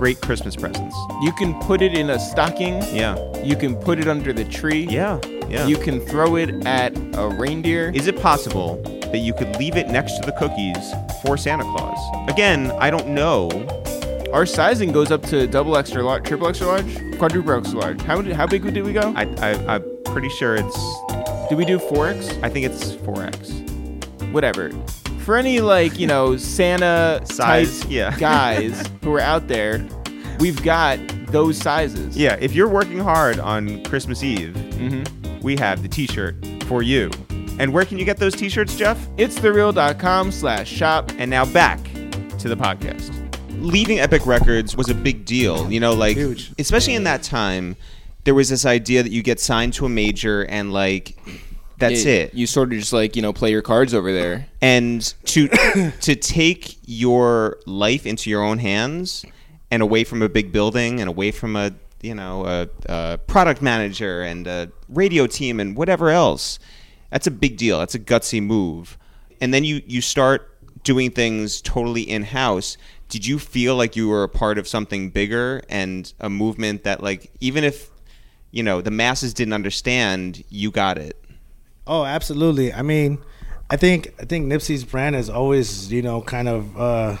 great 0.00 0.18
Christmas 0.22 0.56
presents. 0.56 0.96
You 1.20 1.30
can 1.32 1.52
put 1.60 1.82
it 1.82 1.92
in 1.92 2.08
a 2.08 2.18
stocking. 2.18 2.82
Yeah. 2.94 3.16
You 3.42 3.54
can 3.54 3.76
put 3.76 3.98
it 3.98 4.08
under 4.08 4.32
the 4.32 4.46
tree. 4.46 4.86
Yeah. 4.88 5.20
Yeah. 5.46 5.66
You 5.66 5.76
can 5.76 6.00
throw 6.00 6.36
it 6.36 6.66
at 6.66 6.96
a 7.18 7.28
reindeer. 7.28 7.90
Is 7.94 8.06
it 8.06 8.18
possible 8.20 8.80
that 9.12 9.18
you 9.18 9.34
could 9.34 9.54
leave 9.56 9.76
it 9.76 9.88
next 9.88 10.16
to 10.20 10.22
the 10.22 10.32
cookies 10.32 10.94
for 11.22 11.36
Santa 11.36 11.64
Claus? 11.64 11.98
Again, 12.30 12.70
I 12.78 12.88
don't 12.88 13.08
know. 13.08 13.50
Our 14.32 14.46
sizing 14.46 14.90
goes 14.90 15.10
up 15.10 15.22
to 15.24 15.46
double 15.46 15.76
extra 15.76 16.02
large, 16.02 16.24
triple 16.24 16.48
extra 16.48 16.66
large, 16.66 17.18
quadruple 17.18 17.58
extra 17.58 17.78
large. 17.78 18.00
How 18.00 18.22
how 18.32 18.46
big 18.46 18.62
did 18.62 18.84
we 18.84 18.94
go? 18.94 19.12
I, 19.14 19.24
I 19.42 19.74
I'm 19.74 19.84
pretty 20.06 20.30
sure 20.30 20.56
it's. 20.56 21.48
Did 21.50 21.58
we 21.58 21.66
do 21.66 21.78
4x? 21.78 22.42
I 22.42 22.48
think 22.48 22.64
it's 22.64 22.92
4x. 22.92 24.32
Whatever 24.32 24.70
for 25.20 25.36
any 25.36 25.60
like 25.60 25.98
you 25.98 26.06
know 26.06 26.36
Santa 26.36 27.20
size 27.24 27.84
yeah. 27.86 28.16
guys 28.18 28.90
who 29.02 29.14
are 29.14 29.20
out 29.20 29.48
there, 29.48 29.86
we've 30.38 30.62
got 30.62 30.98
those 31.26 31.56
sizes. 31.56 32.16
Yeah, 32.16 32.36
if 32.40 32.54
you're 32.54 32.68
working 32.68 32.98
hard 32.98 33.38
on 33.38 33.84
Christmas 33.84 34.22
Eve, 34.22 34.54
mm-hmm. 34.54 35.40
we 35.40 35.56
have 35.56 35.82
the 35.82 35.88
T-shirt 35.88 36.34
for 36.64 36.82
you. 36.82 37.10
And 37.58 37.74
where 37.74 37.84
can 37.84 37.98
you 37.98 38.06
get 38.06 38.16
those 38.16 38.34
T-shirts, 38.34 38.74
Jeff? 38.76 39.06
It's 39.18 39.38
thereal.com 39.38 40.32
slash 40.32 40.66
shop. 40.66 41.12
And 41.18 41.30
now 41.30 41.44
back 41.44 41.78
to 42.38 42.48
the 42.48 42.56
podcast. 42.56 43.14
Leaving 43.60 43.98
Epic 44.00 44.24
Records 44.24 44.76
was 44.76 44.88
a 44.88 44.94
big 44.94 45.26
deal, 45.26 45.70
you 45.70 45.78
know, 45.78 45.92
like 45.92 46.16
Huge. 46.16 46.52
especially 46.58 46.94
in 46.94 47.04
that 47.04 47.22
time. 47.22 47.76
There 48.24 48.34
was 48.34 48.48
this 48.48 48.64
idea 48.64 49.02
that 49.02 49.12
you 49.12 49.22
get 49.22 49.40
signed 49.40 49.74
to 49.74 49.86
a 49.86 49.88
major 49.88 50.44
and 50.44 50.72
like 50.72 51.18
that's 51.80 52.02
it, 52.02 52.08
it. 52.08 52.34
You 52.34 52.46
sort 52.46 52.72
of 52.72 52.78
just 52.78 52.92
like 52.92 53.16
you 53.16 53.22
know 53.22 53.32
play 53.32 53.50
your 53.50 53.62
cards 53.62 53.94
over 53.94 54.12
there, 54.12 54.46
and 54.60 55.02
to 55.24 55.48
to 56.00 56.14
take 56.14 56.78
your 56.84 57.58
life 57.66 58.06
into 58.06 58.30
your 58.30 58.42
own 58.42 58.58
hands 58.58 59.24
and 59.70 59.82
away 59.82 60.04
from 60.04 60.22
a 60.22 60.28
big 60.28 60.52
building 60.52 61.00
and 61.00 61.08
away 61.08 61.30
from 61.30 61.56
a 61.56 61.72
you 62.02 62.14
know 62.14 62.46
a, 62.46 62.68
a 62.86 63.18
product 63.18 63.62
manager 63.62 64.22
and 64.22 64.46
a 64.46 64.70
radio 64.88 65.26
team 65.26 65.60
and 65.60 65.76
whatever 65.76 66.10
else. 66.10 66.58
That's 67.10 67.26
a 67.26 67.30
big 67.30 67.56
deal. 67.56 67.78
That's 67.80 67.94
a 67.94 67.98
gutsy 67.98 68.42
move. 68.42 68.96
And 69.40 69.52
then 69.52 69.64
you 69.64 69.82
you 69.86 70.00
start 70.00 70.46
doing 70.84 71.10
things 71.10 71.60
totally 71.60 72.02
in 72.02 72.22
house. 72.22 72.76
Did 73.08 73.26
you 73.26 73.38
feel 73.38 73.74
like 73.74 73.96
you 73.96 74.08
were 74.08 74.22
a 74.22 74.28
part 74.28 74.58
of 74.58 74.68
something 74.68 75.10
bigger 75.10 75.62
and 75.68 76.12
a 76.20 76.30
movement 76.30 76.84
that 76.84 77.02
like 77.02 77.30
even 77.40 77.64
if 77.64 77.90
you 78.50 78.62
know 78.62 78.80
the 78.80 78.90
masses 78.90 79.34
didn't 79.34 79.54
understand, 79.54 80.44
you 80.48 80.70
got 80.70 80.98
it? 80.98 81.19
Oh, 81.90 82.04
absolutely. 82.04 82.72
I 82.72 82.82
mean, 82.82 83.18
I 83.68 83.76
think 83.76 84.14
I 84.20 84.24
think 84.24 84.46
Nipsey's 84.46 84.84
brand 84.84 85.16
has 85.16 85.28
always, 85.28 85.92
you 85.92 86.02
know, 86.02 86.22
kind 86.22 86.48
of 86.48 86.80
uh, 86.80 87.16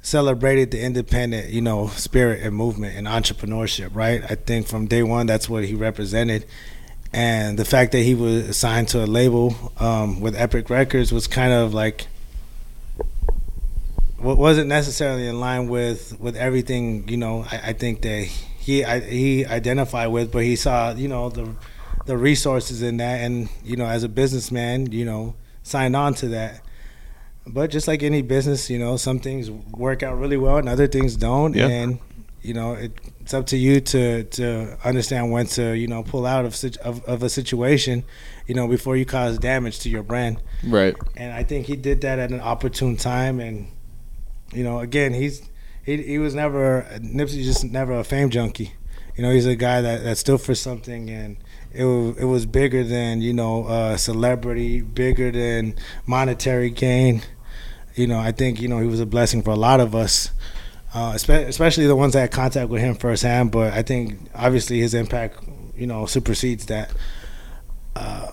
celebrated 0.00 0.70
the 0.70 0.80
independent, 0.80 1.50
you 1.50 1.60
know, 1.60 1.88
spirit 1.88 2.40
and 2.42 2.56
movement 2.56 2.96
and 2.96 3.06
entrepreneurship, 3.06 3.90
right? 3.94 4.22
I 4.30 4.36
think 4.36 4.66
from 4.66 4.86
day 4.86 5.02
one 5.02 5.26
that's 5.26 5.46
what 5.46 5.64
he 5.64 5.74
represented. 5.74 6.46
And 7.12 7.58
the 7.58 7.66
fact 7.66 7.92
that 7.92 7.98
he 7.98 8.14
was 8.14 8.48
assigned 8.48 8.88
to 8.88 9.04
a 9.04 9.06
label 9.06 9.54
um, 9.78 10.22
with 10.22 10.34
Epic 10.34 10.70
Records 10.70 11.12
was 11.12 11.26
kind 11.26 11.52
of 11.52 11.74
like 11.74 12.06
what 14.16 14.38
wasn't 14.38 14.68
necessarily 14.68 15.28
in 15.28 15.38
line 15.38 15.68
with 15.68 16.18
with 16.18 16.34
everything 16.34 17.06
you 17.10 17.18
know 17.18 17.44
I, 17.52 17.56
I 17.62 17.72
think 17.74 18.00
that 18.02 18.24
he 18.24 18.82
I, 18.82 19.00
he 19.00 19.44
identified 19.44 20.08
with, 20.08 20.32
but 20.32 20.44
he 20.44 20.56
saw 20.56 20.94
you 20.94 21.08
know 21.08 21.28
the 21.28 21.54
the 22.06 22.16
resources 22.16 22.82
in 22.82 22.98
that, 22.98 23.20
and 23.20 23.48
you 23.64 23.76
know, 23.76 23.86
as 23.86 24.02
a 24.04 24.08
businessman, 24.08 24.90
you 24.92 25.04
know, 25.04 25.34
signed 25.62 25.96
on 25.96 26.14
to 26.14 26.28
that. 26.28 26.60
But 27.46 27.70
just 27.70 27.86
like 27.88 28.02
any 28.02 28.22
business, 28.22 28.70
you 28.70 28.78
know, 28.78 28.96
some 28.96 29.18
things 29.18 29.50
work 29.50 30.02
out 30.02 30.18
really 30.18 30.36
well 30.38 30.56
and 30.56 30.68
other 30.68 30.86
things 30.86 31.14
don't, 31.16 31.54
Yeah. 31.54 31.68
and 31.68 31.98
you 32.40 32.52
know, 32.54 32.72
it, 32.74 32.92
it's 33.20 33.32
up 33.34 33.46
to 33.48 33.56
you 33.56 33.80
to 33.80 34.24
to 34.24 34.76
understand 34.84 35.30
when 35.32 35.46
to 35.46 35.72
you 35.76 35.86
know 35.86 36.02
pull 36.02 36.26
out 36.26 36.44
of 36.44 36.62
of, 36.82 37.04
of 37.04 37.22
a 37.22 37.28
situation, 37.28 38.04
you 38.46 38.54
know, 38.54 38.68
before 38.68 38.96
you 38.96 39.04
cause 39.06 39.38
damage 39.38 39.78
to 39.80 39.88
your 39.90 40.02
brand 40.02 40.42
Right. 40.62 40.94
and 41.16 41.32
I 41.32 41.42
think 41.42 41.66
he 41.66 41.76
did 41.76 42.00
that 42.02 42.18
at 42.18 42.32
an 42.32 42.40
opportune 42.40 42.96
time. 42.96 43.40
And 43.40 43.68
you 44.52 44.62
know, 44.64 44.80
again, 44.80 45.12
he's 45.14 45.42
he 45.84 46.02
he 46.02 46.18
was 46.18 46.34
never 46.34 46.86
Nipsey 47.00 47.42
just 47.44 47.64
never 47.64 47.92
a 47.98 48.04
fame 48.04 48.30
junkie. 48.30 48.72
You 49.16 49.22
know, 49.22 49.30
he's 49.30 49.46
a 49.46 49.54
guy 49.56 49.80
that, 49.80 50.02
that 50.04 50.18
stood 50.18 50.40
for 50.40 50.54
something, 50.54 51.08
and 51.08 51.36
it 51.74 51.84
was, 51.84 52.16
it 52.18 52.24
was 52.24 52.46
bigger 52.46 52.84
than 52.84 53.20
you 53.20 53.32
know 53.32 53.64
uh, 53.66 53.96
celebrity, 53.96 54.80
bigger 54.80 55.30
than 55.30 55.76
monetary 56.06 56.70
gain. 56.70 57.22
You 57.94 58.06
know, 58.06 58.18
I 58.18 58.32
think 58.32 58.60
you 58.60 58.68
know 58.68 58.78
he 58.78 58.86
was 58.86 59.00
a 59.00 59.06
blessing 59.06 59.42
for 59.42 59.50
a 59.50 59.56
lot 59.56 59.80
of 59.80 59.94
us. 59.94 60.30
Uh, 60.94 61.12
especially 61.16 61.88
the 61.88 61.96
ones 61.96 62.12
that 62.12 62.20
had 62.20 62.30
contact 62.30 62.68
with 62.70 62.80
him 62.80 62.94
firsthand, 62.94 63.50
but 63.50 63.72
I 63.72 63.82
think 63.82 64.30
obviously 64.32 64.78
his 64.78 64.94
impact, 64.94 65.42
you 65.76 65.88
know, 65.88 66.06
supersedes 66.06 66.66
that. 66.66 66.92
Uh, 67.96 68.30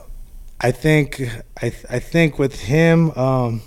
I 0.60 0.70
think 0.72 1.20
I 1.58 1.70
th- 1.70 1.86
I 1.90 1.98
think 1.98 2.38
with 2.38 2.62
him 2.62 3.10
um, 3.12 3.64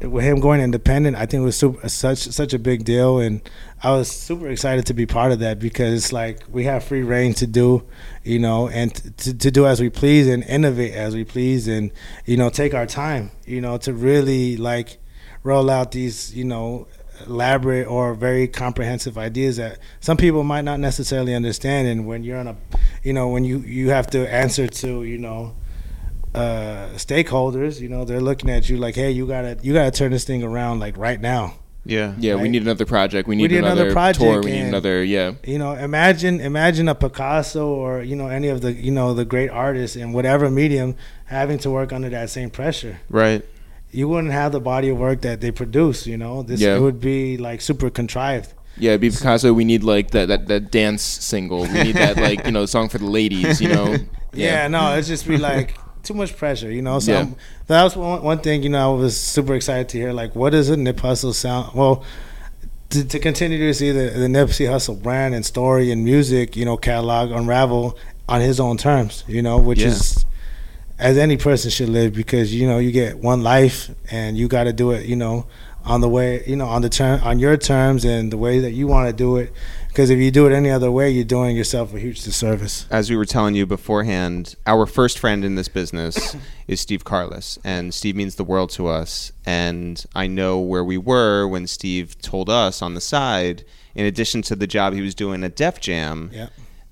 with 0.00 0.24
him 0.24 0.38
going 0.38 0.60
independent, 0.60 1.16
I 1.16 1.26
think 1.26 1.40
it 1.40 1.44
was 1.44 1.56
super, 1.56 1.88
such 1.88 2.18
such 2.18 2.54
a 2.54 2.58
big 2.60 2.84
deal, 2.84 3.18
and 3.18 3.42
I 3.84 3.90
was 3.90 4.10
super 4.10 4.48
excited 4.48 4.86
to 4.86 4.94
be 4.94 5.04
part 5.04 5.30
of 5.30 5.40
that 5.40 5.58
because 5.58 5.92
it's 5.92 6.10
like 6.10 6.40
we 6.48 6.64
have 6.64 6.84
free 6.84 7.02
reign 7.02 7.34
to 7.34 7.46
do, 7.46 7.86
you 8.22 8.38
know, 8.38 8.66
and 8.68 8.94
to, 9.18 9.36
to 9.36 9.50
do 9.50 9.66
as 9.66 9.78
we 9.78 9.90
please 9.90 10.26
and 10.26 10.42
innovate 10.44 10.94
as 10.94 11.14
we 11.14 11.24
please, 11.24 11.68
and 11.68 11.90
you 12.24 12.38
know, 12.38 12.48
take 12.48 12.72
our 12.72 12.86
time, 12.86 13.30
you 13.44 13.60
know, 13.60 13.76
to 13.76 13.92
really 13.92 14.56
like 14.56 14.96
roll 15.42 15.68
out 15.68 15.92
these, 15.92 16.34
you 16.34 16.44
know, 16.44 16.88
elaborate 17.26 17.86
or 17.86 18.14
very 18.14 18.48
comprehensive 18.48 19.18
ideas 19.18 19.58
that 19.58 19.78
some 20.00 20.16
people 20.16 20.44
might 20.44 20.64
not 20.64 20.80
necessarily 20.80 21.34
understand, 21.34 21.86
and 21.86 22.06
when 22.06 22.24
you're 22.24 22.38
on 22.38 22.48
a, 22.48 22.56
you 23.02 23.12
know, 23.12 23.28
when 23.28 23.44
you 23.44 23.58
you 23.58 23.90
have 23.90 24.06
to 24.06 24.26
answer 24.32 24.66
to, 24.66 25.04
you 25.04 25.18
know 25.18 25.54
uh, 26.34 26.88
stakeholders, 26.94 27.80
you 27.80 27.88
know, 27.88 28.04
they're 28.04 28.20
looking 28.20 28.50
at 28.50 28.68
you 28.68 28.76
like, 28.76 28.94
hey, 28.94 29.10
you 29.10 29.26
gotta 29.26 29.58
you 29.62 29.74
gotta 29.74 29.90
turn 29.90 30.10
this 30.10 30.24
thing 30.24 30.42
around 30.42 30.80
like 30.80 30.96
right 30.96 31.20
now. 31.20 31.54
Yeah. 31.84 32.14
Yeah, 32.18 32.36
we 32.36 32.48
need 32.48 32.62
another 32.62 32.86
project. 32.86 33.28
We 33.28 33.36
need, 33.36 33.50
need 33.50 33.58
another 33.58 33.82
another, 33.82 33.92
project 33.92 34.20
tour. 34.20 34.40
We 34.42 34.52
need 34.52 34.58
and- 34.60 34.68
another. 34.68 35.04
Yeah. 35.04 35.32
You 35.44 35.58
know, 35.58 35.72
imagine 35.72 36.40
imagine 36.40 36.88
a 36.88 36.94
Picasso 36.94 37.66
or 37.68 38.02
you 38.02 38.16
know 38.16 38.28
any 38.28 38.48
of 38.48 38.60
the 38.62 38.72
you 38.72 38.90
know 38.90 39.14
the 39.14 39.24
great 39.24 39.50
artists 39.50 39.96
in 39.96 40.12
whatever 40.12 40.50
medium 40.50 40.96
having 41.26 41.58
to 41.58 41.70
work 41.70 41.92
under 41.92 42.08
that 42.10 42.30
same 42.30 42.50
pressure. 42.50 43.00
Right. 43.08 43.44
You 43.90 44.08
wouldn't 44.08 44.32
have 44.32 44.50
the 44.52 44.60
body 44.60 44.88
of 44.88 44.98
work 44.98 45.20
that 45.20 45.40
they 45.40 45.50
produce. 45.52 46.06
You 46.06 46.16
know, 46.16 46.42
this 46.42 46.60
Yeah. 46.60 46.76
it 46.76 46.80
would 46.80 47.00
be 47.00 47.36
like 47.36 47.60
super 47.60 47.90
contrived. 47.90 48.52
Yeah, 48.76 48.90
it'd 48.92 49.02
be 49.02 49.10
Picasso. 49.10 49.52
We 49.52 49.64
need 49.64 49.84
like 49.84 50.10
that, 50.12 50.26
that 50.28 50.48
that 50.48 50.70
dance 50.72 51.02
single. 51.02 51.60
We 51.62 51.82
need 51.84 51.94
that 51.96 52.16
like 52.16 52.44
you 52.46 52.50
know 52.52 52.66
song 52.66 52.88
for 52.88 52.98
the 52.98 53.06
ladies. 53.06 53.60
You 53.60 53.68
know. 53.68 53.96
Yeah, 54.36 54.66
no, 54.66 54.96
it's 54.96 55.06
just 55.06 55.28
be 55.28 55.36
like 55.38 55.76
too 56.04 56.14
much 56.14 56.36
pressure, 56.36 56.70
you 56.70 56.82
know. 56.82 56.98
So 56.98 57.12
Yeah. 57.12 57.26
That 57.66 57.82
was 57.84 57.96
one, 57.96 58.22
one 58.22 58.38
thing, 58.38 58.62
you 58.62 58.68
know, 58.68 58.94
I 58.94 58.96
was 58.98 59.18
super 59.18 59.54
excited 59.54 59.88
to 59.90 59.98
hear. 59.98 60.12
Like, 60.12 60.34
what 60.36 60.50
does 60.50 60.68
a 60.70 60.76
Nip 60.76 60.96
Hussle 60.98 61.32
sound? 61.34 61.74
Well, 61.74 62.04
to, 62.90 63.04
to 63.04 63.18
continue 63.18 63.58
to 63.58 63.74
see 63.74 63.90
the, 63.90 64.10
the 64.10 64.26
Nipsey 64.26 64.66
Hussle 64.68 65.02
brand 65.02 65.34
and 65.34 65.44
story 65.44 65.90
and 65.90 66.04
music, 66.04 66.56
you 66.56 66.64
know, 66.64 66.76
catalog 66.76 67.30
unravel 67.32 67.98
on 68.28 68.40
his 68.40 68.60
own 68.60 68.76
terms, 68.76 69.24
you 69.26 69.42
know, 69.42 69.58
which 69.58 69.80
Yeah. 69.80 69.88
is 69.88 70.24
as 70.98 71.18
any 71.18 71.36
person 71.36 71.70
should 71.70 71.88
live 71.88 72.12
because 72.14 72.54
you 72.54 72.68
know 72.68 72.78
you 72.78 72.92
get 72.92 73.18
one 73.18 73.42
life 73.42 73.90
and 74.12 74.38
you 74.38 74.46
got 74.46 74.64
to 74.64 74.72
do 74.72 74.92
it, 74.92 75.06
you 75.06 75.16
know, 75.16 75.44
on 75.84 76.00
the 76.00 76.08
way, 76.08 76.42
you 76.46 76.54
know, 76.56 76.66
on 76.66 76.82
the 76.82 76.88
term, 76.88 77.20
on 77.24 77.38
your 77.40 77.56
terms 77.56 78.04
and 78.04 78.30
the 78.32 78.36
way 78.38 78.60
that 78.60 78.70
you 78.72 78.86
want 78.86 79.08
to 79.08 79.12
do 79.12 79.36
it. 79.38 79.52
Because 79.94 80.10
if 80.10 80.18
you 80.18 80.32
do 80.32 80.44
it 80.48 80.52
any 80.52 80.72
other 80.72 80.90
way, 80.90 81.08
you're 81.08 81.22
doing 81.22 81.54
yourself 81.56 81.94
a 81.94 82.00
huge 82.00 82.24
disservice. 82.24 82.84
as 82.90 83.10
we 83.10 83.16
were 83.16 83.24
telling 83.24 83.54
you 83.54 83.64
beforehand, 83.64 84.56
our 84.66 84.86
first 84.86 85.20
friend 85.20 85.44
in 85.44 85.54
this 85.54 85.68
business 85.68 86.34
is 86.66 86.80
Steve 86.80 87.04
Carless, 87.04 87.60
and 87.62 87.94
Steve 87.94 88.16
means 88.16 88.34
the 88.34 88.42
world 88.42 88.70
to 88.70 88.88
us. 88.88 89.30
And 89.46 90.04
I 90.12 90.26
know 90.26 90.58
where 90.58 90.82
we 90.82 90.98
were 90.98 91.46
when 91.46 91.68
Steve 91.68 92.20
told 92.20 92.50
us 92.50 92.82
on 92.82 92.94
the 92.94 93.00
side, 93.00 93.64
in 93.94 94.04
addition 94.04 94.42
to 94.42 94.56
the 94.56 94.66
job 94.66 94.94
he 94.94 95.00
was 95.00 95.14
doing 95.14 95.44
at 95.44 95.54
Def 95.54 95.80
Jam, 95.80 96.28
Yeah. 96.32 96.48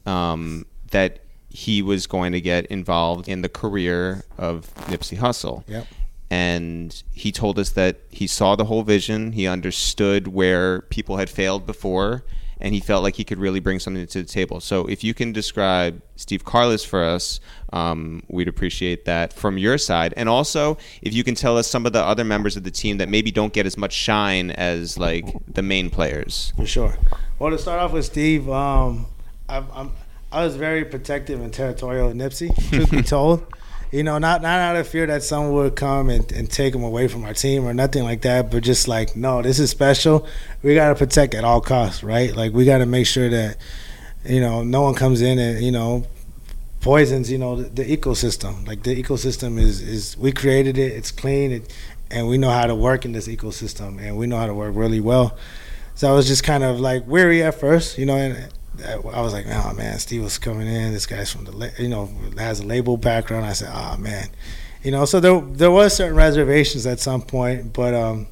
um, 0.06 0.64
that 0.92 1.18
he 1.48 1.82
was 1.82 2.06
going 2.06 2.30
to 2.30 2.40
get 2.40 2.66
involved 2.66 3.28
in 3.28 3.42
the 3.42 3.48
career 3.48 4.22
of 4.38 4.72
Nipsey 4.86 5.18
Hussle. 5.18 5.64
Yep. 5.66 5.88
And 6.30 7.02
he 7.12 7.32
told 7.32 7.58
us 7.58 7.70
that 7.70 7.96
he 8.10 8.28
saw 8.28 8.54
the 8.54 8.66
whole 8.66 8.84
vision. 8.84 9.32
He 9.32 9.48
understood 9.48 10.28
where 10.28 10.82
people 10.82 11.16
had 11.16 11.28
failed 11.28 11.66
before, 11.66 12.22
and 12.62 12.72
he 12.72 12.80
felt 12.80 13.02
like 13.02 13.16
he 13.16 13.24
could 13.24 13.38
really 13.38 13.60
bring 13.60 13.78
something 13.80 14.06
to 14.06 14.22
the 14.22 14.28
table. 14.28 14.60
So, 14.60 14.86
if 14.86 15.04
you 15.04 15.12
can 15.12 15.32
describe 15.32 16.00
Steve 16.16 16.44
Carless 16.44 16.84
for 16.84 17.02
us, 17.02 17.40
um, 17.72 18.22
we'd 18.28 18.48
appreciate 18.48 19.04
that 19.04 19.32
from 19.32 19.58
your 19.58 19.76
side. 19.76 20.14
And 20.16 20.28
also, 20.28 20.78
if 21.02 21.12
you 21.12 21.24
can 21.24 21.34
tell 21.34 21.58
us 21.58 21.66
some 21.66 21.84
of 21.84 21.92
the 21.92 22.02
other 22.02 22.24
members 22.24 22.56
of 22.56 22.62
the 22.62 22.70
team 22.70 22.98
that 22.98 23.08
maybe 23.08 23.32
don't 23.32 23.52
get 23.52 23.66
as 23.66 23.76
much 23.76 23.92
shine 23.92 24.52
as 24.52 24.96
like 24.96 25.26
the 25.46 25.62
main 25.62 25.90
players. 25.90 26.52
For 26.56 26.66
sure. 26.66 26.96
Well, 27.38 27.50
to 27.50 27.58
start 27.58 27.80
off 27.80 27.92
with 27.92 28.04
Steve, 28.04 28.48
um, 28.48 29.06
I, 29.48 29.64
I'm, 29.74 29.92
I 30.30 30.44
was 30.44 30.54
very 30.54 30.84
protective 30.84 31.40
and 31.40 31.52
territorial 31.52 32.10
of 32.10 32.16
Nipsey, 32.16 32.54
truth 32.70 32.90
be 32.90 33.02
told. 33.02 33.44
You 33.92 34.02
know, 34.02 34.16
not 34.16 34.40
not 34.40 34.58
out 34.58 34.76
of 34.76 34.88
fear 34.88 35.06
that 35.06 35.22
someone 35.22 35.52
would 35.52 35.76
come 35.76 36.08
and, 36.08 36.32
and 36.32 36.50
take 36.50 36.74
him 36.74 36.82
away 36.82 37.08
from 37.08 37.24
our 37.24 37.34
team 37.34 37.66
or 37.66 37.74
nothing 37.74 38.04
like 38.04 38.22
that, 38.22 38.50
but 38.50 38.62
just 38.62 38.88
like, 38.88 39.14
no, 39.14 39.42
this 39.42 39.58
is 39.58 39.68
special. 39.68 40.26
We 40.62 40.74
got 40.74 40.88
to 40.88 40.94
protect 40.94 41.34
at 41.34 41.44
all 41.44 41.60
costs, 41.60 42.02
right? 42.02 42.34
Like, 42.34 42.54
we 42.54 42.64
got 42.64 42.78
to 42.78 42.86
make 42.86 43.06
sure 43.06 43.28
that, 43.28 43.58
you 44.24 44.40
know, 44.40 44.64
no 44.64 44.80
one 44.80 44.94
comes 44.94 45.20
in 45.20 45.38
and, 45.38 45.62
you 45.62 45.70
know, 45.70 46.06
poisons, 46.80 47.30
you 47.30 47.36
know, 47.36 47.62
the, 47.62 47.68
the 47.82 47.96
ecosystem. 47.96 48.66
Like, 48.66 48.82
the 48.82 49.00
ecosystem 49.00 49.60
is, 49.60 49.82
is 49.82 50.16
we 50.16 50.32
created 50.32 50.78
it, 50.78 50.92
it's 50.92 51.10
clean, 51.10 51.52
it, 51.52 51.76
and 52.10 52.26
we 52.26 52.38
know 52.38 52.50
how 52.50 52.66
to 52.66 52.74
work 52.74 53.04
in 53.04 53.12
this 53.12 53.28
ecosystem, 53.28 54.00
and 54.00 54.16
we 54.16 54.26
know 54.26 54.38
how 54.38 54.46
to 54.46 54.54
work 54.54 54.74
really 54.74 55.00
well. 55.00 55.36
So 55.96 56.10
I 56.10 56.14
was 56.14 56.26
just 56.26 56.44
kind 56.44 56.64
of 56.64 56.80
like 56.80 57.06
weary 57.06 57.42
at 57.42 57.60
first, 57.60 57.98
you 57.98 58.06
know, 58.06 58.16
and 58.16 58.48
I 58.84 59.20
was 59.20 59.32
like, 59.32 59.46
oh 59.48 59.74
man, 59.74 59.98
Steve 59.98 60.22
was 60.22 60.38
coming 60.38 60.66
in. 60.66 60.92
This 60.92 61.06
guy's 61.06 61.30
from 61.30 61.44
the, 61.44 61.72
you 61.78 61.88
know, 61.88 62.10
has 62.38 62.60
a 62.60 62.66
label 62.66 62.96
background. 62.96 63.44
I 63.44 63.52
said, 63.52 63.70
oh 63.72 63.96
man, 63.98 64.28
you 64.82 64.90
know, 64.90 65.04
so 65.04 65.20
there 65.20 65.40
there 65.40 65.70
was 65.70 65.94
certain 65.94 66.16
reservations 66.16 66.86
at 66.86 66.98
some 66.98 67.22
point, 67.22 67.72
but 67.72 67.94
um, 67.94 68.26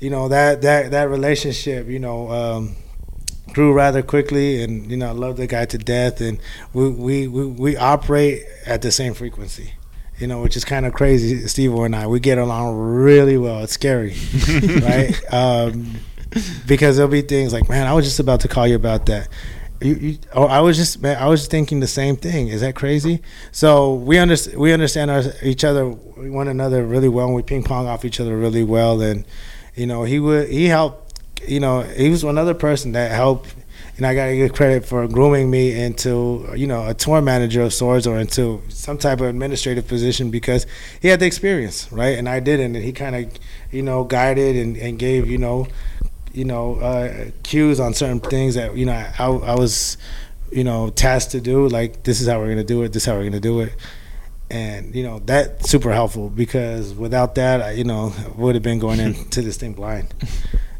you 0.00 0.10
know 0.10 0.28
that 0.28 0.62
that 0.62 0.90
that 0.90 1.08
relationship, 1.08 1.86
you 1.88 1.98
know, 1.98 2.30
um, 2.30 2.76
grew 3.52 3.72
rather 3.72 4.02
quickly, 4.02 4.62
and 4.62 4.90
you 4.90 4.96
know, 4.96 5.08
I 5.08 5.12
love 5.12 5.36
the 5.36 5.46
guy 5.46 5.64
to 5.66 5.78
death, 5.78 6.20
and 6.20 6.38
we 6.72 6.88
we 6.90 7.28
we, 7.28 7.46
we 7.46 7.76
operate 7.76 8.44
at 8.66 8.82
the 8.82 8.90
same 8.90 9.14
frequency. 9.14 9.74
You 10.18 10.28
know, 10.28 10.42
which 10.42 10.56
is 10.56 10.64
kind 10.64 10.86
of 10.86 10.92
crazy. 10.92 11.44
Steve 11.48 11.74
and 11.74 11.94
I, 11.96 12.06
we 12.06 12.20
get 12.20 12.38
along 12.38 12.76
really 12.76 13.36
well. 13.36 13.64
It's 13.64 13.72
scary, 13.72 14.14
right? 14.80 15.12
Um, 15.32 15.96
because 16.66 16.96
there'll 16.96 17.10
be 17.10 17.22
things 17.22 17.52
like, 17.52 17.68
man, 17.68 17.86
I 17.86 17.92
was 17.92 18.04
just 18.04 18.20
about 18.20 18.40
to 18.40 18.48
call 18.48 18.66
you 18.66 18.76
about 18.76 19.06
that. 19.06 19.28
You, 19.80 19.94
you, 19.94 20.18
or 20.34 20.48
I 20.48 20.60
was 20.60 20.76
just, 20.76 21.02
man, 21.02 21.16
I 21.20 21.26
was 21.26 21.46
thinking 21.46 21.80
the 21.80 21.86
same 21.86 22.16
thing. 22.16 22.48
Is 22.48 22.60
that 22.60 22.74
crazy? 22.74 23.20
So 23.52 23.94
we 23.94 24.18
understand, 24.18 24.58
we 24.58 24.72
understand 24.72 25.10
our, 25.10 25.22
each 25.42 25.64
other, 25.64 25.86
one 25.88 26.48
another 26.48 26.86
really 26.86 27.08
well, 27.08 27.26
and 27.26 27.34
we 27.34 27.42
ping 27.42 27.64
pong 27.64 27.86
off 27.86 28.04
each 28.04 28.20
other 28.20 28.36
really 28.36 28.64
well. 28.64 29.00
And 29.00 29.24
you 29.74 29.86
know, 29.86 30.04
he 30.04 30.18
would, 30.18 30.48
he 30.48 30.66
helped. 30.66 31.00
You 31.46 31.60
know, 31.60 31.82
he 31.82 32.08
was 32.08 32.24
another 32.24 32.54
person 32.54 32.92
that 32.92 33.10
helped. 33.10 33.54
And 33.96 34.06
I 34.06 34.14
gotta 34.14 34.34
give 34.34 34.52
credit 34.54 34.86
for 34.86 35.06
grooming 35.06 35.50
me 35.50 35.78
into, 35.78 36.48
you 36.56 36.66
know, 36.66 36.88
a 36.88 36.94
tour 36.94 37.20
manager 37.20 37.62
of 37.62 37.72
sorts 37.72 38.06
or 38.06 38.18
into 38.18 38.62
some 38.68 38.98
type 38.98 39.20
of 39.20 39.26
administrative 39.26 39.86
position 39.86 40.30
because 40.30 40.66
he 41.00 41.08
had 41.08 41.20
the 41.20 41.26
experience, 41.26 41.92
right? 41.92 42.18
And 42.18 42.28
I 42.28 42.40
didn't. 42.40 42.74
And 42.74 42.84
he 42.84 42.92
kind 42.92 43.14
of, 43.14 43.38
you 43.70 43.82
know, 43.82 44.02
guided 44.02 44.56
and, 44.56 44.76
and 44.76 44.98
gave, 44.98 45.28
you 45.28 45.38
know, 45.38 45.68
you 46.34 46.44
know, 46.44 46.76
uh, 46.76 47.30
cues 47.42 47.80
on 47.80 47.94
certain 47.94 48.20
things 48.20 48.56
that 48.56 48.76
you 48.76 48.86
know 48.86 48.92
I, 48.92 49.26
I 49.26 49.54
was, 49.54 49.96
you 50.50 50.64
know, 50.64 50.90
tasked 50.90 51.30
to 51.32 51.40
do. 51.40 51.68
Like 51.68 52.02
this 52.02 52.20
is 52.20 52.28
how 52.28 52.38
we're 52.38 52.48
gonna 52.48 52.64
do 52.64 52.82
it. 52.82 52.92
This 52.92 53.04
is 53.04 53.06
how 53.06 53.16
we're 53.16 53.24
gonna 53.24 53.40
do 53.40 53.60
it. 53.60 53.74
And 54.50 54.94
you 54.94 55.02
know 55.02 55.20
that's 55.20 55.70
super 55.70 55.92
helpful 55.92 56.28
because 56.28 56.92
without 56.92 57.36
that, 57.36 57.62
I, 57.62 57.70
you 57.72 57.84
know, 57.84 58.12
would 58.36 58.54
have 58.54 58.64
been 58.64 58.78
going 58.78 59.00
into 59.00 59.42
this 59.42 59.56
thing 59.56 59.72
blind. 59.74 60.12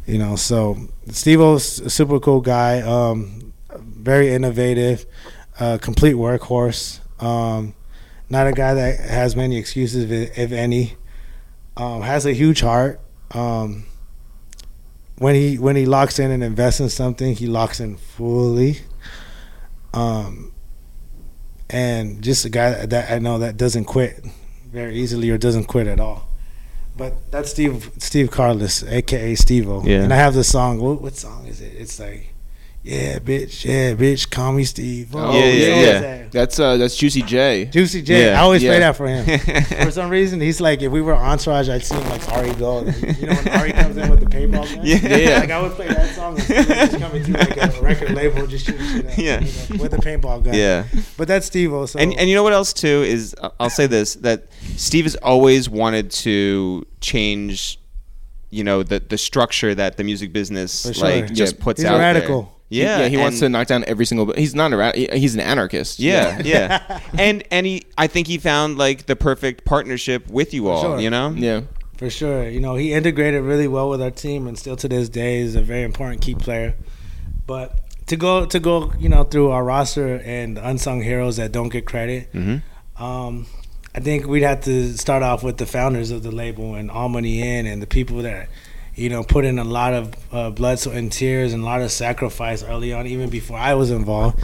You 0.05 0.19
know, 0.19 0.35
so 0.35 0.77
Steve 1.09 1.41
O's 1.41 1.79
a 1.79 1.89
super 1.89 2.19
cool 2.19 2.41
guy, 2.41 2.81
um, 2.81 3.53
very 3.75 4.31
innovative, 4.33 5.05
uh, 5.59 5.79
complete 5.81 6.15
workhorse. 6.15 6.99
Um, 7.23 7.73
not 8.29 8.47
a 8.47 8.51
guy 8.51 8.73
that 8.73 8.99
has 8.99 9.35
many 9.35 9.57
excuses, 9.57 10.11
if, 10.11 10.37
if 10.37 10.51
any. 10.51 10.95
Um, 11.77 12.01
has 12.01 12.25
a 12.25 12.33
huge 12.33 12.61
heart. 12.61 12.99
Um, 13.31 13.85
when 15.17 15.35
he 15.35 15.57
when 15.57 15.75
he 15.75 15.85
locks 15.85 16.19
in 16.19 16.31
and 16.31 16.43
invests 16.43 16.79
in 16.79 16.89
something, 16.89 17.35
he 17.35 17.47
locks 17.47 17.79
in 17.79 17.97
fully. 17.97 18.79
Um, 19.93 20.51
and 21.69 22.21
just 22.21 22.45
a 22.45 22.49
guy 22.49 22.85
that 22.85 23.11
I 23.11 23.19
know 23.19 23.39
that 23.39 23.57
doesn't 23.57 23.85
quit 23.85 24.25
very 24.71 24.95
easily 24.95 25.29
or 25.29 25.37
doesn't 25.37 25.65
quit 25.65 25.87
at 25.87 25.99
all. 25.99 26.27
But 26.97 27.31
that's 27.31 27.49
Steve 27.49 27.91
Steve 27.97 28.31
Carless, 28.31 28.83
aka 28.83 29.33
Stevo. 29.33 29.85
Yeah. 29.85 30.03
And 30.03 30.13
I 30.13 30.17
have 30.17 30.33
this 30.33 30.49
song. 30.49 30.79
What, 30.79 31.01
what 31.01 31.15
song 31.15 31.47
is 31.47 31.61
it? 31.61 31.73
It's 31.73 31.99
like, 31.99 32.33
yeah, 32.85 33.17
bitch, 33.17 33.65
yeah, 33.65 33.95
bitch, 33.95 34.29
call 34.29 34.53
me 34.53 34.63
Steve. 34.63 35.09
Oh, 35.15 35.33
Yeah, 35.35 35.45
yeah, 35.45 35.65
yeah. 35.75 36.21
what 36.21 36.31
That's 36.31 36.59
uh, 36.59 36.77
that's 36.77 36.95
Juicy 36.95 37.23
J. 37.23 37.65
Juicy 37.65 38.03
J. 38.03 38.27
Yeah. 38.27 38.39
I 38.39 38.43
always 38.43 38.61
play 38.61 38.77
that 38.77 38.95
for 38.95 39.07
him. 39.07 39.25
for 39.85 39.89
some 39.89 40.11
reason, 40.11 40.39
he's 40.39 40.61
like, 40.61 40.83
if 40.83 40.91
we 40.91 41.01
were 41.01 41.15
Entourage, 41.15 41.67
I'd 41.67 41.83
see 41.83 41.95
him 41.95 42.07
like 42.09 42.29
Ari 42.29 42.53
Gold. 42.53 42.93
You 42.95 43.25
know 43.25 43.33
when 43.33 43.47
Ari 43.49 43.71
comes 43.73 43.97
in 43.97 44.07
with 44.11 44.19
the 44.19 44.27
paintball 44.27 44.75
gun? 44.75 44.85
Yeah. 44.85 44.97
Yeah, 45.01 45.17
yeah. 45.29 45.39
Like 45.39 45.49
I 45.49 45.61
would 45.63 45.71
play 45.71 45.87
that 45.87 46.13
song 46.13 46.35
and 46.35 46.43
Steve 46.43 46.57
was 46.57 46.67
just 46.67 46.99
coming 46.99 47.23
through 47.23 47.33
like 47.33 47.57
a 47.57 47.81
record 47.81 48.11
label, 48.11 48.45
just 48.45 48.67
shooting 48.67 48.85
shit 48.87 49.05
up. 49.07 49.17
Yeah. 49.17 49.39
with 49.39 49.71
a- 49.71 49.81
with 49.81 49.93
a 49.95 49.97
paintball 49.97 50.43
gun. 50.43 50.53
Yeah. 50.53 50.83
But 51.17 51.27
that's 51.27 51.47
Steve 51.47 51.73
also. 51.73 51.97
And 51.97 52.13
and 52.19 52.29
you 52.29 52.35
know 52.35 52.43
what 52.43 52.53
else 52.53 52.71
too 52.71 53.01
is 53.03 53.35
uh, 53.41 53.49
I'll 53.59 53.71
say 53.71 53.87
this 53.87 54.13
that 54.15 54.43
Steve 54.77 55.05
has 55.05 55.15
always 55.15 55.67
wanted 55.69 56.11
to 56.11 56.85
change, 57.01 57.79
you 58.51 58.63
know, 58.63 58.83
the 58.83 58.99
the 58.99 59.17
structure 59.17 59.73
that 59.73 59.97
the 59.97 60.03
music 60.03 60.31
business 60.31 60.83
sure. 60.83 61.03
like 61.03 61.33
just 61.33 61.59
puts 61.59 61.81
He's 61.81 61.89
a 61.89 61.93
out 61.93 62.13
there. 62.13 62.47
Radical. 62.71 62.87
Yeah, 62.87 62.99
yeah. 62.99 63.07
He 63.09 63.17
wants 63.17 63.39
to 63.39 63.49
knock 63.49 63.67
down 63.67 63.83
every 63.87 64.05
single. 64.05 64.33
He's 64.33 64.55
not 64.55 64.73
a. 64.73 64.91
He's 65.17 65.33
an 65.35 65.41
anarchist. 65.41 65.99
Yeah, 65.99 66.41
yeah, 66.43 66.99
and 67.17 67.43
and 67.51 67.65
he, 67.65 67.83
I 67.97 68.07
think 68.07 68.27
he 68.27 68.37
found 68.37 68.77
like 68.77 69.05
the 69.05 69.15
perfect 69.15 69.65
partnership 69.65 70.27
with 70.29 70.53
you 70.53 70.67
all. 70.69 70.81
sure. 70.81 70.99
You 70.99 71.09
know, 71.09 71.29
yeah. 71.31 71.61
For 71.97 72.09
sure. 72.09 72.49
You 72.49 72.59
know, 72.59 72.75
he 72.75 72.91
integrated 72.91 73.41
really 73.43 73.69
well 73.69 73.89
with 73.89 74.01
our 74.01 74.11
team 74.11 74.47
and 74.47 74.57
still 74.59 74.75
to 74.77 74.87
this 74.89 75.07
day 75.07 75.37
is 75.39 75.55
a 75.55 75.61
very 75.61 75.83
important 75.83 76.21
key 76.21 76.35
player. 76.35 76.75
But 77.47 77.79
to 78.07 78.17
go 78.17 78.45
to 78.45 78.59
go, 78.59 78.91
you 78.99 79.07
know, 79.09 79.23
through 79.23 79.51
our 79.51 79.63
roster 79.63 80.15
and 80.25 80.57
unsung 80.57 81.01
heroes 81.01 81.37
that 81.37 81.51
don't 81.53 81.69
get 81.69 81.85
credit, 81.85 82.33
Mhm. 82.33 82.61
um, 82.99 83.45
I 83.95 84.01
think 84.01 84.27
we'd 84.27 84.43
have 84.43 84.59
to 84.65 84.97
start 84.97 85.23
off 85.23 85.41
with 85.41 85.55
the 85.57 85.65
founders 85.65 86.11
of 86.11 86.21
the 86.21 86.31
label 86.31 86.75
and 86.75 86.91
All 86.91 87.07
Money 87.07 87.41
In 87.41 87.65
and 87.65 87.81
the 87.81 87.87
people 87.87 88.17
that, 88.23 88.49
you 88.95 89.09
know, 89.09 89.23
put 89.23 89.45
in 89.45 89.59
a 89.59 89.63
lot 89.63 89.93
of 89.93 90.13
uh, 90.31 90.49
blood, 90.49 90.79
sweat, 90.79 90.95
and 90.97 91.11
tears 91.11 91.53
and 91.53 91.61
a 91.63 91.65
lot 91.65 91.81
of 91.81 91.91
sacrifice 91.91 92.63
early 92.63 92.93
on, 92.93 93.07
even 93.07 93.29
before 93.29 93.57
I 93.57 93.73
was 93.73 93.91
involved. 93.91 94.39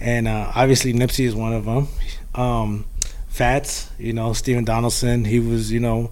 And 0.00 0.28
uh, 0.28 0.52
obviously 0.54 0.92
Nipsey 0.92 1.26
is 1.26 1.34
one 1.34 1.52
of 1.52 1.64
them. 1.64 1.88
Um, 2.34 2.84
Fats, 3.28 3.90
you 3.98 4.12
know, 4.12 4.32
Steven 4.32 4.64
Donaldson, 4.64 5.24
he 5.24 5.40
was, 5.40 5.70
you 5.72 5.80
know, 5.80 6.10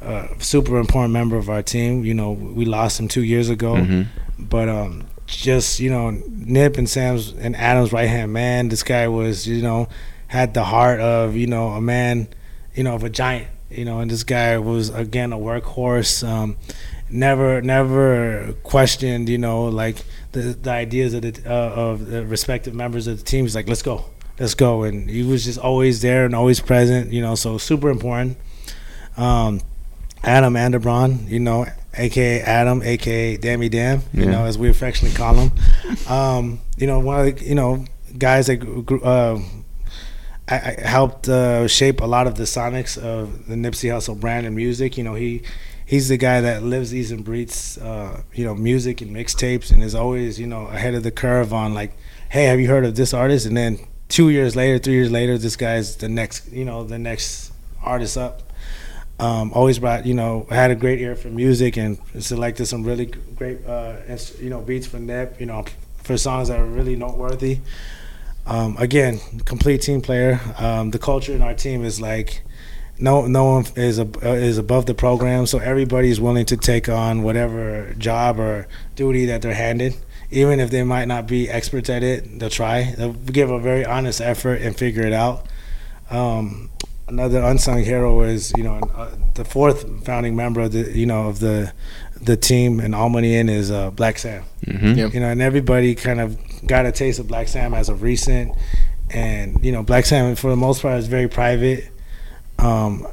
a 0.00 0.28
super 0.38 0.78
important 0.78 1.12
member 1.12 1.36
of 1.36 1.48
our 1.48 1.62
team. 1.62 2.04
You 2.04 2.14
know, 2.14 2.32
we 2.32 2.64
lost 2.64 2.98
him 2.98 3.08
two 3.08 3.22
years 3.22 3.48
ago, 3.50 3.74
Mhm. 3.74 4.06
but 4.38 4.68
um, 4.68 5.06
just 5.26 5.78
you 5.80 5.90
know, 5.90 6.10
Nip 6.28 6.76
and 6.76 6.88
Sam's 6.88 7.32
and 7.38 7.54
Adam's 7.56 7.92
right 7.92 8.08
hand 8.08 8.32
man. 8.32 8.68
This 8.68 8.82
guy 8.82 9.08
was, 9.08 9.46
you 9.46 9.62
know, 9.62 9.88
had 10.28 10.54
the 10.54 10.64
heart 10.64 11.00
of 11.00 11.36
you 11.36 11.46
know 11.46 11.68
a 11.68 11.80
man, 11.80 12.28
you 12.74 12.82
know, 12.84 12.94
of 12.94 13.04
a 13.04 13.10
giant. 13.10 13.48
You 13.70 13.84
know, 13.84 13.98
and 14.00 14.10
this 14.10 14.22
guy 14.22 14.58
was 14.58 14.90
again 14.90 15.32
a 15.32 15.36
workhorse. 15.38 16.26
Um, 16.26 16.56
never, 17.10 17.60
never 17.62 18.54
questioned. 18.62 19.28
You 19.28 19.38
know, 19.38 19.64
like 19.64 19.96
the 20.32 20.40
the 20.40 20.70
ideas 20.70 21.14
of 21.14 21.22
the 21.22 21.42
uh, 21.46 21.52
of 21.74 22.06
the 22.06 22.24
respective 22.26 22.74
members 22.74 23.06
of 23.06 23.18
the 23.18 23.24
team. 23.24 23.44
He's 23.44 23.54
like, 23.54 23.68
let's 23.68 23.82
go, 23.82 24.06
let's 24.38 24.54
go, 24.54 24.82
and 24.84 25.08
he 25.08 25.22
was 25.22 25.44
just 25.44 25.58
always 25.58 26.02
there 26.02 26.24
and 26.24 26.34
always 26.34 26.60
present. 26.60 27.12
You 27.12 27.22
know, 27.22 27.34
so 27.34 27.58
super 27.58 27.90
important. 27.90 28.36
Um, 29.16 29.60
Adam 30.22 30.54
Andebrhan, 30.54 31.28
you 31.28 31.40
know, 31.40 31.66
aka 31.96 32.40
Adam, 32.42 32.82
aka 32.82 33.36
Dammy 33.36 33.68
Dam, 33.68 34.02
you 34.12 34.24
Yeah. 34.24 34.30
know, 34.30 34.44
as 34.44 34.58
we 34.58 34.68
affectionately 34.68 35.16
call 35.16 35.34
him. 35.34 35.52
Um, 36.08 36.60
you 36.76 36.86
know, 36.86 36.98
one 37.00 37.26
of 37.28 37.38
the, 37.38 37.44
you 37.44 37.54
know, 37.54 37.84
guys 38.18 38.48
that 38.48 38.56
grew, 38.56 39.00
uh, 39.02 39.40
I, 40.48 40.54
I 40.56 40.88
helped 40.88 41.28
uh, 41.28 41.66
shape 41.68 42.00
a 42.00 42.06
lot 42.06 42.26
of 42.26 42.34
the 42.36 42.44
sonics 42.44 42.98
of 42.98 43.46
the 43.46 43.54
Nipsey 43.54 43.90
Hussle 43.90 44.18
brand 44.18 44.46
and 44.46 44.54
music. 44.56 44.96
You 44.98 45.04
know, 45.04 45.14
he 45.14 45.42
he's 45.86 46.08
the 46.08 46.18
guy 46.18 46.40
that 46.42 46.62
lives, 46.62 46.92
eats, 46.94 47.10
and 47.10 47.24
breathes, 47.24 47.78
uh, 47.78 48.20
you 48.34 48.44
know, 48.44 48.54
music 48.54 49.00
and 49.00 49.14
mixtapes, 49.14 49.70
and 49.70 49.82
is 49.82 49.94
always, 49.94 50.38
you 50.38 50.46
know, 50.46 50.66
ahead 50.66 50.94
of 50.94 51.04
the 51.04 51.12
curve 51.12 51.54
on 51.54 51.72
like, 51.72 51.96
hey, 52.28 52.44
have 52.44 52.60
you 52.60 52.68
heard 52.68 52.84
of 52.84 52.96
this 52.96 53.14
artist? 53.14 53.46
And 53.46 53.56
then 53.56 53.78
two 54.08 54.28
years 54.28 54.54
later, 54.56 54.78
three 54.78 54.94
years 54.94 55.10
later, 55.10 55.38
this 55.38 55.56
guy's 55.56 55.96
the 55.96 56.08
next, 56.08 56.52
you 56.52 56.64
know, 56.64 56.84
the 56.84 56.98
next 56.98 57.52
artist 57.82 58.18
up. 58.18 58.42
Um, 59.18 59.52
always 59.54 59.78
brought, 59.78 60.04
you 60.04 60.12
know, 60.12 60.46
had 60.50 60.70
a 60.70 60.74
great 60.74 61.00
ear 61.00 61.16
for 61.16 61.28
music 61.28 61.78
and 61.78 61.98
selected 62.18 62.66
some 62.66 62.84
really 62.84 63.06
great, 63.06 63.64
uh, 63.66 63.94
you 64.38 64.50
know, 64.50 64.60
beats 64.60 64.86
for 64.86 64.98
Nip, 64.98 65.40
you 65.40 65.46
know, 65.46 65.64
for 66.02 66.18
songs 66.18 66.48
that 66.48 66.60
are 66.60 66.66
really 66.66 66.96
noteworthy. 66.96 67.60
Um, 68.44 68.76
again, 68.78 69.18
complete 69.46 69.80
team 69.80 70.02
player. 70.02 70.38
Um, 70.58 70.90
the 70.90 70.98
culture 70.98 71.32
in 71.32 71.40
our 71.40 71.54
team 71.54 71.82
is 71.82 71.98
like, 71.98 72.42
no, 72.98 73.26
no 73.26 73.44
one 73.44 73.66
is 73.76 73.98
ab- 74.00 74.18
uh, 74.24 74.30
is 74.30 74.58
above 74.58 74.86
the 74.86 74.94
program, 74.94 75.46
so 75.46 75.58
everybody's 75.58 76.20
willing 76.20 76.46
to 76.46 76.56
take 76.56 76.88
on 76.88 77.22
whatever 77.22 77.94
job 77.98 78.38
or 78.40 78.66
duty 78.94 79.26
that 79.26 79.42
they're 79.42 79.54
handed, 79.54 79.94
even 80.30 80.60
if 80.60 80.70
they 80.70 80.82
might 80.82 81.06
not 81.06 81.26
be 81.26 81.48
experts 81.50 81.90
at 81.90 82.02
it. 82.02 82.38
They'll 82.38 82.50
try. 82.50 82.94
They'll 82.96 83.12
give 83.12 83.50
a 83.50 83.58
very 83.60 83.84
honest 83.84 84.20
effort 84.20 84.62
and 84.62 84.76
figure 84.76 85.02
it 85.06 85.12
out. 85.12 85.46
Um, 86.10 86.70
another 87.08 87.42
unsung 87.42 87.82
hero 87.84 88.22
is 88.22 88.52
you 88.56 88.64
know 88.64 88.80
uh, 88.94 89.10
the 89.34 89.44
fourth 89.44 90.04
founding 90.04 90.34
member 90.36 90.60
of 90.62 90.72
the 90.72 90.90
you 90.96 91.06
know 91.06 91.28
of 91.28 91.38
the 91.40 91.72
the 92.20 92.36
team 92.36 92.80
and 92.80 92.94
all 92.94 93.08
money 93.10 93.34
in 93.36 93.48
is 93.48 93.70
uh, 93.70 93.90
Blacc 93.90 94.18
Sam 94.18 94.42
Mhm. 94.66 94.96
Yep. 94.96 95.14
you 95.14 95.20
know, 95.20 95.26
and 95.28 95.42
everybody 95.42 95.94
kind 95.94 96.18
of 96.20 96.38
got 96.66 96.86
a 96.86 96.92
taste 96.92 97.18
of 97.18 97.26
Blacc 97.26 97.48
Sam 97.48 97.74
as 97.74 97.88
of 97.90 98.02
recent. 98.02 98.52
And 99.10 99.62
you 99.64 99.70
know, 99.70 99.84
Blacc 99.84 100.06
Sam 100.06 100.34
for 100.34 100.50
the 100.50 100.56
most 100.56 100.82
part 100.82 100.98
is 100.98 101.06
very 101.08 101.28
private. 101.28 101.88
Um, 102.58 103.06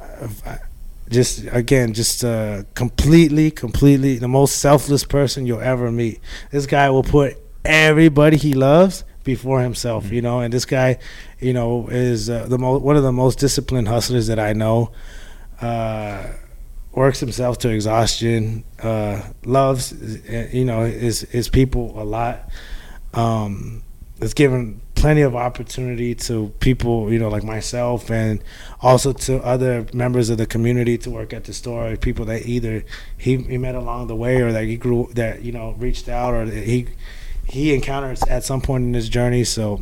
just 1.09 1.45
again, 1.51 1.93
just 1.93 2.23
uh, 2.23 2.63
completely, 2.73 3.51
completely 3.51 4.17
the 4.17 4.27
most 4.27 4.57
selfless 4.57 5.03
person 5.03 5.45
you'll 5.45 5.61
ever 5.61 5.91
meet. 5.91 6.19
This 6.51 6.65
guy 6.65 6.89
will 6.89 7.03
put 7.03 7.37
everybody 7.63 8.37
he 8.37 8.53
loves 8.53 9.03
before 9.23 9.61
himself. 9.61 10.11
You 10.11 10.21
know, 10.21 10.39
and 10.39 10.53
this 10.53 10.65
guy, 10.65 10.99
you 11.39 11.53
know, 11.53 11.87
is 11.87 12.29
uh, 12.29 12.47
the 12.47 12.57
mo- 12.57 12.79
one 12.79 12.95
of 12.95 13.03
the 13.03 13.11
most 13.11 13.39
disciplined 13.39 13.87
hustlers 13.87 14.27
that 14.27 14.39
I 14.39 14.53
know. 14.53 14.91
Uh, 15.61 16.25
works 16.93 17.19
himself 17.19 17.57
to 17.59 17.69
exhaustion. 17.69 18.63
Uh, 18.81 19.21
loves, 19.45 19.93
uh, 19.93 20.47
you 20.51 20.65
know, 20.65 20.85
his 20.85 21.21
his 21.21 21.49
people 21.49 21.99
a 22.01 22.03
lot. 22.03 22.49
Um, 23.13 23.83
has 24.19 24.33
given 24.33 24.81
plenty 25.03 25.19
of 25.19 25.35
opportunity 25.35 26.15
to 26.15 26.47
people, 26.61 27.11
you 27.11 27.19
know, 27.19 27.27
like 27.27 27.43
myself, 27.43 28.09
and 28.09 28.41
also 28.79 29.11
to 29.11 29.35
other 29.43 29.85
members 29.91 30.29
of 30.29 30.37
the 30.37 30.45
community 30.45 30.97
to 30.97 31.09
work 31.09 31.33
at 31.33 31.43
the 31.43 31.51
store. 31.51 31.97
People 31.97 32.23
that 32.23 32.45
either 32.45 32.85
he, 33.17 33.35
he 33.35 33.57
met 33.57 33.75
along 33.75 34.07
the 34.07 34.15
way, 34.15 34.39
or 34.39 34.53
that 34.53 34.63
he 34.63 34.77
grew, 34.77 35.09
that 35.15 35.41
you 35.41 35.51
know, 35.51 35.71
reached 35.77 36.07
out, 36.07 36.33
or 36.33 36.45
he 36.45 36.87
he 37.45 37.73
encountered 37.73 38.17
at 38.29 38.45
some 38.45 38.61
point 38.61 38.85
in 38.85 38.93
his 38.93 39.09
journey. 39.09 39.43
So. 39.43 39.81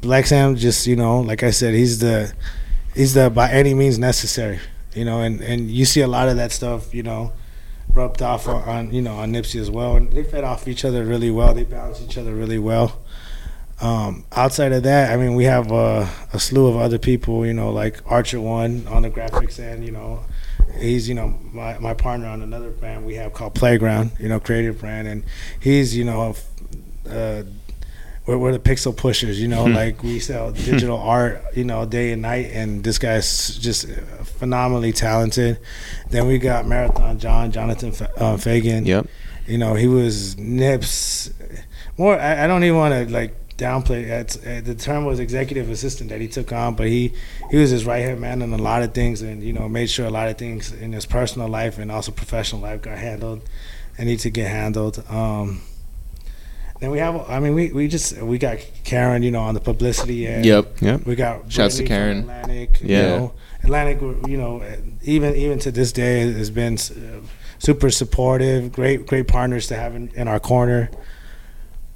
Blacc 0.00 0.26
Sam 0.26 0.54
just 0.54 0.86
you 0.86 0.96
know 0.96 1.20
like 1.20 1.42
I 1.42 1.50
said 1.50 1.72
he's 1.72 1.98
the 1.98 2.30
he's 2.94 3.14
the 3.14 3.30
by 3.30 3.50
any 3.50 3.72
means 3.72 3.98
necessary 3.98 4.60
you 4.92 5.02
know 5.02 5.22
and 5.22 5.40
and 5.40 5.70
you 5.70 5.86
see 5.86 6.02
a 6.02 6.06
lot 6.06 6.28
of 6.28 6.36
that 6.36 6.52
stuff 6.52 6.94
you 6.94 7.02
know 7.02 7.32
rubbed 7.94 8.20
off 8.20 8.46
on, 8.46 8.68
on 8.68 8.92
you 8.92 9.00
know 9.00 9.14
on 9.16 9.32
Nipsey 9.32 9.58
as 9.58 9.70
well 9.70 9.96
and 9.96 10.12
they 10.12 10.22
fed 10.22 10.44
off 10.44 10.68
each 10.68 10.84
other 10.84 11.06
really 11.06 11.30
well 11.30 11.54
they 11.54 11.64
balance 11.64 12.02
each 12.02 12.18
other 12.18 12.34
really 12.34 12.58
well 12.58 13.00
um, 13.80 14.24
outside 14.32 14.72
of 14.72 14.84
that 14.84 15.12
I 15.12 15.16
mean 15.16 15.34
we 15.34 15.44
have 15.44 15.72
uh, 15.72 16.06
a 16.32 16.38
slew 16.38 16.66
of 16.66 16.76
other 16.76 16.98
people 16.98 17.44
you 17.44 17.54
know 17.54 17.70
like 17.70 18.00
Archer 18.10 18.40
One 18.40 18.86
on 18.88 19.02
the 19.02 19.10
graphics 19.10 19.58
end 19.58 19.84
you 19.84 19.92
know 19.92 20.20
he's 20.78 21.08
you 21.08 21.14
know 21.14 21.38
my, 21.52 21.78
my 21.78 21.94
partner 21.94 22.26
on 22.26 22.42
another 22.42 22.70
brand 22.70 23.04
we 23.04 23.14
have 23.14 23.32
called 23.32 23.54
Playground 23.54 24.12
you 24.18 24.28
know 24.28 24.40
creative 24.40 24.80
brand 24.80 25.08
and 25.08 25.24
he's 25.60 25.96
you 25.96 26.04
know 26.04 26.34
uh, 27.08 27.42
we're, 28.26 28.38
we're 28.38 28.52
the 28.52 28.58
pixel 28.58 28.96
pushers, 28.96 29.40
you 29.40 29.48
know, 29.48 29.64
like 29.64 30.02
we 30.02 30.18
sell 30.18 30.52
digital 30.52 30.98
art, 30.98 31.42
you 31.54 31.64
know, 31.64 31.84
day 31.84 32.12
and 32.12 32.22
night, 32.22 32.50
and 32.52 32.82
this 32.82 32.98
guy's 32.98 33.58
just 33.58 33.86
phenomenally 34.38 34.92
talented. 34.92 35.58
Then 36.10 36.26
we 36.26 36.38
got 36.38 36.66
Marathon 36.66 37.18
John, 37.18 37.52
Jonathan 37.52 37.92
uh, 38.16 38.36
Fagan. 38.36 38.86
Yep. 38.86 39.06
You 39.46 39.58
know, 39.58 39.74
he 39.74 39.88
was 39.88 40.38
Nips. 40.38 41.30
More, 41.98 42.18
I, 42.18 42.44
I 42.44 42.46
don't 42.46 42.64
even 42.64 42.78
want 42.78 42.94
to 42.94 43.12
like 43.12 43.36
downplay. 43.56 44.10
Uh, 44.10 44.60
the 44.60 44.74
term 44.74 45.04
was 45.04 45.20
executive 45.20 45.70
assistant 45.70 46.10
that 46.10 46.20
he 46.20 46.28
took 46.28 46.52
on, 46.52 46.74
but 46.74 46.86
he 46.86 47.12
he 47.50 47.56
was 47.56 47.70
his 47.70 47.84
right 47.84 48.02
hand 48.02 48.20
man 48.20 48.42
in 48.42 48.52
a 48.52 48.58
lot 48.58 48.82
of 48.82 48.94
things, 48.94 49.22
and 49.22 49.42
you 49.42 49.52
know, 49.52 49.68
made 49.68 49.88
sure 49.88 50.06
a 50.06 50.10
lot 50.10 50.28
of 50.28 50.38
things 50.38 50.72
in 50.72 50.92
his 50.92 51.06
personal 51.06 51.48
life 51.48 51.78
and 51.78 51.90
also 51.90 52.12
professional 52.12 52.60
life 52.60 52.82
got 52.82 52.98
handled 52.98 53.42
and 53.96 54.08
need 54.08 54.20
to 54.20 54.30
get 54.30 54.48
handled. 54.48 55.02
Um, 55.08 55.60
then 56.80 56.90
we 56.90 56.98
have, 56.98 57.30
I 57.30 57.38
mean, 57.38 57.54
we, 57.54 57.72
we 57.72 57.88
just 57.88 58.20
we 58.20 58.36
got 58.38 58.58
Karen, 58.82 59.22
you 59.22 59.30
know, 59.30 59.40
on 59.40 59.54
the 59.54 59.60
publicity 59.60 60.26
end. 60.26 60.44
Yep. 60.44 60.80
Yep. 60.82 61.06
We 61.06 61.14
got 61.14 61.50
Shouts 61.50 61.76
to 61.76 61.82
Brittany 61.82 61.88
Karen. 61.88 62.18
Atlantic. 62.18 62.80
Yeah. 62.82 63.02
You 63.02 63.08
know, 63.08 63.32
Atlantic, 63.62 64.28
you 64.28 64.36
know, 64.36 64.62
even 65.02 65.34
even 65.36 65.58
to 65.60 65.70
this 65.70 65.92
day 65.92 66.32
has 66.32 66.50
been 66.50 66.74
uh, 66.74 67.20
super 67.58 67.90
supportive. 67.90 68.72
Great 68.72 69.06
great 69.06 69.28
partners 69.28 69.68
to 69.68 69.76
have 69.76 69.94
in, 69.94 70.10
in 70.14 70.28
our 70.28 70.40
corner. 70.40 70.90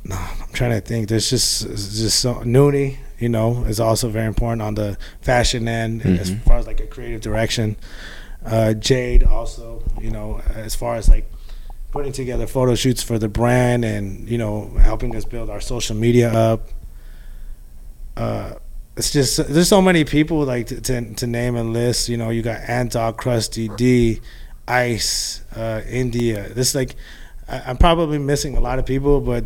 No, 0.05 0.17
I'm 0.17 0.53
trying 0.53 0.71
to 0.71 0.81
think. 0.81 1.09
There's 1.09 1.29
just 1.29 1.63
just 1.67 2.21
so 2.21 2.37
Noonie, 2.37 2.99
you 3.19 3.29
know, 3.29 3.65
is 3.65 3.81
also 3.81 4.09
very 4.09 4.27
important 4.27 4.63
on 4.63 4.75
the 4.75 4.97
fashion 5.21 5.69
end 5.69 6.05
as 6.07 6.35
far 6.47 6.57
as 6.57 6.67
like 6.67 6.81
a 6.81 6.87
creative 6.87 7.21
direction. 7.21 7.77
Uh, 8.45 8.73
Jade 8.73 9.25
also, 9.25 9.83
you 10.01 10.11
know, 10.11 10.41
as 10.55 10.75
far 10.75 10.95
as 10.95 11.09
like 11.09 11.31
putting 11.91 12.13
together 12.13 12.47
photo 12.47 12.75
shoots 12.75 13.03
for 13.03 13.19
the 13.19 13.29
brand 13.29 13.85
and 13.85 14.29
you 14.29 14.39
know 14.39 14.69
helping 14.81 15.15
us 15.17 15.25
build 15.25 15.51
our 15.51 15.61
social 15.61 15.97
media 15.97 16.31
up. 16.33 16.69
Uh, 18.17 18.55
it's 18.97 19.13
just 19.13 19.37
there's 19.49 19.69
so 19.69 19.81
many 19.81 20.05
people 20.05 20.45
like 20.45 20.67
to, 20.67 20.81
to, 20.81 21.15
to 21.15 21.27
name 21.27 21.57
and 21.57 21.73
list. 21.73 22.09
You 22.09 22.17
know, 22.17 22.31
you 22.31 22.43
got 22.43 22.61
Antog, 22.69 23.17
Krusty 23.17 23.75
D, 23.77 24.21
Ice, 24.67 25.43
uh, 25.55 25.83
India. 25.89 26.49
This 26.49 26.75
like 26.75 26.97
I, 27.49 27.63
I'm 27.67 27.77
probably 27.77 28.19
missing 28.19 28.57
a 28.57 28.61
lot 28.61 28.79
of 28.79 28.87
people, 28.87 29.21
but 29.21 29.45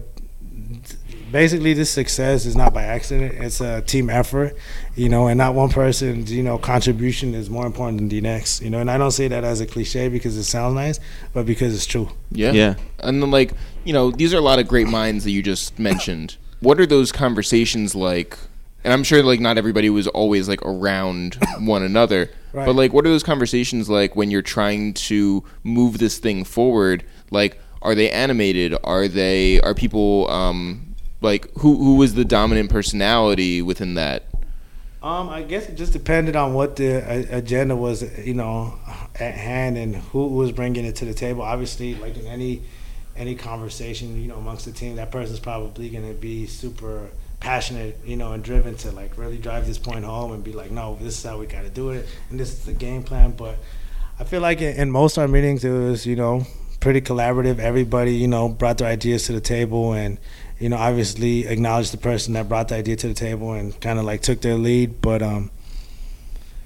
basically 1.32 1.72
this 1.72 1.90
success 1.90 2.46
is 2.46 2.54
not 2.54 2.72
by 2.74 2.82
accident. 2.82 3.34
It's 3.42 3.60
a 3.60 3.80
team 3.82 4.10
effort, 4.10 4.54
you 4.94 5.08
know, 5.08 5.26
and 5.26 5.38
not 5.38 5.54
one 5.54 5.70
person's 5.70 6.30
you 6.30 6.42
know 6.42 6.58
contribution 6.58 7.34
is 7.34 7.50
more 7.50 7.66
important 7.66 7.98
than 7.98 8.08
the 8.08 8.20
next. 8.20 8.62
You 8.62 8.70
know, 8.70 8.78
and 8.78 8.90
I 8.90 8.98
don't 8.98 9.10
say 9.10 9.28
that 9.28 9.42
as 9.42 9.60
a 9.60 9.66
cliche 9.66 10.08
because 10.08 10.36
it 10.36 10.44
sounds 10.44 10.74
nice, 10.74 11.00
but 11.32 11.46
because 11.46 11.74
it's 11.74 11.86
true. 11.86 12.10
Yeah. 12.30 12.52
Yeah. 12.52 12.74
And 13.00 13.22
then, 13.22 13.30
like, 13.30 13.52
you 13.84 13.92
know, 13.92 14.10
these 14.10 14.32
are 14.32 14.38
a 14.38 14.42
lot 14.42 14.58
of 14.58 14.68
great 14.68 14.86
minds 14.86 15.24
that 15.24 15.30
you 15.30 15.42
just 15.42 15.78
mentioned. 15.78 16.36
What 16.60 16.78
are 16.78 16.86
those 16.86 17.10
conversations 17.10 17.94
like? 17.94 18.38
And 18.84 18.92
I'm 18.92 19.04
sure, 19.04 19.22
like, 19.22 19.40
not 19.40 19.58
everybody 19.58 19.90
was 19.90 20.08
always, 20.08 20.48
like, 20.48 20.60
around 20.62 21.38
one 21.60 21.82
another. 21.82 22.30
Right. 22.52 22.66
But, 22.66 22.74
like, 22.74 22.92
what 22.92 23.06
are 23.06 23.10
those 23.10 23.22
conversations 23.22 23.88
like 23.88 24.16
when 24.16 24.30
you're 24.30 24.42
trying 24.42 24.94
to 24.94 25.44
move 25.62 25.98
this 25.98 26.18
thing 26.18 26.44
forward? 26.44 27.04
Like, 27.30 27.60
are 27.82 27.94
they 27.94 28.10
animated? 28.10 28.74
Are 28.84 29.08
they, 29.08 29.60
are 29.60 29.74
people, 29.74 30.30
um, 30.30 30.94
like, 31.20 31.50
who, 31.58 31.76
who 31.76 31.96
was 31.96 32.14
the 32.14 32.24
dominant 32.24 32.70
personality 32.70 33.62
within 33.62 33.94
that? 33.94 34.24
Um, 35.02 35.28
I 35.30 35.42
guess 35.42 35.68
it 35.68 35.74
just 35.74 35.92
depended 35.92 36.36
on 36.36 36.54
what 36.54 36.76
the 36.76 37.26
agenda 37.30 37.74
was, 37.74 38.02
you 38.24 38.34
know, 38.34 38.78
at 39.18 39.34
hand 39.34 39.76
and 39.76 39.96
who 39.96 40.28
was 40.28 40.52
bringing 40.52 40.84
it 40.84 40.94
to 40.96 41.04
the 41.04 41.12
table. 41.12 41.42
Obviously, 41.42 41.96
like 41.96 42.16
in 42.16 42.26
any 42.26 42.62
any 43.16 43.34
conversation, 43.34 44.22
you 44.22 44.28
know, 44.28 44.36
amongst 44.36 44.64
the 44.64 44.72
team, 44.72 44.96
that 44.96 45.10
person's 45.10 45.40
probably 45.40 45.90
going 45.90 46.06
to 46.06 46.14
be 46.14 46.46
super 46.46 47.10
passionate, 47.40 47.98
you 48.04 48.16
know, 48.16 48.32
and 48.32 48.44
driven 48.44 48.76
to 48.76 48.92
like 48.92 49.18
really 49.18 49.38
drive 49.38 49.66
this 49.66 49.76
point 49.76 50.04
home 50.04 50.32
and 50.32 50.44
be 50.44 50.52
like, 50.52 50.70
no, 50.70 50.96
this 51.00 51.18
is 51.18 51.24
how 51.24 51.36
we 51.36 51.46
got 51.46 51.62
to 51.62 51.70
do 51.70 51.90
it, 51.90 52.06
and 52.30 52.38
this 52.38 52.52
is 52.52 52.60
the 52.64 52.72
game 52.72 53.02
plan. 53.02 53.32
But 53.32 53.58
I 54.20 54.24
feel 54.24 54.40
like 54.40 54.60
in, 54.60 54.76
in 54.76 54.90
most 54.92 55.18
our 55.18 55.26
meetings, 55.26 55.64
it 55.64 55.72
was, 55.72 56.06
you 56.06 56.14
know, 56.14 56.46
pretty 56.82 57.00
collaborative. 57.00 57.58
Everybody, 57.58 58.14
you 58.16 58.28
know, 58.28 58.48
brought 58.48 58.78
their 58.78 58.88
ideas 58.88 59.24
to 59.26 59.32
the 59.32 59.40
table 59.40 59.92
and 59.94 60.18
you 60.62 60.68
know, 60.68 60.76
obviously 60.76 61.48
acknowledged 61.48 61.92
the 61.92 61.98
person 61.98 62.34
that 62.34 62.48
brought 62.48 62.68
the 62.68 62.76
idea 62.76 62.94
to 62.94 63.08
the 63.08 63.14
table 63.14 63.52
and 63.52 63.78
kind 63.80 63.98
of 63.98 64.04
like 64.04 64.22
took 64.22 64.40
their 64.42 64.54
lead. 64.54 65.00
But 65.00 65.20
um, 65.20 65.50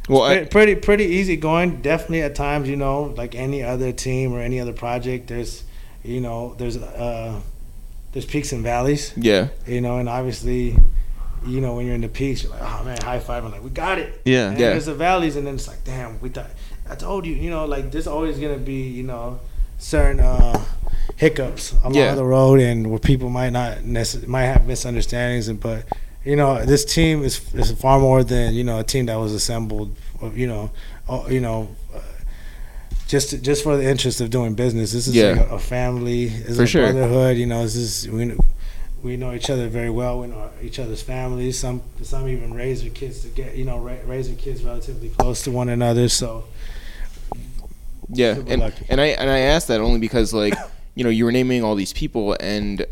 Well, 0.06 0.24
I, 0.24 0.44
pretty, 0.44 0.74
pretty 0.74 1.05
easy 1.05 1.36
going. 1.36 1.80
Definitely 1.80 2.20
at 2.20 2.34
times, 2.34 2.68
you 2.68 2.76
know, 2.76 3.14
like 3.16 3.34
any 3.34 3.62
other 3.62 3.93
team 3.93 4.34
or 4.34 4.40
any 4.40 4.60
other 4.60 4.74
project, 4.74 5.28
there's, 5.28 5.64
you 6.05 6.20
know, 6.20 6.55
there's 6.59 6.76
uh, 6.76 7.40
there's 8.12 8.26
peaks 8.26 8.52
and 8.52 8.62
valleys. 8.62 9.14
yeah. 9.16 9.48
You 9.66 9.80
know, 9.80 9.97
and 9.97 10.10
obviously, 10.10 10.76
you 11.47 11.62
know, 11.62 11.76
when 11.76 11.86
you're 11.86 11.94
in 11.94 12.02
the 12.02 12.09
peaks, 12.09 12.43
you're 12.43 12.52
like, 12.52 12.62
oh 12.62 12.84
man, 12.84 12.98
high 13.01 13.18
five, 13.18 13.47
I'm 13.47 13.51
like, 13.51 13.64
we 13.64 13.70
got 13.70 13.98
it. 13.98 14.20
Yeah. 14.26 14.51
And 14.51 14.60
Yeah. 14.60 14.70
There's 14.70 14.86
the 14.86 14.94
valleys, 14.94 15.36
and 15.36 15.47
then 15.47 15.55
it's 15.55 15.68
like, 15.68 15.84
damn, 15.84 16.20
we 16.20 16.28
thought. 16.28 16.51
I 16.88 16.97
told 16.97 17.24
you, 17.24 17.32
you 17.34 17.48
know, 17.48 17.64
like 17.64 17.90
there's 17.93 18.06
always 18.06 18.38
gonna 18.38 18.59
be, 18.59 18.82
you 18.90 19.05
know, 19.05 19.40
certain 19.78 20.20
uh, 20.20 20.64
hiccups 21.16 21.72
along 21.82 21.94
Yeah. 21.94 22.14
the 22.14 22.24
road, 22.24 22.60
and 22.60 22.88
where 22.90 22.98
people 22.98 23.28
might 23.30 23.50
not 23.50 23.78
necess- 23.78 24.26
might 24.26 24.44
have 24.46 24.66
misunderstandings, 24.66 25.48
and 25.48 25.60
but 25.60 25.84
you 26.24 26.34
know, 26.36 26.64
this 26.64 26.84
team 26.84 27.22
is 27.22 27.40
is 27.54 27.70
far 27.72 27.98
more 28.00 28.24
than 28.24 28.54
you 28.54 28.64
know 28.64 28.80
a 28.80 28.84
team 28.84 29.06
that 29.06 29.16
was 29.16 29.32
assembled, 29.32 29.94
you 30.34 30.46
know, 30.46 30.70
uh, 31.08 31.24
you 31.28 31.40
know. 31.40 31.68
Uh, 31.94 32.00
just, 33.08 33.40
just 33.42 33.62
for 33.62 33.76
the 33.76 33.88
interest 33.88 34.20
of 34.20 34.30
doing 34.30 34.54
business, 34.54 34.90
this 34.90 35.06
is 35.06 35.14
Yeah. 35.14 35.30
like 35.34 35.48
a, 35.50 35.54
a 35.54 35.58
family, 35.60 36.24
it's 36.24 36.56
For 36.56 36.64
a 36.64 36.66
sure. 36.66 36.82
brotherhood. 36.92 37.36
You 37.36 37.46
know, 37.46 37.62
this 37.62 37.76
is 37.76 38.08
we, 38.08 38.24
know- 38.24 38.38
we 39.00 39.16
know 39.16 39.32
each 39.32 39.48
other 39.48 39.68
very 39.68 39.90
well. 39.90 40.18
We 40.20 40.26
know 40.26 40.50
each 40.60 40.80
other's 40.80 41.02
families. 41.02 41.56
Some, 41.56 41.82
some 42.02 42.26
even 42.26 42.52
raise 42.52 42.80
their 42.82 42.90
kids 42.90 43.20
to 43.20 43.28
get, 43.28 43.54
you 43.54 43.64
know, 43.64 43.78
ra- 43.78 44.02
raise 44.06 44.26
their 44.26 44.36
kids 44.36 44.64
relatively 44.64 45.10
close 45.10 45.44
to 45.44 45.52
one 45.52 45.68
another. 45.68 46.08
So, 46.08 46.46
Yeah, 48.08 48.34
Super 48.34 48.52
and 48.52 48.60
lucky. 48.62 48.86
and 48.88 49.00
I 49.00 49.06
and 49.06 49.28
I 49.30 49.38
asked 49.40 49.68
that 49.68 49.80
only 49.80 49.98
because 49.98 50.32
like 50.32 50.54
you 50.94 51.04
know 51.04 51.10
you 51.10 51.24
were 51.24 51.32
naming 51.32 51.64
all 51.64 51.74
these 51.74 51.92
people, 51.92 52.36
and 52.40 52.84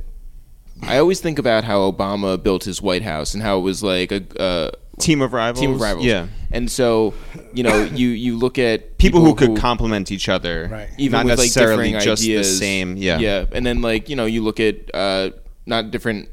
I 0.82 0.98
always 0.98 1.20
think 1.20 1.38
about 1.38 1.64
how 1.64 1.90
Obama 1.90 2.42
built 2.42 2.64
his 2.64 2.82
White 2.82 3.02
House 3.02 3.32
and 3.34 3.42
how 3.42 3.58
it 3.58 3.62
was 3.62 3.82
like 3.82 4.10
a, 4.12 4.22
a 4.38 4.70
Team 5.00 5.22
of 5.22 5.32
rivals. 5.32 5.60
team 5.60 5.72
of 5.74 5.80
rivals. 5.80 6.04
Yeah. 6.04 6.26
and 6.52 6.70
so 6.70 7.14
you 7.52 7.62
know 7.64 7.82
you 7.94 8.08
you 8.08 8.36
look 8.38 8.58
at 8.58 8.96
People, 8.98 9.20
who 9.24 9.34
could 9.34 9.56
complement 9.56 10.10
each 10.12 10.28
other. 10.28 10.68
Right. 10.70 10.88
even 10.98 11.12
Not 11.18 11.24
with 11.26 11.38
like 11.38 11.46
necessarily 11.46 11.86
differing 11.92 12.04
just 12.04 12.22
ideas. 12.22 12.48
the 12.48 12.54
same. 12.56 12.96
Yeah. 12.96 13.18
yeah, 13.18 13.44
and 13.52 13.64
then 13.66 13.82
like 13.82 14.08
you 14.08 14.14
know 14.16 14.24
you 14.26 14.42
look 14.42 14.60
at 14.60 14.94
uh, 14.94 15.30
not 15.66 15.90
different 15.90 16.28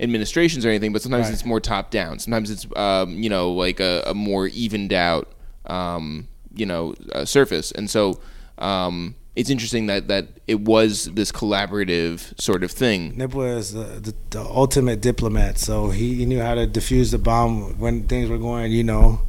administrations 0.00 0.66
or 0.66 0.68
anything, 0.68 0.92
but 0.92 1.00
sometimes 1.00 1.26
Right. 1.26 1.32
it's 1.34 1.44
more 1.44 1.60
top 1.60 1.90
down. 1.90 2.18
Sometimes 2.18 2.50
it's 2.50 2.66
um, 2.76 3.22
you 3.22 3.30
know 3.30 3.52
like 3.52 3.80
a, 3.80 4.02
a 4.06 4.14
more 4.14 4.46
evened 4.48 4.92
out 4.92 5.28
um, 5.66 6.28
you 6.54 6.66
know 6.66 6.94
uh, 7.12 7.24
surface, 7.24 7.72
and 7.72 7.88
so 7.88 8.20
um, 8.58 9.14
it's 9.34 9.48
interesting 9.48 9.86
that 9.86 10.08
that 10.08 10.28
it 10.46 10.60
was 10.60 11.06
this 11.06 11.32
collaborative 11.32 12.38
sort 12.40 12.62
of 12.62 12.70
thing. 12.70 13.16
Nip 13.16 13.34
was 13.34 13.72
the, 13.72 13.84
the, 13.84 14.14
the 14.30 14.40
ultimate 14.40 15.00
diplomat. 15.00 15.58
So 15.58 15.90
he, 15.90 16.14
he 16.14 16.26
knew 16.26 16.40
how 16.40 16.54
to 16.54 16.66
defuse 16.66 17.10
the 17.10 17.18
bomb 17.18 17.78
when 17.78 18.06
things 18.06 18.28
were 18.28 18.38
going, 18.38 18.70
you 18.72 18.84
know, 18.84 19.20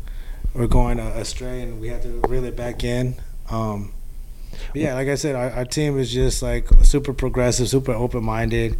were 0.53 0.67
going 0.67 0.99
uh, 0.99 1.13
astray, 1.15 1.61
and 1.61 1.79
we 1.79 1.87
had 1.87 2.01
to 2.03 2.21
reel 2.27 2.43
it 2.43 2.55
back 2.55 2.83
in. 2.83 3.15
Um, 3.49 3.93
yeah, 4.73 4.93
like 4.93 5.07
I 5.07 5.15
said, 5.15 5.35
our, 5.35 5.49
our 5.51 5.65
team 5.65 5.97
is 5.97 6.11
just 6.11 6.43
like 6.43 6.67
super 6.83 7.13
progressive, 7.13 7.69
super 7.69 7.93
open 7.93 8.23
minded, 8.23 8.77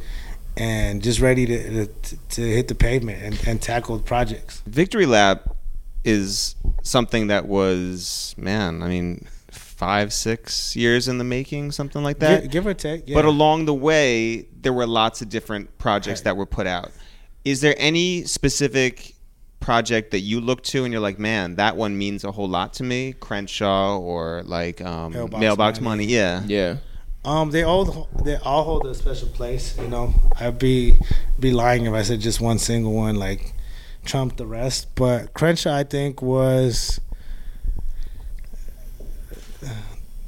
and 0.58 1.02
just 1.02 1.20
ready 1.20 1.46
to 1.46 1.88
to, 1.88 2.18
to 2.18 2.42
hit 2.42 2.68
the 2.68 2.76
pavement 2.76 3.24
and, 3.24 3.48
and 3.48 3.62
tackle 3.62 4.00
projects. 4.00 4.62
Victory 4.66 5.06
Lap 5.06 5.53
is 6.04 6.56
something 6.82 7.28
that 7.28 7.48
was, 7.48 8.36
man, 8.38 8.82
I 8.84 8.88
mean, 8.88 9.28
five, 9.52 10.12
six 10.14 10.76
years 10.76 11.08
in 11.08 11.18
the 11.18 11.24
making, 11.24 11.72
something 11.72 12.04
like 12.04 12.20
that. 12.20 12.44
Give, 12.44 12.52
give 12.52 12.68
or 12.68 12.74
take. 12.74 13.08
Yeah. 13.08 13.16
But 13.16 13.26
along 13.26 13.66
the 13.66 13.74
way, 13.74 14.48
there 14.62 14.74
were 14.74 14.88
lots 14.88 15.22
of 15.22 15.30
different 15.30 15.78
projects 15.78 16.20
Right. 16.20 16.24
that 16.26 16.38
were 16.38 16.46
put 16.46 16.68
out. 16.68 16.92
Is 17.46 17.62
there 17.62 17.76
any 17.78 18.24
specific 18.24 19.16
project 19.60 20.12
that 20.12 20.20
you 20.20 20.42
look 20.42 20.62
to 20.64 20.84
and 20.84 20.92
you're 20.92 21.02
like, 21.02 21.20
man, 21.20 21.56
that 21.56 21.76
one 21.78 21.98
means 21.98 22.24
a 22.24 22.32
whole 22.32 22.48
lot 22.50 22.74
to 22.74 22.84
me? 22.84 23.14
Crenshaw 23.14 23.98
or 23.98 24.44
like 24.46 24.82
um, 24.82 25.14
Mailbox 25.14 25.40
Mailbox, 25.42 25.82
Money. 25.82 26.04
Money. 26.06 26.14
Yeah. 26.14 26.44
Yeah, 26.46 26.76
Um, 27.26 27.52
they 27.52 27.64
all 27.64 28.10
they 28.24 28.36
all 28.38 28.64
hold 28.64 28.86
a 28.86 28.94
special 28.94 29.30
place. 29.30 29.78
You 29.78 29.88
know, 29.88 30.14
I'd 30.40 30.60
be 30.60 30.96
be 31.40 31.52
lying 31.52 31.86
if 31.86 31.94
I 31.94 32.02
said 32.04 32.20
just 32.20 32.40
one 32.42 32.60
single 32.60 32.94
one 32.94 33.16
like 33.16 33.54
trumped 34.06 34.38
the 34.38 34.46
rest. 34.46 34.88
But 34.96 35.34
Crenshaw, 35.34 35.74
I 35.76 35.84
think, 35.84 36.22
was 36.22 37.00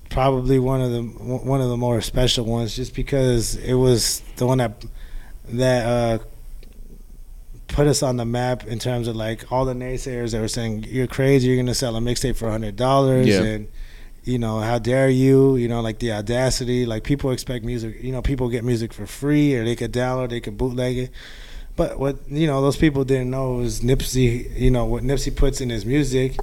probably 0.09 0.59
one 0.59 0.81
of 0.81 0.91
the 0.91 1.01
one 1.01 1.61
of 1.61 1.69
the 1.69 1.77
more 1.77 2.01
special 2.01 2.45
ones, 2.45 2.75
just 2.75 2.93
because 2.95 3.55
it 3.57 3.73
was 3.73 4.21
the 4.37 4.45
one 4.47 4.59
that 4.59 4.85
that 5.49 5.85
uh, 5.85 6.23
put 7.67 7.87
us 7.87 8.01
on 8.01 8.17
the 8.17 8.25
map 8.25 8.65
in 8.65 8.79
terms 8.79 9.07
of 9.07 9.15
like 9.15 9.51
all 9.51 9.65
the 9.65 9.73
naysayers 9.73 10.31
that 10.31 10.39
were 10.41 10.47
saying 10.47 10.85
you're 10.87 11.07
crazy, 11.07 11.47
you're 11.47 11.57
gonna 11.57 11.73
sell 11.75 11.95
a 11.95 11.99
mixtape 11.99 12.35
for 12.35 12.49
hundred 12.49 12.75
dollars, 12.75 13.27
Yeah. 13.27 13.43
and 13.43 13.67
you 14.23 14.39
know 14.39 14.59
how 14.59 14.79
dare 14.79 15.09
you, 15.09 15.55
you 15.55 15.67
know 15.67 15.81
like 15.81 15.99
the 15.99 16.11
audacity, 16.13 16.85
like 16.85 17.03
people 17.03 17.31
expect 17.31 17.65
music, 17.65 18.01
you 18.01 18.11
know 18.11 18.21
people 18.21 18.49
get 18.49 18.63
music 18.63 18.93
for 18.93 19.05
free 19.05 19.53
or 19.55 19.63
they 19.65 19.75
could 19.75 19.91
download, 19.91 20.29
they 20.29 20.39
could 20.41 20.57
bootleg 20.57 20.97
it. 20.97 21.11
But 21.75 21.99
what 21.99 22.17
you 22.29 22.47
know 22.47 22.61
those 22.61 22.77
people 22.77 23.03
didn't 23.03 23.29
know 23.29 23.53
was 23.53 23.81
Nipsey, 23.81 24.57
you 24.57 24.71
know 24.71 24.85
what 24.85 25.03
Nipsey 25.03 25.35
puts 25.35 25.61
in 25.61 25.69
his 25.69 25.85
music. 25.85 26.37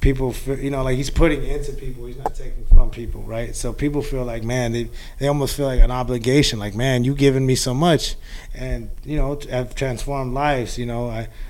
People, 0.00 0.32
feel, 0.32 0.58
you 0.58 0.70
know, 0.70 0.82
like 0.82 0.96
he's 0.96 1.10
putting 1.10 1.44
into 1.44 1.72
people. 1.72 2.06
He's 2.06 2.16
not 2.16 2.34
taking 2.34 2.64
from 2.66 2.88
people, 2.88 3.20
right? 3.22 3.54
So 3.54 3.74
people 3.74 4.00
feel 4.00 4.24
like, 4.24 4.42
man, 4.42 4.72
they 4.72 4.88
they 5.18 5.26
almost 5.26 5.54
feel 5.56 5.66
like 5.66 5.80
an 5.80 5.90
obligation. 5.90 6.58
Like, 6.58 6.74
man, 6.74 7.04
you 7.04 7.14
giving 7.14 7.44
me 7.44 7.54
so 7.54 7.74
much, 7.74 8.14
and 8.54 8.90
you 9.04 9.18
know, 9.18 9.38
have 9.50 9.74
transformed 9.74 10.32
lives. 10.32 10.78
You 10.78 10.86
know, 10.86 11.10
I, 11.10 11.28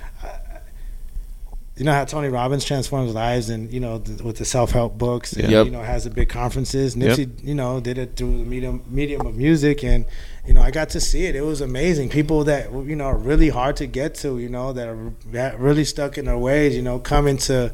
you 1.81 1.85
know 1.85 1.93
how 1.93 2.05
Tony 2.05 2.27
Robbins 2.27 2.63
transforms 2.63 3.11
lives, 3.11 3.49
and 3.49 3.73
you 3.73 3.79
know, 3.79 3.97
th- 3.97 4.21
with 4.21 4.37
the 4.37 4.45
self 4.45 4.69
help 4.69 4.99
books, 4.99 5.33
and 5.33 5.49
Yep. 5.49 5.65
you 5.65 5.71
know, 5.71 5.81
has 5.81 6.03
the 6.03 6.11
big 6.11 6.29
conferences. 6.29 6.95
Nipsey, 6.95 7.31
you 7.43 7.55
know, 7.55 7.79
did 7.79 7.97
it 7.97 8.15
through 8.15 8.37
the 8.37 8.43
medium 8.45 8.83
medium 8.87 9.25
of 9.25 9.35
music, 9.35 9.83
and 9.83 10.05
you 10.45 10.53
know, 10.53 10.61
I 10.61 10.69
got 10.69 10.89
to 10.89 10.99
see 11.01 11.25
it. 11.25 11.35
It 11.35 11.41
was 11.41 11.59
amazing. 11.59 12.09
People 12.09 12.43
that 12.43 12.71
you 12.71 12.95
know 12.95 13.05
are 13.05 13.17
really 13.17 13.49
hard 13.49 13.77
to 13.77 13.87
get 13.87 14.13
to, 14.17 14.37
you 14.37 14.47
know, 14.47 14.73
that 14.73 14.87
are 14.89 15.11
that 15.31 15.59
really 15.59 15.83
stuck 15.83 16.19
in 16.19 16.25
their 16.25 16.37
ways, 16.37 16.75
you 16.75 16.83
know, 16.83 16.99
coming 16.99 17.37
to, 17.49 17.73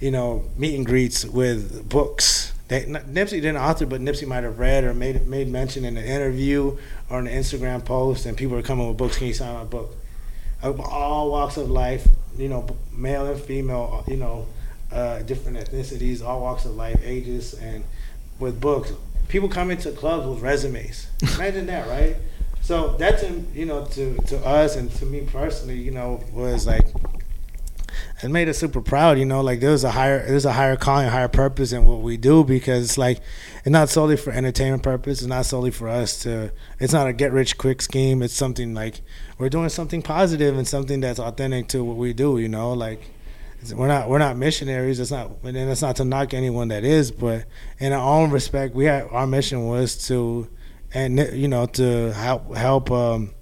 you 0.00 0.10
know, 0.10 0.44
meet 0.58 0.74
and 0.76 0.84
greets 0.84 1.24
with 1.24 1.88
books. 1.88 2.52
They, 2.68 2.82
Nipsey 2.82 3.40
didn't 3.40 3.56
author, 3.56 3.86
but 3.86 4.02
Nipsey 4.02 4.28
might 4.28 4.44
have 4.44 4.58
read 4.58 4.84
or 4.84 4.92
made 4.92 5.26
made 5.26 5.48
mention 5.48 5.86
in 5.86 5.96
an 5.96 6.04
interview 6.04 6.76
or 7.08 7.20
an 7.20 7.26
Instagram 7.26 7.82
post, 7.82 8.26
and 8.26 8.36
people 8.36 8.58
are 8.58 8.62
coming 8.62 8.86
with 8.86 8.98
books. 8.98 9.16
Can 9.16 9.28
you 9.28 9.32
sign 9.32 9.54
my 9.54 9.64
book? 9.64 9.96
all 10.62 11.30
walks 11.30 11.56
of 11.56 11.70
life, 11.70 12.08
you 12.38 12.48
know, 12.48 12.66
male 12.92 13.26
and 13.26 13.40
female, 13.40 14.04
you 14.06 14.16
know, 14.16 14.46
uh, 14.92 15.20
different 15.22 15.58
ethnicities, 15.58 16.24
all 16.24 16.40
walks 16.40 16.64
of 16.64 16.76
life, 16.76 17.00
ages, 17.04 17.54
and 17.54 17.84
with 18.38 18.60
books. 18.60 18.92
People 19.28 19.48
come 19.48 19.70
into 19.70 19.90
clubs 19.92 20.26
with 20.26 20.40
resumes. 20.40 21.08
Imagine 21.36 21.66
that, 21.66 21.88
right? 21.88 22.16
So 22.60 22.96
that's 22.96 23.22
you 23.54 23.64
know 23.64 23.84
to 23.84 24.16
to 24.26 24.38
us 24.38 24.76
and 24.76 24.90
to 24.92 25.06
me 25.06 25.20
personally, 25.20 25.80
you 25.80 25.92
know, 25.92 26.22
was 26.32 26.66
like 26.66 26.86
it 28.22 28.28
made 28.28 28.48
us 28.48 28.58
super 28.58 28.80
proud. 28.80 29.18
You 29.18 29.24
know, 29.24 29.40
like 29.40 29.60
there's 29.60 29.84
a 29.84 29.90
higher 29.90 30.26
there's 30.26 30.44
a 30.44 30.52
higher 30.52 30.76
calling, 30.76 31.06
a 31.06 31.10
higher 31.10 31.28
purpose 31.28 31.72
in 31.72 31.84
what 31.84 32.00
we 32.00 32.16
do 32.16 32.44
because 32.44 32.84
it's 32.84 32.98
like 32.98 33.20
it's 33.58 33.68
not 33.68 33.88
solely 33.88 34.16
for 34.16 34.32
entertainment 34.32 34.82
purpose. 34.82 35.20
It's 35.20 35.28
not 35.28 35.46
solely 35.46 35.70
for 35.70 35.88
us 35.88 36.22
to. 36.22 36.52
It's 36.80 36.92
not 36.92 37.06
a 37.06 37.12
get 37.12 37.32
rich 37.32 37.58
quick 37.58 37.82
scheme. 37.82 38.22
It's 38.22 38.34
something 38.34 38.74
like 38.74 39.00
we're 39.38 39.48
doing 39.48 39.68
something 39.68 40.02
positive 40.02 40.56
and 40.56 40.66
something 40.66 41.00
that's 41.00 41.18
authentic 41.18 41.68
to 41.68 41.84
what 41.84 41.96
we 41.96 42.12
do. 42.12 42.38
You 42.38 42.48
know, 42.48 42.72
like 42.72 43.02
we're 43.74 43.88
not 43.88 44.08
we're 44.08 44.18
not 44.18 44.36
missionaries. 44.36 45.00
It's 45.00 45.10
not 45.10 45.30
and 45.42 45.56
it's 45.56 45.82
not 45.82 45.96
to 45.96 46.04
knock 46.04 46.34
anyone 46.34 46.68
that 46.68 46.84
is, 46.84 47.10
but 47.10 47.44
in 47.78 47.92
our 47.92 48.20
own 48.20 48.30
respect, 48.30 48.74
we 48.74 48.86
had 48.86 49.08
our 49.10 49.26
mission 49.26 49.66
was 49.66 49.96
to 50.08 50.48
and 50.94 51.18
you 51.32 51.48
know 51.48 51.66
to 51.66 52.12
help 52.12 52.54
help 52.56 52.90
um, 52.90 53.34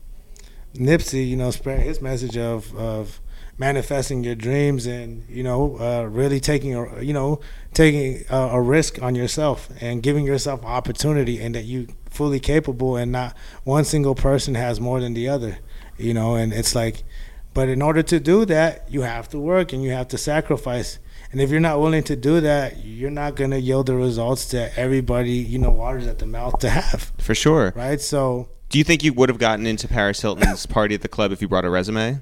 Nipsey, 0.74 1.28
you 1.28 1.36
know, 1.36 1.50
spread 1.50 1.80
his 1.80 2.00
message 2.00 2.36
of 2.36 2.74
of 2.74 3.20
manifesting 3.56 4.24
your 4.24 4.34
dreams 4.34 4.84
and 4.86 5.28
you 5.28 5.42
know 5.42 5.78
uh, 5.78 6.02
really 6.02 6.40
taking 6.40 6.74
a 6.74 7.00
you 7.00 7.12
know 7.12 7.38
taking 7.72 8.24
a, 8.28 8.36
a, 8.36 8.60
risk 8.60 9.00
on 9.00 9.14
yourself 9.14 9.68
and 9.80 10.02
giving 10.02 10.24
yourself 10.24 10.64
opportunity 10.64 11.40
and 11.40 11.54
that 11.54 11.64
you 11.64 11.86
fully 12.10 12.40
capable 12.40 12.96
and 12.96 13.12
not 13.12 13.36
one 13.62 13.84
single 13.84 14.14
person 14.14 14.56
has 14.56 14.80
more 14.80 15.00
than 15.00 15.14
the 15.14 15.28
other 15.28 15.58
you 15.98 16.14
know 16.14 16.34
and 16.34 16.52
it's 16.52 16.74
like 16.74 17.04
but 17.52 17.68
in 17.68 17.80
order 17.80 18.02
to 18.02 18.18
do 18.18 18.44
that 18.44 18.84
you 18.90 19.02
have 19.02 19.28
to 19.28 19.38
work 19.38 19.72
and 19.72 19.82
you 19.82 19.90
have 19.90 20.08
to 20.08 20.18
sacrifice 20.18 20.98
and 21.32 21.40
if 21.40 21.50
you're 21.50 21.60
not 21.60 21.80
willing 21.80 22.02
to 22.02 22.16
do 22.16 22.40
that 22.40 22.84
you're 22.84 23.10
not 23.10 23.34
going 23.36 23.50
to 23.50 23.60
yield 23.60 23.86
the 23.86 23.94
results 23.94 24.50
that 24.50 24.76
everybody 24.76 25.32
you 25.32 25.58
know 25.58 25.70
waters 25.70 26.06
at 26.06 26.18
the 26.18 26.26
mouth 26.26 26.58
to 26.58 26.68
have 26.68 27.12
for 27.18 27.34
sure 27.34 27.72
right 27.76 28.00
so 28.00 28.48
do 28.68 28.78
you 28.78 28.84
think 28.84 29.04
you 29.04 29.12
would 29.12 29.28
have 29.28 29.38
gotten 29.38 29.66
into 29.66 29.86
paris 29.86 30.20
hilton's 30.20 30.66
party 30.78 30.94
at 30.94 31.02
the 31.02 31.08
club 31.08 31.32
if 31.32 31.40
you 31.40 31.48
brought 31.48 31.64
a 31.64 31.70
resume 31.70 32.20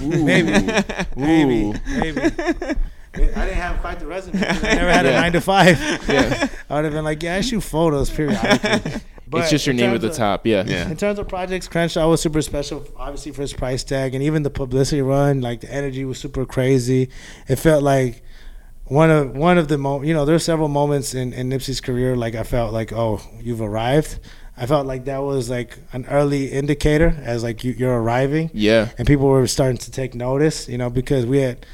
maybe, 0.00 0.52
maybe, 1.16 1.80
maybe. 1.86 2.20
I 3.14 3.46
didn't 3.46 3.54
have 3.54 3.80
quite 3.80 3.98
the 3.98 4.06
resume. 4.06 4.38
I 4.38 4.52
never 4.52 4.92
had 4.92 5.06
yeah. 5.06 5.12
a 5.12 5.20
nine 5.20 5.32
to 5.32 5.40
five. 5.40 5.80
Yeah. 6.08 6.48
I 6.70 6.74
would 6.74 6.84
have 6.84 6.92
been 6.92 7.04
like, 7.04 7.22
yeah, 7.22 7.36
I 7.36 7.40
shoot 7.40 7.60
photos 7.62 8.10
periodically. 8.10 9.00
But 9.30 9.42
it's 9.42 9.50
just 9.50 9.66
your 9.66 9.74
name 9.74 9.94
at 9.94 10.00
the 10.00 10.08
of, 10.08 10.16
top, 10.16 10.46
yeah. 10.46 10.64
yeah. 10.66 10.88
In 10.88 10.96
terms 10.96 11.18
of 11.18 11.28
projects, 11.28 11.68
Crenshaw 11.68 12.08
was 12.08 12.20
super 12.20 12.40
special, 12.42 12.86
obviously 12.96 13.32
for 13.32 13.42
his 13.42 13.52
price 13.52 13.84
tag, 13.84 14.14
and 14.14 14.22
even 14.22 14.42
the 14.42 14.50
publicity 14.50 15.02
run, 15.02 15.40
like 15.40 15.60
the 15.60 15.72
energy 15.72 16.04
was 16.04 16.18
super 16.18 16.46
crazy. 16.46 17.10
It 17.46 17.56
felt 17.56 17.82
like 17.82 18.22
one 18.84 19.10
of 19.10 19.36
one 19.36 19.58
of 19.58 19.68
the 19.68 19.76
mo- 19.76 20.02
you 20.02 20.14
know, 20.14 20.24
there 20.24 20.32
there's 20.32 20.44
several 20.44 20.68
moments 20.68 21.14
in, 21.14 21.32
in 21.32 21.50
Nipsey's 21.50 21.80
career 21.80 22.16
like 22.16 22.34
I 22.34 22.42
felt 22.42 22.72
like, 22.72 22.92
oh, 22.92 23.20
you've 23.40 23.60
arrived. 23.60 24.18
I 24.56 24.66
felt 24.66 24.86
like 24.86 25.04
that 25.04 25.22
was 25.22 25.48
like 25.48 25.78
an 25.92 26.06
early 26.06 26.46
indicator 26.46 27.14
as 27.22 27.44
like 27.44 27.62
you, 27.62 27.88
are 27.88 28.02
arriving. 28.02 28.50
Yeah. 28.52 28.88
And 28.98 29.06
people 29.06 29.28
were 29.28 29.46
starting 29.46 29.78
to 29.78 29.90
take 29.90 30.14
notice, 30.14 30.68
you 30.68 30.78
know, 30.78 30.90
because 30.90 31.26
we 31.26 31.38
had 31.38 31.64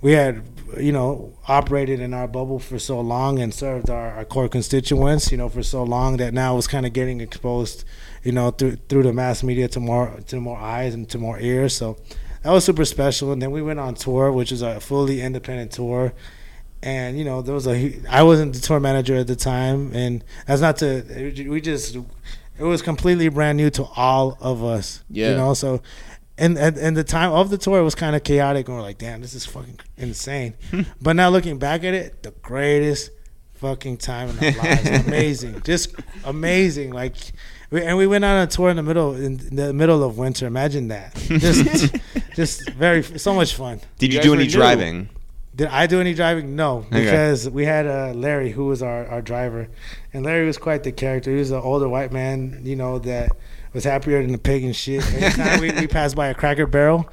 we 0.00 0.12
had 0.12 0.42
you 0.78 0.92
know 0.92 1.32
operated 1.46 2.00
in 2.00 2.12
our 2.12 2.28
bubble 2.28 2.58
for 2.58 2.78
so 2.78 3.00
long 3.00 3.38
and 3.38 3.52
served 3.52 3.90
our, 3.90 4.12
our 4.12 4.24
core 4.24 4.48
constituents, 4.48 5.30
you 5.30 5.38
know, 5.38 5.48
for 5.48 5.62
so 5.62 5.82
long 5.82 6.16
that 6.18 6.34
now 6.34 6.54
was 6.56 6.66
kind 6.66 6.86
of 6.86 6.92
getting 6.92 7.20
exposed, 7.20 7.84
you 8.22 8.32
know, 8.32 8.50
through 8.50 8.76
through 8.88 9.02
the 9.02 9.12
mass 9.12 9.42
media 9.42 9.68
to 9.68 9.80
more 9.80 10.20
to 10.26 10.40
more 10.40 10.58
eyes 10.58 10.94
and 10.94 11.08
to 11.10 11.18
more 11.18 11.38
ears. 11.40 11.74
So 11.74 11.96
that 12.42 12.50
was 12.50 12.64
super 12.64 12.84
special. 12.84 13.32
And 13.32 13.40
then 13.40 13.50
we 13.50 13.62
went 13.62 13.80
on 13.80 13.94
tour, 13.94 14.30
which 14.32 14.52
is 14.52 14.62
a 14.62 14.80
fully 14.80 15.20
independent 15.20 15.72
tour 15.72 16.12
and 16.82 17.18
you 17.18 17.24
know 17.24 17.42
there 17.42 17.54
was 17.54 17.66
a 17.66 17.98
I 18.08 18.22
wasn't 18.22 18.54
the 18.54 18.60
tour 18.60 18.80
manager 18.80 19.16
at 19.16 19.26
the 19.26 19.36
time, 19.36 19.92
and 19.94 20.22
that's 20.46 20.60
not 20.60 20.76
to 20.78 21.34
we 21.48 21.60
just 21.60 21.96
it 21.96 22.64
was 22.64 22.82
completely 22.82 23.28
brand 23.28 23.56
new 23.56 23.70
to 23.70 23.84
all 23.96 24.36
of 24.40 24.64
us. 24.64 25.02
Yeah, 25.10 25.30
you 25.30 25.36
know 25.36 25.54
so. 25.54 25.82
And, 26.38 26.56
and, 26.56 26.78
and 26.78 26.96
the 26.96 27.04
time 27.04 27.32
of 27.32 27.50
the 27.50 27.58
tour 27.58 27.82
was 27.82 27.96
kind 27.96 28.14
of 28.14 28.22
chaotic, 28.22 28.68
and 28.68 28.76
we're 28.76 28.82
like, 28.82 28.98
"Damn, 28.98 29.20
this 29.20 29.34
is 29.34 29.44
fucking 29.44 29.80
insane." 29.96 30.54
but 31.02 31.16
now 31.16 31.30
looking 31.30 31.58
back 31.58 31.82
at 31.82 31.94
it, 31.94 32.22
the 32.22 32.30
greatest 32.30 33.10
fucking 33.54 33.96
time 33.96 34.30
in 34.30 34.38
our 34.38 34.64
lives, 34.64 34.88
amazing, 35.06 35.62
just 35.62 35.94
amazing. 36.24 36.92
Like, 36.92 37.16
we, 37.70 37.82
and 37.82 37.98
we 37.98 38.06
went 38.06 38.24
on 38.24 38.42
a 38.42 38.46
tour 38.46 38.70
in 38.70 38.76
the 38.76 38.82
middle 38.84 39.14
in 39.14 39.54
the 39.54 39.72
middle 39.72 40.02
of 40.04 40.16
winter. 40.16 40.46
Imagine 40.46 40.88
that, 40.88 41.14
just 41.16 41.96
just 42.36 42.70
very 42.70 43.02
so 43.02 43.34
much 43.34 43.54
fun. 43.54 43.80
Did 43.98 44.12
you, 44.12 44.18
you 44.18 44.22
do 44.22 44.34
any 44.34 44.46
driving? 44.46 45.08
Did 45.56 45.66
I 45.68 45.88
do 45.88 46.00
any 46.00 46.14
driving? 46.14 46.54
No, 46.54 46.86
because 46.88 47.48
okay. 47.48 47.54
we 47.54 47.64
had 47.64 47.84
uh, 47.84 48.12
Larry, 48.14 48.52
who 48.52 48.66
was 48.66 48.80
our, 48.80 49.08
our 49.08 49.20
driver, 49.20 49.68
and 50.12 50.24
Larry 50.24 50.46
was 50.46 50.56
quite 50.56 50.84
the 50.84 50.92
character. 50.92 51.32
He 51.32 51.38
was 51.38 51.50
an 51.50 51.60
older 51.60 51.88
white 51.88 52.12
man, 52.12 52.60
you 52.62 52.76
know, 52.76 53.00
that 53.00 53.32
was 53.72 53.84
happier 53.84 54.22
than 54.22 54.32
the 54.32 54.38
pig 54.38 54.64
and 54.64 54.74
shit. 54.74 55.04
Every 55.14 55.30
time 55.44 55.60
we, 55.60 55.70
we 55.72 55.86
passed 55.86 56.16
by 56.16 56.28
a 56.28 56.34
Cracker 56.34 56.66
Barrel, 56.66 57.08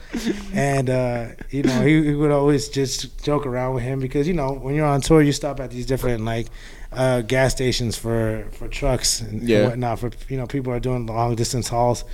and 0.53 0.89
uh, 0.89 1.27
you 1.49 1.63
know, 1.63 1.81
he, 1.81 2.03
he, 2.03 2.13
would 2.13 2.31
always 2.31 2.69
just 2.69 3.23
joke 3.23 3.45
around 3.45 3.75
with 3.75 3.83
him 3.83 3.99
because 3.99 4.27
you 4.27 4.33
know, 4.33 4.53
when 4.53 4.75
you're 4.75 4.85
on 4.85 5.01
tour, 5.01 5.21
you 5.21 5.31
stop 5.31 5.59
at 5.59 5.71
these 5.71 5.85
different 5.85 6.23
like 6.25 6.47
uh, 6.91 7.21
gas 7.21 7.51
stations 7.51 7.97
for 7.97 8.47
for 8.51 8.67
trucks 8.67 9.21
and, 9.21 9.43
yeah. 9.43 9.59
and 9.59 9.69
whatnot. 9.69 9.99
For 9.99 10.11
you 10.29 10.37
know, 10.37 10.47
people 10.47 10.71
are 10.71 10.79
doing 10.79 11.05
long 11.05 11.35
distance 11.35 11.67
hauls 11.67 12.05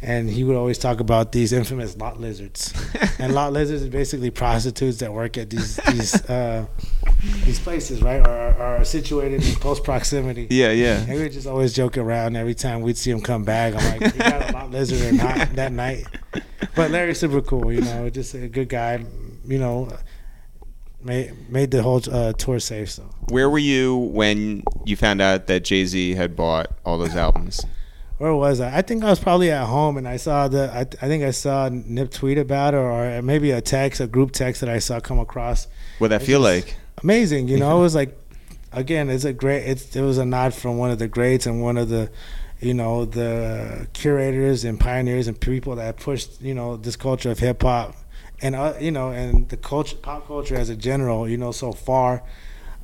and 0.00 0.30
he 0.30 0.44
would 0.44 0.56
always 0.56 0.78
talk 0.78 1.00
about 1.00 1.32
these 1.32 1.52
infamous 1.52 1.96
lot 1.96 2.20
lizards. 2.20 2.72
and 3.18 3.34
lot 3.34 3.52
lizards 3.52 3.82
are 3.82 3.90
basically 3.90 4.30
prostitutes 4.30 4.98
that 4.98 5.12
work 5.12 5.36
at 5.36 5.50
these 5.50 5.76
these 5.76 6.14
uh, 6.30 6.66
these 7.44 7.58
places, 7.58 8.00
right? 8.00 8.20
Or 8.26 8.54
are 8.62 8.84
situated 8.84 9.44
in 9.44 9.54
close 9.56 9.80
proximity. 9.80 10.46
Yeah, 10.58 10.70
yeah. 10.70 11.00
And 11.00 11.14
we 11.14 11.22
would 11.22 11.32
just 11.32 11.46
always 11.46 11.72
joke 11.72 11.98
around 11.98 12.36
every 12.36 12.54
time 12.54 12.80
we'd 12.80 12.96
see 12.96 13.10
him 13.10 13.20
come 13.20 13.44
back. 13.44 13.74
I'm 13.74 14.00
like, 14.00 14.14
you 14.14 14.20
got 14.20 14.50
a 14.50 14.52
lot 14.52 14.70
lizard 14.70 15.00
or 15.02 15.16
not 15.16 15.54
that 15.54 15.72
night. 15.72 16.04
But 16.74 16.90
Larry's 16.90 17.20
super 17.20 17.40
cool, 17.40 17.72
you 17.72 17.80
know, 17.80 18.08
just 18.10 18.34
a 18.34 18.48
good 18.48 18.68
guy, 18.68 19.04
you 19.46 19.58
know. 19.58 19.88
Made 21.00 21.48
made 21.48 21.70
the 21.70 21.82
whole 21.82 22.02
uh, 22.10 22.32
tour 22.32 22.58
safe. 22.58 22.90
So, 22.90 23.04
where 23.28 23.48
were 23.48 23.60
you 23.60 23.96
when 23.96 24.64
you 24.84 24.96
found 24.96 25.20
out 25.20 25.46
that 25.46 25.62
Jay 25.62 25.84
Z 25.84 26.14
had 26.14 26.34
bought 26.34 26.72
all 26.84 26.98
those 26.98 27.14
albums? 27.14 27.64
Where 28.18 28.34
was 28.34 28.60
I? 28.60 28.78
I 28.78 28.82
think 28.82 29.04
I 29.04 29.10
was 29.10 29.20
probably 29.20 29.50
at 29.50 29.66
home 29.66 29.96
and 29.96 30.06
I 30.06 30.16
saw 30.16 30.48
the. 30.48 30.70
I, 30.72 30.80
I 30.80 31.08
think 31.08 31.22
I 31.22 31.30
saw 31.30 31.68
Nip 31.68 32.10
tweet 32.10 32.36
about 32.36 32.74
it 32.74 32.78
or 32.78 33.22
maybe 33.22 33.52
a 33.52 33.60
text, 33.60 34.00
a 34.00 34.06
group 34.06 34.32
text 34.32 34.60
that 34.60 34.68
I 34.68 34.80
saw 34.80 35.00
come 35.00 35.20
across. 35.20 35.68
What 35.98 36.08
that 36.08 36.22
feel 36.22 36.40
like? 36.40 36.76
Amazing, 37.02 37.48
you 37.48 37.58
know. 37.58 37.76
it 37.78 37.82
was 37.82 37.94
like, 37.94 38.18
again, 38.72 39.08
it's 39.08 39.24
a 39.24 39.32
great. 39.32 39.62
It's, 39.64 39.94
it 39.94 40.02
was 40.02 40.18
a 40.18 40.26
nod 40.26 40.52
from 40.52 40.78
one 40.78 40.90
of 40.90 40.98
the 40.98 41.06
greats 41.06 41.46
and 41.46 41.62
one 41.62 41.76
of 41.76 41.88
the, 41.88 42.10
you 42.60 42.74
know, 42.74 43.04
the 43.04 43.86
curators 43.92 44.64
and 44.64 44.80
pioneers 44.80 45.28
and 45.28 45.40
people 45.40 45.76
that 45.76 45.96
pushed, 45.96 46.42
you 46.42 46.54
know, 46.54 46.76
this 46.76 46.96
culture 46.96 47.30
of 47.30 47.38
hip 47.38 47.62
hop, 47.62 47.94
and 48.42 48.56
uh, 48.56 48.74
you 48.80 48.90
know, 48.90 49.10
and 49.10 49.48
the 49.48 49.56
culture, 49.56 49.96
pop 49.96 50.26
culture 50.26 50.56
as 50.56 50.70
a 50.70 50.76
general, 50.76 51.28
you 51.28 51.36
know, 51.36 51.52
so 51.52 51.70
far 51.70 52.24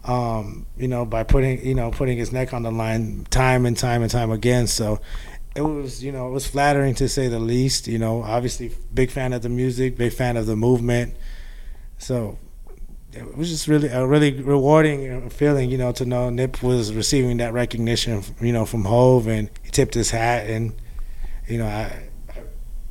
um, 0.05 0.67
you 0.77 0.89
know, 0.89 1.05
by 1.05 1.23
putting 1.23 1.65
you 1.65 1.75
know 1.75 1.91
putting 1.91 2.19
his 2.19 2.33
neck 2.33 2.53
on 2.53 2.63
the 2.63 2.71
line 2.71 3.27
time 3.31 3.67
and 3.67 3.77
time 3.77 4.03
and 4.03 4.11
time 4.11 4.31
again. 4.31 4.67
So 4.67 5.01
it 5.57 5.63
was 5.63 6.05
you 6.05 6.13
know 6.13 6.29
it 6.29 6.33
was 6.33 6.47
flattering 6.47 6.95
to 6.97 7.09
say 7.09 7.29
the 7.29 7.39
least. 7.39 7.89
You 7.89 7.99
know, 7.99 8.23
obviously 8.23 8.73
big 8.93 9.11
fan 9.11 9.33
of 9.33 9.43
the 9.43 9.49
music, 9.49 9.97
big 9.97 10.13
fan 10.13 10.37
of 10.37 10.47
the 10.47 10.57
movement. 10.57 11.17
So 11.99 12.39
it 13.13 13.37
was 13.37 13.49
just 13.49 13.69
really 13.69 13.89
a 13.89 14.07
really 14.07 14.33
rewarding 14.43 15.31
feeling, 15.31 15.71
you 15.71 15.79
know, 15.79 15.93
to 15.93 16.05
know 16.05 16.31
Nip 16.31 16.63
was 16.63 16.93
receiving 16.93 17.37
that 17.39 17.53
recognition, 17.53 18.23
you 18.41 18.53
know, 18.53 18.67
from 18.67 18.85
Hove, 18.85 19.27
and 19.27 19.51
he 19.63 19.71
tipped 19.71 19.95
his 19.95 20.11
hat, 20.11 20.49
and 20.49 20.75
you 21.49 21.59
know, 21.59 21.67
I, 21.67 22.09
I 22.29 22.43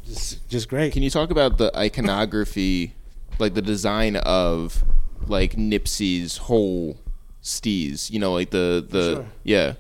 just 0.06 0.48
just 0.50 0.70
great. 0.70 0.94
Can 0.94 1.04
you 1.04 1.10
talk 1.10 1.30
about 1.30 1.58
the 1.58 1.76
iconography, 1.78 2.96
like 3.38 3.54
the 3.54 3.62
design 3.62 4.16
of 4.16 4.84
like 5.28 5.56
Nipsey's 5.56 6.38
whole 6.38 6.98
steez. 7.44 8.10
You 8.10 8.20
know, 8.20 8.34
like 8.34 8.50
the 8.50 8.86
the 8.88 9.16
sure. 9.16 9.26
yeah. 9.44 9.74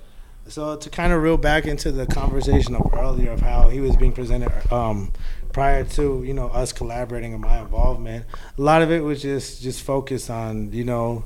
So 0.47 0.75
to 0.75 0.89
kind 0.89 1.13
of 1.13 1.21
reel 1.21 1.37
back 1.37 1.65
into 1.65 1.91
the 1.91 2.05
conversation 2.05 2.75
of 2.75 2.93
earlier 2.93 3.31
of 3.31 3.39
how 3.39 3.69
he 3.69 3.79
was 3.79 3.95
being 3.95 4.11
presented 4.11 4.51
um, 4.73 5.13
prior 5.53 5.85
to 5.85 6.23
you 6.23 6.33
know 6.33 6.47
us 6.47 6.73
collaborating 6.73 7.33
and 7.33 7.41
my 7.41 7.59
involvement, 7.59 8.25
a 8.57 8.61
lot 8.61 8.81
of 8.81 8.91
it 8.91 9.01
was 9.01 9.21
just 9.21 9.61
just 9.61 9.81
focused 9.81 10.29
on 10.29 10.73
you 10.73 10.83
know, 10.83 11.23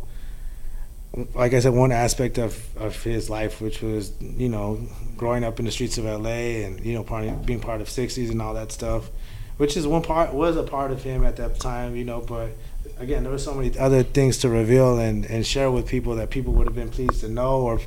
like 1.33 1.53
I 1.53 1.59
said, 1.59 1.73
one 1.73 1.91
aspect 1.91 2.37
of, 2.37 2.63
of 2.77 3.01
his 3.03 3.29
life, 3.29 3.59
which 3.59 3.81
was 3.81 4.11
you 4.21 4.49
know 4.49 4.79
growing 5.17 5.43
up 5.43 5.57
in 5.57 5.65
the 5.65 5.71
streets 5.71 5.97
of 5.97 6.05
LA 6.05 6.63
and 6.65 6.85
you 6.85 6.93
know 6.93 7.03
part 7.03 7.25
of, 7.25 7.45
being 7.45 7.59
part 7.59 7.81
of 7.81 7.87
'60s 7.87 8.29
and 8.29 8.39
all 8.39 8.53
that 8.53 8.71
stuff, 8.71 9.09
which 9.57 9.75
is 9.75 9.87
one 9.87 10.03
part 10.03 10.31
was 10.31 10.55
a 10.55 10.63
part 10.63 10.91
of 10.91 11.01
him 11.01 11.25
at 11.25 11.37
that 11.37 11.59
time, 11.59 11.95
you 11.95 12.05
know, 12.05 12.21
but 12.21 12.51
again, 12.99 13.23
there 13.23 13.31
were 13.31 13.37
so 13.37 13.53
many 13.53 13.77
other 13.77 14.03
things 14.03 14.37
to 14.39 14.49
reveal 14.49 14.99
and, 14.99 15.25
and 15.25 15.45
share 15.45 15.71
with 15.71 15.87
people 15.87 16.15
that 16.15 16.29
people 16.29 16.53
would 16.53 16.67
have 16.67 16.75
been 16.75 16.89
pleased 16.89 17.21
to 17.21 17.29
know 17.29 17.61
or 17.61 17.79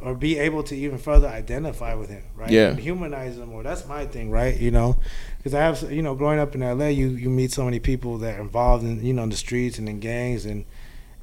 or 0.00 0.14
be 0.14 0.38
able 0.38 0.62
to 0.62 0.76
even 0.76 0.98
further 0.98 1.26
identify 1.26 1.94
with 1.94 2.10
him, 2.10 2.22
right? 2.34 2.50
Yeah. 2.50 2.68
And 2.68 2.78
humanize 2.78 3.38
him 3.38 3.48
more. 3.48 3.62
That's 3.62 3.86
my 3.86 4.04
thing, 4.04 4.30
right? 4.30 4.56
You 4.56 4.70
know, 4.70 5.00
because 5.38 5.54
I 5.54 5.60
have, 5.60 5.90
you 5.90 6.02
know, 6.02 6.14
growing 6.14 6.38
up 6.38 6.54
in 6.54 6.60
LA, 6.60 6.88
you 6.88 7.08
you 7.08 7.30
meet 7.30 7.52
so 7.52 7.64
many 7.64 7.80
people 7.80 8.18
that 8.18 8.38
are 8.38 8.42
involved 8.42 8.84
in, 8.84 9.04
you 9.04 9.12
know, 9.12 9.22
in 9.22 9.30
the 9.30 9.36
streets 9.36 9.78
and 9.78 9.88
in 9.88 10.00
gangs 10.00 10.44
and 10.44 10.64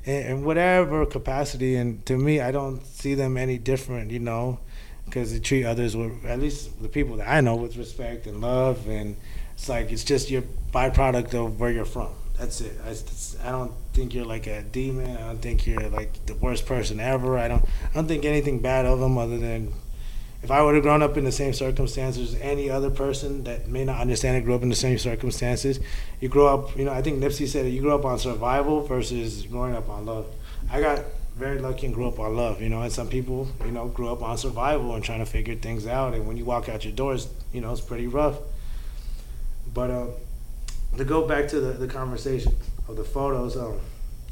in, 0.06 0.26
in 0.26 0.44
whatever 0.44 1.06
capacity. 1.06 1.76
And 1.76 2.06
to 2.08 2.18
me, 2.18 2.42
I 2.42 2.52
don't 2.52 2.84
see 2.86 3.14
them 3.14 3.38
any 3.38 3.58
different, 3.58 4.12
you 4.12 4.20
know, 4.20 4.60
because 5.06 5.32
they 5.32 5.40
treat 5.40 5.66
others 5.66 5.96
with, 5.96 6.26
at 6.26 6.40
least 6.40 6.82
the 6.82 6.90
people 6.90 7.18
that 7.18 7.30
I 7.30 7.42
know, 7.42 7.56
with 7.56 7.78
respect 7.78 8.26
and 8.26 8.42
love. 8.42 8.88
And 8.88 9.16
it's 9.54 9.70
like 9.70 9.92
it's 9.92 10.04
just 10.04 10.32
your 10.32 10.44
byproduct 10.74 11.34
of 11.36 11.60
where 11.60 11.72
you're 11.72 11.86
from. 11.86 12.10
That's 12.44 12.60
it. 12.60 12.78
I, 12.84 12.90
it's- 12.90 13.38
I 13.42 13.52
don't 13.52 13.72
think 13.94 14.14
you're 14.14 14.26
like 14.26 14.48
a 14.48 14.62
demon. 14.64 15.16
I 15.16 15.22
don't 15.28 15.42
think 15.42 15.66
you're 15.66 15.88
like 15.88 16.26
the 16.26 16.36
worst 16.36 16.66
person 16.66 17.00
ever. 17.00 17.38
I 17.38 17.48
don't. 17.48 17.64
I 17.64 17.94
don't 17.94 18.06
think 18.06 18.26
anything 18.26 18.60
bad 18.60 18.86
of 18.86 19.02
him 19.02 19.18
other 19.18 19.38
than 19.38 19.72
if 20.42 20.52
I 20.52 20.62
would 20.62 20.74
have 20.76 20.84
grown 20.84 21.02
up 21.02 21.16
in 21.16 21.24
the 21.24 21.32
same 21.32 21.54
circumstances 21.54 22.34
as 22.36 22.42
any 22.42 22.70
other 22.70 22.90
person 22.90 23.46
that 23.46 23.70
may 23.70 23.86
not 23.86 24.02
understand 24.02 24.36
it 24.36 24.42
grew 24.44 24.56
up 24.56 24.62
in 24.62 24.68
the 24.68 24.76
same 24.76 24.98
circumstances. 24.98 25.80
You 26.20 26.28
grow 26.28 26.48
up, 26.48 26.78
you 26.78 26.84
know, 26.84 26.92
I 26.92 27.02
think 27.02 27.24
Nipsey 27.24 27.48
said 27.48 27.66
it, 27.66 27.70
you 27.70 27.80
grew 27.80 27.96
up 27.96 28.04
on 28.04 28.20
survival 28.20 28.82
versus 28.86 29.44
growing 29.44 29.74
up 29.74 29.88
on 29.88 30.06
love. 30.06 30.26
I 30.70 30.82
got 30.82 31.00
very 31.38 31.60
lucky 31.60 31.86
and 31.86 31.96
grew 31.96 32.10
up 32.10 32.20
on 32.20 32.36
love, 32.36 32.62
you 32.62 32.68
know, 32.68 32.82
and 32.82 32.92
some 32.92 33.08
people, 33.08 33.48
you 33.64 33.72
know, 33.72 33.88
grew 33.88 34.10
up 34.12 34.22
on 34.22 34.38
survival 34.38 34.94
and 34.96 35.02
trying 35.04 35.20
to 35.20 35.26
figure 35.26 35.56
things 35.56 35.88
out. 35.88 36.14
And 36.14 36.28
when 36.28 36.36
you 36.36 36.44
walk 36.44 36.68
out 36.68 36.84
your 36.84 36.94
doors, 36.94 37.30
you 37.54 37.62
know, 37.62 37.72
it's 37.72 37.80
pretty 37.80 38.08
rough. 38.08 38.36
But 39.74 39.90
uh, 39.92 40.08
to 40.98 41.06
go 41.06 41.28
back 41.28 41.48
to 41.50 41.60
the, 41.60 41.74
the 41.74 41.88
conversation 41.88 42.56
of 42.88 42.96
the 42.96 43.04
photos, 43.04 43.58
um, 43.58 43.80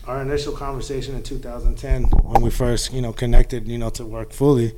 our 0.08 0.22
initial 0.22 0.54
conversation 0.54 1.16
in 1.16 1.24
2010 1.24 2.04
when 2.04 2.42
we 2.42 2.50
first, 2.50 2.94
you 2.94 3.02
know, 3.02 3.14
connected, 3.14 3.68
you 3.68 3.78
know, 3.78 3.90
to 3.92 4.06
work 4.06 4.32
fully, 4.32 4.74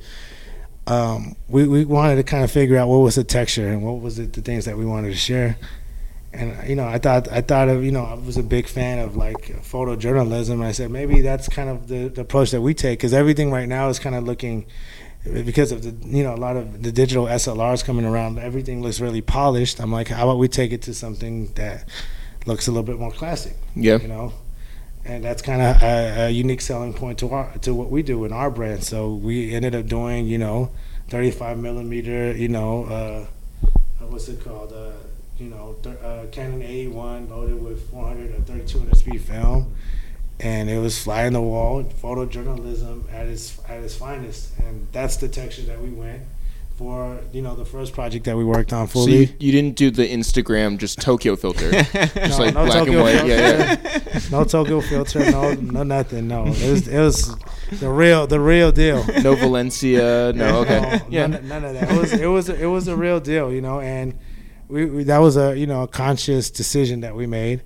um, 0.86 1.34
we, 1.48 1.66
we 1.66 1.84
wanted 1.84 2.16
to 2.16 2.22
kind 2.22 2.44
of 2.44 2.50
figure 2.50 2.76
out 2.76 2.88
what 2.88 2.98
was 2.98 3.14
the 3.14 3.24
texture 3.24 3.68
and 3.68 3.82
what 3.82 4.00
was 4.00 4.18
it, 4.18 4.32
the 4.34 4.42
things 4.42 4.66
that 4.66 4.76
we 4.76 4.84
wanted 4.84 5.10
to 5.10 5.16
share. 5.16 5.56
And 6.32 6.68
you 6.68 6.74
know, 6.74 6.86
I 6.86 6.98
thought 6.98 7.30
I 7.30 7.42
thought 7.42 7.68
of 7.68 7.84
you 7.84 7.92
know 7.92 8.04
I 8.04 8.14
was 8.14 8.36
a 8.36 8.42
big 8.42 8.66
fan 8.66 8.98
of 8.98 9.16
like 9.16 9.62
photojournalism. 9.62 10.54
And 10.54 10.64
I 10.64 10.72
said 10.72 10.90
maybe 10.90 11.20
that's 11.20 11.48
kind 11.48 11.68
of 11.68 11.86
the, 11.86 12.08
the 12.08 12.22
approach 12.22 12.50
that 12.50 12.60
we 12.60 12.74
take 12.74 12.98
because 12.98 13.14
everything 13.14 13.52
right 13.52 13.68
now 13.68 13.88
is 13.88 14.00
kind 14.00 14.16
of 14.16 14.24
looking 14.24 14.66
because 15.24 15.72
of 15.72 15.82
the 15.82 16.06
you 16.06 16.22
know 16.22 16.34
a 16.34 16.36
lot 16.36 16.56
of 16.56 16.82
the 16.82 16.92
digital 16.92 17.26
SLRs 17.26 17.84
coming 17.84 18.04
around. 18.04 18.38
Everything 18.38 18.82
looks 18.82 19.00
really 19.00 19.22
polished. 19.22 19.80
I'm 19.80 19.92
like, 19.92 20.08
how 20.08 20.24
about 20.28 20.38
we 20.38 20.48
take 20.48 20.72
it 20.72 20.82
to 20.82 20.94
something 20.94 21.52
that 21.54 21.88
looks 22.46 22.68
a 22.68 22.70
little 22.70 22.84
bit 22.84 22.98
more 22.98 23.12
classic? 23.12 23.56
Yeah. 23.74 23.98
you 23.98 24.08
know 24.08 24.32
and 25.04 25.22
that's 25.22 25.42
kind 25.42 25.60
of 25.60 25.82
a, 25.82 26.26
a 26.26 26.30
unique 26.30 26.60
selling 26.60 26.94
point 26.94 27.18
to 27.18 27.28
our 27.30 27.52
to 27.58 27.74
what 27.74 27.90
we 27.90 28.02
do 28.02 28.24
in 28.24 28.32
our 28.32 28.50
brand. 28.50 28.82
So 28.84 29.14
we 29.14 29.54
ended 29.54 29.74
up 29.74 29.86
doing, 29.86 30.26
you 30.26 30.38
know, 30.38 30.70
35 31.08 31.58
millimeter, 31.58 32.32
you 32.32 32.48
know, 32.48 32.84
uh, 32.84 33.26
uh, 34.02 34.06
what's 34.06 34.28
it 34.28 34.42
called, 34.42 34.72
uh, 34.72 34.92
you 35.38 35.50
know, 35.50 35.76
th- 35.82 35.98
uh, 36.02 36.24
Canon 36.32 36.62
A1 36.62 37.28
loaded 37.28 37.62
with 37.62 37.90
400 37.90 38.30
or 38.30 38.40
3200 38.42 38.96
speed 38.96 39.20
film, 39.20 39.74
and 40.44 40.70
it 40.70 40.78
was 40.78 41.02
fly 41.02 41.24
in 41.24 41.32
the 41.32 41.40
wall 41.42 41.82
photojournalism 41.84 43.12
at 43.12 43.26
its 43.26 43.58
at 43.68 43.82
its 43.82 43.96
finest, 43.96 44.50
and 44.58 44.86
that's 44.92 45.16
the 45.16 45.28
texture 45.28 45.62
that 45.62 45.80
we 45.80 45.88
went 45.90 46.22
for. 46.76 47.18
You 47.32 47.42
know, 47.42 47.54
the 47.54 47.64
first 47.64 47.92
project 47.94 48.24
that 48.26 48.36
we 48.36 48.44
worked 48.44 48.72
on 48.72 48.86
So 48.88 48.92
fully. 48.92 49.12
you, 49.16 49.28
you 49.38 49.52
didn't 49.52 49.76
do 49.76 49.90
the 49.90 50.06
Instagram 50.06 50.78
just 50.78 51.00
Tokyo 51.00 51.36
filter, 51.36 51.70
just 51.82 52.38
No, 52.38 52.44
like 52.44 52.54
no 52.54 52.64
black 52.66 52.76
and 52.76 52.86
Tokyo 52.86 53.02
white. 53.02 53.16
filter. 53.16 53.28
Yeah, 53.28 54.00
yeah. 54.12 54.20
no 54.30 54.44
Tokyo 54.44 54.80
filter, 54.80 55.30
no, 55.30 55.54
no 55.54 55.82
nothing, 55.82 56.28
no. 56.28 56.46
It 56.46 56.70
was, 56.70 56.88
it 56.88 56.98
was 57.00 57.36
the 57.80 57.88
real, 57.88 58.26
the 58.26 58.40
real 58.40 58.70
deal. 58.72 59.04
No 59.22 59.34
Valencia. 59.34 60.32
No. 60.34 60.58
Okay. 60.60 60.80
No, 60.80 61.00
Yeah. 61.08 61.26
none, 61.28 61.48
none 61.48 61.64
of 61.64 61.74
that. 61.74 61.90
It 61.90 61.98
was, 62.00 62.12
it 62.12 62.26
was, 62.26 62.48
it 62.48 62.66
was 62.66 62.88
a 62.88 62.96
real 62.96 63.20
deal, 63.20 63.52
you 63.52 63.60
know. 63.62 63.80
And 63.80 64.18
we, 64.68 64.86
we 64.86 65.04
that 65.04 65.18
was 65.18 65.36
a, 65.36 65.56
you 65.56 65.66
know, 65.66 65.82
a 65.82 65.88
conscious 65.88 66.50
decision 66.50 67.00
that 67.00 67.14
we 67.14 67.26
made. 67.26 67.62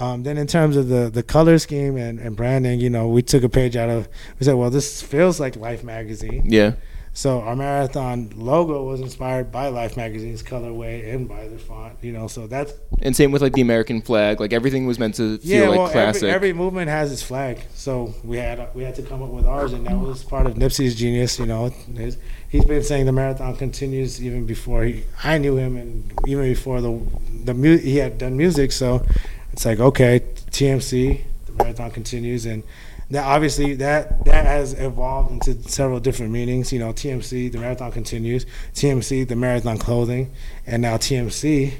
Um, 0.00 0.22
then 0.22 0.38
in 0.38 0.46
terms 0.46 0.76
of 0.76 0.88
the 0.88 1.10
the 1.10 1.22
color 1.22 1.58
scheme 1.58 1.96
and, 1.96 2.18
and 2.18 2.34
branding, 2.34 2.80
you 2.80 2.90
know, 2.90 3.08
we 3.08 3.22
took 3.22 3.42
a 3.42 3.48
page 3.48 3.76
out 3.76 3.90
of. 3.90 4.08
We 4.38 4.44
said, 4.46 4.54
well, 4.54 4.70
this 4.70 5.02
feels 5.02 5.38
like 5.38 5.56
Life 5.56 5.84
magazine. 5.84 6.42
Yeah. 6.46 6.72
So 7.12 7.40
our 7.40 7.56
marathon 7.56 8.30
logo 8.36 8.84
was 8.84 9.00
inspired 9.00 9.50
by 9.50 9.66
Life 9.66 9.96
magazine's 9.96 10.44
colorway 10.44 11.12
and 11.12 11.28
by 11.28 11.48
the 11.48 11.58
font, 11.58 11.96
you 12.02 12.12
know. 12.12 12.28
So 12.28 12.46
that's 12.46 12.72
And 13.02 13.16
same 13.16 13.32
with 13.32 13.42
like 13.42 13.52
the 13.52 13.62
American 13.62 14.00
flag. 14.00 14.38
Like 14.40 14.52
everything 14.52 14.86
was 14.86 14.98
meant 14.98 15.16
to 15.16 15.38
feel 15.38 15.62
yeah, 15.62 15.68
like 15.68 15.78
well, 15.80 15.90
classic. 15.90 16.22
every, 16.22 16.34
every 16.34 16.52
movement 16.52 16.88
has 16.88 17.12
its 17.12 17.20
flag, 17.22 17.62
so 17.74 18.14
we 18.22 18.36
had 18.36 18.72
we 18.74 18.84
had 18.84 18.94
to 18.94 19.02
come 19.02 19.22
up 19.24 19.30
with 19.30 19.44
ours, 19.44 19.72
and 19.72 19.84
that 19.88 19.98
was 19.98 20.22
part 20.22 20.46
of 20.46 20.54
Nipsey's 20.54 20.94
genius. 20.94 21.38
You 21.40 21.46
know, 21.46 21.70
His- 21.96 22.16
he's 22.48 22.64
been 22.64 22.84
saying 22.84 23.06
the 23.06 23.12
marathon 23.12 23.56
continues 23.56 24.22
even 24.22 24.46
before 24.46 24.84
he, 24.84 25.02
I 25.24 25.36
knew 25.38 25.56
him, 25.56 25.76
and 25.76 26.10
even 26.28 26.44
before 26.44 26.80
the 26.80 27.00
the 27.44 27.54
mu- 27.54 27.76
he 27.78 27.96
had 27.96 28.18
done 28.18 28.36
music. 28.36 28.70
So 28.70 29.04
it's 29.52 29.64
like 29.64 29.80
okay, 29.80 30.20
TMC, 30.50 31.20
the 31.46 31.52
marathon 31.52 31.90
continues, 31.90 32.46
and 32.46 32.62
that 33.10 33.24
obviously 33.24 33.74
that 33.74 34.24
that 34.24 34.46
has 34.46 34.72
evolved 34.74 35.30
into 35.32 35.68
several 35.68 36.00
different 36.00 36.32
meanings. 36.32 36.72
You 36.72 36.78
know, 36.78 36.92
TMC, 36.92 37.50
the 37.52 37.58
marathon 37.58 37.90
continues, 37.92 38.46
TMC, 38.74 39.26
the 39.26 39.36
marathon 39.36 39.78
clothing, 39.78 40.32
and 40.66 40.82
now 40.82 40.96
TMC, 40.96 41.74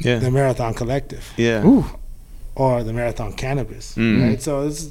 Yeah. 0.00 0.18
the 0.18 0.30
marathon 0.30 0.74
collective 0.74 1.32
Yeah. 1.36 1.64
Ooh. 1.64 1.84
or 2.56 2.84
the 2.84 2.92
marathon 2.92 3.32
cannabis, 3.32 3.94
Mm. 3.96 4.22
right? 4.28 4.42
So 4.42 4.66
it's, 4.66 4.90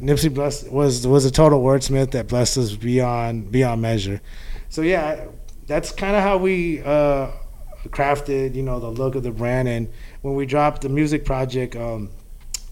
Nipsey 0.00 0.32
blessed, 0.32 0.70
was 0.70 1.04
was 1.06 1.24
a 1.24 1.30
total 1.30 1.60
wordsmith 1.62 2.12
that 2.12 2.28
blessed 2.28 2.56
us 2.58 2.74
beyond 2.76 3.50
beyond 3.50 3.82
measure. 3.82 4.20
So 4.68 4.82
yeah, 4.82 5.24
that's 5.66 5.90
kind 5.90 6.14
of 6.14 6.22
how 6.22 6.36
we 6.36 6.80
uh, 6.84 7.26
crafted, 7.88 8.54
you 8.54 8.62
know, 8.62 8.78
the 8.78 8.90
look 8.90 9.16
of 9.16 9.24
the 9.24 9.32
brand. 9.32 9.66
And 9.66 9.88
when 10.22 10.34
we 10.34 10.46
dropped 10.46 10.82
the 10.82 10.88
music 10.88 11.24
project 11.24 11.76
um, 11.76 12.10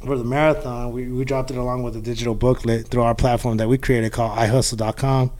for 0.05 0.17
the 0.17 0.25
marathon, 0.25 0.93
we, 0.93 1.09
we 1.09 1.25
dropped 1.25 1.51
it 1.51 1.57
along 1.57 1.83
with 1.83 1.97
a 1.97 2.01
digital 2.01 2.35
booklet 2.35 2.89
through 2.89 3.03
our 3.03 3.15
platform 3.15 3.57
that 3.59 3.69
we 3.69 3.79
created 3.79 4.13
called 4.13 4.37
iHustle.com. 4.39 5.33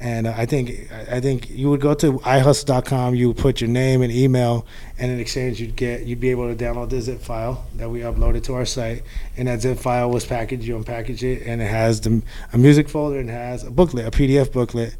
And 0.00 0.26
uh, 0.26 0.32
I 0.34 0.46
think 0.46 0.90
I 1.10 1.20
think 1.20 1.50
you 1.50 1.68
would 1.68 1.82
go 1.82 1.92
to 1.92 2.14
iHustle.com, 2.20 3.14
you 3.14 3.28
would 3.28 3.36
put 3.36 3.60
your 3.60 3.68
name 3.68 4.00
and 4.00 4.10
email, 4.10 4.66
and 4.98 5.12
in 5.12 5.20
exchange 5.20 5.60
you'd 5.60 5.76
get 5.76 6.06
you'd 6.06 6.20
be 6.20 6.30
able 6.30 6.48
to 6.48 6.56
download 6.56 6.88
the 6.88 7.02
zip 7.02 7.20
file 7.20 7.66
that 7.74 7.90
we 7.90 8.00
uploaded 8.00 8.42
to 8.44 8.54
our 8.54 8.64
site. 8.64 9.02
And 9.36 9.46
that 9.46 9.60
zip 9.60 9.78
file 9.78 10.10
was 10.10 10.24
packaged, 10.24 10.64
you 10.64 10.74
unpackage 10.78 11.22
it, 11.22 11.42
and 11.46 11.60
it 11.60 11.68
has 11.68 12.00
the, 12.00 12.22
a 12.54 12.56
music 12.56 12.88
folder 12.88 13.18
and 13.18 13.28
has 13.28 13.62
a 13.62 13.70
booklet, 13.70 14.06
a 14.06 14.10
PDF 14.10 14.50
booklet. 14.50 14.96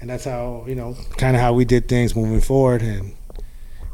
And 0.00 0.08
that's 0.08 0.24
how 0.24 0.64
you 0.66 0.74
know 0.74 0.96
kind 1.18 1.36
of 1.36 1.42
how 1.42 1.52
we 1.52 1.66
did 1.66 1.86
things 1.86 2.16
moving 2.16 2.40
forward, 2.40 2.80
and 2.80 3.14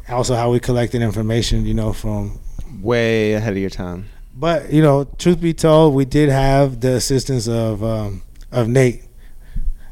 also 0.08 0.34
how 0.36 0.50
we 0.50 0.60
collected 0.60 1.02
information, 1.02 1.66
you 1.66 1.74
know, 1.74 1.92
from 1.92 2.38
Way 2.82 3.32
ahead 3.34 3.52
of 3.52 3.58
your 3.58 3.70
time. 3.70 4.06
but 4.34 4.72
you 4.72 4.82
know, 4.82 5.04
truth 5.18 5.40
be 5.40 5.54
told, 5.54 5.94
we 5.94 6.04
did 6.04 6.28
have 6.28 6.80
the 6.80 6.94
assistance 6.94 7.48
of 7.48 7.82
um, 7.82 8.22
of 8.52 8.68
Nate, 8.68 9.02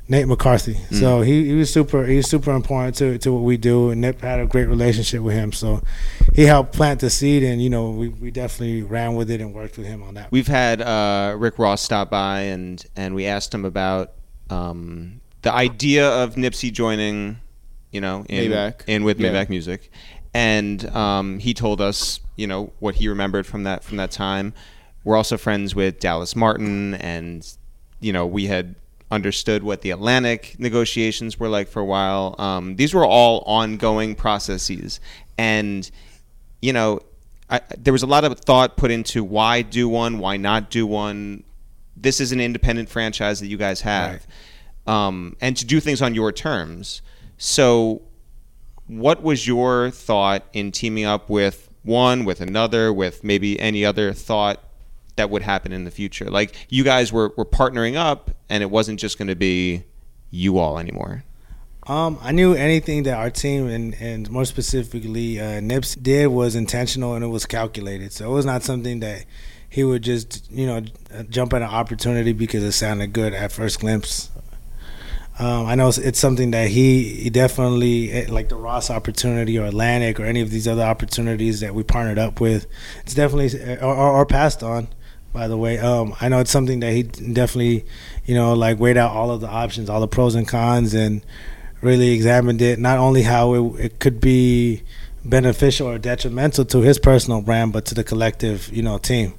Nate 0.09 0.27
McCarthy. 0.27 0.77
So 0.91 1.23
he, 1.23 1.47
he 1.47 1.55
was 1.55 1.73
super 1.73 2.05
he 2.05 2.17
was 2.17 2.29
super 2.29 2.53
important 2.53 2.97
to 2.97 3.17
to 3.19 3.33
what 3.33 3.43
we 3.43 3.57
do, 3.57 3.91
and 3.91 4.01
Nip 4.01 4.21
had 4.21 4.39
a 4.41 4.47
great 4.47 4.69
relationship 4.69 5.23
with 5.23 5.35
him. 5.35 5.53
So 5.53 5.83
he 6.35 6.43
helped 6.43 6.75
plant 6.75 7.01
the 7.01 7.11
seed, 7.11 7.43
and 7.43 7.63
you 7.63 7.71
know, 7.71 7.91
we, 7.91 8.09
we 8.09 8.31
definitely 8.31 8.83
ran 8.83 9.15
with 9.15 9.31
it 9.31 9.41
and 9.41 9.55
worked 9.55 9.79
with 9.79 9.87
him 9.87 10.03
on 10.03 10.15
that. 10.15 10.31
We've 10.31 10.47
had 10.47 10.83
uh, 10.83 11.37
Rick 11.39 11.59
Ross 11.59 11.81
stop 11.81 12.11
by 12.11 12.41
and 12.41 12.85
and 12.97 13.15
we 13.15 13.25
asked 13.27 13.55
him 13.55 13.65
about 13.65 14.13
um, 14.51 15.21
the 15.43 15.53
idea 15.53 16.09
of 16.09 16.35
Nipsey 16.35 16.71
joining, 16.71 17.39
you 17.95 18.01
know, 18.01 18.27
in, 18.29 18.51
Maybach. 18.51 18.83
in 18.89 19.05
with 19.05 19.21
Yeah. 19.21 19.31
Maybach 19.31 19.49
Music, 19.49 19.91
and 20.35 20.85
um, 20.97 21.39
he 21.39 21.55
told 21.55 21.81
us, 21.81 22.19
you 22.35 22.49
know, 22.49 22.73
what 22.81 22.97
he 22.97 23.07
remembered 23.07 23.47
from 23.47 23.63
that 23.63 23.85
from 23.85 23.97
that 23.99 24.11
time. 24.11 24.53
We're 25.05 25.17
also 25.17 25.37
friends 25.37 25.77
with 25.77 26.01
Dallas 26.01 26.35
Martin, 26.35 26.95
and 26.95 27.47
you 28.01 28.13
know, 28.13 28.27
we 28.27 28.47
had 28.47 28.75
understood 29.13 29.63
what 29.63 29.83
the 29.83 29.93
Atlantic 29.93 30.57
negotiations 30.59 31.39
were 31.39 31.49
like 31.49 31.69
for 31.69 31.79
a 31.79 31.85
while. 31.85 32.35
Um, 32.39 32.75
these 32.75 32.93
were 32.93 33.07
all 33.07 33.45
ongoing 33.47 34.17
processes, 34.17 34.99
and 35.39 35.89
you 36.61 36.73
know, 36.73 37.01
I, 37.49 37.61
there 37.79 37.93
was 37.93 38.03
a 38.03 38.09
lot 38.09 38.25
of 38.25 38.41
thought 38.41 38.77
put 38.77 38.91
into 38.91 39.23
why 39.23 39.63
do 39.63 39.89
one, 39.89 40.19
why 40.19 40.37
not 40.37 40.69
do 40.69 40.85
one. 40.85 41.45
This 41.97 42.21
is 42.21 42.33
an 42.33 42.41
independent 42.41 42.89
franchise 42.89 43.39
that 43.39 43.47
you 43.47 43.57
guys 43.57 43.83
have, 43.83 44.27
um, 44.85 45.37
and 45.41 45.57
to 45.59 45.65
do 45.65 45.79
things 45.79 46.03
on 46.03 46.13
your 46.17 46.33
terms. 46.33 47.03
So, 47.39 48.03
what 48.87 49.23
was 49.23 49.47
your 49.47 49.91
thought 49.91 50.45
in 50.53 50.73
teaming 50.73 51.05
up 51.05 51.29
with 51.31 51.71
one, 51.83 52.25
with 52.25 52.41
another, 52.41 52.93
with 52.93 53.25
maybe 53.25 53.59
any 53.61 53.85
other 53.85 54.13
thought 54.13 54.63
that 55.17 55.31
would 55.31 55.43
happen 55.43 55.73
in 55.73 55.85
the 55.85 55.91
future? 55.91 56.31
Like 56.31 56.55
you 56.69 56.85
guys 56.85 57.13
were, 57.13 57.33
were 57.37 57.45
partnering 57.45 57.97
up, 57.97 58.31
and 58.49 58.63
it 58.63 58.71
wasn't 58.71 59.01
just 59.01 59.19
going 59.19 59.29
to 59.29 59.37
be 59.37 59.85
you 60.31 60.59
all 60.59 60.79
anymore. 60.79 61.25
Um, 61.87 62.19
I 62.23 62.33
knew 62.33 62.55
anything 62.55 63.03
that 63.03 63.15
our 63.15 63.31
team 63.31 63.69
and, 63.69 63.95
and 64.01 64.31
more 64.31 64.47
specifically 64.47 65.39
uh, 65.39 65.61
Nips 65.61 65.95
did 65.95 66.29
was 66.29 66.57
intentional 66.57 67.15
and 67.15 67.23
it 67.23 67.29
was 67.29 67.45
calculated. 67.45 68.11
So 68.11 68.31
it 68.31 68.35
was 68.35 68.47
not 68.47 68.63
something 68.63 69.01
that 69.01 69.27
he 69.69 69.83
would 69.83 70.03
just 70.03 70.51
you 70.51 70.67
know 70.67 70.81
jump 71.29 71.53
at 71.53 71.61
an 71.61 71.69
opportunity 71.69 72.33
because 72.33 72.63
it 72.63 72.73
sounded 72.73 73.13
good 73.13 73.35
at 73.35 73.51
first 73.51 73.81
glimpse 73.81 74.31
Um, 75.39 75.67
I 75.67 75.75
know 75.75 75.89
it's, 75.89 75.99
it's 75.99 76.19
something 76.19 76.53
that 76.53 76.69
he, 76.69 77.15
he 77.15 77.31
definitely 77.31 78.13
eh, 78.13 78.27
like 78.29 78.49
the 78.49 78.57
Ross 78.57 78.89
opportunity 78.89 79.59
or 79.59 79.67
Atlantic 79.67 80.21
or 80.21 80.25
any 80.25 80.41
of 80.41 80.51
these 80.51 80.69
other 80.69 80.83
opportunities 80.83 81.61
that 81.61 81.75
we 81.75 81.83
partnered 81.83 82.19
up 82.19 82.41
with. 82.41 82.67
It's 83.01 83.15
definitely 83.15 83.79
or, 83.81 83.95
or, 83.95 84.13
or 84.13 84.27
passed 84.27 84.63
on. 84.63 84.89
By 85.33 85.49
the 85.49 85.57
way, 85.57 85.79
um, 85.81 86.15
I 86.21 86.29
know 86.29 86.39
it's 86.39 86.53
something 86.53 86.79
that 86.81 86.93
he 86.93 87.03
definitely, 87.03 87.85
you 88.25 88.37
know, 88.37 88.53
like 88.53 88.79
weighed 88.79 88.97
out 88.97 89.11
all 89.11 89.33
of 89.33 89.41
the 89.41 89.49
options, 89.49 89.91
all 89.91 90.01
the 90.01 90.07
pros 90.07 90.37
and 90.37 90.47
cons, 90.47 90.95
and 90.95 91.27
really 91.81 92.11
examined 92.11 92.63
it. 92.63 92.79
Not 92.79 92.99
only 92.99 93.23
how 93.23 93.55
it, 93.55 93.85
it 93.85 93.99
could 93.99 94.21
be 94.21 94.85
beneficial 95.25 95.89
or 95.89 95.99
detrimental 95.99 96.65
to 96.67 96.83
his 96.83 97.01
personal 97.01 97.41
brand, 97.41 97.73
but 97.73 97.85
to 97.87 97.97
the 97.97 98.05
collective, 98.05 98.73
you 98.73 98.83
know, 98.83 98.97
team. 98.97 99.35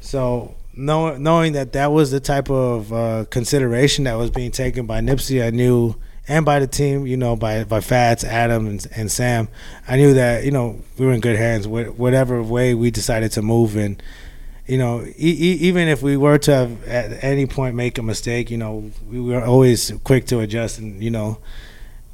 So 0.00 0.54
know, 0.78 1.16
knowing 1.16 1.52
that 1.52 1.72
that 1.72 1.92
was 1.92 2.10
the 2.10 2.20
type 2.20 2.50
of 2.50 2.92
uh, 2.92 3.24
consideration 3.30 4.04
that 4.04 4.14
was 4.14 4.30
being 4.30 4.50
taken 4.50 4.86
by 4.86 5.00
Nipsey, 5.00 5.44
I 5.44 5.50
knew, 5.50 5.96
and 6.26 6.44
by 6.44 6.58
the 6.58 6.66
team, 6.66 7.06
you 7.06 7.16
know, 7.16 7.36
by 7.36 7.64
by 7.64 7.80
Fats, 7.80 8.22
Adam, 8.22 8.66
and, 8.66 8.86
and 8.94 9.10
Sam, 9.10 9.48
I 9.86 9.96
knew 9.96 10.14
that 10.14 10.44
you 10.44 10.50
know 10.50 10.80
we 10.98 11.06
were 11.06 11.12
in 11.12 11.20
good 11.20 11.36
hands. 11.36 11.66
Whatever 11.66 12.42
way 12.42 12.74
we 12.74 12.90
decided 12.90 13.32
to 13.32 13.42
move, 13.42 13.76
and 13.76 14.02
you 14.66 14.76
know, 14.76 15.04
e- 15.04 15.12
e- 15.16 15.58
even 15.62 15.88
if 15.88 16.02
we 16.02 16.16
were 16.16 16.38
to 16.38 16.54
have 16.54 16.84
at 16.86 17.24
any 17.24 17.46
point 17.46 17.74
make 17.74 17.96
a 17.98 18.02
mistake, 18.02 18.50
you 18.50 18.58
know, 18.58 18.90
we 19.10 19.20
were 19.20 19.42
always 19.42 19.92
quick 20.04 20.26
to 20.26 20.40
adjust 20.40 20.78
and 20.78 21.02
you 21.02 21.10
know, 21.10 21.38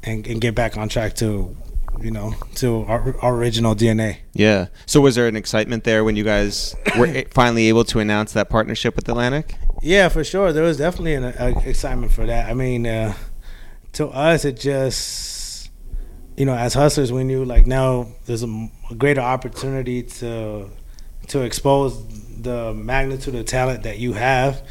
and, 0.03 0.25
and 0.25 0.39
get 0.39 0.55
back 0.55 0.77
on 0.77 0.87
track 0.87 1.13
to 1.15 1.55
you 2.01 2.11
know, 2.11 2.33
to 2.55 2.83
our, 2.83 3.15
our, 3.21 3.35
original 3.35 3.75
DNA. 3.75 4.17
Yeah. 4.33 4.67
So 4.85 5.01
was 5.01 5.15
there 5.15 5.27
an 5.27 5.35
excitement 5.35 5.83
there 5.83 6.03
when 6.03 6.15
you 6.15 6.23
guys 6.23 6.75
were 6.97 7.23
finally 7.31 7.67
able 7.67 7.83
to 7.85 7.99
announce 7.99 8.33
that 8.33 8.49
partnership 8.49 8.95
with 8.95 9.07
Atlantic? 9.09 9.55
Yeah, 9.81 10.09
for 10.09 10.23
sure. 10.23 10.53
There 10.53 10.63
was 10.63 10.77
definitely 10.77 11.15
an 11.15 11.25
excitement 11.65 12.11
for 12.11 12.25
that. 12.25 12.49
I 12.49 12.53
mean, 12.53 12.87
uh, 12.87 13.13
to 13.93 14.07
us, 14.07 14.45
it 14.45 14.59
just, 14.59 15.69
you 16.37 16.45
know, 16.45 16.55
as 16.55 16.73
hustlers, 16.73 17.11
we 17.11 17.23
knew 17.23 17.45
like 17.45 17.65
now 17.65 18.07
there's 18.25 18.43
a, 18.43 18.69
a 18.89 18.95
greater 18.95 19.21
opportunity 19.21 20.03
to 20.03 20.69
to 21.27 21.41
expose 21.41 22.05
the 22.41 22.73
magnitude 22.73 23.35
of 23.35 23.45
talent 23.45 23.83
that 23.83 23.97
you 23.97 24.13
have 24.13 24.61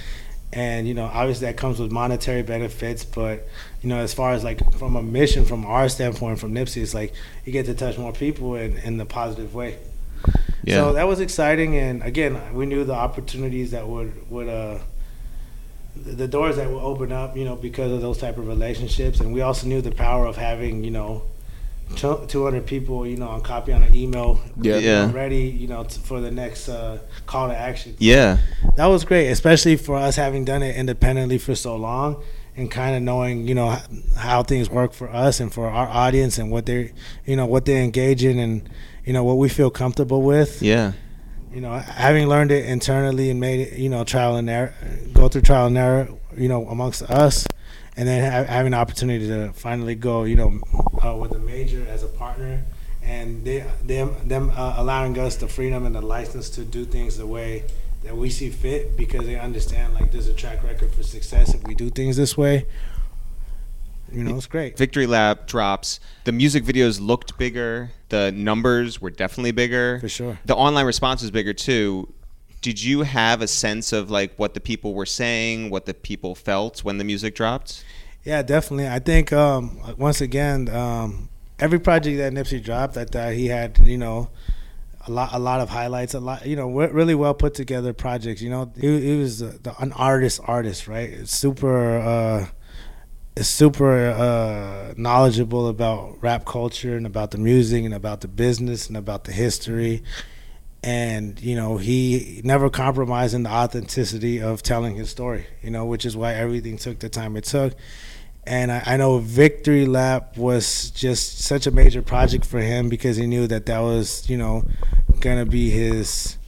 and 0.52 0.86
you 0.86 0.94
know 0.94 1.10
obviously 1.12 1.46
that 1.46 1.56
comes 1.56 1.80
with 1.80 1.90
monetary 1.90 2.42
benefits 2.42 3.04
but 3.04 3.46
you 3.84 3.90
know 3.90 3.98
as 3.98 4.14
far 4.14 4.32
as 4.32 4.42
like 4.42 4.72
from 4.78 4.96
a 4.96 5.02
mission 5.02 5.44
from 5.44 5.66
our 5.66 5.88
standpoint 5.90 6.38
from 6.38 6.54
nipsey 6.54 6.82
it's 6.82 6.94
like 6.94 7.12
you 7.44 7.52
get 7.52 7.66
to 7.66 7.74
touch 7.74 7.98
more 7.98 8.12
people 8.12 8.56
in, 8.56 8.78
in 8.78 8.96
the 8.96 9.04
positive 9.04 9.54
way 9.54 9.78
yeah. 10.64 10.76
so 10.76 10.94
that 10.94 11.06
was 11.06 11.20
exciting 11.20 11.76
and 11.76 12.02
again 12.02 12.54
we 12.54 12.64
knew 12.64 12.82
the 12.82 12.94
opportunities 12.94 13.72
that 13.72 13.86
would 13.86 14.30
would 14.30 14.48
uh 14.48 14.78
the 15.94 16.26
doors 16.26 16.56
that 16.56 16.68
would 16.68 16.82
open 16.82 17.12
up 17.12 17.36
you 17.36 17.44
know 17.44 17.56
because 17.56 17.92
of 17.92 18.00
those 18.00 18.16
type 18.18 18.38
of 18.38 18.48
relationships 18.48 19.20
and 19.20 19.34
we 19.34 19.42
also 19.42 19.66
knew 19.66 19.82
the 19.82 19.92
power 19.92 20.24
of 20.26 20.36
having 20.36 20.82
you 20.82 20.90
know 20.90 21.22
200 21.96 22.66
people, 22.66 23.06
you 23.06 23.18
know, 23.18 23.28
on 23.28 23.42
copy 23.42 23.70
on 23.70 23.82
an 23.82 23.94
email. 23.94 24.40
Yeah, 24.60 24.78
yeah. 24.78 25.12
Ready, 25.12 25.42
you 25.42 25.68
know, 25.68 25.84
to, 25.84 26.00
for 26.00 26.18
the 26.18 26.30
next 26.30 26.70
uh, 26.70 26.98
call 27.26 27.48
to 27.48 27.54
action. 27.54 27.94
Yeah, 27.98 28.38
that 28.76 28.86
was 28.86 29.04
great, 29.04 29.28
especially 29.28 29.76
for 29.76 29.94
us 29.94 30.16
having 30.16 30.46
done 30.46 30.62
it 30.62 30.76
independently 30.76 31.36
for 31.36 31.54
so 31.54 31.76
long 31.76 32.22
and 32.56 32.70
kind 32.70 32.94
of 32.96 33.02
knowing, 33.02 33.48
you 33.48 33.54
know, 33.54 33.78
how 34.16 34.42
things 34.42 34.70
work 34.70 34.92
for 34.92 35.08
us 35.08 35.40
and 35.40 35.52
for 35.52 35.68
our 35.68 35.88
audience 35.88 36.38
and 36.38 36.50
what 36.50 36.66
they're, 36.66 36.90
you 37.26 37.36
know, 37.36 37.46
what 37.46 37.64
they 37.64 37.82
engage 37.82 38.24
in 38.24 38.38
and, 38.38 38.68
you 39.04 39.12
know, 39.12 39.24
what 39.24 39.38
we 39.38 39.48
feel 39.48 39.70
comfortable 39.70 40.22
with. 40.22 40.62
Yeah. 40.62 40.92
You 41.52 41.60
know, 41.60 41.72
having 41.78 42.28
learned 42.28 42.50
it 42.50 42.66
internally 42.66 43.30
and 43.30 43.38
made 43.38 43.60
it, 43.60 43.78
you 43.78 43.88
know, 43.88 44.04
trial 44.04 44.36
and 44.36 44.50
error, 44.50 44.74
go 45.12 45.28
through 45.28 45.42
trial 45.42 45.66
and 45.66 45.78
error, 45.78 46.08
you 46.36 46.48
know, 46.48 46.66
amongst 46.68 47.02
us 47.02 47.46
and 47.96 48.08
then 48.08 48.30
ha- 48.30 48.50
having 48.50 48.72
an 48.72 48.78
opportunity 48.78 49.26
to 49.28 49.52
finally 49.52 49.94
go, 49.94 50.24
you 50.24 50.36
know, 50.36 50.60
uh, 51.04 51.14
with 51.14 51.32
a 51.32 51.38
major 51.38 51.86
as 51.88 52.02
a 52.02 52.08
partner, 52.08 52.62
and 53.02 53.44
they 53.44 53.64
them 53.84 54.16
them 54.26 54.50
uh, 54.54 54.74
allowing 54.76 55.18
us 55.18 55.36
the 55.36 55.48
freedom 55.48 55.86
and 55.86 55.94
the 55.94 56.00
license 56.00 56.50
to 56.50 56.64
do 56.64 56.84
things 56.84 57.16
the 57.18 57.26
way 57.26 57.64
that 58.04 58.16
we 58.16 58.30
see 58.30 58.50
fit 58.50 58.96
because 58.96 59.26
they 59.26 59.38
understand 59.38 59.94
like 59.94 60.12
there's 60.12 60.28
a 60.28 60.34
track 60.34 60.62
record 60.62 60.92
for 60.92 61.02
success 61.02 61.54
if 61.54 61.62
we 61.64 61.74
do 61.74 61.90
things 61.90 62.16
this 62.16 62.36
way. 62.36 62.66
You 64.12 64.22
know, 64.22 64.36
it's 64.36 64.46
great. 64.46 64.78
Victory 64.78 65.06
Lap 65.06 65.48
drops. 65.48 65.98
The 66.22 66.30
music 66.30 66.62
videos 66.62 67.00
looked 67.00 67.36
bigger. 67.36 67.90
The 68.10 68.30
numbers 68.30 69.00
were 69.00 69.10
definitely 69.10 69.50
bigger. 69.50 69.98
For 69.98 70.08
sure. 70.08 70.38
The 70.44 70.54
online 70.54 70.86
response 70.86 71.22
was 71.22 71.32
bigger 71.32 71.52
too 71.52 72.12
did 72.64 72.82
you 72.82 73.02
have 73.02 73.42
a 73.42 73.46
sense 73.46 73.92
of 73.92 74.10
like 74.10 74.32
what 74.38 74.54
the 74.54 74.60
people 74.60 74.94
were 74.94 75.04
saying, 75.04 75.68
what 75.68 75.84
the 75.84 75.92
people 75.92 76.34
felt 76.34 76.82
when 76.82 76.96
the 76.96 77.04
music 77.04 77.34
dropped? 77.34 77.84
Yeah, 78.24 78.40
definitely. 78.40 78.88
I 78.88 79.00
think 79.00 79.34
um, 79.34 79.78
once 79.98 80.22
again, 80.22 80.70
um, 80.70 81.28
every 81.58 81.78
project 81.78 82.16
that 82.16 82.32
Nipsey 82.32 82.64
dropped, 82.64 82.94
that 82.94 83.14
uh, 83.14 83.28
he 83.28 83.48
had, 83.48 83.78
you 83.80 83.98
know, 83.98 84.30
a 85.06 85.10
lot, 85.10 85.30
a 85.32 85.38
lot 85.38 85.60
of 85.60 85.68
highlights, 85.68 86.14
a 86.14 86.20
lot, 86.20 86.46
you 86.46 86.56
know, 86.56 86.68
really 86.68 87.14
well 87.14 87.34
put 87.34 87.54
together 87.54 87.92
projects. 87.92 88.40
You 88.42 88.50
know, 88.50 88.72
he, 88.78 89.00
he 89.00 89.16
was 89.18 89.40
the, 89.40 89.74
an 89.78 89.92
artist, 89.92 90.40
artist, 90.44 90.88
right? 90.88 91.28
Super, 91.28 91.98
uh, 91.98 93.42
super 93.42 94.10
uh, 94.10 94.94
knowledgeable 94.96 95.68
about 95.68 96.22
rap 96.22 96.44
culture 96.44 96.96
and 96.96 97.06
about 97.06 97.32
the 97.32 97.38
music 97.38 97.84
and 97.84 97.94
about 97.94 98.20
the 98.20 98.28
business 98.28 98.88
and 98.88 98.96
about 98.96 99.24
the 99.24 99.32
history 99.32 100.02
and 100.84 101.40
you 101.40 101.56
know 101.56 101.78
he 101.78 102.42
never 102.44 102.68
compromised 102.68 103.34
in 103.34 103.42
the 103.42 103.50
authenticity 103.50 104.40
of 104.40 104.62
telling 104.62 104.94
his 104.94 105.08
story 105.08 105.46
you 105.62 105.70
know 105.70 105.86
which 105.86 106.04
is 106.04 106.14
why 106.14 106.34
everything 106.34 106.76
took 106.76 106.98
the 106.98 107.08
time 107.08 107.36
it 107.36 107.44
took 107.44 107.72
and 108.46 108.70
I, 108.72 108.82
I, 108.86 108.96
know 108.96 109.18
victory 109.18 109.86
lap 109.86 110.36
was 110.36 110.90
just 110.90 111.38
such 111.40 111.66
a 111.66 111.70
major 111.70 112.02
project 112.02 112.44
for 112.44 112.60
him 112.60 112.88
because 112.88 113.16
he 113.16 113.26
knew 113.26 113.46
that 113.46 113.66
that 113.66 113.80
was 113.80 114.28
you 114.28 114.36
know 114.36 114.64
gonna 115.20 115.46
be 115.46 115.70
his 115.70 116.38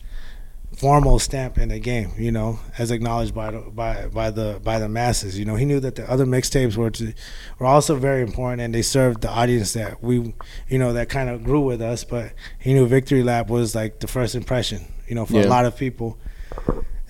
formal 0.77 1.19
stamp 1.19 1.57
in 1.57 1.71
the 1.71 1.79
game, 1.79 2.13
you 2.19 2.31
know, 2.31 2.61
as 2.77 2.91
acknowledged 2.91 3.35
by 3.35 3.51
the, 3.51 3.61
by 3.61 4.07
by 4.09 4.31
the 4.31 4.61
by 4.63 4.79
the 4.79 4.89
masses. 4.89 5.39
You 5.39 5.45
know, 5.45 5.57
he 5.57 5.65
knew 5.65 5.81
that 5.81 5.95
the 5.95 6.09
other 6.11 6.27
mixtapes 6.27 6.77
were 6.77 6.91
to, 6.91 7.15
were 7.59 7.67
also 7.67 7.97
very 7.97 8.23
important, 8.23 8.61
and 8.61 8.75
they 8.75 8.83
served 8.83 9.23
the 9.23 9.31
audience 9.31 9.73
that 9.73 10.03
we, 10.03 10.35
you 10.69 10.79
know, 10.79 10.93
that 10.93 11.09
kind 11.09 11.31
of 11.31 11.43
grew 11.43 11.61
with 11.61 11.81
us. 11.81 12.05
But 12.05 12.33
he 12.59 12.75
knew 12.75 12.87
Victory 12.87 13.23
Lap 13.23 13.49
was 13.49 13.75
like 13.75 14.01
the 14.01 14.07
first 14.07 14.35
impression, 14.35 14.85
you 15.09 15.15
know, 15.15 15.25
for 15.25 15.35
yeah. 15.35 15.47
a 15.47 15.49
lot 15.49 15.65
of 15.65 15.77
people. 15.77 16.19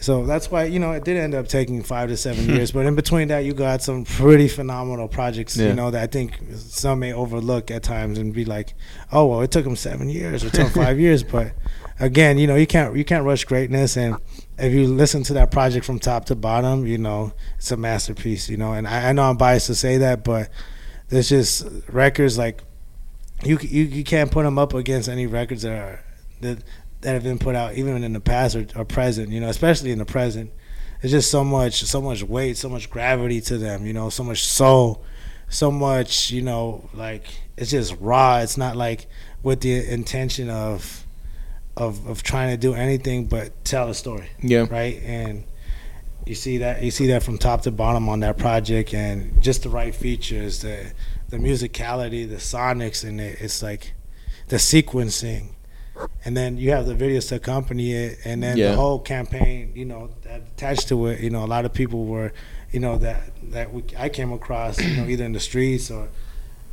So 0.06 0.24
that's 0.24 0.52
why 0.52 0.66
you 0.66 0.78
know 0.78 0.92
it 0.92 1.02
did 1.02 1.16
end 1.16 1.34
up 1.34 1.48
taking 1.48 1.82
five 1.82 2.10
to 2.10 2.16
seven 2.16 2.48
years, 2.48 2.70
but 2.70 2.86
in 2.86 2.94
between 2.94 3.26
that, 3.26 3.40
you 3.40 3.52
got 3.52 3.82
some 3.82 4.04
pretty 4.04 4.46
phenomenal 4.46 5.08
projects. 5.08 5.56
Yeah. 5.56 5.70
You 5.70 5.74
know 5.74 5.90
that 5.90 6.00
I 6.00 6.06
think 6.06 6.38
some 6.54 7.00
may 7.00 7.12
overlook 7.12 7.72
at 7.72 7.82
times 7.82 8.16
and 8.16 8.32
be 8.32 8.44
like, 8.44 8.74
"Oh, 9.10 9.26
well, 9.26 9.40
it 9.40 9.50
took 9.50 9.66
him 9.66 9.74
seven 9.74 10.08
years 10.08 10.44
or 10.44 10.50
took 10.50 10.68
five 10.68 11.00
years," 11.06 11.24
but 11.24 11.54
again, 11.98 12.38
you 12.38 12.46
know, 12.46 12.54
you 12.54 12.68
can't 12.68 12.96
you 12.96 13.04
can't 13.04 13.24
rush 13.24 13.42
greatness, 13.46 13.96
and 13.96 14.14
if 14.58 14.72
you 14.72 14.86
listen 14.86 15.24
to 15.24 15.32
that 15.32 15.50
project 15.50 15.84
from 15.84 15.98
top 15.98 16.26
to 16.26 16.36
bottom, 16.36 16.86
you 16.86 16.98
know, 16.98 17.32
it's 17.56 17.72
a 17.72 17.76
masterpiece. 17.76 18.48
You 18.48 18.58
know, 18.58 18.74
and 18.74 18.86
I, 18.86 19.08
I 19.08 19.12
know 19.12 19.24
I'm 19.24 19.36
biased 19.36 19.66
to 19.66 19.74
say 19.74 19.98
that, 19.98 20.22
but 20.22 20.50
there's 21.08 21.30
just 21.30 21.66
records 21.88 22.38
like 22.38 22.62
you 23.42 23.58
you 23.60 23.82
you 23.82 24.04
can't 24.04 24.30
put 24.30 24.44
them 24.44 24.56
up 24.56 24.72
against 24.72 25.08
any 25.08 25.26
records 25.26 25.62
that 25.62 25.72
are 25.72 26.04
that 26.42 26.58
that 27.06 27.14
have 27.14 27.22
been 27.22 27.38
put 27.38 27.54
out 27.54 27.74
even 27.74 28.02
in 28.02 28.12
the 28.12 28.20
past 28.20 28.56
or, 28.56 28.66
or 28.74 28.84
present. 28.84 29.28
You 29.28 29.38
know, 29.38 29.48
especially 29.48 29.92
in 29.92 29.98
the 29.98 30.04
present. 30.04 30.50
It's 31.02 31.12
just 31.12 31.30
so 31.30 31.44
much 31.44 31.84
so 31.84 32.00
much 32.00 32.24
weight, 32.24 32.56
so 32.56 32.68
much 32.68 32.90
gravity 32.90 33.40
to 33.42 33.58
them. 33.58 33.86
You 33.86 33.92
know, 33.92 34.10
so 34.10 34.24
much 34.24 34.44
soul, 34.44 35.04
so 35.48 35.70
much. 35.70 36.32
You 36.32 36.42
know, 36.42 36.90
like 36.92 37.22
it's 37.56 37.70
just 37.70 37.94
raw. 38.00 38.38
It's 38.38 38.56
not 38.56 38.74
like 38.74 39.06
with 39.44 39.60
the 39.60 39.88
intention 39.88 40.50
of 40.50 41.06
of 41.76 42.04
of 42.08 42.24
trying 42.24 42.50
to 42.50 42.56
do 42.56 42.74
anything 42.74 43.26
but 43.26 43.64
tell 43.64 43.88
a 43.88 43.94
story. 43.94 44.28
Yeah. 44.42 44.66
Right. 44.68 45.00
And 45.04 45.44
you 46.24 46.34
see 46.34 46.58
that 46.58 46.82
you 46.82 46.90
see 46.90 47.06
that 47.06 47.22
from 47.22 47.38
top 47.38 47.62
to 47.62 47.70
bottom 47.70 48.08
on 48.08 48.18
that 48.20 48.36
project, 48.36 48.92
and 48.94 49.40
just 49.40 49.62
the 49.62 49.68
right 49.68 49.94
features, 49.94 50.62
the 50.62 50.92
the 51.28 51.36
musicality, 51.36 52.28
the 52.28 52.36
sonics, 52.36 53.06
and 53.06 53.20
it, 53.20 53.40
it's 53.40 53.62
like 53.62 53.92
the 54.48 54.56
sequencing, 54.56 55.50
and 56.24 56.36
then 56.36 56.56
you 56.56 56.70
have 56.70 56.86
the 56.86 56.94
videos 56.94 57.28
to 57.28 57.36
accompany 57.36 57.92
it, 57.92 58.18
and 58.24 58.42
then 58.42 58.56
yeah. 58.56 58.70
the 58.70 58.76
whole 58.76 58.98
campaign, 58.98 59.72
you 59.74 59.84
know, 59.84 60.10
attached 60.28 60.88
to 60.88 61.06
it. 61.06 61.20
You 61.20 61.30
know, 61.30 61.44
a 61.44 61.46
lot 61.46 61.64
of 61.64 61.72
people 61.72 62.06
were, 62.06 62.32
you 62.70 62.80
know, 62.80 62.98
that 62.98 63.22
that 63.50 63.72
we, 63.72 63.84
I 63.96 64.08
came 64.08 64.32
across, 64.32 64.80
you 64.80 64.96
know, 64.96 65.08
either 65.08 65.24
in 65.24 65.32
the 65.32 65.40
streets 65.40 65.90
or 65.90 66.08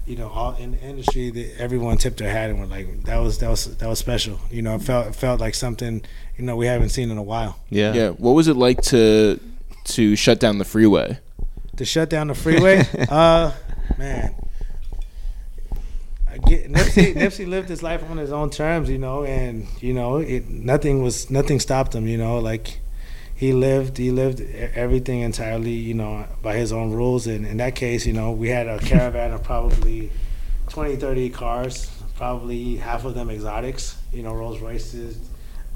you 0.06 0.18
know, 0.18 0.28
all 0.30 0.56
in 0.56 0.72
the 0.72 0.80
industry, 0.80 1.30
that 1.30 1.58
everyone 1.58 1.98
tipped 1.98 2.18
their 2.18 2.30
hat 2.30 2.50
and 2.50 2.60
were 2.60 2.66
like, 2.66 3.04
"That 3.04 3.18
was 3.18 3.38
that 3.40 3.50
was 3.50 3.78
that 3.78 3.88
was 3.88 4.00
special." 4.00 4.40
You 4.52 4.62
know, 4.62 4.76
it 4.76 4.82
felt 4.82 5.08
it 5.08 5.16
felt 5.16 5.40
like 5.40 5.56
something 5.56 6.02
you 6.38 6.44
know 6.44 6.56
we 6.56 6.66
haven't 6.66 6.90
seen 6.90 7.10
in 7.10 7.18
a 7.18 7.24
while. 7.24 7.60
Yeah, 7.70 7.94
yeah. 7.94 8.10
What 8.10 8.32
was 8.32 8.48
it 8.48 8.58
like 8.58 8.82
to 8.84 9.40
to 9.86 10.16
shut 10.16 10.40
down 10.40 10.58
the 10.58 10.66
freeway? 10.66 11.20
To 11.78 11.86
shut 11.86 12.10
down 12.10 12.28
the 12.28 12.36
freeway, 12.36 12.86
uh, 13.10 13.52
man. 13.98 14.36
Get, 16.38 16.72
Nipsey, 16.72 17.14
Nipsey 17.16 17.48
lived 17.48 17.70
his 17.70 17.84
life 17.84 18.04
on 18.10 18.18
his 18.18 18.32
own 18.32 18.50
terms, 18.50 18.90
you 18.90 18.98
know, 18.98 19.24
and 19.24 19.68
you 19.80 19.94
know, 19.94 20.18
it 20.18 20.50
nothing 20.50 21.04
was 21.04 21.30
nothing 21.30 21.60
stopped 21.60 21.94
him, 21.96 22.08
you 22.08 22.18
know, 22.18 22.40
like 22.40 22.80
he 23.36 23.52
lived 23.52 23.98
he 23.98 24.12
lived 24.12 24.42
everything 24.74 25.20
entirely 25.22 25.72
you 25.72 25.94
know 25.94 26.26
by 26.42 26.56
his 26.56 26.72
own 26.72 26.92
rules. 26.92 27.28
And 27.28 27.46
in 27.46 27.58
that 27.58 27.76
case 27.76 28.06
you 28.06 28.14
know 28.14 28.32
we 28.32 28.50
had 28.50 28.68
a 28.68 28.80
caravan 28.80 29.32
of 29.32 29.44
probably 29.44 30.12
20 30.70 30.96
30 30.96 31.30
cars 31.30 31.92
probably 32.16 32.78
half 32.78 33.06
of 33.06 33.16
them 33.16 33.30
exotics 33.30 33.98
you 34.14 34.24
know 34.24 34.34
rolls 34.34 34.60
royces 34.60 35.18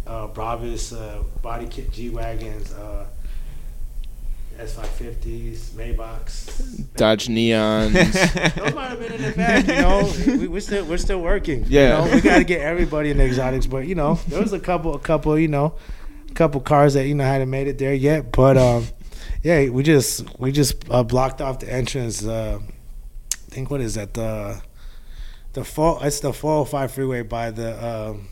uh 0.05 0.25
uh 0.27 1.23
body 1.41 1.67
kit 1.67 1.91
g-wagons 1.91 2.71
uh 2.73 3.05
s550s 4.57 5.69
maybachs 5.71 6.57
Dodge 6.95 7.27
Neons. 7.27 7.93
those 8.55 8.73
might 8.73 8.89
have 8.89 8.99
been 8.99 9.13
in 9.13 9.21
the 9.21 9.31
back, 9.37 9.67
you 9.67 9.75
know. 9.75 10.11
We, 10.39 10.47
we're 10.47 10.59
still 10.59 10.85
we're 10.85 10.97
still 10.97 11.21
working. 11.21 11.65
Yeah. 11.67 12.03
you 12.03 12.09
know? 12.09 12.15
we 12.15 12.21
got 12.21 12.37
to 12.39 12.43
get 12.43 12.61
everybody 12.61 13.11
in 13.11 13.17
the 13.17 13.25
exotics, 13.25 13.67
but 13.67 13.85
you 13.87 13.95
know, 13.95 14.15
there 14.27 14.41
was 14.41 14.53
a 14.53 14.59
couple, 14.59 14.95
a 14.95 14.99
couple, 14.99 15.37
you 15.37 15.47
know, 15.47 15.75
a 16.29 16.33
couple 16.33 16.59
cars 16.61 16.95
that 16.95 17.07
you 17.07 17.13
know 17.13 17.23
hadn't 17.23 17.49
made 17.49 17.67
it 17.67 17.77
there 17.77 17.93
yet. 17.93 18.31
But 18.31 18.57
um, 18.57 18.87
yeah, 19.43 19.69
we 19.69 19.83
just 19.83 20.39
we 20.39 20.51
just 20.51 20.83
uh, 20.89 21.03
blocked 21.03 21.39
off 21.39 21.59
the 21.59 21.71
entrance. 21.71 22.25
Uh, 22.25 22.59
I 22.61 23.49
think 23.49 23.69
what 23.69 23.81
is 23.81 23.95
that 23.95 24.15
the 24.15 24.61
the 25.53 25.63
four? 25.63 25.99
It's 26.01 26.19
the 26.19 26.33
405 26.33 26.91
freeway 26.91 27.21
by 27.21 27.51
the. 27.51 27.85
Um, 27.87 28.29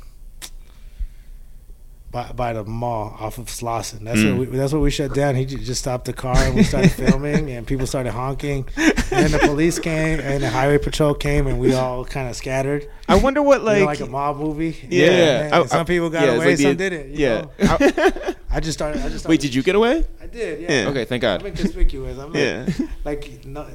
by, 2.15 2.31
by 2.31 2.53
the 2.53 2.63
mall 2.63 3.13
off 3.19 3.37
of 3.39 3.47
Slauson. 3.47 3.99
That's 4.05 4.19
Mm. 4.21 4.37
what 4.39 4.49
we, 4.49 4.57
that's 4.57 4.71
what 4.71 4.81
we 4.81 4.89
shut 4.89 5.13
down. 5.13 5.35
He 5.35 5.45
just 5.45 5.81
stopped 5.81 6.05
the 6.05 6.13
car 6.13 6.37
and 6.37 6.55
we 6.55 6.63
started 6.63 6.91
filming, 7.03 7.51
and 7.51 7.67
people 7.67 7.85
started 7.85 8.13
honking. 8.13 8.65
And 8.77 8.95
then 9.11 9.31
the 9.31 9.39
police 9.39 9.79
came 9.79 10.21
and 10.21 10.41
the 10.41 10.49
highway 10.49 10.77
patrol 10.77 11.13
came, 11.13 11.45
and 11.45 11.59
we 11.59 11.73
all 11.73 12.05
kind 12.05 12.29
of 12.29 12.37
scattered. 12.37 12.87
I 13.09 13.15
wonder 13.15 13.41
what 13.41 13.63
Like, 13.63 13.83
like, 13.85 13.99
like 13.99 14.07
a 14.07 14.11
mob 14.11 14.37
movie. 14.37 14.77
Yeah. 14.89 15.43
And 15.43 15.53
I- 15.55 15.65
some 15.65 15.85
people 15.85 16.09
got 16.09 16.23
yeah, 16.25 16.35
away, 16.35 16.45
like 16.51 16.57
the- 16.57 16.63
some 16.63 16.77
didn't. 16.77 17.15
yeah. 17.15 17.45
know? 17.59 18.33
I 18.49 18.61
just 18.61 18.77
started. 18.77 18.99
I 19.01 19.09
just 19.09 19.19
started, 19.19 19.27
Wait, 19.29 19.41
did 19.41 19.53
you 19.53 19.61
get 19.61 19.75
away? 19.75 20.05
I 20.21 20.27
did. 20.27 20.61
Yeah. 20.61 20.71
Yeah. 20.83 20.89
Okay, 20.91 21.03
thank 21.03 21.21
God. 21.21 21.41
I'm 21.41 21.47
God. 21.49 21.59
inconspicuous. 21.59 22.17
I'm 22.17 22.31
like, 22.31 22.41
Yeah. 22.41 22.65
like 23.03 23.45
no, 23.45 23.67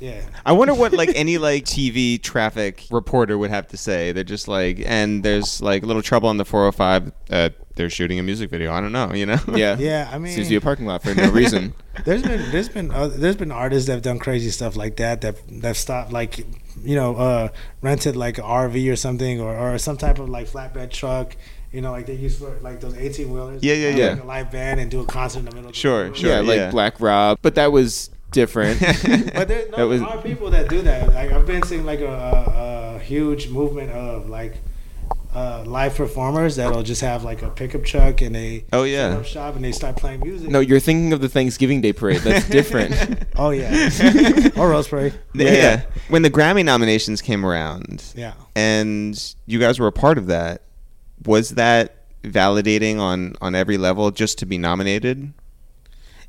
yeah. 0.00 0.22
I 0.44 0.50
wonder 0.52 0.74
what 0.74 0.92
like 0.92 1.10
any 1.14 1.38
like 1.38 1.64
TV 1.64 2.20
traffic 2.20 2.82
reporter 2.90 3.38
would 3.38 3.50
have 3.50 3.68
to 3.68 3.76
say. 3.76 4.10
They're 4.10 4.24
just 4.24 4.48
like, 4.48 4.82
and 4.84 5.22
there's 5.22 5.62
like 5.62 5.84
a 5.84 5.86
little 5.86 6.02
trouble 6.02 6.28
on 6.28 6.36
the 6.38 6.44
405. 6.44 7.12
Uh, 7.30 7.50
they're 7.76 7.88
shooting 7.90 8.18
a 8.18 8.22
music 8.22 8.50
video. 8.50 8.72
I 8.72 8.80
don't 8.80 8.92
know, 8.92 9.12
you 9.14 9.26
know? 9.26 9.38
Yeah. 9.54 9.76
Yeah, 9.78 10.10
I 10.12 10.18
mean, 10.18 10.32
Seems 10.34 10.48
to 10.48 10.50
be 10.50 10.56
a 10.56 10.60
parking 10.60 10.86
lot 10.86 11.02
for 11.02 11.14
no 11.14 11.30
reason. 11.30 11.72
there's 12.04 12.22
been 12.22 12.50
there's 12.50 12.68
been 12.68 12.90
uh, 12.90 13.06
there's 13.08 13.36
been 13.36 13.52
artists 13.52 13.86
that 13.86 13.92
have 13.94 14.02
done 14.02 14.18
crazy 14.18 14.50
stuff 14.50 14.76
like 14.76 14.96
that 14.96 15.20
that 15.20 15.36
that 15.62 15.76
stopped 15.76 16.12
like 16.12 16.38
you 16.82 16.94
know 16.94 17.16
uh 17.16 17.48
rented 17.82 18.16
like 18.16 18.36
an 18.38 18.44
RV 18.44 18.92
or 18.92 18.96
something 18.96 19.40
or, 19.40 19.56
or 19.56 19.78
some 19.78 19.96
type 19.96 20.18
of 20.18 20.28
like 20.28 20.46
flatbed 20.46 20.90
truck 20.90 21.34
you 21.72 21.80
know 21.80 21.90
like 21.92 22.04
they 22.06 22.14
use 22.14 22.38
for 22.38 22.50
like 22.60 22.80
those 22.80 22.94
18 22.96 23.30
wheelers 23.32 23.62
Yeah, 23.62 23.74
yeah, 23.74 23.88
yeah. 23.96 24.08
like 24.10 24.22
a 24.22 24.26
live 24.26 24.50
band 24.50 24.80
and 24.80 24.90
do 24.90 25.00
a 25.00 25.06
concert 25.06 25.38
in 25.40 25.44
the 25.46 25.52
middle 25.52 25.68
of 25.70 25.74
the 25.74 25.78
Sure, 25.78 26.04
road. 26.04 26.16
sure. 26.16 26.30
yeah, 26.30 26.40
like 26.40 26.56
yeah. 26.56 26.70
Black 26.70 27.00
Rob, 27.00 27.38
but 27.42 27.54
that 27.54 27.72
was 27.72 28.10
different. 28.30 28.78
but 29.34 29.48
there, 29.48 29.68
no, 29.70 29.76
That 29.78 29.82
was- 29.88 30.00
there 30.00 30.08
are 30.10 30.22
people 30.22 30.50
that 30.50 30.68
do 30.68 30.82
that 30.82 31.14
like 31.14 31.32
I've 31.32 31.46
been 31.46 31.62
seeing 31.62 31.86
like 31.86 32.00
a, 32.00 32.06
a, 32.12 32.96
a 32.96 32.98
huge 32.98 33.48
movement 33.48 33.90
of 33.92 34.28
like 34.28 34.56
uh, 35.36 35.62
live 35.66 35.94
performers 35.94 36.56
that'll 36.56 36.82
just 36.82 37.02
have 37.02 37.22
like 37.22 37.42
a 37.42 37.50
pickup 37.50 37.84
truck 37.84 38.22
and 38.22 38.34
a 38.34 38.64
Oh, 38.72 38.84
yeah. 38.84 39.20
shop 39.22 39.54
and 39.56 39.62
they 39.64 39.72
start 39.72 39.96
playing 39.96 40.20
music 40.20 40.48
no, 40.48 40.60
you're 40.60 40.80
thinking 40.80 41.12
of 41.12 41.20
the 41.20 41.28
Thanksgiving 41.28 41.82
Day 41.82 41.92
parade. 41.92 42.22
That's 42.22 42.48
different. 42.58 42.94
oh 43.36 43.50
yeah 43.50 43.90
or 44.56 44.70
Rose 44.70 44.88
Parade 44.88 45.12
yeah. 45.34 45.50
Yeah. 45.52 45.82
When 46.08 46.22
the 46.22 46.30
Grammy 46.30 46.64
nominations 46.64 47.20
came 47.20 47.44
around, 47.44 48.02
yeah 48.16 48.32
and 48.54 49.34
you 49.44 49.58
guys 49.58 49.78
were 49.78 49.88
a 49.88 49.92
part 49.92 50.16
of 50.16 50.26
that, 50.28 50.62
was 51.26 51.50
that 51.50 51.96
validating 52.22 52.98
on 52.98 53.34
on 53.42 53.54
every 53.54 53.76
level 53.76 54.10
just 54.10 54.38
to 54.38 54.46
be 54.46 54.56
nominated? 54.58 55.32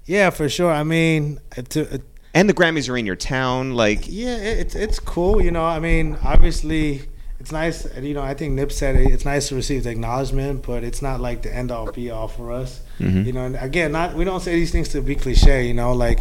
yeah 0.05 0.29
for 0.29 0.49
sure 0.49 0.71
I 0.71 0.83
mean 0.83 1.39
to, 1.69 2.01
And 2.33 2.49
the 2.49 2.53
Grammys 2.53 2.89
are 2.89 2.97
in 2.97 3.05
your 3.05 3.15
town, 3.15 3.73
like 3.73 4.01
Yeah, 4.07 4.35
it- 4.35 4.59
it's 4.59 4.75
it's 4.75 4.99
cool. 4.99 5.41
You 5.41 5.51
know, 5.51 5.65
I 5.65 5.79
mean, 5.79 6.17
obviously, 6.23 7.07
it's 7.39 7.51
nice. 7.51 7.87
You 7.99 8.13
know, 8.13 8.21
I 8.21 8.33
think 8.33 8.53
Nip 8.53 8.71
said 8.71 8.95
it, 8.95 9.11
it's 9.11 9.25
nice 9.25 9.49
to 9.49 9.55
receive 9.55 9.83
the 9.83 9.91
acknowledgement, 9.91 10.65
but 10.65 10.83
it's 10.83 11.01
not 11.01 11.19
like 11.21 11.41
the 11.43 11.53
end 11.53 11.71
all 11.71 11.91
be 11.91 12.09
all 12.09 12.27
for 12.27 12.51
us. 12.51 12.81
Mhm. 12.99 13.25
You 13.25 13.33
know, 13.33 13.45
and 13.45 13.55
again, 13.57 13.91
not 13.91 14.15
we 14.15 14.23
don't 14.25 14.41
say 14.41 14.55
these 14.55 14.71
things 14.71 14.89
to 14.89 15.01
be 15.01 15.15
cliche. 15.15 15.67
You 15.67 15.73
know, 15.73 15.93
like 15.93 16.19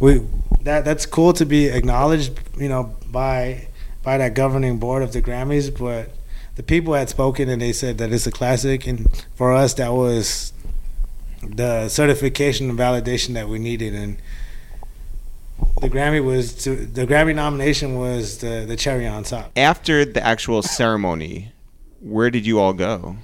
we 0.00 0.22
that 0.62 0.84
that's 0.84 1.06
cool 1.06 1.32
to 1.34 1.44
be 1.44 1.66
acknowledged. 1.66 2.32
You 2.58 2.68
know, 2.68 2.94
by 3.10 3.68
by 4.02 4.18
that 4.18 4.34
governing 4.34 4.78
board 4.78 5.02
of 5.02 5.12
the 5.12 5.22
Grammys, 5.22 5.70
but 5.76 6.10
the 6.56 6.62
people 6.62 6.94
had 6.94 7.08
spoken 7.08 7.48
and 7.48 7.60
they 7.60 7.72
said 7.72 7.98
that 7.98 8.12
it's 8.12 8.26
a 8.26 8.30
classic, 8.30 8.86
and 8.86 9.08
for 9.34 9.52
us, 9.52 9.74
that 9.74 9.92
was 9.92 10.52
the 11.42 11.88
certification 11.88 12.70
and 12.70 12.78
validation 12.78 13.34
that 13.34 13.48
we 13.48 13.58
needed, 13.58 13.94
and 13.94 14.16
the 15.80 15.88
Grammy 15.88 16.22
was 16.24 16.54
to, 16.64 16.74
the 16.76 17.06
Grammy 17.06 17.34
nomination 17.34 17.98
was 17.98 18.38
the 18.38 18.64
the 18.66 18.76
cherry 18.76 19.06
on 19.06 19.22
top. 19.24 19.52
after 19.56 20.04
the 20.04 20.22
actual 20.24 20.62
ceremony, 20.62 21.52
where 22.00 22.30
did 22.30 22.46
you 22.46 22.58
all 22.60 22.72
go? 22.72 23.16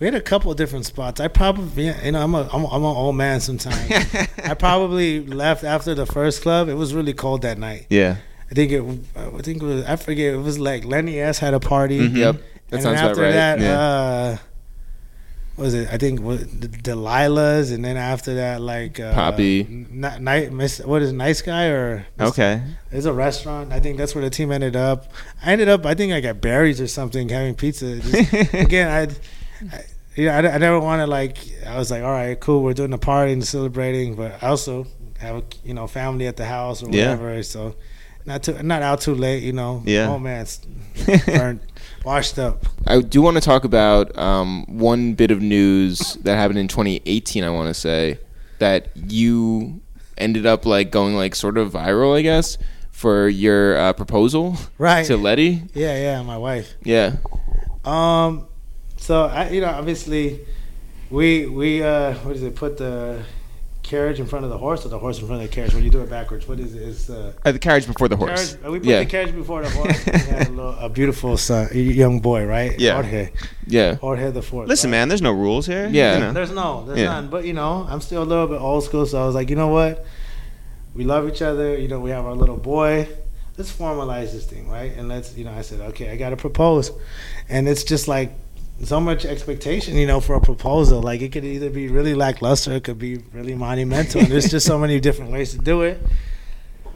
We 0.00 0.06
had 0.06 0.14
a 0.14 0.20
couple 0.20 0.50
of 0.50 0.56
different 0.56 0.86
spots. 0.86 1.20
I 1.20 1.28
probably, 1.28 1.86
you 2.04 2.12
know, 2.12 2.22
I'm 2.22 2.34
a 2.34 2.48
I'm, 2.52 2.64
a, 2.64 2.68
I'm 2.68 2.82
an 2.84 2.96
old 2.96 3.16
man 3.16 3.40
sometimes. 3.40 3.90
I 4.44 4.54
probably 4.54 5.24
left 5.24 5.64
after 5.64 5.94
the 5.94 6.04
first 6.06 6.42
club. 6.42 6.68
It 6.68 6.74
was 6.74 6.92
really 6.94 7.12
cold 7.14 7.42
that 7.42 7.58
night. 7.58 7.86
Yeah. 7.90 8.16
I 8.50 8.54
think 8.54 8.72
it. 8.72 8.82
I 9.16 9.40
think 9.40 9.62
it 9.62 9.66
was. 9.66 9.84
I 9.84 9.96
forget. 9.96 10.34
It 10.34 10.38
was 10.38 10.58
like 10.58 10.84
Lenny 10.84 11.18
S 11.18 11.38
had 11.38 11.54
a 11.54 11.60
party. 11.60 12.00
Mhm. 12.00 12.16
Yep, 12.16 12.34
that 12.34 12.42
and 12.76 12.82
sounds 12.82 12.96
then 13.00 13.04
about 13.12 13.22
right. 13.22 13.30
that, 13.32 13.60
Yeah. 13.60 13.80
uh, 13.80 14.36
what 15.56 15.64
was 15.64 15.74
it? 15.74 15.88
I 15.92 15.98
think 15.98 16.20
the 16.20 16.68
Delilah's, 16.68 17.70
and 17.70 17.84
then 17.84 17.96
after 17.96 18.34
that, 18.34 18.60
like 18.60 18.98
uh, 18.98 19.14
Poppy. 19.14 19.60
N- 19.60 20.16
night, 20.20 20.52
Miss, 20.52 20.80
what 20.80 21.00
is 21.02 21.10
it, 21.10 21.14
nice 21.14 21.42
guy 21.42 21.66
or 21.66 22.06
Okay. 22.18 22.62
It's 22.90 23.06
a 23.06 23.12
restaurant. 23.12 23.72
I 23.72 23.80
think 23.80 23.96
that's 23.98 24.14
where 24.14 24.24
the 24.24 24.30
team 24.30 24.50
ended 24.52 24.74
up. 24.76 25.06
I 25.44 25.52
ended 25.52 25.68
up. 25.68 25.86
I 25.86 25.94
think 25.94 26.12
I 26.12 26.20
got 26.20 26.40
Barry's 26.40 26.80
or 26.80 26.86
something 26.88 27.28
having 27.28 27.54
pizza. 27.54 28.00
Just- 28.00 28.32
again, 28.54 28.88
I, 28.88 29.74
I 29.76 29.84
yeah, 30.16 30.36
I, 30.36 30.54
I 30.54 30.58
never 30.58 30.80
wanted 30.80 31.06
like. 31.06 31.38
I 31.66 31.76
was 31.78 31.90
like, 31.90 32.02
all 32.02 32.12
right, 32.12 32.38
cool. 32.38 32.62
We're 32.62 32.74
doing 32.74 32.92
a 32.92 32.98
party 32.98 33.32
and 33.32 33.44
celebrating, 33.44 34.14
but 34.16 34.42
I 34.42 34.48
also 34.48 34.86
have 35.18 35.36
a 35.36 35.42
you 35.64 35.74
know 35.74 35.86
family 35.86 36.26
at 36.26 36.36
the 36.36 36.44
house 36.44 36.82
or 36.82 36.90
Yeah. 36.90 37.10
whatever. 37.10 37.42
So 37.42 37.76
not 38.26 38.42
too 38.42 38.60
not 38.62 38.82
out 38.82 39.00
too 39.00 39.14
late. 39.14 39.42
You 39.42 39.52
know. 39.52 39.82
Yeah. 39.86 40.08
Oh 40.10 40.18
man, 40.18 40.46
burnt, 41.26 41.62
washed 42.04 42.38
up. 42.38 42.66
I 42.86 43.00
do 43.00 43.22
want 43.22 43.36
to 43.36 43.40
talk 43.40 43.64
about 43.64 44.16
um, 44.18 44.64
one 44.66 45.14
bit 45.14 45.30
of 45.30 45.40
news 45.40 46.14
that 46.22 46.36
happened 46.36 46.58
in 46.58 46.68
2018. 46.68 47.42
I 47.44 47.50
want 47.50 47.68
to 47.68 47.74
say 47.74 48.18
that 48.58 48.88
you 48.94 49.80
ended 50.18 50.46
up 50.46 50.64
like 50.66 50.90
going 50.90 51.14
like 51.16 51.34
sort 51.34 51.58
of 51.58 51.72
viral, 51.72 52.16
I 52.16 52.22
guess, 52.22 52.58
for 52.90 53.28
your 53.28 53.76
uh, 53.76 53.92
proposal 53.94 54.56
Right. 54.78 55.04
to 55.06 55.16
Letty. 55.16 55.62
Yeah, 55.74 55.96
yeah. 55.98 56.22
My 56.22 56.38
wife. 56.38 56.74
Yeah, 56.84 57.16
Um, 57.84 58.46
so 58.96 59.24
I, 59.24 59.50
you 59.50 59.60
know, 59.60 59.68
obviously, 59.70 60.40
we 61.10 61.46
we 61.46 61.82
uh, 61.82 62.14
what 62.18 62.36
is 62.36 62.42
it? 62.42 62.54
Put 62.54 62.76
the 62.78 63.22
carriage 63.84 64.18
in 64.18 64.26
front 64.26 64.44
of 64.44 64.50
the 64.50 64.58
horse, 64.58 64.84
or 64.84 64.88
the 64.88 64.98
horse 64.98 65.20
in 65.20 65.26
front 65.28 65.42
of 65.42 65.48
the 65.48 65.54
carriage. 65.54 65.72
When 65.74 65.84
you 65.84 65.90
do 65.90 66.00
it 66.00 66.10
backwards, 66.10 66.48
what 66.48 66.58
is 66.58 66.74
it? 66.74 66.82
It's 66.88 67.08
uh, 67.08 67.32
Uh, 67.44 67.52
the 67.52 67.58
carriage 67.60 67.86
before 67.86 68.08
the 68.08 68.16
horse. 68.16 68.54
carriage. 68.54 68.66
uh, 68.66 68.70
We 68.72 68.78
put 68.80 68.88
Yeah. 68.88 68.98
the 69.00 69.06
carriage 69.06 69.34
before 69.34 69.62
the 69.62 69.70
horse. 69.70 70.06
we 70.06 70.12
had 70.12 70.48
a, 70.48 70.50
little, 70.50 70.76
a 70.80 70.88
beautiful 70.88 71.36
son, 71.36 71.68
young 71.72 72.18
boy, 72.20 72.44
right? 72.46 72.72
Yeah. 72.80 72.94
Jorge, 72.94 73.30
yeah, 73.66 73.94
Jorge 73.96 74.30
the 74.32 74.42
fourth. 74.42 74.68
Listen, 74.68 74.90
right? 74.90 74.98
man, 74.98 75.08
there's 75.08 75.22
no 75.22 75.32
rules 75.32 75.66
here. 75.66 75.86
Yeah. 75.92 76.14
You 76.14 76.20
know. 76.24 76.32
There's 76.32 76.50
no, 76.52 76.84
there's 76.86 76.98
Yeah. 76.98 77.06
none. 77.14 77.28
But 77.28 77.44
you 77.44 77.52
know, 77.52 77.86
I'm 77.88 78.00
still 78.00 78.22
a 78.22 78.28
little 78.32 78.46
bit 78.48 78.60
old 78.60 78.82
school, 78.84 79.06
so 79.06 79.22
I 79.22 79.26
was 79.26 79.34
like, 79.34 79.48
you 79.50 79.56
know 79.56 79.68
what? 79.68 80.04
We 80.94 81.04
love 81.04 81.28
each 81.28 81.42
other. 81.42 81.76
You 81.78 81.88
know, 81.88 82.00
we 82.00 82.10
have 82.10 82.24
our 82.24 82.34
little 82.34 82.56
boy. 82.56 83.08
Let's 83.58 83.70
formalize 83.72 84.32
this 84.32 84.46
thing, 84.46 84.68
right? 84.68 84.92
And 84.96 85.08
let's, 85.08 85.36
you 85.36 85.44
know, 85.44 85.52
I 85.52 85.62
said, 85.62 85.80
okay, 85.90 86.10
I 86.10 86.16
got 86.16 86.30
to 86.30 86.36
propose, 86.36 86.90
and 87.48 87.68
it's 87.68 87.84
just 87.84 88.08
like 88.08 88.32
so 88.82 89.00
much 89.00 89.24
expectation, 89.24 89.96
you 89.96 90.06
know, 90.06 90.20
for 90.20 90.34
a 90.34 90.40
proposal. 90.40 91.00
Like 91.00 91.22
it 91.22 91.32
could 91.32 91.44
either 91.44 91.70
be 91.70 91.88
really 91.88 92.14
lackluster, 92.14 92.72
it 92.72 92.84
could 92.84 92.98
be 92.98 93.18
really 93.32 93.54
monumental. 93.54 94.20
and 94.20 94.30
there's 94.30 94.50
just 94.50 94.66
so 94.66 94.78
many 94.78 95.00
different 95.00 95.30
ways 95.30 95.52
to 95.52 95.58
do 95.58 95.82
it. 95.82 96.00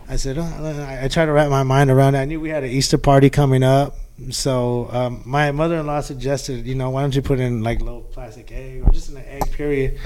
I 0.09 0.17
said, 0.17 0.39
oh, 0.39 0.43
I, 0.43 1.05
I 1.05 1.09
tried 1.09 1.27
to 1.27 1.33
wrap 1.33 1.51
my 1.51 1.63
mind 1.63 1.91
around 1.91 2.15
it. 2.15 2.21
I 2.21 2.25
knew 2.25 2.41
we 2.41 2.49
had 2.49 2.65
an 2.65 2.71
Easter 2.71 2.97
party 2.97 3.29
coming 3.29 3.63
up. 3.63 3.95
So 4.31 4.89
um, 4.91 5.23
my 5.25 5.53
mother-in-law 5.53 6.01
suggested, 6.01 6.67
you 6.67 6.75
know, 6.75 6.91
why 6.91 7.03
don't 7.03 7.15
you 7.15 7.23
put 7.23 7.39
in 7.39 7.63
like 7.63 7.81
a 7.81 7.85
little 7.85 8.01
plastic 8.01 8.51
egg 8.51 8.83
or 8.85 8.91
just 8.91 9.11
an 9.11 9.19
egg, 9.19 9.53
period. 9.53 9.99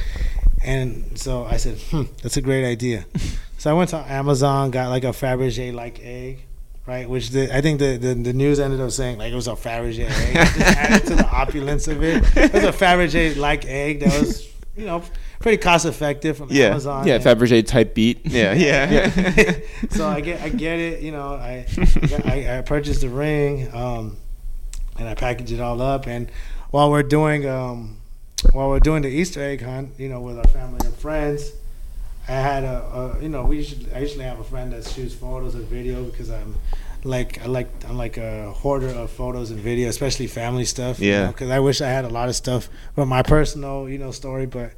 And 0.65 1.19
so 1.19 1.45
I 1.45 1.57
said, 1.57 1.79
hmm, 1.79 2.03
that's 2.23 2.37
a 2.37 2.43
great 2.43 2.65
idea. 2.65 3.07
so 3.59 3.71
I 3.71 3.75
went 3.75 3.91
to 3.91 3.97
Amazon, 3.97 4.71
got 4.71 4.89
like 4.89 5.05
a 5.05 5.09
Fabergé 5.09 5.73
like 5.73 6.01
egg, 6.03 6.47
right? 6.87 7.09
Which 7.09 7.31
the, 7.31 7.55
I 7.55 7.61
think 7.61 7.79
the, 7.79 7.97
the, 7.97 8.15
the 8.15 8.33
news 8.33 8.59
ended 8.61 8.81
up 8.81 8.91
saying 8.91 9.19
like 9.19 9.33
it 9.33 9.37
was 9.37 9.49
a 9.49 9.53
Fabergé 9.53 10.09
egg. 10.11 10.35
Just 10.35 10.61
added 10.61 11.07
to 11.09 11.15
the 11.17 11.27
opulence 11.31 11.89
of 11.89 12.03
it. 12.03 12.25
It 12.37 12.53
was 12.53 12.65
a 12.65 12.73
Fabergé 12.73 13.37
like 13.37 13.65
egg 13.67 14.01
that 14.01 14.21
was, 14.21 14.49
you 14.77 14.87
know, 14.87 15.03
pretty 15.39 15.59
cost 15.59 15.87
effective 15.87 16.37
from 16.37 16.49
Yeah. 16.51 16.67
Amazon. 16.67 17.07
Yeah, 17.07 17.19
Fabergé 17.19 17.67
type 17.67 17.95
beat. 17.95 18.25
Yeah, 18.25 18.53
yeah. 18.55 19.59
so 19.91 20.09
I 20.09 20.21
get 20.21 20.41
I 20.41 20.49
get 20.49 20.79
it. 20.79 21.03
You 21.03 21.13
know, 21.13 21.35
I 21.35 21.67
I, 22.25 22.59
I 22.59 22.61
purchased 22.63 23.03
the 23.03 23.09
ring, 23.09 23.73
um, 23.75 24.17
and 24.99 25.09
I 25.09 25.15
package 25.15 25.53
it 25.53 25.61
all 25.61 25.81
up. 25.83 26.07
And 26.07 26.31
while 26.71 26.91
we're 26.91 27.03
doing 27.03 27.47
um, 27.49 27.99
while 28.53 28.69
we're 28.71 28.81
doing 28.81 29.03
the 29.03 29.09
Easter 29.09 29.43
egg 29.43 29.63
hunt, 29.63 29.91
you 29.99 30.09
know, 30.09 30.21
with 30.21 30.39
our 30.39 30.49
family 30.49 30.81
and 30.85 30.95
friends, 30.95 31.53
I 32.33 32.41
had 32.41 32.65
a, 32.65 32.79
a 33.19 33.23
you 33.23 33.29
know, 33.29 33.45
we 33.45 33.57
usually 33.59 33.93
I 33.95 33.99
usually 34.01 34.25
have 34.25 34.41
a 34.41 34.45
friend 34.45 34.73
that 34.73 34.87
shoots 34.87 35.15
photos 35.15 35.55
and 35.55 35.65
video 35.67 36.03
because 36.05 36.31
I'm 36.31 36.55
like 37.05 37.41
I 37.43 37.47
like 37.47 37.69
I'm 37.89 37.99
like 37.99 38.17
a 38.17 38.53
hoarder 38.53 38.89
of 38.89 39.11
photos 39.11 39.51
and 39.51 39.61
video, 39.61 39.89
especially 39.89 40.27
family 40.29 40.65
stuff. 40.65 40.99
Yeah. 40.99 41.27
Because 41.29 41.51
I 41.51 41.61
wish 41.61 41.81
I 41.83 41.89
had 41.89 42.05
a 42.05 42.09
lot 42.09 42.29
of 42.29 42.35
stuff 42.37 42.69
from 42.95 43.09
my 43.11 43.23
personal, 43.23 43.89
you 43.89 43.99
know, 43.99 44.13
story, 44.13 44.47
but 44.47 44.73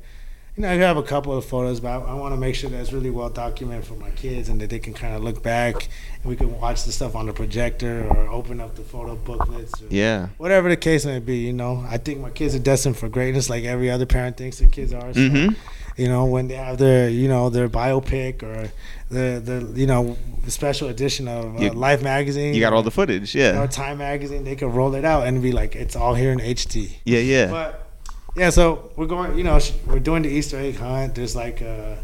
you 0.57 0.63
know, 0.63 0.69
I 0.71 0.75
have 0.75 0.97
a 0.97 1.03
couple 1.03 1.37
of 1.37 1.45
photos, 1.45 1.81
but 1.81 1.89
I, 1.89 1.97
I 2.13 2.15
want 2.15 2.33
to 2.33 2.41
make 2.41 2.55
sure 2.55 2.71
that 2.71 2.81
it's 2.81 2.93
really 2.93 3.11
well 3.11 3.29
documented 3.29 3.87
for 3.87 3.95
my 3.95 4.11
kids 4.11 4.49
and 4.49 4.61
that 4.61 4.71
they 4.71 4.79
can 4.79 4.95
kind 4.95 5.15
of 5.17 5.23
look 5.23 5.43
back 5.43 5.89
and 6.23 6.25
we 6.31 6.37
can 6.37 6.61
watch 6.61 6.85
the 6.85 6.93
stuff 6.93 7.15
on 7.17 7.27
the 7.27 7.33
projector 7.33 8.07
or 8.09 8.29
open 8.29 8.61
up 8.61 8.75
the 8.77 8.83
photo 8.83 9.15
booklets. 9.17 9.81
Or 9.83 9.87
Yeah. 9.91 10.29
Whatever 10.39 10.69
the 10.69 10.77
case 10.77 11.05
may 11.07 11.19
be, 11.19 11.39
you 11.39 11.53
know, 11.53 11.85
I 11.89 11.99
think 11.99 12.21
my 12.21 12.31
kids 12.31 12.55
are 12.55 12.61
destined 12.61 12.97
for 12.97 13.09
greatness, 13.09 13.51
like 13.51 13.65
every 13.65 13.91
other 13.91 14.07
parent 14.07 14.37
thinks 14.37 14.59
their 14.59 14.69
kids 14.69 14.93
are. 14.93 15.13
So, 15.13 15.21
Mhm. 15.21 15.57
You 15.97 16.09
know, 16.09 16.25
when 16.25 16.49
they 16.49 16.57
have 16.57 16.79
their, 16.79 17.09
you 17.09 17.29
know, 17.29 17.51
their 17.51 17.69
biopic 17.69 18.43
or 18.43 18.71
the, 19.11 19.41
the, 19.45 19.79
you 19.81 19.87
know, 19.87 20.17
special 20.49 20.89
edition 20.89 21.29
of 21.29 21.57
uh, 21.57 21.61
You- 21.61 21.71
Life 21.71 22.03
magazine. 22.03 22.53
You 22.55 22.61
got 22.61 22.73
all 22.73 22.83
the 22.83 22.91
footage. 22.91 23.35
Yeah. 23.35 23.51
Or 23.59 23.63
Yeah. 23.63 23.67
Time 23.69 23.99
magazine, 23.99 24.43
they 24.45 24.57
could 24.57 24.73
roll 24.73 24.95
it 24.97 25.05
out 25.05 25.27
and 25.27 25.41
be 25.41 25.53
like, 25.53 25.77
it's 25.77 25.95
all 25.95 26.15
here 26.15 26.33
in 26.33 26.39
HD. 26.41 26.97
Yeah. 27.05 27.21
Yeah. 27.21 27.51
But 27.51 27.87
yeah, 28.37 28.51
so 28.51 28.91
we're 28.97 29.07
going. 29.07 29.39
You 29.39 29.45
know, 29.45 29.61
we're 29.87 30.01
doing 30.01 30.23
the 30.23 30.29
Easter 30.29 30.59
egg 30.59 30.77
hunt. 30.77 31.15
There's 31.15 31.37
like 31.37 31.61
a, 31.61 32.03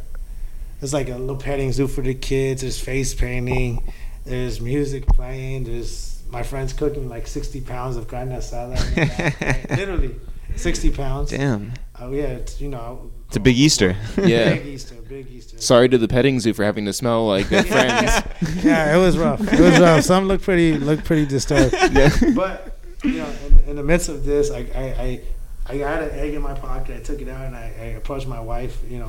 there's 0.78 0.92
like 0.94 1.08
a 1.08 1.16
little 1.18 1.36
petting 1.36 1.72
zoo 1.72 1.88
for 1.88 2.02
the 2.02 2.14
kids. 2.14 2.60
There's 2.62 2.78
face 2.78 3.12
painting. 3.14 3.82
There's 4.24 4.60
music 4.60 5.06
playing. 5.08 5.64
There's 5.64 6.22
my 6.30 6.44
friends 6.44 6.72
cooking 6.72 7.08
like 7.08 7.26
60 7.26 7.62
pounds 7.62 7.96
of 7.96 8.06
carne 8.06 8.28
asada. 8.28 8.76
in 8.96 9.08
the 9.08 9.34
back. 9.40 9.70
Literally, 9.76 10.14
60 10.54 10.90
pounds. 10.92 11.30
Damn. 11.30 11.72
Oh 11.98 12.12
yeah, 12.12 12.38
you 12.58 12.68
know. 12.68 13.10
It's 13.30 13.36
a 13.36 13.40
big 13.40 13.56
Easter. 13.56 13.94
Yeah. 14.16 14.54
Big 14.54 14.66
Easter. 14.66 14.94
Big 15.08 15.30
Easter. 15.30 15.56
Sorry 15.60 15.88
to 15.88 15.96
the 15.98 16.08
petting 16.08 16.40
zoo 16.40 16.52
for 16.52 16.64
having 16.64 16.84
to 16.86 16.92
smell 16.92 17.28
like 17.28 17.48
their 17.48 17.62
friends. 17.74 18.22
yeah, 18.64 18.96
it 18.96 18.98
was 19.00 19.16
rough. 19.16 19.40
It 19.52 19.60
was 19.60 19.78
rough. 19.78 20.02
Some 20.04 20.26
look 20.26 20.42
pretty 20.42 20.76
look 20.76 21.04
pretty 21.04 21.26
disturbed. 21.26 21.72
Yeah. 21.92 22.10
But 22.34 22.76
you 23.04 23.18
know, 23.18 23.32
in, 23.46 23.58
in 23.70 23.76
the 23.76 23.82
midst 23.84 24.08
of 24.08 24.24
this, 24.24 24.50
I, 24.50 24.58
I, 24.74 24.82
I, 24.82 25.20
I 25.66 25.78
got 25.78 26.02
an 26.02 26.10
egg 26.10 26.34
in 26.34 26.42
my 26.42 26.54
pocket. 26.54 26.96
I 26.96 27.02
took 27.02 27.20
it 27.20 27.28
out 27.28 27.46
and 27.46 27.54
I, 27.56 27.72
I 27.80 27.84
approached 28.00 28.26
my 28.26 28.40
wife. 28.40 28.78
You 28.88 28.98
know, 28.98 29.06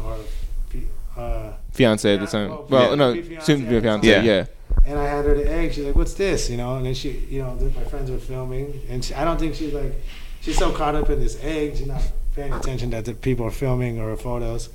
or 1.18 1.22
uh, 1.22 1.54
Fiance 1.72 2.14
at 2.14 2.20
the 2.20 2.26
Yeah, 2.26 2.32
time. 2.32 2.50
well, 2.50 2.68
Well, 2.70 2.90
yeah, 2.90 2.96
no, 2.96 3.14
be 3.14 3.22
fiance 3.24 3.46
soon 3.46 3.62
to 3.64 3.70
be 3.70 3.78
a 3.78 3.82
fiance. 3.82 4.08
Yeah. 4.08 4.22
Yeah. 4.22 4.46
and 4.86 5.00
I 5.00 5.06
had 5.08 5.26
her 5.26 5.36
the 5.36 5.52
egg. 5.52 5.74
She's 5.74 5.86
like, 5.86 5.96
"What's 5.96 6.14
this?" 6.14 6.48
You 6.50 6.58
know, 6.58 6.76
and 6.76 6.86
then 6.86 6.94
she, 6.94 7.10
you 7.30 7.42
know, 7.42 7.56
my 7.76 7.84
friends 7.86 8.12
were 8.12 8.18
filming, 8.20 8.82
and 8.88 9.04
she, 9.04 9.14
I 9.16 9.24
don't 9.26 9.40
think 9.40 9.56
she's 9.56 9.74
like, 9.74 9.94
she's 10.42 10.58
so 10.58 10.72
caught 10.72 10.96
up 10.96 11.10
in 11.10 11.20
this 11.20 11.38
egg, 11.44 11.76
she's 11.78 11.88
not 11.88 12.02
paying 12.36 12.54
attention 12.54 12.90
that 12.92 13.06
the 13.06 13.14
people 13.14 13.46
are 13.46 13.52
filming 13.52 14.00
or 14.00 14.16
photos. 14.18 14.70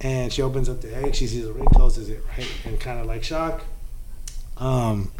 And 0.00 0.32
she 0.32 0.42
opens 0.42 0.68
up 0.68 0.82
the 0.82 0.94
egg, 0.94 1.14
she 1.14 1.26
sees 1.26 1.46
it 1.46 1.52
right, 1.52 1.68
closes 1.68 2.10
it 2.10 2.22
right, 2.36 2.46
and 2.64 2.78
kind 2.78 3.00
of 3.00 3.06
like 3.06 3.24
shock. 3.24 3.64
Um, 4.58 5.12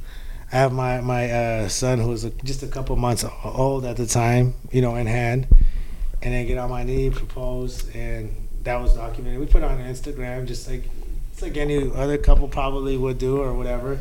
I 0.52 0.56
have 0.56 0.72
my 0.72 1.00
my 1.00 1.30
uh, 1.30 1.68
son 1.68 1.98
who 1.98 2.08
was 2.08 2.24
a, 2.24 2.30
just 2.30 2.62
a 2.62 2.66
couple 2.68 2.94
months 2.96 3.24
old 3.44 3.84
at 3.84 3.96
the 3.96 4.06
time, 4.06 4.54
you 4.70 4.82
know, 4.82 4.94
in 4.96 5.06
hand, 5.06 5.46
and 6.22 6.34
then 6.34 6.46
get 6.46 6.58
on 6.58 6.70
my 6.70 6.84
knee, 6.84 7.10
propose, 7.10 7.88
and 7.94 8.48
that 8.62 8.76
was 8.76 8.94
documented. 8.94 9.40
We 9.40 9.46
put 9.46 9.62
on 9.62 9.78
Instagram, 9.78 10.46
just 10.46 10.68
like 10.68 10.84
it's 11.32 11.42
like 11.42 11.56
any 11.56 11.90
other 11.92 12.18
couple 12.18 12.46
probably 12.48 12.96
would 12.96 13.18
do 13.18 13.40
or 13.40 13.54
whatever. 13.54 13.98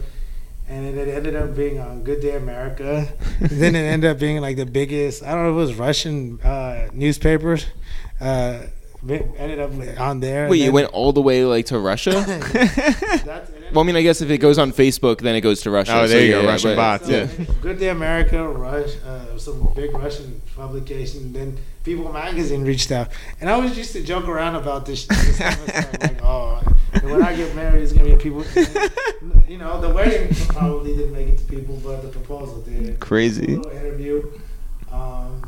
And 0.67 0.85
then 0.85 1.07
it 1.07 1.11
ended 1.11 1.35
up 1.35 1.55
being 1.55 1.79
on 1.79 2.03
Good 2.03 2.21
Day 2.21 2.35
America. 2.35 3.07
then 3.39 3.75
it 3.75 3.79
ended 3.83 4.09
up 4.09 4.19
being 4.19 4.41
like 4.41 4.57
the 4.57 4.65
biggest. 4.65 5.23
I 5.23 5.33
don't 5.33 5.43
know 5.43 5.49
if 5.49 5.53
it 5.53 5.69
was 5.69 5.73
Russian 5.75 6.39
uh, 6.41 6.87
newspapers. 6.91 7.67
Uh, 8.19 8.61
ended 9.07 9.59
up 9.59 9.99
on 9.99 10.19
there. 10.19 10.49
Wait, 10.49 10.57
And 10.61 10.65
you 10.65 10.71
went 10.71 10.89
all 10.89 11.13
the 11.13 11.21
way 11.21 11.45
like 11.45 11.67
to 11.67 11.79
Russia? 11.79 12.11
That's- 12.53 13.51
well, 13.73 13.83
I 13.83 13.83
mean, 13.83 13.95
I 13.95 14.01
guess 14.01 14.21
if 14.21 14.29
it 14.29 14.39
goes 14.39 14.57
on 14.57 14.71
Facebook, 14.71 15.19
then 15.19 15.35
it 15.35 15.41
goes 15.41 15.61
to 15.61 15.71
Russia. 15.71 15.93
Oh, 15.93 16.07
there 16.07 16.19
so 16.19 16.23
you 16.23 16.31
go, 16.31 16.41
yeah, 16.41 16.47
Russian 16.47 16.71
but- 16.71 16.75
bots. 16.75 17.05
So, 17.05 17.11
Yeah. 17.11 17.45
Good 17.61 17.79
Day 17.79 17.89
America, 17.89 18.47
Rush, 18.47 18.95
uh, 19.05 19.37
some 19.37 19.71
big 19.75 19.91
Russian 19.93 20.41
publication. 20.55 21.33
Then 21.33 21.57
People 21.85 22.11
Magazine 22.11 22.65
reached 22.65 22.91
out, 22.91 23.09
and 23.39 23.47
I 23.47 23.53
always 23.53 23.77
used 23.77 23.93
to 23.93 24.03
joke 24.03 24.27
around 24.27 24.55
about 24.55 24.87
this. 24.87 25.05
this 25.05 25.39
like, 25.39 26.21
oh, 26.23 26.59
when 27.03 27.21
I 27.21 27.35
get 27.35 27.55
married, 27.55 27.83
it's 27.83 27.93
gonna 27.93 28.05
be 28.05 28.15
people. 28.15 28.43
You 29.47 29.59
know, 29.59 29.79
the 29.79 29.93
wedding 29.93 30.35
probably 30.47 30.95
didn't 30.95 31.13
make 31.13 31.27
it 31.27 31.37
to 31.37 31.45
people, 31.45 31.79
but 31.83 32.01
the 32.01 32.07
proposal 32.07 32.61
did. 32.61 32.99
Crazy. 32.99 33.53
Interview. 33.53 34.31
Um, 34.91 35.47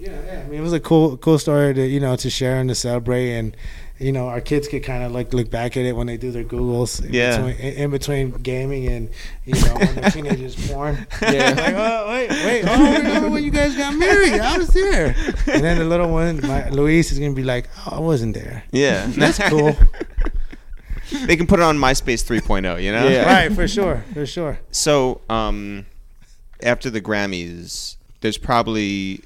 yeah, 0.00 0.18
yeah. 0.24 0.42
I 0.44 0.48
mean, 0.48 0.60
it 0.60 0.62
was 0.62 0.72
a 0.72 0.80
cool, 0.80 1.18
cool 1.18 1.38
story 1.38 1.74
to 1.74 1.86
you 1.86 2.00
know 2.00 2.16
to 2.16 2.30
share 2.30 2.56
and 2.56 2.68
to 2.70 2.74
celebrate, 2.74 3.32
and 3.32 3.54
you 3.98 4.10
know, 4.10 4.26
our 4.28 4.40
kids 4.40 4.66
could 4.66 4.82
kind 4.82 5.04
of 5.04 5.12
like 5.12 5.32
look 5.32 5.50
back 5.50 5.76
at 5.76 5.84
it 5.84 5.94
when 5.94 6.06
they 6.06 6.16
do 6.16 6.32
their 6.32 6.44
googles. 6.44 7.04
In 7.04 7.12
Yeah. 7.12 7.36
Between, 7.36 7.56
in, 7.56 7.74
in 7.74 7.90
between 7.90 8.30
gaming 8.30 8.88
and 8.88 9.08
you 9.44 9.54
know 9.54 9.74
when 9.74 9.94
they're 9.94 10.10
teenagers 10.10 10.68
porn. 10.70 11.06
Yeah. 11.22 11.54
like, 11.56 11.74
oh 11.76 12.08
wait, 12.08 12.30
wait, 12.30 12.64
oh, 12.66 12.72
I 12.72 12.96
remember 12.98 13.30
when 13.30 13.44
you 13.44 13.50
guys 13.52 13.76
got 13.76 13.94
married? 13.94 14.40
I 14.40 14.58
was 14.58 14.68
there. 14.68 15.14
And 15.46 15.62
then 15.62 15.78
the 15.78 15.84
little 15.84 16.10
one, 16.10 16.40
my, 16.42 16.68
Luis, 16.70 17.12
is 17.12 17.18
gonna 17.18 17.34
be 17.34 17.44
like, 17.44 17.68
oh, 17.86 17.96
I 17.96 18.00
wasn't 18.00 18.34
there. 18.34 18.64
Yeah. 18.72 19.06
That's 19.16 19.38
cool. 19.48 19.76
they 21.26 21.36
can 21.36 21.46
put 21.46 21.60
it 21.60 21.62
on 21.62 21.78
MySpace 21.78 22.24
3.0, 22.24 22.82
you 22.82 22.90
know? 22.90 23.06
Yeah. 23.06 23.26
right, 23.32 23.52
for 23.52 23.68
sure, 23.68 24.04
for 24.12 24.26
sure. 24.26 24.58
So, 24.72 25.20
um, 25.28 25.86
after 26.62 26.90
the 26.90 27.00
Grammys, 27.00 27.96
there's 28.22 28.38
probably 28.38 29.20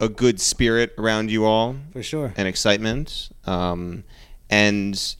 a 0.00 0.08
good 0.08 0.40
spirit 0.40 0.94
around 0.98 1.30
you 1.30 1.44
all 1.44 1.76
For 1.92 2.02
sure. 2.02 2.32
and 2.36 2.46
excitement. 2.48 3.30
Um, 3.44 4.04
and, 4.50 5.16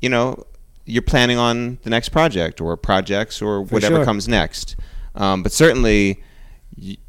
you 0.00 0.08
know, 0.08 0.46
you're 0.84 1.02
planning 1.02 1.38
on 1.38 1.78
the 1.82 1.90
next 1.90 2.10
project 2.10 2.60
or 2.60 2.76
projects 2.76 3.40
or 3.40 3.66
For 3.66 3.74
whatever 3.74 3.96
sure. 3.96 4.04
comes 4.04 4.28
next. 4.28 4.76
Um, 5.14 5.42
but 5.42 5.52
certainly, 5.52 6.22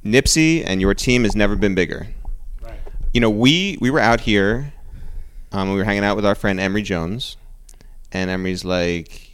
Nipsey 0.06 0.64
and 0.66 0.80
your 0.80 0.94
team 0.94 1.24
has 1.24 1.36
never 1.36 1.56
been 1.56 1.76
bigger. 1.76 2.08
Right. 2.62 2.80
You 3.14 3.22
know, 3.22 3.30
we, 3.30 3.78
we 3.82 3.90
were 3.90 4.00
out 4.00 4.22
here, 4.22 4.74
um, 5.52 5.72
we 5.72 5.78
were 5.78 5.84
hanging 5.84 6.04
out 6.04 6.16
with 6.16 6.26
our 6.26 6.36
friend 6.36 6.60
Emory 6.60 6.84
Jones. 6.84 7.38
And 8.12 8.30
Emory's 8.30 8.64
like, 8.64 9.32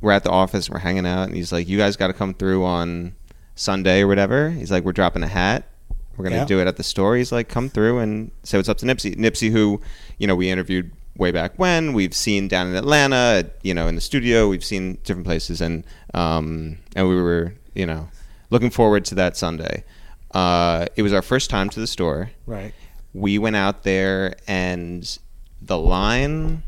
we're 0.00 0.12
at 0.12 0.24
the 0.24 0.30
office, 0.30 0.68
we're 0.68 0.78
hanging 0.78 1.06
out, 1.06 1.24
and 1.24 1.34
he's 1.34 1.52
like, 1.52 1.68
you 1.68 1.78
guys 1.78 1.96
got 1.96 2.08
to 2.08 2.12
come 2.12 2.34
through 2.34 2.64
on 2.64 3.14
Sunday 3.54 4.02
or 4.02 4.06
whatever. 4.06 4.50
He's 4.50 4.70
like, 4.70 4.84
we're 4.84 4.92
dropping 4.92 5.22
a 5.22 5.26
hat. 5.28 5.64
We're 6.20 6.24
gonna 6.28 6.42
Yeah. 6.42 6.44
do 6.44 6.60
it 6.60 6.66
at 6.66 6.76
the 6.76 6.82
store. 6.82 7.16
He's 7.16 7.32
like, 7.32 7.48
come 7.48 7.70
through 7.70 7.98
and 7.98 8.30
say 8.42 8.58
what's 8.58 8.68
up 8.68 8.76
to 8.78 8.86
Nipsey. 8.86 9.16
Nipsey, 9.16 9.50
who 9.50 9.80
you 10.18 10.26
know 10.26 10.36
we 10.36 10.50
interviewed 10.50 10.90
way 11.16 11.30
back 11.30 11.52
when. 11.58 11.94
We've 11.94 12.14
seen 12.14 12.46
down 12.46 12.66
in 12.68 12.76
Atlanta, 12.76 13.50
you 13.62 13.72
know, 13.72 13.88
in 13.88 13.94
the 13.94 14.00
studio. 14.02 14.48
We've 14.48 14.64
seen 14.64 14.98
different 15.04 15.26
places, 15.26 15.62
and 15.62 15.84
um, 16.12 16.76
and 16.94 17.08
we 17.08 17.16
were 17.20 17.54
you 17.74 17.86
know 17.86 18.08
looking 18.50 18.68
forward 18.68 19.06
to 19.06 19.14
that 19.14 19.36
Sunday. 19.36 19.82
Uh, 20.32 20.86
it 20.94 21.02
was 21.02 21.12
our 21.14 21.22
first 21.22 21.48
time 21.48 21.70
to 21.70 21.80
the 21.80 21.86
store. 21.86 22.30
Right. 22.46 22.74
We 23.14 23.38
went 23.38 23.56
out 23.56 23.82
there, 23.82 24.34
and 24.46 25.18
the 25.62 25.78
line 25.78 26.62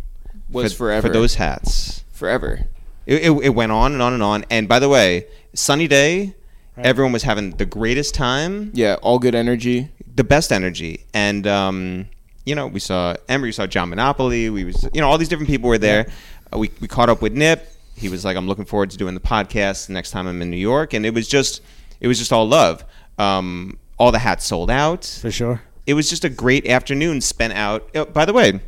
Was 0.50 0.72
for, 0.72 0.78
forever. 0.78 1.08
for 1.08 1.12
those 1.12 1.34
hats. 1.34 2.04
Forever. 2.12 2.66
It, 3.04 3.22
it, 3.24 3.30
it 3.30 3.48
went 3.50 3.70
on 3.72 3.92
and 3.92 4.00
on 4.02 4.12
and 4.14 4.22
on. 4.22 4.44
And 4.50 4.68
by 4.68 4.78
the 4.78 4.88
way, 4.88 5.26
sunny 5.54 5.88
day, 5.88 6.34
Right. 6.76 6.86
everyone 6.86 7.12
was 7.12 7.22
having 7.22 7.50
the 7.52 7.66
greatest 7.66 8.14
time, 8.14 8.70
Yeah, 8.74 8.96
all 9.02 9.18
good 9.18 9.34
energy. 9.34 9.90
the 10.14 10.24
best 10.24 10.50
energy. 10.52 11.04
And 11.12 11.46
um, 11.46 12.06
you 12.46 12.54
know, 12.54 12.66
we 12.66 12.80
saw 12.80 13.14
Emory, 13.28 13.48
we 13.48 13.52
saw 13.52 13.66
John 13.66 13.90
Monopoly, 13.90 14.48
we 14.50 14.64
was 14.64 14.82
you 14.94 15.00
know 15.00 15.08
all 15.08 15.18
these 15.18 15.28
different 15.28 15.48
people 15.50 15.68
were 15.68 15.78
there. 15.78 16.06
Uh, 16.52 16.58
we 16.58 16.70
we 16.80 16.88
caught 16.88 17.08
up 17.08 17.20
with 17.22 17.32
Nip. 17.34 17.68
He 17.94 18.08
was 18.08 18.24
like, 18.24 18.36
I'm 18.36 18.48
looking 18.48 18.64
forward 18.64 18.90
to 18.90 18.96
doing 18.96 19.14
the 19.14 19.20
podcast 19.20 19.86
the 19.88 19.92
next 19.92 20.10
time 20.12 20.26
I'm 20.26 20.40
in 20.40 20.50
New 20.50 20.56
York, 20.56 20.94
and 20.94 21.04
it 21.04 21.12
was 21.14 21.28
just 21.28 21.60
it 22.00 22.08
was 22.08 22.18
just 22.18 22.32
all 22.32 22.48
love. 22.48 22.84
Um, 23.18 23.78
all 23.98 24.10
the 24.10 24.18
hats 24.18 24.44
sold 24.46 24.70
out 24.70 25.04
For 25.04 25.30
sure. 25.30 25.60
it 25.86 25.94
was 25.94 26.08
just 26.10 26.24
a 26.24 26.28
great 26.30 26.66
afternoon 26.66 27.20
spent 27.20 27.52
out. 27.52 27.88
Oh, 27.94 28.06
by 28.06 28.24
the 28.24 28.32
way, 28.32 28.60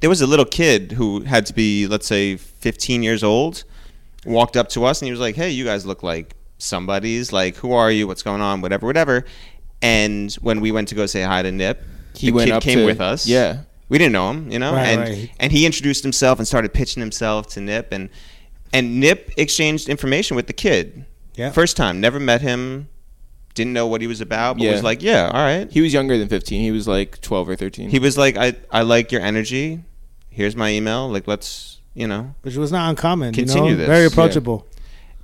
there 0.00 0.08
was 0.08 0.22
a 0.22 0.26
little 0.26 0.44
kid 0.46 0.92
who 0.92 1.20
had 1.22 1.44
to 1.46 1.52
be, 1.52 1.86
let's 1.88 2.06
say, 2.06 2.36
15 2.36 3.02
years 3.02 3.22
old, 3.24 3.64
walked 4.24 4.56
up 4.56 4.68
to 4.70 4.84
us 4.84 5.02
and 5.02 5.06
he 5.06 5.10
was 5.10 5.20
like, 5.20 5.34
"Hey, 5.34 5.50
you 5.50 5.64
guys 5.64 5.84
look 5.84 6.02
like 6.04 6.34
somebody's. 6.62 7.32
Like, 7.32 7.56
who 7.56 7.72
are 7.72 7.90
you? 7.90 8.06
What's 8.06 8.22
going 8.22 8.40
on? 8.40 8.60
Whatever, 8.60 8.86
whatever." 8.86 9.24
And 9.80 10.32
when 10.34 10.60
we 10.60 10.70
went 10.72 10.88
to 10.88 10.94
go 10.94 11.06
say 11.06 11.22
hi 11.22 11.42
to 11.42 11.50
Nip, 11.52 11.82
He 12.14 12.26
the 12.28 12.32
went 12.32 12.46
kid 12.48 12.54
up 12.56 12.62
came 12.62 12.78
to- 12.78 12.84
with 12.86 13.00
us. 13.00 13.26
yeah. 13.26 13.62
we 13.88 13.98
didn't 13.98 14.12
know 14.12 14.30
him, 14.30 14.50
you 14.50 14.58
know, 14.58 14.72
Right, 14.72 14.86
and 14.88 15.00
right. 15.00 15.30
and 15.38 15.52
he 15.52 15.66
introduced 15.66 16.02
himself 16.02 16.38
and 16.38 16.48
started 16.48 16.72
pitching 16.72 17.00
himself 17.02 17.46
to 17.48 17.60
Nip, 17.60 17.88
and 17.92 18.08
and 18.72 19.00
Nip 19.00 19.32
exchanged 19.36 19.88
information 19.88 20.34
with 20.36 20.46
the 20.46 20.52
kid. 20.54 21.04
Yeah. 21.34 21.50
First 21.50 21.76
time, 21.76 22.00
never 22.00 22.18
met 22.20 22.40
him, 22.40 22.88
didn't 23.54 23.72
know 23.74 23.86
what 23.86 24.00
he 24.00 24.06
was 24.06 24.20
about, 24.22 24.56
but 24.56 24.64
Yeah. 24.64 24.72
was 24.72 24.82
like, 24.82 25.02
"Yeah, 25.02 25.30
all 25.34 25.42
right." 25.44 25.70
He 25.70 25.80
was 25.82 25.92
younger 25.92 26.16
than 26.16 26.28
15. 26.28 26.62
He 26.62 26.70
was 26.70 26.86
like 26.88 27.20
12 27.20 27.48
or 27.50 27.56
13. 27.56 27.90
He 27.90 27.98
was 27.98 28.16
like, 28.16 28.36
I, 28.38 28.54
I 28.70 28.80
like 28.82 29.12
your 29.12 29.20
energy. 29.20 29.80
Here's 30.30 30.56
my 30.56 30.70
email. 30.70 31.10
Like, 31.10 31.28
let's, 31.28 31.80
you 31.94 32.06
know. 32.06 32.34
Which 32.42 32.56
was 32.56 32.72
not 32.72 32.88
uncommon. 32.88 33.34
Continue 33.34 33.64
you 33.64 33.70
know? 33.72 33.76
this. 33.78 33.86
Very 33.86 34.02
Yeah. 34.02 34.06
approachable. 34.06 34.66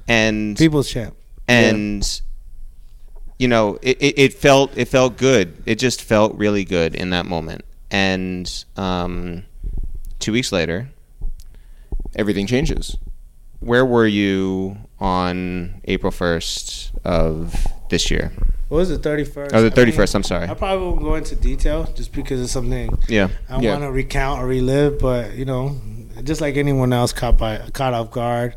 And 0.06 0.56
People's 0.58 0.90
champ. 0.90 1.14
And 1.48 2.20
you 3.38 3.48
know, 3.48 3.78
it, 3.82 3.96
it, 4.00 4.18
it 4.18 4.34
felt 4.34 4.76
it 4.76 4.86
felt 4.88 5.16
good. 5.16 5.62
It 5.66 5.76
just 5.78 6.02
felt 6.02 6.34
really 6.36 6.64
good 6.64 6.94
in 6.94 7.10
that 7.10 7.24
moment. 7.26 7.64
And 7.90 8.64
um, 8.76 9.44
two 10.18 10.32
weeks 10.32 10.52
later, 10.52 10.88
Everything 12.16 12.46
changes. 12.46 12.96
where 13.60 13.84
were 13.84 14.06
you 14.06 14.76
on 14.98 15.80
April 15.84 16.10
first 16.10 16.90
of 17.04 17.54
this 17.90 18.10
year? 18.10 18.32
What 18.68 18.78
was 18.78 18.90
it, 18.90 19.02
thirty 19.02 19.24
first? 19.24 19.54
Oh, 19.54 19.62
the 19.62 19.70
thirty 19.70 19.92
first. 19.92 20.14
I'm 20.14 20.22
sorry. 20.22 20.48
I 20.48 20.54
probably 20.54 20.84
won't 20.86 21.00
go 21.00 21.14
into 21.14 21.36
detail 21.36 21.84
just 21.94 22.12
because 22.12 22.40
it's 22.40 22.52
something 22.52 22.90
Yeah. 23.08 23.28
I 23.48 23.60
Yeah. 23.60 23.72
want 23.72 23.82
to 23.84 23.90
recount 23.92 24.42
or 24.42 24.46
relive, 24.46 24.98
but 24.98 25.34
you 25.34 25.44
know, 25.44 25.76
just 26.24 26.40
like 26.40 26.56
anyone 26.56 26.92
else, 26.92 27.12
caught 27.12 27.38
by 27.38 27.58
caught 27.72 27.94
off 27.94 28.10
guard. 28.10 28.56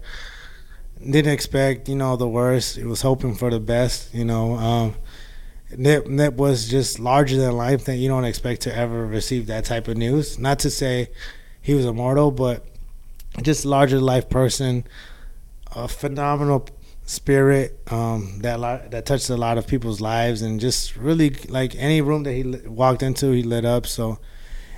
Didn't 1.04 1.32
expect, 1.32 1.90
you 1.90 1.96
know, 1.96 2.16
the 2.16 2.28
worst. 2.28 2.78
It 2.78 2.86
was 2.86 3.02
hoping 3.02 3.36
for 3.36 3.50
the 3.50 3.60
best. 3.60 4.14
You 4.14 4.26
know, 4.26 4.56
um, 4.56 4.96
Nip 5.76 6.08
Nip 6.08 6.36
was 6.36 6.70
just 6.70 7.00
larger 7.00 7.38
than 7.38 7.54
life. 7.54 7.86
That 7.86 7.98
you 7.98 8.08
don't 8.08 8.26
expect 8.26 8.62
to 8.62 8.76
ever 8.76 9.06
receive 9.06 9.48
that 9.48 9.66
type 9.66 9.88
of 9.88 9.98
news. 9.98 10.38
Not 10.38 10.60
to 10.60 10.70
say 10.70 11.10
he 11.62 11.74
was 11.74 11.86
immortal, 11.86 12.32
but 12.32 12.66
just 13.42 13.66
larger 13.66 13.98
than 13.98 14.06
life 14.06 14.30
person, 14.30 14.86
a 15.76 15.88
phenomenal 15.88 16.68
spirit 17.06 17.80
um, 17.92 18.40
that 18.42 18.92
that 18.92 19.06
touched 19.06 19.30
a 19.30 19.38
lot 19.38 19.58
of 19.58 19.68
people's 19.68 20.02
lives, 20.02 20.42
and 20.42 20.60
just 20.60 20.96
really 20.96 21.32
like 21.50 21.76
any 21.76 22.02
room 22.02 22.24
that 22.24 22.34
he 22.34 22.44
walked 22.68 23.04
into, 23.04 23.32
he 23.32 23.44
lit 23.44 23.66
up. 23.66 23.88
So 23.88 24.20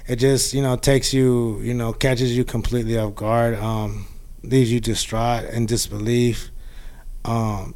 it 0.08 0.18
just 0.18 0.54
you 0.54 0.62
know 0.62 0.76
takes 0.76 1.14
you 1.14 1.60
you 1.62 1.74
know 1.74 1.94
catches 1.94 2.36
you 2.36 2.44
completely 2.44 2.98
off 2.98 3.16
guard, 3.16 3.56
um, 3.56 4.08
leaves 4.44 4.72
you 4.72 4.80
distraught 4.80 5.46
and 5.46 5.68
disbelief. 5.68 6.52
Um, 7.26 7.76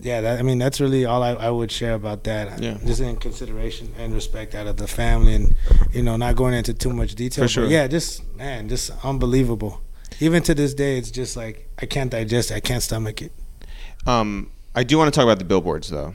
yeah, 0.00 0.20
that, 0.20 0.38
I 0.38 0.42
mean 0.42 0.58
that's 0.58 0.80
really 0.80 1.04
all 1.04 1.22
I, 1.22 1.30
I 1.30 1.50
would 1.50 1.70
share 1.70 1.94
about 1.94 2.24
that. 2.24 2.60
Yeah. 2.60 2.78
Just 2.84 3.00
in 3.00 3.16
consideration 3.16 3.92
and 3.96 4.12
respect 4.14 4.54
out 4.54 4.66
of 4.66 4.76
the 4.76 4.88
family, 4.88 5.34
and 5.34 5.54
you 5.92 6.02
know 6.02 6.16
not 6.16 6.36
going 6.36 6.54
into 6.54 6.74
too 6.74 6.92
much 6.92 7.14
detail. 7.14 7.44
For 7.44 7.48
sure. 7.48 7.64
But 7.64 7.70
yeah, 7.70 7.86
just 7.86 8.24
man, 8.36 8.68
just 8.68 8.90
unbelievable. 9.04 9.80
Even 10.20 10.42
to 10.44 10.54
this 10.54 10.74
day, 10.74 10.98
it's 10.98 11.10
just 11.10 11.36
like 11.36 11.68
I 11.80 11.86
can't 11.86 12.10
digest 12.10 12.50
it. 12.50 12.54
I 12.54 12.60
can't 12.60 12.82
stomach 12.82 13.22
it. 13.22 13.32
Um, 14.06 14.50
I 14.74 14.84
do 14.84 14.98
want 14.98 15.12
to 15.12 15.16
talk 15.16 15.24
about 15.24 15.38
the 15.38 15.44
billboards 15.44 15.88
though, 15.88 16.14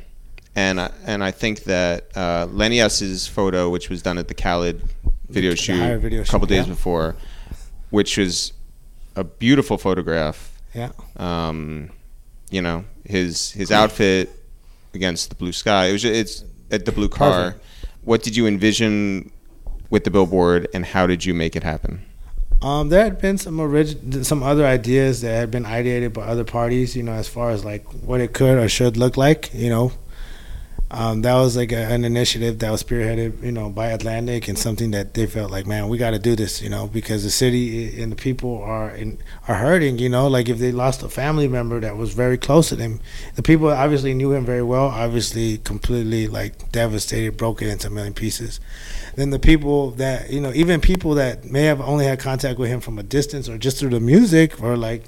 and 0.56 0.82
I, 0.82 0.92
and 1.06 1.24
I 1.24 1.32
think 1.32 1.64
that 1.64 2.16
uh, 2.16 2.48
Lenny 2.52 2.80
S's 2.82 3.28
photo, 3.28 3.70
which 3.70 3.90
was 3.90 4.02
done 4.02 4.18
at 4.18 4.28
the 4.28 4.34
Khaled 4.34 4.82
video 5.30 5.52
The 5.52 5.58
shoot 5.58 6.00
video 6.00 6.22
a 6.22 6.26
couple 6.26 6.48
shoot, 6.48 6.56
days 6.56 6.68
yeah. 6.68 6.74
before, 6.74 7.16
which 7.90 8.18
was 8.18 8.54
a 9.18 9.24
beautiful 9.24 9.78
photograph. 9.78 10.54
Yeah. 10.74 10.92
Um, 11.18 11.90
you 12.50 12.62
know 12.62 12.86
his 13.04 13.52
his 13.52 13.72
outfit 13.72 14.30
against 14.94 15.30
the 15.30 15.36
blue 15.36 15.52
sky. 15.52 15.88
It 15.88 15.94
was 15.94 16.06
it's 16.06 16.44
at 16.72 16.86
the 16.86 16.92
blue 16.92 17.10
car. 17.10 17.52
Perfect. 17.52 17.66
What 18.04 18.24
did 18.24 18.36
you 18.38 18.48
envision 18.48 19.32
with 19.90 20.04
the 20.04 20.12
billboard, 20.12 20.68
and 20.74 20.86
how 20.86 21.08
did 21.08 21.26
you 21.26 21.34
make 21.34 21.56
it 21.56 21.64
happen? 21.64 22.02
Um, 22.62 22.90
there 22.90 23.04
had 23.04 23.22
been 23.22 23.38
some 23.38 23.60
orig- 23.60 24.24
some 24.26 24.42
other 24.44 24.66
ideas 24.66 25.22
that 25.22 25.34
had 25.34 25.52
been 25.52 25.66
ideated 25.66 26.14
by 26.14 26.24
other 26.24 26.44
parties, 26.44 26.96
you 26.96 27.04
know, 27.04 27.14
as 27.14 27.28
far 27.28 27.52
as 27.52 27.64
like 27.64 27.86
what 28.10 28.20
it 28.20 28.34
could 28.34 28.58
or 28.58 28.68
should 28.68 28.98
look 28.98 29.18
like, 29.18 29.54
you 29.54 29.70
know. 29.70 29.92
Um, 30.90 31.22
that 31.24 31.36
was 31.36 31.58
like 31.58 31.74
a, 31.74 31.84
an 31.92 32.06
initiative 32.06 32.60
that 32.60 32.72
was 32.72 32.82
spearheaded, 32.82 33.44
you 33.44 33.52
know, 33.52 33.70
by 33.70 33.88
Atlantic 33.88 34.48
and 34.48 34.58
something 34.58 34.92
that 34.92 35.16
they 35.16 35.28
felt 35.28 35.52
like, 35.52 35.68
man, 35.68 35.90
we 35.90 35.98
got 35.98 36.12
to 36.12 36.20
do 36.20 36.34
this, 36.34 36.62
you 36.62 36.70
know, 36.70 36.88
because 36.88 37.24
the 37.24 37.30
city 37.30 38.02
and 38.02 38.10
the 38.10 38.16
people 38.16 38.62
are 38.64 38.92
in, 38.92 39.18
are 39.50 39.56
hurting, 39.56 40.00
you 40.00 40.08
know, 40.08 40.28
like 40.28 40.48
if 40.48 40.60
they 40.60 40.72
lost 40.72 41.04
a 41.04 41.10
family 41.10 41.50
member 41.50 41.82
that 41.82 41.98
was 41.98 42.14
very 42.14 42.38
close 42.38 42.70
to 42.70 42.78
them, 42.78 43.02
the 43.36 43.44
people 43.44 43.68
obviously 43.68 44.14
knew 44.14 44.32
him 44.32 44.46
very 44.46 44.64
well, 44.64 44.86
obviously 44.86 45.58
completely 45.58 46.28
like 46.28 46.72
devastated, 46.72 47.36
broken 47.36 47.68
into 47.68 47.88
a 47.88 47.90
million 47.90 48.14
pieces. 48.14 48.62
Then 49.18 49.32
the 49.32 49.40
people 49.40 49.92
that 49.92 50.30
you 50.30 50.40
know 50.40 50.54
even 50.54 50.80
people 50.80 51.16
that 51.16 51.44
may 51.44 51.64
have 51.64 51.82
only 51.82 52.06
had 52.06 52.20
contact 52.20 52.60
with 52.60 52.70
him 52.70 52.80
from 52.80 53.00
a 53.00 53.04
distance 53.04 53.50
or 53.50 53.58
just 53.58 53.80
through 53.80 53.90
the 53.90 54.00
music 54.00 54.62
or 54.62 54.78
like 54.78 55.04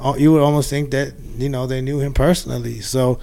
uh, 0.00 0.14
you 0.16 0.32
would 0.32 0.42
almost 0.42 0.70
think 0.70 0.90
that 0.90 1.14
you 1.38 1.48
know 1.48 1.66
they 1.66 1.80
knew 1.80 1.98
him 1.98 2.12
personally. 2.12 2.80
So 2.80 3.18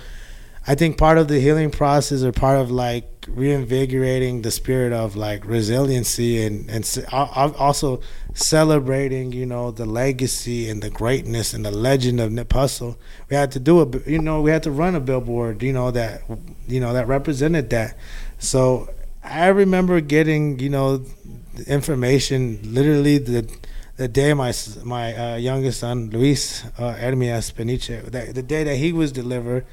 i 0.68 0.76
think 0.76 0.98
part 0.98 1.18
of 1.18 1.28
the 1.28 1.40
healing 1.40 1.72
process 1.72 2.24
or 2.24 2.32
part 2.32 2.60
of 2.60 2.72
like 2.72 3.06
reinvigorating 3.28 4.44
the 4.44 4.52
spirit 4.52 4.94
of 4.94 5.16
like 5.16 5.44
resiliency 5.46 6.44
and 6.44 6.70
and 6.70 7.06
also 7.12 8.00
celebrating 8.34 9.32
you 9.32 9.46
know 9.46 9.72
the 9.72 9.86
legacy 9.86 10.70
and 10.70 10.84
the 10.84 10.90
greatness 10.90 11.54
and 11.54 11.66
the 11.66 11.72
legend 11.72 12.20
of 12.20 12.32
Nip 12.32 12.50
Hussle 12.50 12.96
we 13.30 13.36
had 13.36 13.52
to 13.54 13.60
do 13.60 13.82
a 13.82 14.10
you 14.10 14.20
know 14.20 14.42
we 14.42 14.52
had 14.52 14.62
to 14.64 14.72
run 14.72 14.94
a 14.94 15.00
billboard 15.00 15.64
you 15.64 15.74
know 15.74 15.90
that 15.90 16.22
you 16.68 16.80
know 16.80 16.94
that 16.94 17.08
represented 17.08 17.70
that. 17.70 17.98
So 18.40 18.90
I 19.24 19.48
remember 19.48 20.02
getting, 20.02 20.60
you 20.60 20.70
know, 20.70 20.98
the 20.98 21.64
information 21.72 22.60
literally 22.64 23.18
the 23.18 23.50
the 23.98 24.08
day 24.08 24.34
my 24.34 24.54
my 24.84 25.16
uh, 25.16 25.36
youngest 25.38 25.80
son 25.80 26.10
Luis 26.10 26.66
uh, 26.78 26.94
Hermias 26.94 27.52
Peniche, 27.52 28.04
that, 28.12 28.36
the 28.36 28.44
day 28.44 28.64
that 28.64 28.76
he 28.76 28.92
was 28.92 29.12
delivered, 29.12 29.66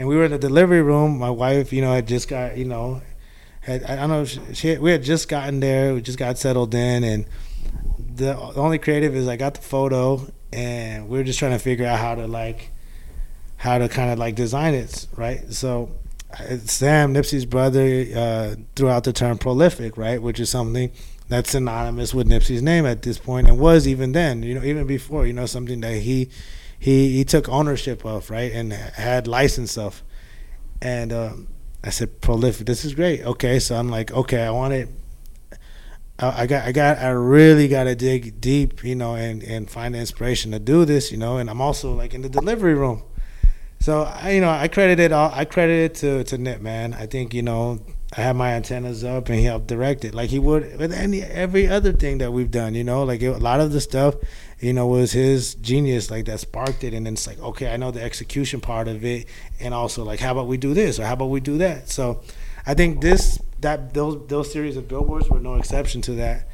and 0.00 0.08
we 0.08 0.16
were 0.16 0.24
in 0.24 0.30
the 0.30 0.38
delivery 0.38 0.80
room. 0.80 1.18
My 1.18 1.28
wife, 1.28 1.74
you 1.74 1.82
know, 1.82 1.92
had 1.92 2.08
just 2.08 2.26
got, 2.26 2.56
you 2.56 2.64
know, 2.64 3.02
had 3.60 3.84
I 3.84 3.96
don't 3.96 4.08
know, 4.08 4.24
she, 4.24 4.40
she 4.54 4.78
we 4.78 4.90
had 4.92 5.02
just 5.02 5.28
gotten 5.28 5.60
there, 5.60 5.92
we 5.92 6.00
just 6.00 6.18
got 6.18 6.38
settled 6.38 6.74
in, 6.74 7.04
and 7.04 7.26
the, 7.98 8.32
the 8.32 8.60
only 8.60 8.78
creative 8.78 9.14
is 9.14 9.28
I 9.28 9.36
got 9.36 9.52
the 9.52 9.60
photo, 9.60 10.26
and 10.54 11.10
we 11.10 11.18
were 11.18 11.24
just 11.24 11.38
trying 11.38 11.52
to 11.52 11.58
figure 11.58 11.84
out 11.84 11.98
how 11.98 12.14
to 12.14 12.26
like, 12.26 12.70
how 13.58 13.76
to 13.76 13.90
kind 13.90 14.10
of 14.10 14.18
like 14.18 14.36
design 14.36 14.72
it, 14.72 15.06
right? 15.16 15.52
So 15.52 15.90
uh, 16.32 16.56
Sam, 16.64 17.12
Nipsey's 17.12 17.44
brother, 17.44 18.06
uh, 18.16 18.54
threw 18.76 18.88
out 18.88 19.04
the 19.04 19.12
term 19.12 19.36
prolific, 19.36 19.98
right, 19.98 20.20
which 20.22 20.40
is 20.40 20.48
something 20.48 20.90
that's 21.28 21.50
synonymous 21.50 22.14
with 22.14 22.26
Nipsey's 22.26 22.62
name 22.62 22.86
at 22.86 23.02
this 23.02 23.18
point, 23.18 23.48
and 23.48 23.58
was 23.58 23.86
even 23.86 24.12
then, 24.12 24.44
you 24.44 24.54
know, 24.54 24.64
even 24.64 24.86
before, 24.86 25.26
you 25.26 25.34
know, 25.34 25.44
something 25.44 25.82
that 25.82 25.96
he 25.96 26.30
he 26.80 27.12
he 27.12 27.24
took 27.24 27.48
ownership 27.48 28.04
of, 28.04 28.30
right, 28.30 28.50
and 28.50 28.72
had 28.72 29.28
license 29.28 29.78
of. 29.78 30.02
And 30.82 31.12
um, 31.12 31.48
I 31.84 31.90
said, 31.90 32.22
prolific. 32.22 32.66
This 32.66 32.86
is 32.86 32.94
great. 32.94 33.22
Okay, 33.22 33.58
so 33.58 33.76
I'm 33.76 33.90
like, 33.90 34.10
okay, 34.12 34.42
I 34.42 34.50
want 34.50 34.72
it. 34.72 34.88
I 36.18 36.46
got, 36.46 36.66
I 36.66 36.72
got, 36.72 36.98
I 36.98 37.08
really 37.10 37.68
got 37.68 37.84
to 37.84 37.94
dig 37.94 38.40
deep, 38.40 38.82
you 38.84 38.94
know, 38.94 39.14
and 39.14 39.42
and 39.42 39.70
find 39.70 39.94
the 39.94 39.98
inspiration 39.98 40.52
to 40.52 40.58
do 40.58 40.84
this, 40.84 41.12
you 41.12 41.18
know. 41.18 41.36
And 41.36 41.48
I'm 41.48 41.60
also 41.60 41.94
like 41.94 42.12
in 42.14 42.22
the 42.22 42.28
delivery 42.28 42.74
room, 42.74 43.02
so 43.78 44.02
I, 44.02 44.32
you 44.32 44.42
know, 44.42 44.50
I 44.50 44.68
credit 44.68 45.00
it 45.00 45.12
all. 45.12 45.30
I 45.32 45.46
credit 45.46 45.84
it 45.84 45.94
to 45.96 46.24
to 46.24 46.36
Nip, 46.36 46.60
man. 46.60 46.92
I 46.92 47.06
think 47.06 47.32
you 47.32 47.42
know, 47.42 47.80
I 48.14 48.20
had 48.20 48.36
my 48.36 48.52
antennas 48.52 49.02
up 49.04 49.30
and 49.30 49.38
he 49.38 49.44
helped 49.44 49.68
direct 49.68 50.04
it, 50.04 50.14
like 50.14 50.28
he 50.28 50.38
would 50.38 50.78
with 50.78 50.92
any 50.92 51.22
every 51.22 51.66
other 51.66 51.92
thing 51.92 52.18
that 52.18 52.32
we've 52.32 52.50
done. 52.50 52.74
You 52.74 52.84
know, 52.84 53.04
like 53.04 53.22
it, 53.22 53.28
a 53.28 53.38
lot 53.38 53.60
of 53.60 53.72
the 53.72 53.80
stuff, 53.80 54.16
you 54.60 54.72
know, 54.72 54.86
was 54.86 55.12
his 55.12 55.54
genius, 55.54 56.10
like 56.10 56.26
that 56.26 56.40
sparked 56.40 56.84
it. 56.84 56.92
And 56.94 57.06
then 57.06 57.14
it's 57.14 57.26
like, 57.26 57.40
okay, 57.40 57.72
I 57.72 57.76
know 57.76 57.90
the 57.90 58.02
execution 58.02 58.60
part 58.60 58.88
of 58.88 59.04
it, 59.04 59.26
and 59.58 59.72
also 59.74 60.04
like, 60.04 60.20
how 60.20 60.32
about 60.32 60.46
we 60.46 60.56
do 60.56 60.74
this 60.74 60.98
or 60.98 61.06
how 61.06 61.14
about 61.14 61.26
we 61.30 61.40
do 61.40 61.58
that? 61.58 61.88
So, 61.88 62.20
I 62.66 62.74
think 62.74 63.00
this 63.00 63.38
that 63.60 63.94
those 63.94 64.26
those 64.28 64.52
series 64.52 64.76
of 64.76 64.88
billboards 64.88 65.28
were 65.28 65.40
no 65.40 65.54
exception 65.54 66.02
to 66.02 66.12
that. 66.12 66.48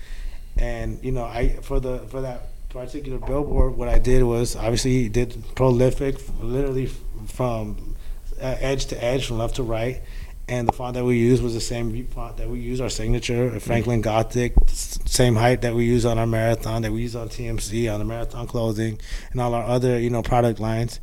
And 0.57 1.03
you 1.05 1.13
know, 1.13 1.25
I 1.25 1.59
for 1.63 1.81
the 1.81 1.99
for 2.09 2.21
that 2.21 2.49
particular 2.71 3.19
billboard, 3.19 3.77
what 3.77 3.89
I 3.89 3.99
did 3.99 4.23
was 4.23 4.55
obviously 4.55 5.09
did 5.09 5.43
prolific, 5.55 6.17
literally 6.41 6.87
from 7.27 7.97
uh, 8.41 8.57
edge 8.61 8.87
to 8.87 9.03
edge, 9.03 9.27
from 9.27 9.39
left 9.39 9.57
to 9.57 9.63
right. 9.63 10.03
And 10.49 10.69
the 10.69 10.73
font 10.73 10.95
that 10.95 11.05
we 11.05 11.19
used 11.19 11.43
was 11.43 11.55
the 11.55 11.61
same 11.61 12.07
font 12.07 12.37
that 12.37 12.49
we 12.49 12.61
use 12.61 12.81
our 12.81 12.89
signature, 12.89 13.59
Franklin 13.59 14.01
Gothic, 14.01 14.55
same 14.69 15.35
height 15.35 15.63
that 15.63 15.75
we 15.75 15.85
use 15.85 16.07
on 16.07 16.19
our 16.19 16.27
marathon, 16.27 16.83
that 16.83 16.93
we 16.93 17.03
use 17.03 17.17
on 17.17 17.29
TMC, 17.29 17.93
on 17.93 17.99
the 17.99 18.05
marathon 18.05 18.47
clothing, 18.47 19.01
and 19.33 19.41
all 19.41 19.55
our 19.55 19.65
other 19.65 19.99
you 19.99 20.09
know 20.09 20.23
product 20.23 20.61
lines. 20.61 21.01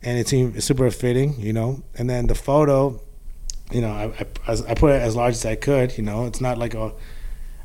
And 0.00 0.16
it 0.16 0.28
seemed 0.28 0.62
super 0.62 0.88
fitting, 0.92 1.40
you 1.40 1.52
know. 1.52 1.82
And 1.96 2.08
then 2.08 2.28
the 2.28 2.36
photo, 2.36 3.00
you 3.72 3.80
know, 3.80 3.90
I, 3.90 4.26
I, 4.46 4.56
I 4.68 4.74
put 4.74 4.92
it 4.92 5.02
as 5.02 5.16
large 5.16 5.34
as 5.34 5.44
I 5.44 5.56
could. 5.56 5.98
You 5.98 6.04
know, 6.04 6.26
it's 6.26 6.40
not 6.40 6.56
like 6.56 6.74
a 6.74 6.92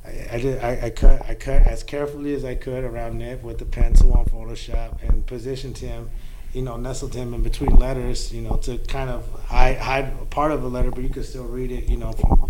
I, 0.06 0.28
I 0.32 0.38
did. 0.40 0.64
I, 0.64 0.86
I 0.86 0.90
cut. 0.90 1.22
I 1.28 1.36
cut 1.36 1.64
as 1.64 1.84
carefully 1.84 2.34
as 2.34 2.44
I 2.44 2.56
could 2.56 2.84
around 2.84 3.18
Nip 3.18 3.44
with 3.44 3.60
the 3.60 3.66
pencil 3.66 4.14
on 4.14 4.26
Photoshop 4.26 5.02
and 5.08 5.26
positioned 5.26 5.78
him, 5.78 6.10
you 6.54 6.62
know, 6.62 6.78
nestled 6.78 7.14
him 7.16 7.34
in 7.34 7.42
between 7.42 7.76
letters, 7.78 8.32
you 8.34 8.42
know, 8.42 8.58
to 8.58 8.78
kind 8.78 9.10
of 9.10 9.28
hide, 9.48 9.78
hide 9.78 10.30
part 10.30 10.52
of 10.52 10.64
a 10.64 10.68
letter, 10.68 10.92
but 10.92 11.04
you 11.04 11.10
could 11.10 11.26
still 11.26 11.46
read 11.46 11.72
it, 11.72 11.90
you 11.90 11.98
know, 11.98 12.12
from, 12.12 12.50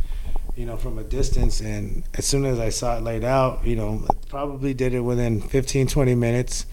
you 0.56 0.66
know, 0.66 0.78
from 0.78 1.00
a 1.00 1.04
distance. 1.04 1.62
And 1.62 2.04
as 2.14 2.26
soon 2.26 2.46
as 2.46 2.60
I 2.60 2.70
saw 2.70 2.98
it 2.98 3.04
laid 3.04 3.24
out, 3.24 3.66
you 3.66 3.76
know, 3.76 4.06
probably 4.28 4.74
did 4.74 4.94
it 4.94 5.00
within 5.00 5.42
15, 5.42 5.88
20 5.88 6.16
minutes. 6.16 6.66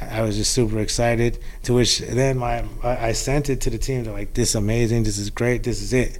I 0.00 0.22
was 0.22 0.36
just 0.36 0.52
super 0.52 0.78
excited. 0.80 1.38
To 1.64 1.74
which 1.74 1.98
then 1.98 2.38
my 2.38 2.64
I 2.82 3.08
I 3.08 3.12
sent 3.12 3.50
it 3.50 3.60
to 3.62 3.70
the 3.70 3.78
team. 3.78 4.04
They're 4.04 4.12
like, 4.12 4.34
"This 4.34 4.50
is 4.50 4.54
amazing. 4.56 5.04
This 5.04 5.18
is 5.18 5.30
great. 5.30 5.62
This 5.62 5.80
is 5.80 5.92
it." 5.92 6.18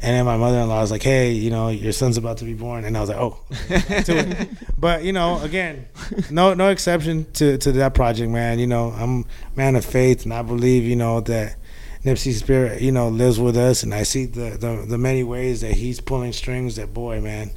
And 0.00 0.14
then 0.14 0.24
my 0.24 0.36
mother-in-law 0.36 0.80
was 0.80 0.90
like, 0.92 1.02
"Hey, 1.02 1.32
you 1.32 1.50
know, 1.50 1.70
your 1.70 1.92
son's 1.92 2.16
about 2.16 2.38
to 2.38 2.44
be 2.44 2.54
born," 2.54 2.84
and 2.84 2.96
I 2.96 3.00
was 3.00 3.08
like, 3.08 3.18
"Oh." 3.18 3.38
But 4.78 5.02
you 5.02 5.12
know, 5.12 5.42
again, 5.42 5.88
no 6.30 6.54
no 6.54 6.68
exception 6.68 7.26
to 7.32 7.58
to 7.58 7.72
that 7.72 7.94
project, 7.94 8.30
man. 8.30 8.60
You 8.60 8.68
know, 8.68 8.90
I'm 8.90 9.22
a 9.22 9.56
man 9.56 9.74
of 9.74 9.84
faith, 9.84 10.22
and 10.22 10.32
I 10.32 10.42
believe 10.42 10.84
you 10.84 10.94
know 10.94 11.20
that 11.22 11.56
Nipsey 12.04 12.32
spirit, 12.32 12.80
you 12.80 12.92
know, 12.92 13.08
lives 13.08 13.40
with 13.40 13.56
us, 13.56 13.82
and 13.82 13.92
I 13.92 14.04
see 14.04 14.24
the, 14.24 14.50
the 14.50 14.84
the 14.86 14.98
many 14.98 15.24
ways 15.24 15.62
that 15.62 15.72
he's 15.72 16.00
pulling 16.00 16.32
strings. 16.32 16.76
That 16.76 16.94
boy, 16.94 17.20
man, 17.20 17.50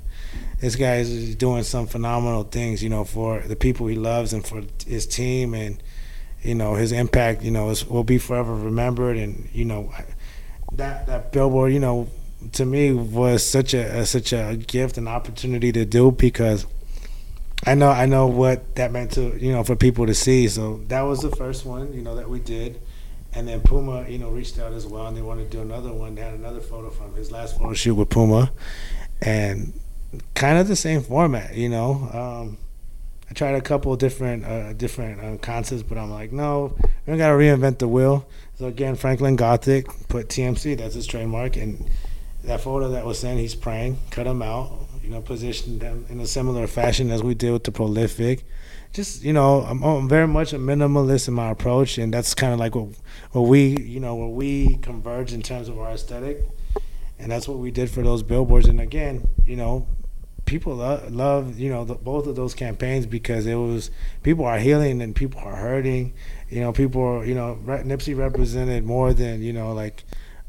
this 0.60 0.76
guy 0.76 0.96
is 0.98 1.36
doing 1.36 1.64
some 1.64 1.86
phenomenal 1.86 2.44
things, 2.44 2.82
you 2.82 2.90
know, 2.90 3.04
for 3.04 3.42
the 3.42 3.56
people 3.56 3.86
he 3.86 3.96
loves 3.96 4.34
and 4.34 4.46
for 4.46 4.64
his 4.88 5.06
team, 5.06 5.54
and 5.54 5.82
you 6.42 6.56
know, 6.56 6.74
his 6.74 6.92
impact, 6.92 7.44
you 7.44 7.52
know, 7.52 7.70
is, 7.70 7.88
will 7.88 8.04
be 8.04 8.18
forever 8.18 8.56
remembered. 8.56 9.18
And 9.18 9.48
you 9.54 9.66
know, 9.66 9.94
that 10.74 11.06
that 11.06 11.32
billboard, 11.32 11.72
you 11.72 11.80
know, 11.80 12.10
to 12.54 12.66
me 12.66 12.92
was 12.92 13.46
such 13.48 13.74
a, 13.74 14.06
such 14.06 14.34
a 14.34 14.56
gift 14.56 14.98
and 14.98 15.08
opportunity 15.08 15.72
to 15.72 15.86
do 15.86 16.12
because 16.12 16.66
I 17.66 17.76
know 17.76 17.90
I 17.90 18.08
know 18.08 18.26
what 18.28 18.76
that 18.76 18.92
meant 18.92 19.12
to 19.12 19.38
you 19.38 19.52
know 19.52 19.64
for 19.64 19.76
people 19.76 20.08
to 20.08 20.16
see. 20.16 20.48
So 20.48 20.82
that 20.88 21.02
was 21.02 21.20
the 21.22 21.30
first 21.30 21.66
one, 21.66 21.94
you 21.94 22.02
know, 22.02 22.16
that 22.16 22.30
we 22.30 22.40
did. 22.40 22.82
And 23.34 23.48
then 23.48 23.62
Puma, 23.62 24.10
you 24.10 24.18
know, 24.18 24.30
reached 24.30 24.60
out 24.60 24.74
as 24.74 24.86
well, 24.86 25.08
and 25.08 25.16
they 25.16 25.22
wanted 25.22 25.50
to 25.50 25.58
do 25.58 25.62
another 25.62 25.94
one. 25.94 26.16
They 26.16 26.22
had 26.22 26.34
another 26.34 26.60
photo 26.60 26.90
from 26.90 27.16
his 27.16 27.32
last 27.32 27.58
photo 27.58 27.74
shoot 27.74 27.96
with 27.96 28.10
Puma, 28.10 28.52
and 29.22 29.74
kind 30.34 30.58
of 30.58 30.68
the 30.68 30.76
same 30.76 31.02
format, 31.02 31.56
you 31.56 31.70
know. 31.70 32.10
Um, 32.14 32.58
I 33.30 33.34
tried 33.34 33.56
a 33.56 33.62
couple 33.62 33.96
different 33.96 34.44
uh, 34.44 34.74
different 34.74 35.24
uh, 35.24 35.38
concepts, 35.38 35.84
but 35.84 35.98
I'm 35.98 36.12
like, 36.12 36.34
no, 36.34 36.76
we 36.82 36.90
don't 37.08 37.18
got 37.18 37.30
to 37.30 37.34
reinvent 37.36 37.78
the 37.78 37.88
wheel. 37.88 38.28
So 38.56 38.66
again, 38.66 38.96
Franklin 38.96 39.38
Gothic 39.38 39.88
put 40.10 40.28
TMC, 40.28 40.78
that's 40.78 40.96
his 40.96 41.08
trademark, 41.08 41.56
and 41.56 41.90
that 42.44 42.62
photo 42.62 42.90
that 42.90 43.06
was 43.06 43.20
sent, 43.20 43.40
he's 43.40 43.56
praying, 43.56 43.98
cut 44.10 44.28
him 44.28 44.42
out, 44.42 44.88
you 45.04 45.10
know, 45.10 45.22
positioned 45.22 45.82
them 45.82 46.06
in 46.10 46.20
a 46.20 46.28
similar 46.28 46.68
fashion 46.68 47.10
as 47.12 47.24
we 47.24 47.34
did 47.34 47.52
with 47.52 47.64
the 47.64 47.72
Prolific. 47.72 48.46
Just 48.94 49.24
you 49.24 49.32
know 49.32 49.62
I'm, 49.62 49.82
I'm, 49.84 50.10
very 50.10 50.28
much 50.28 50.52
a 50.52 50.58
minimalist 50.58 51.30
in 51.30 51.34
my 51.34 51.50
approach 51.50 51.98
and 51.98 52.14
that's 52.14 52.34
kind 52.34 52.52
of 52.52 52.60
like 52.60 52.76
what, 52.76 52.90
what 53.32 53.44
we 53.44 53.78
you 53.78 54.02
know 54.02 54.16
where 54.16 54.28
we 54.28 54.76
converge 54.82 55.32
in 55.32 55.42
terms 55.42 55.70
of 55.70 55.80
our 55.80 55.92
aesthetic 55.92 56.46
and 57.18 57.32
that's 57.32 57.48
what 57.48 57.60
we 57.60 57.72
did 57.72 57.90
for 57.90 58.02
those 58.02 58.22
billboards. 58.22 58.68
And 58.68 58.82
again 58.82 59.30
you 59.46 59.56
know 59.56 59.88
people 60.44 60.76
lo- 60.76 61.02
love 61.10 61.58
you 61.58 61.70
know 61.70 61.86
the, 61.86 61.96
both 61.96 62.28
of 62.28 62.36
those 62.36 62.54
campaigns 62.54 63.06
because 63.06 63.46
it 63.48 63.56
was 63.56 63.92
people 64.24 64.44
are 64.44 64.60
healing 64.60 65.02
and 65.02 65.16
people 65.16 65.40
are 65.40 65.56
hurting. 65.56 66.14
You 66.50 66.60
know 66.60 66.74
people 66.74 67.02
are 67.02 67.26
you 67.26 67.34
know 67.34 67.58
Nipsey 67.66 68.18
represented 68.18 68.84
more 68.84 69.14
than 69.14 69.42
you 69.42 69.54
know 69.54 69.72
like 69.72 70.04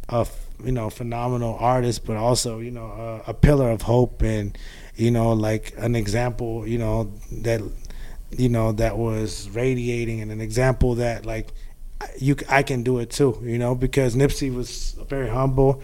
a 0.09 0.27
you 0.65 0.73
know 0.73 0.91
phenomenal 0.91 1.57
artist 1.61 2.05
but 2.07 2.17
also 2.17 2.59
you 2.59 2.71
know 2.71 3.23
a, 3.27 3.31
a 3.31 3.35
pillar 3.35 3.71
of 3.71 3.83
hope 3.83 4.23
and 4.23 4.57
you 4.97 5.11
know 5.11 5.33
like 5.33 5.73
an 5.79 5.95
example 5.95 6.67
you 6.67 6.79
know 6.79 7.13
that 7.31 7.61
you 8.37 8.49
know, 8.49 8.73
that 8.73 8.97
was 8.97 9.49
radiating 9.51 10.21
and 10.21 10.31
an 10.31 10.41
example 10.41 10.95
that 10.97 11.27
like 11.27 11.49
you 12.19 12.37
I 12.49 12.63
can 12.63 12.83
do 12.83 12.99
it 12.99 13.11
too, 13.11 13.39
you 13.43 13.59
know, 13.59 13.75
because 13.75 14.17
Nipsey 14.17 14.55
was 14.55 14.97
very 15.09 15.29
humble. 15.29 15.83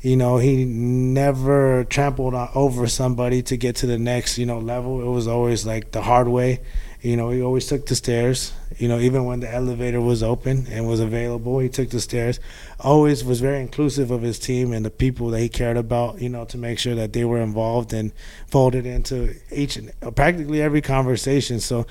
You 0.00 0.16
know, 0.16 0.38
he 0.38 0.64
never 0.64 1.84
trampled 1.84 2.34
over 2.34 2.86
somebody 2.86 3.42
to 3.42 3.56
get 3.56 3.76
to 3.76 3.86
the 3.86 3.98
next, 3.98 4.38
you 4.38 4.46
know, 4.46 4.58
level. 4.58 5.00
It 5.00 5.12
was 5.12 5.28
always 5.28 5.66
like 5.66 5.92
the 5.92 6.00
hard 6.02 6.26
way. 6.26 6.60
You 7.02 7.16
know, 7.16 7.30
he 7.30 7.40
always 7.40 7.66
took 7.66 7.86
the 7.86 7.94
stairs. 7.94 8.52
You 8.76 8.86
know, 8.88 8.98
even 8.98 9.24
when 9.24 9.40
the 9.40 9.52
elevator 9.52 10.00
was 10.02 10.22
open 10.22 10.66
and 10.70 10.86
was 10.86 11.00
available, 11.00 11.58
he 11.58 11.68
took 11.70 11.88
the 11.90 12.00
stairs. 12.00 12.38
Always 12.78 13.24
was 13.24 13.40
very 13.40 13.60
inclusive 13.60 14.10
of 14.10 14.20
his 14.20 14.38
team 14.38 14.72
and 14.72 14.84
the 14.84 14.90
people 14.90 15.28
that 15.30 15.40
he 15.40 15.48
cared 15.48 15.78
about. 15.78 16.20
You 16.20 16.28
know, 16.28 16.44
to 16.46 16.58
make 16.58 16.78
sure 16.78 16.94
that 16.94 17.14
they 17.14 17.24
were 17.24 17.40
involved 17.40 17.94
and 17.94 18.12
folded 18.48 18.84
into 18.84 19.34
each 19.50 19.76
and 19.76 19.92
practically 20.14 20.60
every 20.60 20.82
conversation. 20.82 21.58
So 21.60 21.86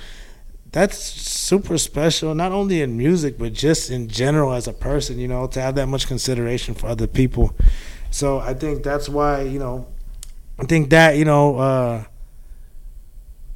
that's 0.72 0.98
super 0.98 1.80
special, 1.80 2.36
not 2.36 2.52
only 2.52 2.81
in 2.81 2.95
music 2.95 3.40
but 3.40 3.53
just 3.53 3.90
in 3.90 4.07
general 4.10 4.53
as 4.53 4.68
a 4.68 4.73
person. 4.73 5.18
You 5.18 5.27
know, 5.27 5.48
to 5.48 5.60
have 5.61 5.73
that 5.76 5.88
much 5.88 6.07
consideration 6.07 6.76
for 6.76 6.86
other 6.86 7.07
people. 7.07 7.56
So 8.11 8.40
I 8.40 8.53
think 8.53 8.84
that's 8.84 9.10
why 9.10 9.41
you 9.41 9.57
know, 9.57 9.88
I 10.60 10.65
think 10.65 10.91
that 10.91 11.18
you 11.18 11.26
know. 11.26 11.57
uh 11.57 12.03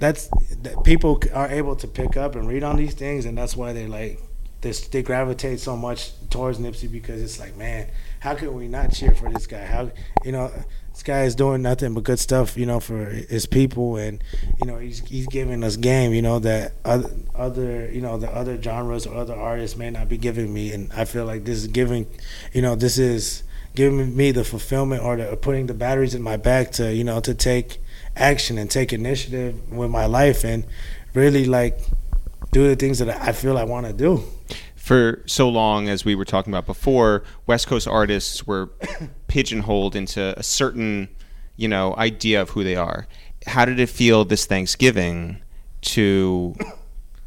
that's 0.04 0.28
that 0.64 0.84
people 0.84 1.22
are 1.34 1.48
able 1.48 1.78
to 1.78 1.88
pick 1.88 2.18
up 2.18 2.36
and 2.36 2.46
read 2.46 2.62
on 2.62 2.76
these 2.76 2.94
things, 2.94 3.26
and 3.26 3.38
that's 3.38 3.56
why 3.56 3.72
they 3.72 3.88
like 3.88 4.20
this. 4.60 4.86
They 4.88 5.02
gravitate 5.02 5.62
so 5.62 5.78
much 5.78 6.12
towards 6.30 6.60
Nipsey 6.60 6.92
because 6.92 7.22
it's 7.22 7.40
like, 7.40 7.56
man, 7.56 7.88
how 8.20 8.36
can 8.36 8.54
we 8.54 8.68
not 8.68 8.92
cheer 8.92 9.16
for 9.16 9.32
this 9.32 9.48
guy? 9.48 9.64
How 9.64 9.92
you 10.26 10.34
know 10.34 10.52
this 10.92 11.04
guy 11.04 11.24
is 11.24 11.36
doing 11.36 11.62
nothing 11.62 11.94
but 11.94 12.04
good 12.04 12.20
stuff, 12.20 12.58
you 12.58 12.66
know, 12.66 12.82
for 12.82 13.06
his 13.06 13.46
people, 13.46 13.96
and 13.96 14.22
you 14.60 14.68
know 14.68 14.78
he's 14.78 15.00
he's 15.08 15.28
giving 15.28 15.64
us 15.64 15.78
game, 15.78 16.14
you 16.14 16.22
know, 16.22 16.38
that 16.40 16.74
other, 16.84 17.10
other 17.34 17.90
you 17.90 18.02
know 18.02 18.18
the 18.18 18.30
other 18.30 18.62
genres 18.62 19.08
or 19.08 19.16
other 19.16 19.36
artists 19.36 19.78
may 19.78 19.90
not 19.90 20.10
be 20.10 20.18
giving 20.18 20.54
me, 20.54 20.74
and 20.74 20.92
I 20.92 21.06
feel 21.06 21.26
like 21.26 21.46
this 21.46 21.60
is 21.60 21.68
giving, 21.68 22.08
you 22.52 22.62
know, 22.62 22.76
this 22.76 22.98
is 22.98 23.44
giving 23.74 24.16
me 24.16 24.32
the 24.32 24.44
fulfillment 24.44 25.02
or 25.02 25.16
the, 25.16 25.38
putting 25.38 25.68
the 25.68 25.74
batteries 25.74 26.14
in 26.14 26.22
my 26.22 26.36
back 26.36 26.72
to 26.74 26.94
you 26.94 27.06
know 27.06 27.22
to 27.22 27.34
take 27.34 27.80
action 28.16 28.58
and 28.58 28.70
take 28.70 28.94
initiative 28.94 29.72
with 29.72 29.90
my 29.90 30.06
life 30.06 30.44
and 30.44 30.66
really 31.14 31.46
like 31.46 31.80
do 32.52 32.68
the 32.68 32.76
things 32.76 33.00
that 33.00 33.10
I 33.10 33.32
feel 33.32 33.58
I 33.58 33.64
want 33.64 33.88
to 33.88 33.94
do. 33.94 34.24
For 34.76 35.24
so 35.26 35.50
long, 35.50 35.88
as 35.88 36.04
we 36.04 36.14
were 36.14 36.26
talking 36.26 36.54
about 36.54 36.66
before, 36.66 37.24
West 37.48 37.68
Coast 37.68 37.88
artists 37.88 38.46
were 38.46 38.68
pigeonholed 39.28 39.96
into 39.96 40.38
a 40.38 40.44
certain, 40.44 41.10
you 41.56 41.68
know, 41.68 41.96
idea 41.96 42.42
of 42.42 42.52
who 42.52 42.64
they 42.64 42.76
are. 42.76 43.08
How 43.48 43.66
did 43.66 43.80
it 43.80 43.88
feel 43.88 44.26
this 44.26 44.46
Thanksgiving 44.46 45.42
to 45.82 46.56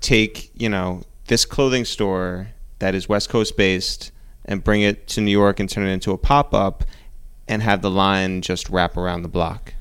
take, 0.01 0.51
you 0.55 0.69
know, 0.69 1.03
this 1.29 1.45
clothing 1.45 1.85
store 1.85 2.49
that 2.79 2.95
is 2.95 3.09
West 3.09 3.29
Coast 3.29 3.57
based 3.57 4.13
and 4.45 4.63
bring 4.63 4.83
it 4.83 5.09
to 5.09 5.21
New 5.21 5.31
York 5.33 5.59
and 5.59 5.69
turn 5.69 5.87
it 5.87 5.93
into 5.93 6.13
a 6.13 6.19
pop 6.19 6.55
up 6.55 6.85
and 7.49 7.63
have 7.63 7.83
the 7.83 7.91
line 7.91 8.43
just 8.43 8.69
wrap 8.69 8.97
around 8.97 9.23
the 9.23 9.29
block? 9.29 9.75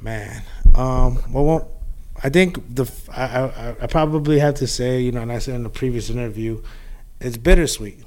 Man, 0.00 0.42
um, 0.74 1.22
well, 1.32 1.70
I 2.22 2.28
think 2.28 2.74
the 2.74 2.90
I, 3.10 3.24
I, 3.24 3.76
I 3.82 3.86
probably 3.86 4.38
have 4.38 4.54
to 4.56 4.66
say, 4.66 5.00
you 5.00 5.12
know, 5.12 5.22
and 5.22 5.32
I 5.32 5.38
said 5.38 5.54
in 5.54 5.62
the 5.62 5.68
previous 5.68 6.10
interview, 6.10 6.62
it's 7.20 7.36
bittersweet, 7.36 7.98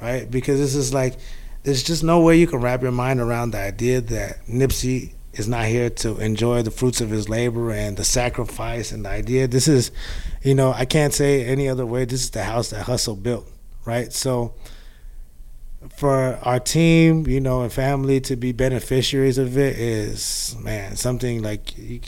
right? 0.00 0.30
Because 0.30 0.58
this 0.58 0.74
is 0.74 0.92
like, 0.92 1.16
there's 1.62 1.82
just 1.82 2.04
no 2.04 2.20
way 2.20 2.36
you 2.36 2.46
can 2.46 2.60
wrap 2.60 2.82
your 2.82 2.92
mind 2.92 3.20
around 3.20 3.52
the 3.52 3.58
idea 3.58 4.00
that 4.00 4.46
Nipsey 4.46 5.12
is 5.32 5.48
not 5.48 5.66
here 5.66 5.90
to 5.90 6.18
enjoy 6.18 6.62
the 6.62 6.70
fruits 6.70 7.00
of 7.00 7.10
his 7.10 7.28
labor 7.28 7.70
and 7.70 7.96
the 7.96 8.04
sacrifice 8.04 8.92
and 8.92 9.04
the 9.04 9.08
idea. 9.08 9.46
This 9.46 9.68
is, 9.68 9.90
you 10.42 10.54
know, 10.54 10.72
I 10.72 10.84
can't 10.84 11.14
say 11.14 11.44
any 11.44 11.68
other 11.68 11.86
way. 11.86 12.04
This 12.04 12.22
is 12.24 12.30
the 12.30 12.44
house 12.44 12.70
that 12.70 12.86
Hussle 12.86 13.22
built, 13.22 13.48
right? 13.84 14.12
So 14.12 14.54
for 15.98 16.38
our 16.42 16.60
team, 16.60 17.26
you 17.26 17.40
know, 17.40 17.62
and 17.62 17.72
family 17.72 18.20
to 18.20 18.36
be 18.36 18.52
beneficiaries 18.52 19.36
of 19.36 19.58
it 19.58 19.76
is 19.76 20.54
man 20.60 20.94
something 20.94 21.42
like 21.42 21.76
you, 21.76 22.00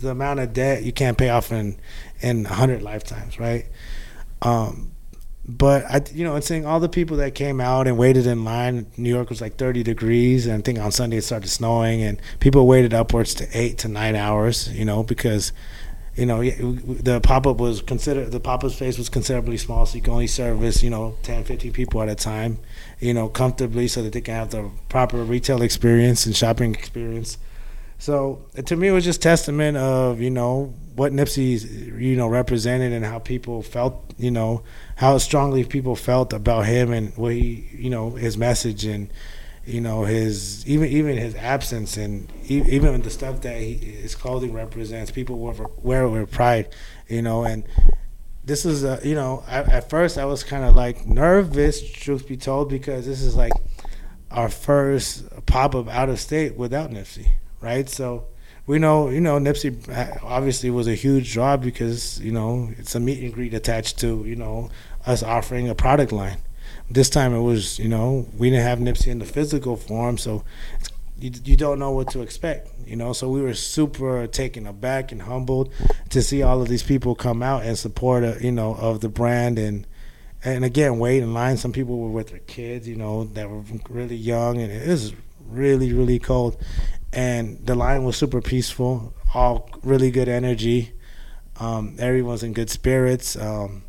the 0.00 0.10
amount 0.10 0.40
of 0.40 0.52
debt 0.52 0.82
you 0.82 0.92
can't 0.92 1.16
pay 1.16 1.28
off 1.28 1.52
in 1.52 1.78
in 2.20 2.44
hundred 2.44 2.82
lifetimes, 2.82 3.38
right? 3.38 3.66
Um, 4.42 4.90
but 5.46 5.84
I, 5.84 6.02
you 6.12 6.24
know, 6.24 6.34
and 6.34 6.42
seeing 6.42 6.66
all 6.66 6.80
the 6.80 6.88
people 6.88 7.18
that 7.18 7.36
came 7.36 7.60
out 7.60 7.86
and 7.86 7.96
waited 7.96 8.26
in 8.26 8.44
line. 8.44 8.90
New 8.96 9.10
York 9.10 9.28
was 9.28 9.40
like 9.40 9.56
30 9.58 9.84
degrees, 9.84 10.46
and 10.46 10.58
I 10.58 10.60
think 10.62 10.80
on 10.80 10.90
Sunday 10.90 11.18
it 11.18 11.22
started 11.22 11.46
snowing, 11.46 12.02
and 12.02 12.20
people 12.40 12.66
waited 12.66 12.92
upwards 12.92 13.32
to 13.34 13.46
eight 13.56 13.78
to 13.78 13.88
nine 13.88 14.16
hours. 14.16 14.76
You 14.76 14.84
know, 14.84 15.04
because 15.04 15.52
you 16.16 16.24
know, 16.24 16.42
the 16.42 17.20
pop 17.20 17.46
up 17.46 17.58
was 17.58 17.82
considered 17.82 18.32
the 18.32 18.40
pop 18.40 18.64
up 18.64 18.72
space 18.72 18.98
was 18.98 19.08
considerably 19.08 19.58
small, 19.58 19.86
so 19.86 19.94
you 19.94 20.02
can 20.02 20.14
only 20.14 20.26
service 20.26 20.82
you 20.82 20.90
know 20.90 21.14
10, 21.22 21.44
15 21.44 21.72
people 21.72 22.02
at 22.02 22.08
a 22.08 22.16
time, 22.16 22.58
you 23.00 23.12
know, 23.12 23.28
comfortably, 23.28 23.88
so 23.88 24.02
that 24.02 24.12
they 24.12 24.20
can 24.20 24.34
have 24.34 24.50
the 24.50 24.70
proper 24.88 25.22
retail 25.22 25.62
experience 25.62 26.26
and 26.26 26.34
shopping 26.34 26.74
experience. 26.74 27.38
So 27.98 28.44
uh, 28.56 28.62
to 28.62 28.76
me, 28.76 28.88
it 28.88 28.92
was 28.92 29.04
just 29.04 29.22
testament 29.22 29.76
of 29.76 30.20
you 30.20 30.30
know 30.30 30.74
what 30.94 31.12
Nipsey 31.12 32.00
you 32.00 32.16
know 32.16 32.28
represented 32.28 32.92
and 32.92 33.04
how 33.04 33.18
people 33.18 33.62
felt, 33.62 34.14
you 34.18 34.30
know, 34.30 34.62
how 34.96 35.18
strongly 35.18 35.64
people 35.64 35.96
felt 35.96 36.32
about 36.32 36.66
him 36.66 36.92
and 36.92 37.16
what 37.16 37.32
he 37.32 37.68
you 37.72 37.90
know 37.90 38.10
his 38.10 38.36
message 38.36 38.84
and 38.84 39.10
you 39.66 39.80
know 39.80 40.04
his 40.04 40.66
even 40.66 40.88
even 40.88 41.16
his 41.16 41.34
absence 41.34 41.96
and 41.96 42.30
even 42.46 43.02
the 43.02 43.10
stuff 43.10 43.40
that 43.40 43.60
he, 43.60 43.74
his 43.74 44.14
clothing 44.14 44.52
represents 44.52 45.10
people 45.10 45.38
wear, 45.38 45.66
wear 45.82 46.04
it 46.04 46.10
with 46.10 46.30
pride 46.30 46.68
you 47.08 47.20
know 47.20 47.44
and 47.44 47.64
this 48.46 48.64
is 48.64 48.84
a 48.84 49.00
you 49.04 49.14
know 49.14 49.44
I, 49.46 49.58
at 49.58 49.90
first 49.90 50.16
i 50.16 50.24
was 50.24 50.42
kind 50.42 50.64
of 50.64 50.74
like 50.74 51.06
nervous 51.06 51.82
truth 51.90 52.26
be 52.26 52.36
told 52.36 52.70
because 52.70 53.04
this 53.04 53.20
is 53.20 53.36
like 53.36 53.52
our 54.30 54.48
first 54.48 55.24
pop-up 55.46 55.88
out 55.88 56.08
of 56.08 56.18
state 56.18 56.56
without 56.56 56.90
nipsey 56.90 57.32
right? 57.60 57.88
So 57.88 58.26
we 58.66 58.78
know 58.78 59.08
you 59.10 59.20
know 59.20 59.38
nipsey 59.38 59.70
uh, 59.88 60.18
obviously 60.22 60.70
was 60.70 60.88
a 60.88 60.94
huge 60.94 61.32
draw 61.32 61.56
because 61.56 62.20
you 62.20 62.32
know 62.32 62.70
it's 62.78 62.94
a 62.94 63.00
meet 63.00 63.22
and 63.22 63.32
greet 63.32 63.54
attached 63.54 63.98
to 64.00 64.24
you 64.24 64.36
know 64.36 64.70
us 65.06 65.22
offering 65.22 65.68
a 65.68 65.74
product 65.74 66.12
line. 66.12 66.38
This 66.90 67.08
time 67.08 67.32
it 67.32 67.40
was, 67.40 67.78
you 67.78 67.88
know, 67.88 68.26
we 68.36 68.50
didn't 68.50 68.64
have 68.64 68.80
Nipsey 68.80 69.08
in 69.08 69.20
the 69.20 69.24
physical 69.24 69.76
form, 69.76 70.18
so 70.18 70.44
you, 71.18 71.30
you 71.44 71.56
don't 71.56 71.78
know 71.78 71.90
what 71.90 72.10
to 72.10 72.20
expect, 72.20 72.68
you 72.86 72.96
know. 72.96 73.12
So 73.12 73.28
we 73.28 73.40
were 73.40 73.54
super 73.54 74.26
taken 74.26 74.66
aback 74.66 75.12
and 75.12 75.22
humbled 75.22 75.72
to 76.10 76.22
see 76.22 76.42
all 76.42 76.60
of 76.60 76.68
these 76.68 76.82
people 76.82 77.14
come 77.14 77.42
out 77.42 77.64
and 77.64 77.78
support, 77.78 78.24
a, 78.24 78.38
you 78.40 78.52
know, 78.52 78.74
of 78.74 79.00
the 79.00 79.08
brand 79.08 79.58
and 79.58 79.86
and 80.44 80.64
again, 80.64 80.98
wait 80.98 81.22
in 81.22 81.34
line. 81.34 81.56
Some 81.56 81.72
people 81.72 81.98
were 81.98 82.10
with 82.10 82.28
their 82.28 82.38
kids, 82.40 82.86
you 82.86 82.96
know, 82.96 83.24
that 83.24 83.50
were 83.50 83.62
really 83.88 84.16
young, 84.16 84.60
and 84.60 84.70
it 84.70 84.86
was 84.86 85.12
really, 85.48 85.92
really 85.92 86.18
cold. 86.18 86.56
And 87.12 87.64
the 87.66 87.74
line 87.74 88.04
was 88.04 88.16
super 88.16 88.40
peaceful, 88.40 89.14
all 89.34 89.70
really 89.82 90.10
good 90.10 90.28
energy. 90.28 90.92
Um, 91.58 91.96
everyone's 91.98 92.42
in 92.42 92.52
good 92.52 92.70
spirits. 92.70 93.36
Um, 93.36 93.82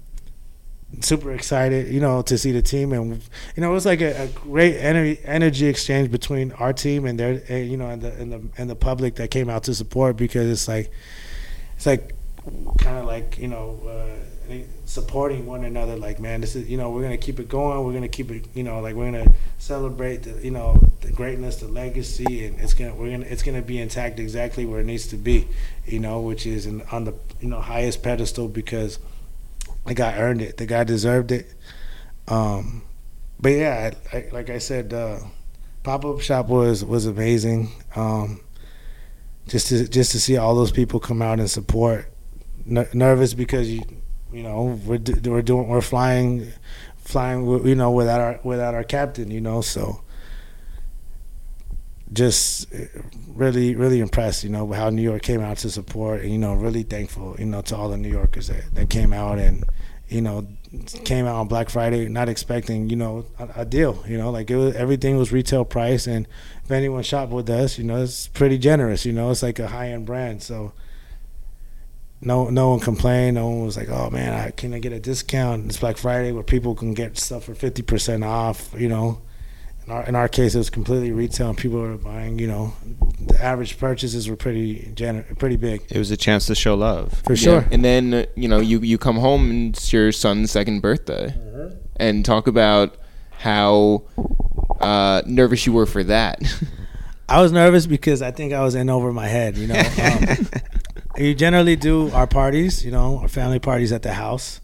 super 1.02 1.32
excited, 1.34 1.94
you 1.94 2.00
know, 2.00 2.22
to 2.24 2.38
see 2.38 2.52
the 2.52 2.62
team, 2.62 2.94
and 2.94 3.22
you 3.56 3.62
know, 3.62 3.70
it 3.70 3.74
was 3.74 3.86
like 3.86 4.02
a, 4.02 4.24
a 4.24 4.28
great 4.28 4.78
energy 4.78 5.20
energy 5.24 5.68
exchange 5.68 6.12
between 6.12 6.52
our 6.54 6.74
team 6.74 7.06
and 7.06 7.20
their, 7.20 7.42
and, 7.50 7.70
you 7.70 7.78
know, 7.78 7.90
and 7.90 8.02
the 8.02 8.12
and 8.14 8.32
the 8.32 8.42
and 8.58 8.70
the 8.70 8.76
public 8.76 9.16
that 9.16 9.32
came 9.32 9.50
out 9.50 9.64
to 9.64 9.76
support 9.76 10.18
because 10.18 10.48
it's 10.50 10.68
like, 10.68 10.92
it's 11.76 11.86
like, 11.86 12.16
kind 12.80 12.98
of 12.98 13.06
like 13.06 13.38
you 13.38 13.48
know. 13.48 13.80
Uh, 13.88 14.24
supporting 14.86 15.46
one 15.46 15.66
another 15.66 15.98
like 15.98 16.18
man 16.20 16.40
this 16.40 16.56
is 16.56 16.70
you 16.70 16.78
know 16.78 16.90
we're 16.90 17.02
gonna 17.02 17.18
keep 17.18 17.38
it 17.40 17.50
going 17.50 17.84
we're 17.84 17.92
gonna 17.92 18.08
keep 18.08 18.32
it 18.32 18.46
you 18.54 18.64
know 18.64 18.80
like 18.80 18.96
we're 18.96 19.12
gonna 19.12 19.30
celebrate 19.58 20.24
the 20.24 20.42
you 20.42 20.52
know 20.52 20.80
the 21.02 21.12
greatness 21.12 21.58
the 21.58 21.68
legacy 21.68 22.46
and 22.46 22.58
it's 22.62 22.74
gonna 22.74 22.96
we're 22.96 23.12
gonna 23.12 23.26
it's 23.26 23.44
gonna 23.44 23.62
be 23.62 23.78
intact 23.78 24.18
exactly 24.20 24.66
where 24.66 24.80
it 24.80 24.86
needs 24.86 25.06
to 25.08 25.18
be 25.18 25.46
you 25.86 26.00
know 26.00 26.22
which 26.22 26.46
is 26.46 26.66
in, 26.66 26.82
on 26.84 27.04
the 27.04 27.14
you 27.42 27.50
know 27.50 27.60
highest 27.60 28.02
pedestal 28.02 28.48
because 28.48 29.00
the 29.88 29.94
guy 29.94 30.18
earned 30.18 30.42
it. 30.42 30.58
The 30.58 30.66
guy 30.66 30.84
deserved 30.84 31.32
it. 31.32 31.54
Um 32.28 32.84
but 33.40 33.50
yeah 33.50 33.92
I, 34.14 34.18
I, 34.18 34.30
like 34.32 34.50
i 34.50 34.58
said 34.58 34.94
uh 34.94 35.20
pop-up 35.84 36.22
shop 36.22 36.48
was 36.50 36.84
was 36.84 37.06
amazing. 37.06 37.72
Um 37.96 38.42
just 39.48 39.68
to 39.68 39.88
just 39.88 40.12
to 40.12 40.20
see 40.20 40.38
all 40.38 40.56
those 40.56 40.72
people 40.72 41.00
come 41.00 41.22
out 41.22 41.40
and 41.40 41.50
support. 41.50 42.12
N- 42.70 42.88
nervous 42.94 43.34
because 43.34 43.70
you 43.72 43.82
you 44.32 44.44
know, 44.44 44.80
we're 44.86 45.00
we're 45.24 45.42
doing 45.42 45.68
we're 45.68 45.82
flying, 45.82 46.52
flying, 46.98 47.46
you 47.66 47.76
know, 47.76 47.92
without 47.92 48.20
our 48.20 48.40
without 48.44 48.74
our 48.74 48.84
captain, 48.84 49.32
you 49.32 49.42
know, 49.42 49.62
so 49.62 50.02
just 52.14 52.68
really 53.28 53.76
really 53.76 54.00
impressed 54.00 54.44
you 54.44 54.50
know 54.50 54.72
how 54.72 54.90
new 54.90 55.02
york 55.02 55.22
came 55.22 55.42
out 55.42 55.58
to 55.58 55.70
support 55.70 56.22
and 56.22 56.32
you 56.32 56.38
know 56.38 56.54
really 56.54 56.84
thankful 56.84 57.36
you 57.38 57.46
know 57.46 57.62
to 57.62 57.76
all 57.76 57.90
the 57.90 57.98
new 57.98 58.10
yorkers 58.10 58.48
that, 58.48 58.64
that 58.74 58.90
came 58.90 59.12
out 59.12 59.38
and 59.38 59.64
you 60.08 60.22
know 60.22 60.48
came 61.04 61.26
out 61.26 61.36
on 61.36 61.48
black 61.48 61.70
friday 61.70 62.08
not 62.08 62.30
expecting 62.30 62.90
you 62.90 62.96
know 62.96 63.26
a, 63.40 63.62
a 63.62 63.66
deal 63.66 64.04
you 64.08 64.18
know 64.18 64.32
like 64.32 64.50
it 64.50 64.56
was 64.56 64.74
everything 64.76 65.18
was 65.18 65.32
retail 65.32 65.66
price 65.66 66.08
and 66.08 66.28
if 66.64 66.72
anyone 66.72 67.04
shop 67.04 67.30
with 67.30 67.50
us 67.50 67.78
you 67.78 67.84
know 67.84 68.02
it's 68.02 68.28
pretty 68.30 68.58
generous 68.58 69.06
you 69.06 69.12
know 69.12 69.30
it's 69.30 69.44
like 69.44 69.60
a 69.60 69.68
high-end 69.68 70.06
brand 70.06 70.42
so 70.42 70.72
no 72.22 72.50
no 72.50 72.72
one 72.72 72.80
complained. 72.80 73.36
No 73.36 73.48
one 73.48 73.66
was 73.66 73.78
like, 73.78 73.90
"Oh 73.90 74.10
man, 74.10 74.34
I 74.34 74.52
can 74.52 74.74
I 74.74 74.80
get 74.80 74.94
a 74.94 75.00
discount?" 75.00 75.68
It's 75.68 75.78
Black 75.78 75.98
Friday 75.98 76.32
where 76.32 76.44
people 76.44 76.74
can 76.76 76.94
get 76.94 77.18
stuff 77.18 77.44
for 77.44 77.54
fifty 77.54 77.84
percent 77.84 78.24
off. 78.24 78.74
You 78.78 78.90
know, 78.90 79.22
in 79.88 79.94
our 79.94 80.04
in 80.04 80.16
our 80.16 80.28
case, 80.28 80.54
it 80.54 80.58
was 80.58 80.70
completely 80.70 81.12
retail, 81.12 81.50
and 81.50 81.58
people 81.58 81.80
were 81.80 81.98
buying. 81.98 82.40
You 82.40 82.48
know, 82.48 82.74
the 83.26 83.42
average 83.42 83.80
purchases 83.80 84.30
were 84.30 84.36
pretty 84.36 84.92
gener- 84.94 85.38
pretty 85.40 85.56
big. 85.56 85.84
It 85.90 85.98
was 85.98 86.12
a 86.12 86.18
chance 86.18 86.46
to 86.48 86.56
show 86.56 86.76
love 86.76 87.14
for 87.26 87.36
sure. 87.36 87.62
Yeah. 87.62 87.68
And 87.72 87.86
then 87.86 88.14
uh, 88.14 88.26
you 88.36 88.48
know 88.48 88.60
you 88.60 88.80
you 88.80 88.98
come 88.98 89.18
home 89.18 89.50
and 89.50 89.76
it's 89.76 89.94
your 89.94 90.12
son's 90.12 90.52
second 90.52 90.82
birthday, 90.82 91.28
uh-huh. 91.28 91.70
and 91.96 92.26
talk 92.26 92.48
about 92.48 92.98
how 93.32 94.04
uh, 94.82 95.22
nervous 95.26 95.66
you 95.66 95.72
were 95.72 95.86
for 95.86 96.04
that. 96.04 96.42
I 97.30 97.42
was 97.42 97.52
nervous 97.52 97.88
because 97.88 98.22
I 98.22 98.32
think 98.32 98.54
I 98.54 98.64
was 98.64 98.76
in 98.76 98.90
over 98.90 99.14
my 99.14 99.28
head. 99.28 99.58
You 99.58 99.68
know. 99.68 99.82
Um, 99.98 100.48
we 101.18 101.34
generally 101.34 101.76
do 101.76 102.12
our 102.12 102.28
parties, 102.28 102.86
you 102.86 102.92
know, 102.92 103.18
our 103.20 103.28
family 103.28 103.58
parties 103.58 103.92
at 103.92 104.04
the 104.04 104.14
house. 104.14 104.62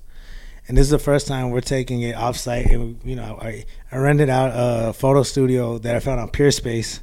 And 0.68 0.78
this 0.78 0.86
is 0.86 0.92
the 0.92 1.00
first 1.00 1.28
time 1.28 1.50
we're 1.50 1.62
taking 1.62 2.02
it 2.02 2.16
offsite. 2.16 2.72
And, 2.72 3.00
you 3.04 3.16
know, 3.16 3.38
I, 3.42 3.66
I 3.92 3.98
rented 3.98 4.30
out 4.30 4.52
a 4.54 4.94
photo 4.94 5.24
studio 5.24 5.78
that 5.80 5.96
I 5.96 6.00
found 6.00 6.20
on 6.20 6.30
Peerspace. 6.30 7.02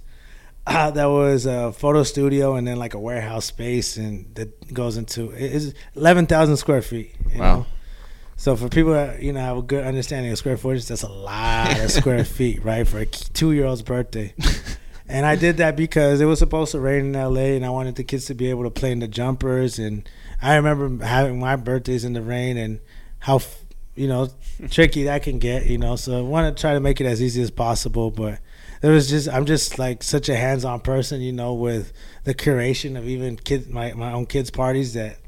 Uh, 0.66 0.90
that 0.92 1.06
was 1.06 1.46
a 1.46 1.72
photo 1.72 2.02
studio 2.02 2.54
and 2.54 2.66
then 2.66 2.78
like 2.78 2.94
a 2.94 2.98
warehouse 2.98 3.46
space, 3.46 3.96
and 3.96 4.34
that 4.34 4.72
goes 4.72 4.96
into 4.96 5.30
it's 5.30 5.74
eleven 5.94 6.26
thousand 6.26 6.56
square 6.56 6.82
feet. 6.82 7.14
wow. 7.34 7.56
Know? 7.56 7.66
So 8.36 8.56
for 8.56 8.70
people 8.70 8.92
that 8.92 9.22
you 9.22 9.34
know 9.34 9.40
have 9.40 9.58
a 9.58 9.62
good 9.62 9.84
understanding 9.84 10.32
of 10.32 10.38
square 10.38 10.56
footage, 10.56 10.86
that's 10.86 11.02
a 11.02 11.08
lot 11.08 11.78
of 11.78 11.90
square 11.90 12.24
feet, 12.36 12.64
right? 12.64 12.88
For 12.88 13.00
a 13.00 13.06
two 13.06 13.52
year 13.52 13.66
old's 13.66 13.82
birthday. 13.82 14.34
And 15.10 15.26
I 15.26 15.34
did 15.34 15.56
that 15.56 15.76
because 15.76 16.20
it 16.20 16.26
was 16.26 16.38
supposed 16.38 16.70
to 16.70 16.78
rain 16.78 17.06
in 17.06 17.12
LA, 17.12 17.56
and 17.56 17.66
I 17.66 17.70
wanted 17.70 17.96
the 17.96 18.04
kids 18.04 18.26
to 18.26 18.34
be 18.34 18.48
able 18.48 18.62
to 18.62 18.70
play 18.70 18.92
in 18.92 19.00
the 19.00 19.08
jumpers. 19.08 19.76
And 19.76 20.08
I 20.40 20.54
remember 20.54 21.04
having 21.04 21.40
my 21.40 21.56
birthdays 21.56 22.04
in 22.04 22.12
the 22.12 22.22
rain 22.22 22.56
and 22.56 22.78
how 23.20 23.40
you 23.94 24.08
know 24.08 24.28
tricky 24.70 25.04
that 25.04 25.22
can 25.22 25.38
get. 25.38 25.66
You 25.66 25.78
know, 25.78 25.96
so 25.96 26.18
I 26.18 26.22
want 26.22 26.54
to 26.54 26.60
try 26.60 26.74
to 26.74 26.80
make 26.80 27.00
it 27.00 27.06
as 27.06 27.22
easy 27.22 27.40
as 27.40 27.50
possible. 27.50 28.10
But 28.10 28.40
there 28.80 28.92
was 28.92 29.08
just 29.08 29.28
I'm 29.28 29.46
just 29.46 29.78
like 29.78 30.02
such 30.02 30.28
a 30.28 30.36
hands-on 30.36 30.80
person, 30.80 31.20
you 31.20 31.32
know, 31.32 31.54
with 31.54 31.92
the 32.24 32.34
curation 32.34 32.96
of 32.98 33.06
even 33.06 33.36
kids 33.36 33.68
my 33.68 33.92
my 33.94 34.12
own 34.12 34.26
kids' 34.26 34.50
parties 34.50 34.94
that 34.94 35.18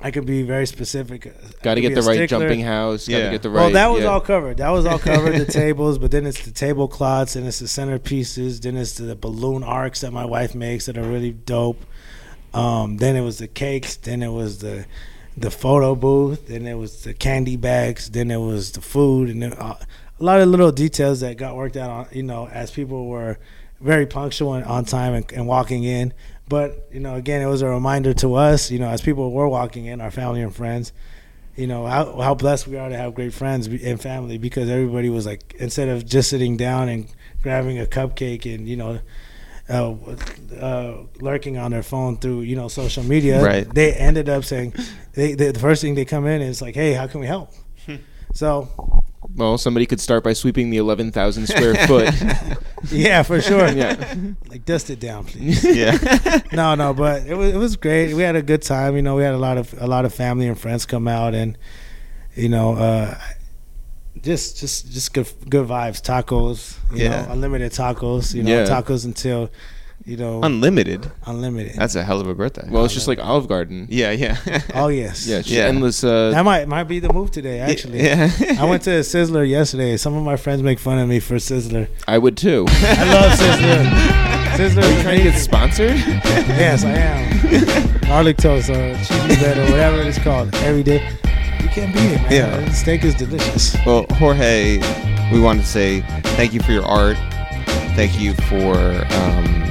I 0.00 0.10
could 0.10 0.26
be 0.26 0.42
very 0.42 0.66
specific. 0.66 1.32
Got 1.62 1.74
to 1.74 1.80
get 1.80 1.94
the 1.94 2.02
right 2.02 2.28
jumping 2.28 2.60
house. 2.60 3.08
Got 3.08 3.18
to 3.18 3.30
get 3.30 3.42
the 3.42 3.50
right. 3.50 3.62
Well, 3.62 3.70
that 3.70 3.86
was 3.86 4.02
yeah. 4.02 4.10
all 4.10 4.20
covered. 4.20 4.58
That 4.58 4.70
was 4.70 4.84
all 4.86 4.98
covered. 4.98 5.38
the 5.38 5.44
tables, 5.50 5.98
but 5.98 6.10
then 6.10 6.26
it's 6.26 6.44
the 6.44 6.50
tablecloths, 6.50 7.36
and 7.36 7.46
it's 7.46 7.60
the 7.60 7.66
centerpieces. 7.66 8.60
Then 8.60 8.76
it's 8.76 8.94
the 8.94 9.14
balloon 9.14 9.62
arcs 9.62 10.00
that 10.00 10.12
my 10.12 10.24
wife 10.24 10.54
makes 10.54 10.86
that 10.86 10.98
are 10.98 11.04
really 11.04 11.32
dope. 11.32 11.82
Um, 12.52 12.98
then 12.98 13.16
it 13.16 13.22
was 13.22 13.38
the 13.38 13.48
cakes. 13.48 13.96
Then 13.96 14.22
it 14.22 14.28
was 14.28 14.58
the 14.58 14.84
the 15.36 15.50
photo 15.50 15.94
booth. 15.94 16.48
Then 16.48 16.66
it 16.66 16.74
was 16.74 17.02
the 17.02 17.14
candy 17.14 17.56
bags. 17.56 18.10
Then 18.10 18.30
it 18.30 18.38
was 18.38 18.72
the 18.72 18.80
food, 18.80 19.28
and 19.28 19.42
then 19.42 19.52
uh, 19.54 19.76
a 20.20 20.24
lot 20.24 20.40
of 20.40 20.48
little 20.48 20.72
details 20.72 21.20
that 21.20 21.36
got 21.36 21.56
worked 21.56 21.76
out 21.76 21.90
on. 21.90 22.06
You 22.12 22.22
know, 22.22 22.48
as 22.48 22.70
people 22.70 23.06
were 23.06 23.38
very 23.80 24.06
punctual 24.06 24.54
and 24.54 24.64
on 24.64 24.84
time 24.84 25.14
and, 25.14 25.30
and 25.32 25.46
walking 25.46 25.84
in. 25.84 26.12
But 26.48 26.88
you 26.92 27.00
know, 27.00 27.14
again, 27.14 27.42
it 27.42 27.46
was 27.46 27.62
a 27.62 27.68
reminder 27.68 28.14
to 28.14 28.34
us, 28.34 28.70
you 28.70 28.78
know, 28.78 28.88
as 28.88 29.00
people 29.00 29.30
were 29.32 29.48
walking 29.48 29.86
in, 29.86 30.00
our 30.00 30.10
family 30.10 30.42
and 30.42 30.54
friends, 30.54 30.92
you 31.56 31.66
know, 31.66 31.86
how 31.86 32.20
how 32.20 32.34
blessed 32.34 32.66
we 32.66 32.76
are 32.76 32.88
to 32.88 32.96
have 32.96 33.14
great 33.14 33.32
friends 33.32 33.66
and 33.66 34.00
family 34.00 34.38
because 34.38 34.68
everybody 34.68 35.08
was 35.08 35.26
like, 35.26 35.54
instead 35.58 35.88
of 35.88 36.04
just 36.04 36.30
sitting 36.30 36.56
down 36.56 36.88
and 36.88 37.06
grabbing 37.42 37.78
a 37.78 37.86
cupcake 37.86 38.52
and 38.52 38.68
you 38.68 38.76
know. 38.76 39.00
Uh, 39.66 39.94
uh, 40.60 41.04
lurking 41.20 41.56
on 41.56 41.70
their 41.70 41.82
phone 41.82 42.18
through 42.18 42.42
you 42.42 42.54
know 42.54 42.68
social 42.68 43.02
media, 43.02 43.42
right. 43.42 43.72
they 43.74 43.94
ended 43.94 44.28
up 44.28 44.44
saying, 44.44 44.74
they, 45.14 45.32
they, 45.34 45.52
the 45.52 45.58
first 45.58 45.80
thing 45.80 45.94
they 45.94 46.04
come 46.04 46.26
in 46.26 46.42
is 46.42 46.60
like, 46.60 46.74
"Hey, 46.74 46.92
how 46.92 47.06
can 47.06 47.20
we 47.20 47.26
help?" 47.26 47.50
so 48.34 48.68
well, 49.36 49.58
somebody 49.58 49.86
could 49.86 50.00
start 50.00 50.22
by 50.22 50.32
sweeping 50.32 50.70
the 50.70 50.76
11,000 50.76 51.46
square 51.46 51.74
foot. 51.86 52.12
yeah, 52.92 53.22
for 53.22 53.40
sure. 53.40 53.68
yeah. 53.68 54.14
Like 54.48 54.64
dust 54.64 54.90
it 54.90 55.00
down, 55.00 55.24
please. 55.24 55.64
Yeah. 55.64 56.40
no, 56.52 56.74
no, 56.74 56.94
but 56.94 57.26
it 57.26 57.34
was 57.34 57.54
it 57.54 57.56
was 57.56 57.76
great. 57.76 58.14
We 58.14 58.22
had 58.22 58.36
a 58.36 58.42
good 58.42 58.62
time. 58.62 58.96
You 58.96 59.02
know, 59.02 59.16
we 59.16 59.22
had 59.22 59.34
a 59.34 59.38
lot 59.38 59.58
of 59.58 59.74
a 59.80 59.86
lot 59.86 60.04
of 60.04 60.14
family 60.14 60.46
and 60.46 60.58
friends 60.58 60.86
come 60.86 61.08
out, 61.08 61.34
and 61.34 61.58
you 62.34 62.48
know, 62.48 62.74
uh, 62.74 63.18
just 64.22 64.58
just 64.58 64.90
just 64.92 65.12
good 65.12 65.28
good 65.48 65.66
vibes. 65.66 66.00
Tacos, 66.02 66.78
you 66.92 67.04
yeah. 67.04 67.26
know, 67.26 67.32
unlimited 67.32 67.72
tacos. 67.72 68.34
You 68.34 68.42
know, 68.42 68.50
yeah. 68.50 68.66
tacos 68.66 69.04
until 69.04 69.50
you 70.04 70.18
know, 70.18 70.42
unlimited. 70.42 71.10
Unlimited. 71.24 71.76
That's 71.76 71.94
a 71.94 72.04
hell 72.04 72.20
of 72.20 72.26
a 72.26 72.34
birthday. 72.34 72.68
Well, 72.68 72.84
it's 72.84 72.92
just 72.92 73.08
like 73.08 73.18
Olive 73.18 73.48
Garden. 73.48 73.86
Yeah, 73.88 74.10
yeah. 74.10 74.36
oh 74.74 74.88
yes. 74.88 75.26
Yeah, 75.26 75.42
yeah. 75.44 75.64
endless. 75.64 76.04
Uh, 76.04 76.30
that 76.30 76.44
might 76.44 76.68
might 76.68 76.84
be 76.84 76.98
the 76.98 77.12
move 77.12 77.30
today. 77.30 77.60
Actually, 77.60 78.02
yeah. 78.04 78.30
I 78.58 78.64
went 78.66 78.82
to 78.82 78.90
a 78.90 79.00
Sizzler 79.00 79.48
yesterday. 79.48 79.96
Some 79.96 80.14
of 80.14 80.22
my 80.22 80.36
friends 80.36 80.62
make 80.62 80.78
fun 80.78 80.98
of 80.98 81.08
me 81.08 81.20
for 81.20 81.36
Sizzler. 81.36 81.88
I 82.06 82.18
would 82.18 82.36
too. 82.36 82.66
I 82.68 83.14
love 83.14 83.32
Sizzler. 83.32 83.84
Sizzler. 84.56 84.82
Are 84.82 84.96
you 84.96 85.02
trying 85.02 85.18
to 85.18 85.24
get 85.24 85.38
sponsored? 85.38 85.96
yes, 85.96 86.84
I 86.84 86.92
am. 86.92 88.00
Garlic 88.00 88.36
toast 88.36 88.68
or 88.68 88.94
cheesy 88.98 89.40
bread 89.40 89.58
or 89.58 89.70
whatever 89.70 90.02
it's 90.02 90.18
called 90.18 90.54
every 90.56 90.82
day. 90.82 91.16
Can't 91.74 91.92
beat 91.92 92.12
it, 92.12 92.22
man. 92.22 92.32
Yeah. 92.32 92.60
The 92.60 92.72
steak 92.72 93.04
is 93.04 93.14
delicious. 93.14 93.76
Well, 93.84 94.06
Jorge, 94.12 94.78
we 95.32 95.40
wanted 95.40 95.62
to 95.62 95.66
say 95.66 96.02
thank 96.36 96.52
you 96.52 96.60
for 96.60 96.72
your 96.72 96.86
art. 96.86 97.16
Thank 97.96 98.18
you 98.20 98.34
for. 98.34 98.76
Um, 99.14 99.64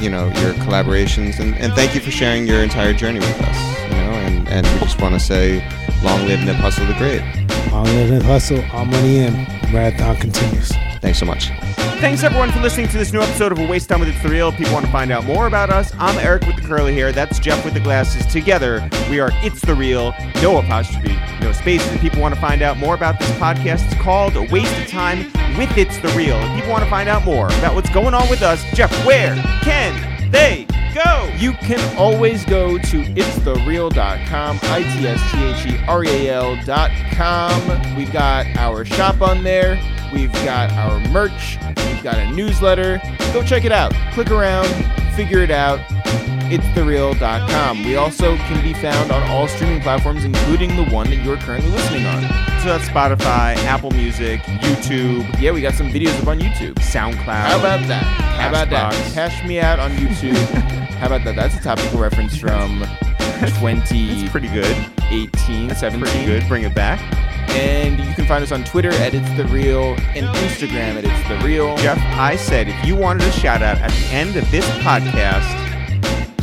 you 0.00 0.10
know 0.10 0.26
your 0.26 0.52
collaborations 0.54 1.40
and, 1.40 1.54
and 1.54 1.72
thank 1.72 1.94
you 1.94 2.00
for 2.02 2.10
sharing 2.10 2.46
your 2.46 2.62
entire 2.62 2.92
journey 2.92 3.18
with 3.18 3.40
us 3.40 3.82
you 3.84 3.96
know 3.96 4.12
and, 4.12 4.46
and 4.48 4.66
we 4.66 4.80
just 4.80 5.00
want 5.00 5.14
to 5.14 5.20
say 5.20 5.66
long 6.02 6.26
live 6.26 6.44
nip 6.44 6.56
hussle 6.56 6.86
the 6.86 6.94
great 6.94 7.20
long 7.72 7.84
live 7.84 8.10
nip 8.10 8.22
hussle 8.22 8.62
all 8.74 8.84
money 8.84 9.18
in 9.18 9.32
marathon 9.72 10.16
continues 10.16 10.72
thanks 11.00 11.18
so 11.18 11.26
much 11.26 11.50
Thanks 11.96 12.22
everyone 12.22 12.52
for 12.52 12.60
listening 12.60 12.88
to 12.88 12.98
this 12.98 13.10
new 13.10 13.22
episode 13.22 13.52
of 13.52 13.58
A 13.58 13.66
Waste 13.66 13.88
Time 13.88 14.00
with 14.00 14.10
It's 14.10 14.22
the 14.22 14.28
Real. 14.28 14.48
If 14.50 14.58
people 14.58 14.74
want 14.74 14.84
to 14.84 14.92
find 14.92 15.10
out 15.10 15.24
more 15.24 15.46
about 15.46 15.70
us, 15.70 15.94
I'm 15.98 16.18
Eric 16.18 16.44
with 16.46 16.56
the 16.56 16.60
curly 16.60 16.92
hair. 16.92 17.10
That's 17.10 17.38
Jeff 17.38 17.64
with 17.64 17.72
the 17.72 17.80
glasses. 17.80 18.26
Together, 18.26 18.86
we 19.08 19.18
are 19.18 19.30
It's 19.36 19.62
the 19.62 19.74
Real. 19.74 20.12
No 20.42 20.58
apostrophe, 20.58 21.16
no 21.40 21.52
spaces. 21.52 21.90
If 21.94 22.02
people 22.02 22.20
want 22.20 22.34
to 22.34 22.40
find 22.40 22.60
out 22.60 22.76
more 22.76 22.94
about 22.94 23.18
this 23.18 23.30
podcast, 23.38 23.90
it's 23.90 24.02
called 24.02 24.36
A 24.36 24.42
Waste 24.42 24.78
of 24.78 24.88
Time 24.88 25.32
with 25.56 25.74
It's 25.78 25.96
the 26.00 26.08
Real. 26.08 26.36
If 26.36 26.56
people 26.56 26.70
want 26.70 26.84
to 26.84 26.90
find 26.90 27.08
out 27.08 27.24
more 27.24 27.46
about 27.46 27.74
what's 27.74 27.88
going 27.88 28.12
on 28.12 28.28
with 28.28 28.42
us, 28.42 28.62
Jeff, 28.74 28.92
where 29.06 29.34
can 29.62 29.94
they 30.30 30.66
go. 30.94 31.30
You 31.36 31.52
can 31.52 31.96
always 31.98 32.44
go 32.44 32.78
to 32.78 33.02
itsthereal.com, 33.02 34.58
I 34.62 34.82
T 34.82 35.06
S 35.06 35.30
T 35.30 35.44
H 35.44 35.80
E 35.80 35.84
R 35.86 36.04
E 36.04 36.28
A 36.28 36.34
L.com. 36.34 37.96
We've 37.96 38.12
got 38.12 38.46
our 38.56 38.84
shop 38.84 39.20
on 39.20 39.42
there. 39.42 39.78
We've 40.12 40.32
got 40.32 40.70
our 40.72 41.00
merch. 41.10 41.58
We've 41.66 42.02
got 42.02 42.18
a 42.18 42.30
newsletter. 42.30 43.00
Go 43.32 43.42
check 43.42 43.64
it 43.64 43.72
out. 43.72 43.92
Click 44.12 44.30
around, 44.30 44.68
figure 45.14 45.42
it 45.42 45.50
out. 45.50 45.80
Itsthereal.com. 46.50 47.84
We 47.84 47.96
also 47.96 48.36
can 48.36 48.62
be 48.62 48.72
found 48.74 49.10
on 49.10 49.22
all 49.30 49.48
streaming 49.48 49.80
platforms, 49.80 50.24
including 50.24 50.76
the 50.76 50.84
one 50.84 51.10
that 51.10 51.16
you're 51.16 51.36
currently 51.38 51.70
listening 51.70 52.06
on. 52.06 52.22
So 52.62 52.76
that's 52.76 52.88
Spotify, 52.88 53.56
Apple 53.64 53.90
Music, 53.92 54.40
YouTube, 54.40 55.40
Yeah, 55.40 55.52
we 55.52 55.60
got 55.60 55.74
some 55.74 55.88
videos 55.90 56.20
up 56.20 56.28
on 56.28 56.38
YouTube. 56.40 56.74
SoundCloud. 56.76 57.24
How 57.26 57.58
about 57.58 57.86
that? 57.88 58.02
How 58.02 58.48
about 58.48 58.70
that? 58.70 58.92
Cash 59.14 59.46
me 59.46 59.60
out 59.60 59.78
on 59.78 59.90
YouTube. 59.92 60.36
How 60.96 61.06
about 61.06 61.24
that? 61.24 61.36
That's 61.36 61.54
a 61.56 61.60
topical 61.60 61.98
reference 62.00 62.36
from 62.36 62.80
2018, 63.40 64.28
Pretty 64.30 64.48
good. 64.48 64.76
18, 65.10 65.74
17. 65.74 66.00
Pretty 66.00 66.24
good. 66.26 66.46
Bring 66.48 66.62
it 66.64 66.74
back. 66.74 67.00
And 67.50 67.98
you 67.98 68.14
can 68.14 68.26
find 68.26 68.42
us 68.42 68.52
on 68.52 68.64
Twitter 68.64 68.90
at 68.92 69.14
It's 69.14 69.28
The 69.36 69.44
Real 69.46 69.94
and 70.14 70.26
Instagram 70.36 70.96
at 70.96 71.04
It's 71.04 71.28
The 71.28 71.46
Real. 71.46 71.76
Jeff, 71.78 71.98
I 72.18 72.36
said 72.36 72.68
if 72.68 72.84
you 72.84 72.96
wanted 72.96 73.26
a 73.28 73.32
shout 73.32 73.62
out 73.62 73.78
at 73.78 73.90
the 73.90 74.06
end 74.14 74.36
of 74.36 74.50
this 74.50 74.64
podcast, 74.80 75.44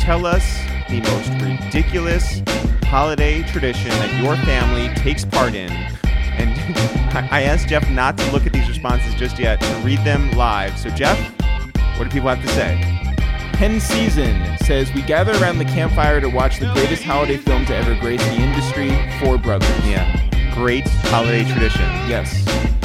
tell 0.04 0.26
us 0.26 0.44
the 0.90 1.00
most 1.00 1.30
ridiculous 1.42 2.42
holiday 2.82 3.42
tradition 3.44 3.88
that 3.88 4.22
your 4.22 4.36
family 4.44 4.94
takes 4.96 5.24
part 5.24 5.54
in. 5.54 5.70
And 6.36 6.50
I 7.32 7.40
asked 7.40 7.68
Jeff 7.68 7.88
not 7.88 8.18
to 8.18 8.30
look 8.30 8.44
at 8.44 8.52
these 8.52 8.68
responses 8.68 9.14
just 9.14 9.38
yet, 9.38 9.62
to 9.62 9.74
read 9.76 9.98
them 10.00 10.30
live. 10.32 10.78
So, 10.78 10.90
Jeff, 10.90 11.18
what 11.96 12.04
do 12.04 12.10
people 12.10 12.28
have 12.28 12.42
to 12.42 12.48
say? 12.48 12.78
Pen 13.54 13.80
Season 13.80 14.58
says 14.58 14.92
we 14.92 15.00
gather 15.00 15.32
around 15.42 15.56
the 15.56 15.64
campfire 15.64 16.20
to 16.20 16.28
watch 16.28 16.60
the 16.60 16.70
greatest 16.74 17.02
holiday 17.02 17.38
film 17.38 17.64
to 17.64 17.74
ever 17.74 17.98
grace 17.98 18.22
the 18.26 18.34
industry, 18.34 18.90
Four 19.20 19.38
Brothers. 19.38 19.70
Yeah. 19.86 20.20
Great 20.54 20.86
holiday 20.86 21.50
tradition. 21.50 21.88
Yes. 22.10 22.44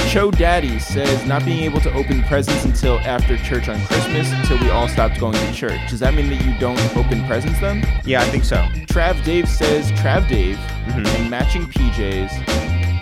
Cho 0.09 0.31
Daddy 0.31 0.79
says 0.79 1.23
not 1.27 1.45
being 1.45 1.59
able 1.63 1.79
to 1.81 1.93
open 1.93 2.23
presents 2.23 2.65
until 2.65 2.97
after 3.01 3.37
church 3.37 3.69
on 3.69 3.79
Christmas 3.85 4.31
until 4.31 4.57
we 4.59 4.69
all 4.71 4.87
stopped 4.87 5.19
going 5.19 5.33
to 5.35 5.53
church. 5.53 5.79
Does 5.87 5.99
that 5.99 6.15
mean 6.15 6.29
that 6.29 6.43
you 6.43 6.57
don't 6.59 6.79
open 6.97 7.23
presents 7.27 7.59
then? 7.59 7.85
Yeah, 8.05 8.21
I 8.21 8.25
think 8.25 8.43
so. 8.43 8.55
Trav 8.87 9.23
Dave 9.23 9.47
says 9.47 9.91
Trav 9.91 10.27
Dave 10.27 10.57
Mhm. 10.87 11.05
and 11.15 11.29
matching 11.29 11.67
PJs 11.67 12.31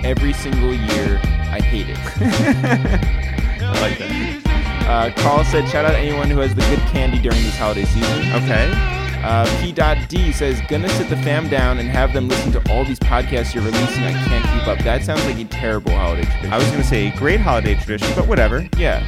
every 0.03 0.33
single 0.33 0.73
year. 0.73 1.17
I 1.49 1.61
hate 1.61 1.87
it. 1.87 1.97
I 3.63 3.81
like 3.81 3.97
that. 3.99 4.85
Uh, 4.85 5.09
Carl 5.21 5.45
said 5.45 5.67
shout 5.69 5.85
out 5.85 5.91
to 5.91 5.97
anyone 5.97 6.29
who 6.29 6.39
has 6.39 6.53
the 6.55 6.61
good 6.63 6.79
candy 6.91 7.19
during 7.19 7.41
this 7.43 7.57
holiday 7.57 7.85
season. 7.85 8.33
Okay. 8.33 8.96
Uh, 9.23 9.45
P.D 9.61 10.31
says 10.31 10.61
gonna 10.69 10.89
sit 10.89 11.09
the 11.09 11.17
fam 11.17 11.49
down 11.49 11.79
and 11.79 11.89
have 11.89 12.13
them 12.13 12.27
listen 12.27 12.51
to 12.51 12.71
all 12.71 12.85
these 12.85 12.99
podcasts 12.99 13.53
you're 13.53 13.63
releasing. 13.63 14.03
I 14.03 14.13
can't 14.25 14.45
keep 14.45 14.67
up. 14.67 14.79
That 14.83 15.03
sounds 15.03 15.23
like 15.25 15.39
a 15.39 15.45
terrible 15.45 15.91
holiday 15.91 16.23
tradition. 16.23 16.53
I 16.53 16.57
was 16.57 16.67
going 16.67 16.81
to 16.81 16.87
say 16.87 17.11
great 17.11 17.39
holiday 17.39 17.75
tradition, 17.75 18.13
but 18.15 18.27
whatever. 18.27 18.67
Yeah. 18.77 19.05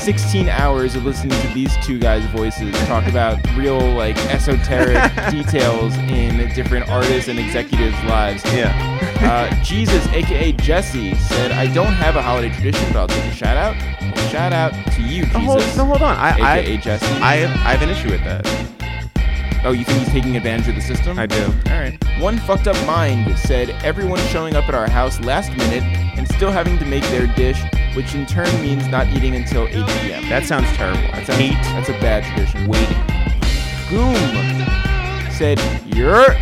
16 0.00 0.48
hours 0.48 0.94
of 0.94 1.04
listening 1.04 1.38
to 1.40 1.48
these 1.54 1.74
two 1.84 1.98
guys' 1.98 2.24
voices 2.26 2.74
talk 2.86 3.06
about 3.06 3.38
real, 3.56 3.80
like, 3.94 4.16
esoteric 4.26 4.96
details 5.30 5.96
in 5.96 6.36
different 6.54 6.88
artists 6.88 7.28
and 7.28 7.38
executives' 7.38 7.96
lives. 8.04 8.44
Yeah. 8.46 8.98
Uh, 9.20 9.64
Jesus, 9.64 10.06
aka 10.08 10.52
Jesse, 10.52 11.14
said, 11.14 11.52
I 11.52 11.72
don't 11.72 11.92
have 11.92 12.16
a 12.16 12.22
holiday 12.22 12.52
tradition, 12.54 12.92
but 12.92 13.00
I'll 13.00 13.08
take 13.08 13.24
a 13.24 13.34
shout 13.34 13.56
out. 13.56 13.76
Well, 14.00 14.28
shout 14.28 14.52
out 14.52 14.72
to 14.92 15.02
you, 15.02 15.24
Jesus. 15.24 15.34
No, 15.34 15.40
hold, 15.40 15.76
no, 15.76 15.84
hold 15.84 16.02
on. 16.02 16.16
I, 16.16 16.30
aka 16.30 16.74
I, 16.74 16.76
Jesse. 16.76 17.06
I, 17.06 17.36
have, 17.36 17.50
I 17.50 17.70
have 17.76 17.82
an 17.82 17.90
issue 17.90 18.10
with 18.10 18.24
that. 18.24 18.79
Oh, 19.64 19.72
you 19.72 19.84
think 19.84 19.98
he's 19.98 20.08
taking 20.08 20.36
advantage 20.36 20.68
of 20.68 20.74
the 20.74 20.80
system? 20.80 21.18
I 21.18 21.26
do. 21.26 21.44
All 21.44 21.78
right. 21.78 21.98
One 22.18 22.38
fucked 22.38 22.66
up 22.66 22.76
mind 22.86 23.38
said 23.38 23.70
everyone 23.84 24.20
showing 24.28 24.56
up 24.56 24.68
at 24.68 24.74
our 24.74 24.88
house 24.88 25.20
last 25.20 25.50
minute 25.56 25.82
and 26.16 26.26
still 26.28 26.50
having 26.50 26.78
to 26.78 26.84
make 26.84 27.02
their 27.04 27.26
dish, 27.28 27.62
which 27.94 28.14
in 28.14 28.26
turn 28.26 28.50
means 28.60 28.86
not 28.88 29.06
eating 29.08 29.34
until 29.34 29.66
8 29.68 29.72
p.m. 29.72 30.28
That 30.28 30.44
sounds 30.44 30.68
terrible. 30.76 31.02
That's 31.12 31.28
a, 31.28 31.34
hate 31.34 31.52
that's 31.74 31.88
a 31.88 31.92
bad 31.92 32.24
tradition. 32.24 32.66
waiting. 32.66 32.96
Goom 33.88 34.14
said, 35.32 35.58
"You're 35.86 36.34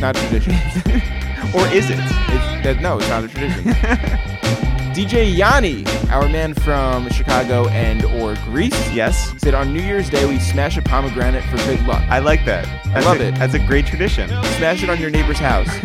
not 0.00 0.16
a 0.16 0.20
tradition. 0.28 0.54
Or 1.54 1.66
is 1.66 1.90
it? 1.90 1.98
It's, 1.98 2.64
that, 2.64 2.78
no, 2.80 2.96
it's 2.96 3.08
not 3.10 3.24
a 3.24 3.28
tradition." 3.28 3.74
DJ 4.92 5.34
Yanni, 5.34 5.86
our 6.10 6.28
man 6.28 6.52
from 6.52 7.08
Chicago 7.08 7.66
and 7.68 8.04
or 8.04 8.34
Greece, 8.44 8.74
Yes. 8.92 9.32
said 9.38 9.54
on 9.54 9.72
New 9.72 9.80
Year's 9.80 10.10
Day 10.10 10.26
we 10.26 10.38
smash 10.38 10.76
a 10.76 10.82
pomegranate 10.82 11.42
for 11.44 11.56
good 11.58 11.80
luck. 11.86 12.02
I 12.10 12.18
like 12.18 12.44
that. 12.44 12.66
That's 12.92 13.06
love 13.06 13.20
a, 13.20 13.28
it. 13.28 13.34
That's 13.36 13.54
a 13.54 13.58
great 13.58 13.86
tradition. 13.86 14.28
Smash 14.28 14.82
it 14.82 14.90
on 14.90 15.00
your 15.00 15.08
neighbor's 15.08 15.38
house. 15.38 15.68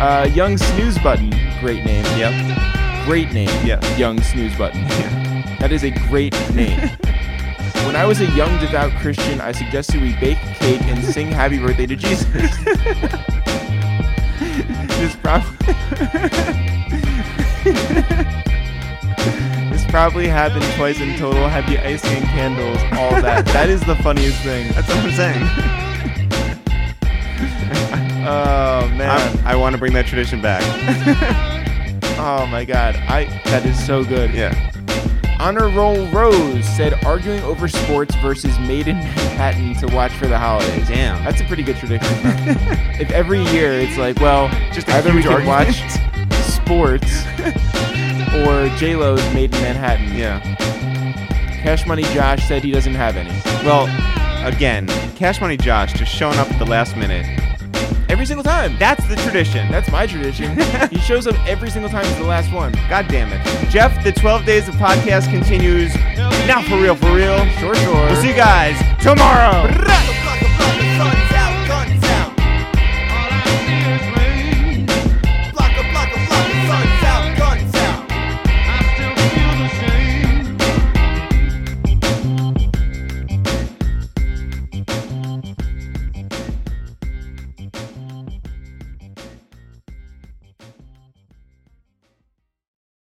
uh, 0.00 0.30
Young 0.34 0.56
Snooze 0.56 0.96
Button, 0.98 1.28
great 1.60 1.84
name. 1.84 2.04
Yep. 2.18 3.04
Great 3.04 3.30
name. 3.32 3.50
Yeah. 3.66 3.84
Young 3.96 4.20
Snooze 4.22 4.56
Button. 4.56 4.84
That 5.64 5.72
is 5.72 5.82
a 5.82 5.90
great 6.08 6.34
name. 6.54 6.78
when 7.86 7.96
I 7.96 8.04
was 8.04 8.20
a 8.20 8.26
young 8.32 8.60
devout 8.60 8.92
Christian, 9.00 9.40
I 9.40 9.50
suggested 9.52 10.02
we 10.02 10.12
bake 10.16 10.36
cake 10.36 10.82
and 10.82 11.02
sing 11.02 11.28
Happy 11.28 11.58
Birthday 11.58 11.86
to 11.86 11.96
Jesus. 11.96 12.26
this 14.98 15.16
probably 15.16 16.73
This 19.70 19.84
probably 19.86 20.28
happened 20.28 20.64
twice 20.76 21.00
in 21.00 21.16
total. 21.18 21.48
Had 21.48 21.66
the 21.66 21.84
icing 21.84 22.16
and 22.18 22.24
candles, 22.26 22.78
all 22.92 23.10
that. 23.22 23.44
That 23.54 23.68
is 23.68 23.80
the 23.82 23.96
funniest 23.96 24.40
thing. 24.42 24.70
That's 24.72 24.88
what 24.88 24.98
I'm 24.98 25.12
saying. 25.12 25.80
Oh 28.26 28.88
man. 28.96 29.10
I'm, 29.10 29.46
I 29.46 29.54
want 29.54 29.74
to 29.74 29.78
bring 29.78 29.92
that 29.92 30.06
tradition 30.06 30.40
back. 30.40 30.62
oh 32.18 32.46
my 32.46 32.64
god. 32.64 32.96
I 32.96 33.24
that 33.44 33.66
is 33.66 33.78
so 33.86 34.02
good. 34.02 34.32
yeah. 34.32 34.54
Honor 35.38 35.68
Roll 35.68 36.06
Rose 36.06 36.64
said 36.64 37.04
arguing 37.04 37.42
over 37.42 37.68
sports 37.68 38.14
versus 38.16 38.58
Made 38.60 38.88
in 38.88 38.96
Manhattan 38.96 39.74
to 39.74 39.94
watch 39.94 40.12
for 40.12 40.26
the 40.26 40.38
holidays. 40.38 40.88
Damn. 40.88 41.22
That's 41.22 41.42
a 41.42 41.44
pretty 41.44 41.62
good 41.62 41.76
tradition. 41.76 42.08
if 42.98 43.10
every 43.10 43.42
year 43.50 43.72
it's 43.72 43.98
like, 43.98 44.18
well, 44.20 44.48
Just 44.72 44.88
a 44.88 44.94
either 44.94 45.12
we 45.14 45.22
can 45.22 45.44
watch 45.44 45.82
argument. 45.82 46.23
Sports 46.64 47.24
or 48.34 48.68
J 48.78 48.96
Lo's 48.96 49.22
Made 49.34 49.54
in 49.54 49.60
Manhattan. 49.62 50.16
Yeah. 50.16 50.40
Cash 51.62 51.86
Money 51.86 52.02
Josh 52.14 52.46
said 52.48 52.62
he 52.62 52.70
doesn't 52.70 52.94
have 52.94 53.16
any. 53.16 53.30
Well, 53.66 53.84
again, 54.46 54.86
Cash 55.14 55.40
Money 55.40 55.56
Josh 55.56 55.92
just 55.92 56.12
showing 56.12 56.38
up 56.38 56.50
at 56.50 56.58
the 56.58 56.64
last 56.64 56.96
minute. 56.96 57.26
Every 58.08 58.26
single 58.26 58.44
time. 58.44 58.76
That's 58.78 59.06
the 59.08 59.16
tradition. 59.16 59.70
That's 59.70 59.90
my 59.90 60.06
tradition. 60.06 60.58
he 60.90 60.98
shows 60.98 61.26
up 61.26 61.36
every 61.46 61.70
single 61.70 61.90
time 61.90 62.04
he's 62.04 62.16
the 62.16 62.24
last 62.24 62.52
one. 62.52 62.72
God 62.88 63.08
damn 63.08 63.32
it. 63.32 63.70
Jeff, 63.70 64.02
the 64.04 64.12
12 64.12 64.44
days 64.44 64.68
of 64.68 64.74
podcast 64.76 65.30
continues. 65.30 65.94
Now 66.46 66.62
for 66.62 66.80
real, 66.80 66.94
for 66.94 67.14
real. 67.14 67.44
Sure, 67.58 67.74
sure. 67.74 67.94
We'll 67.94 68.22
see 68.22 68.28
you 68.28 68.34
guys 68.34 68.78
tomorrow. 69.02 70.22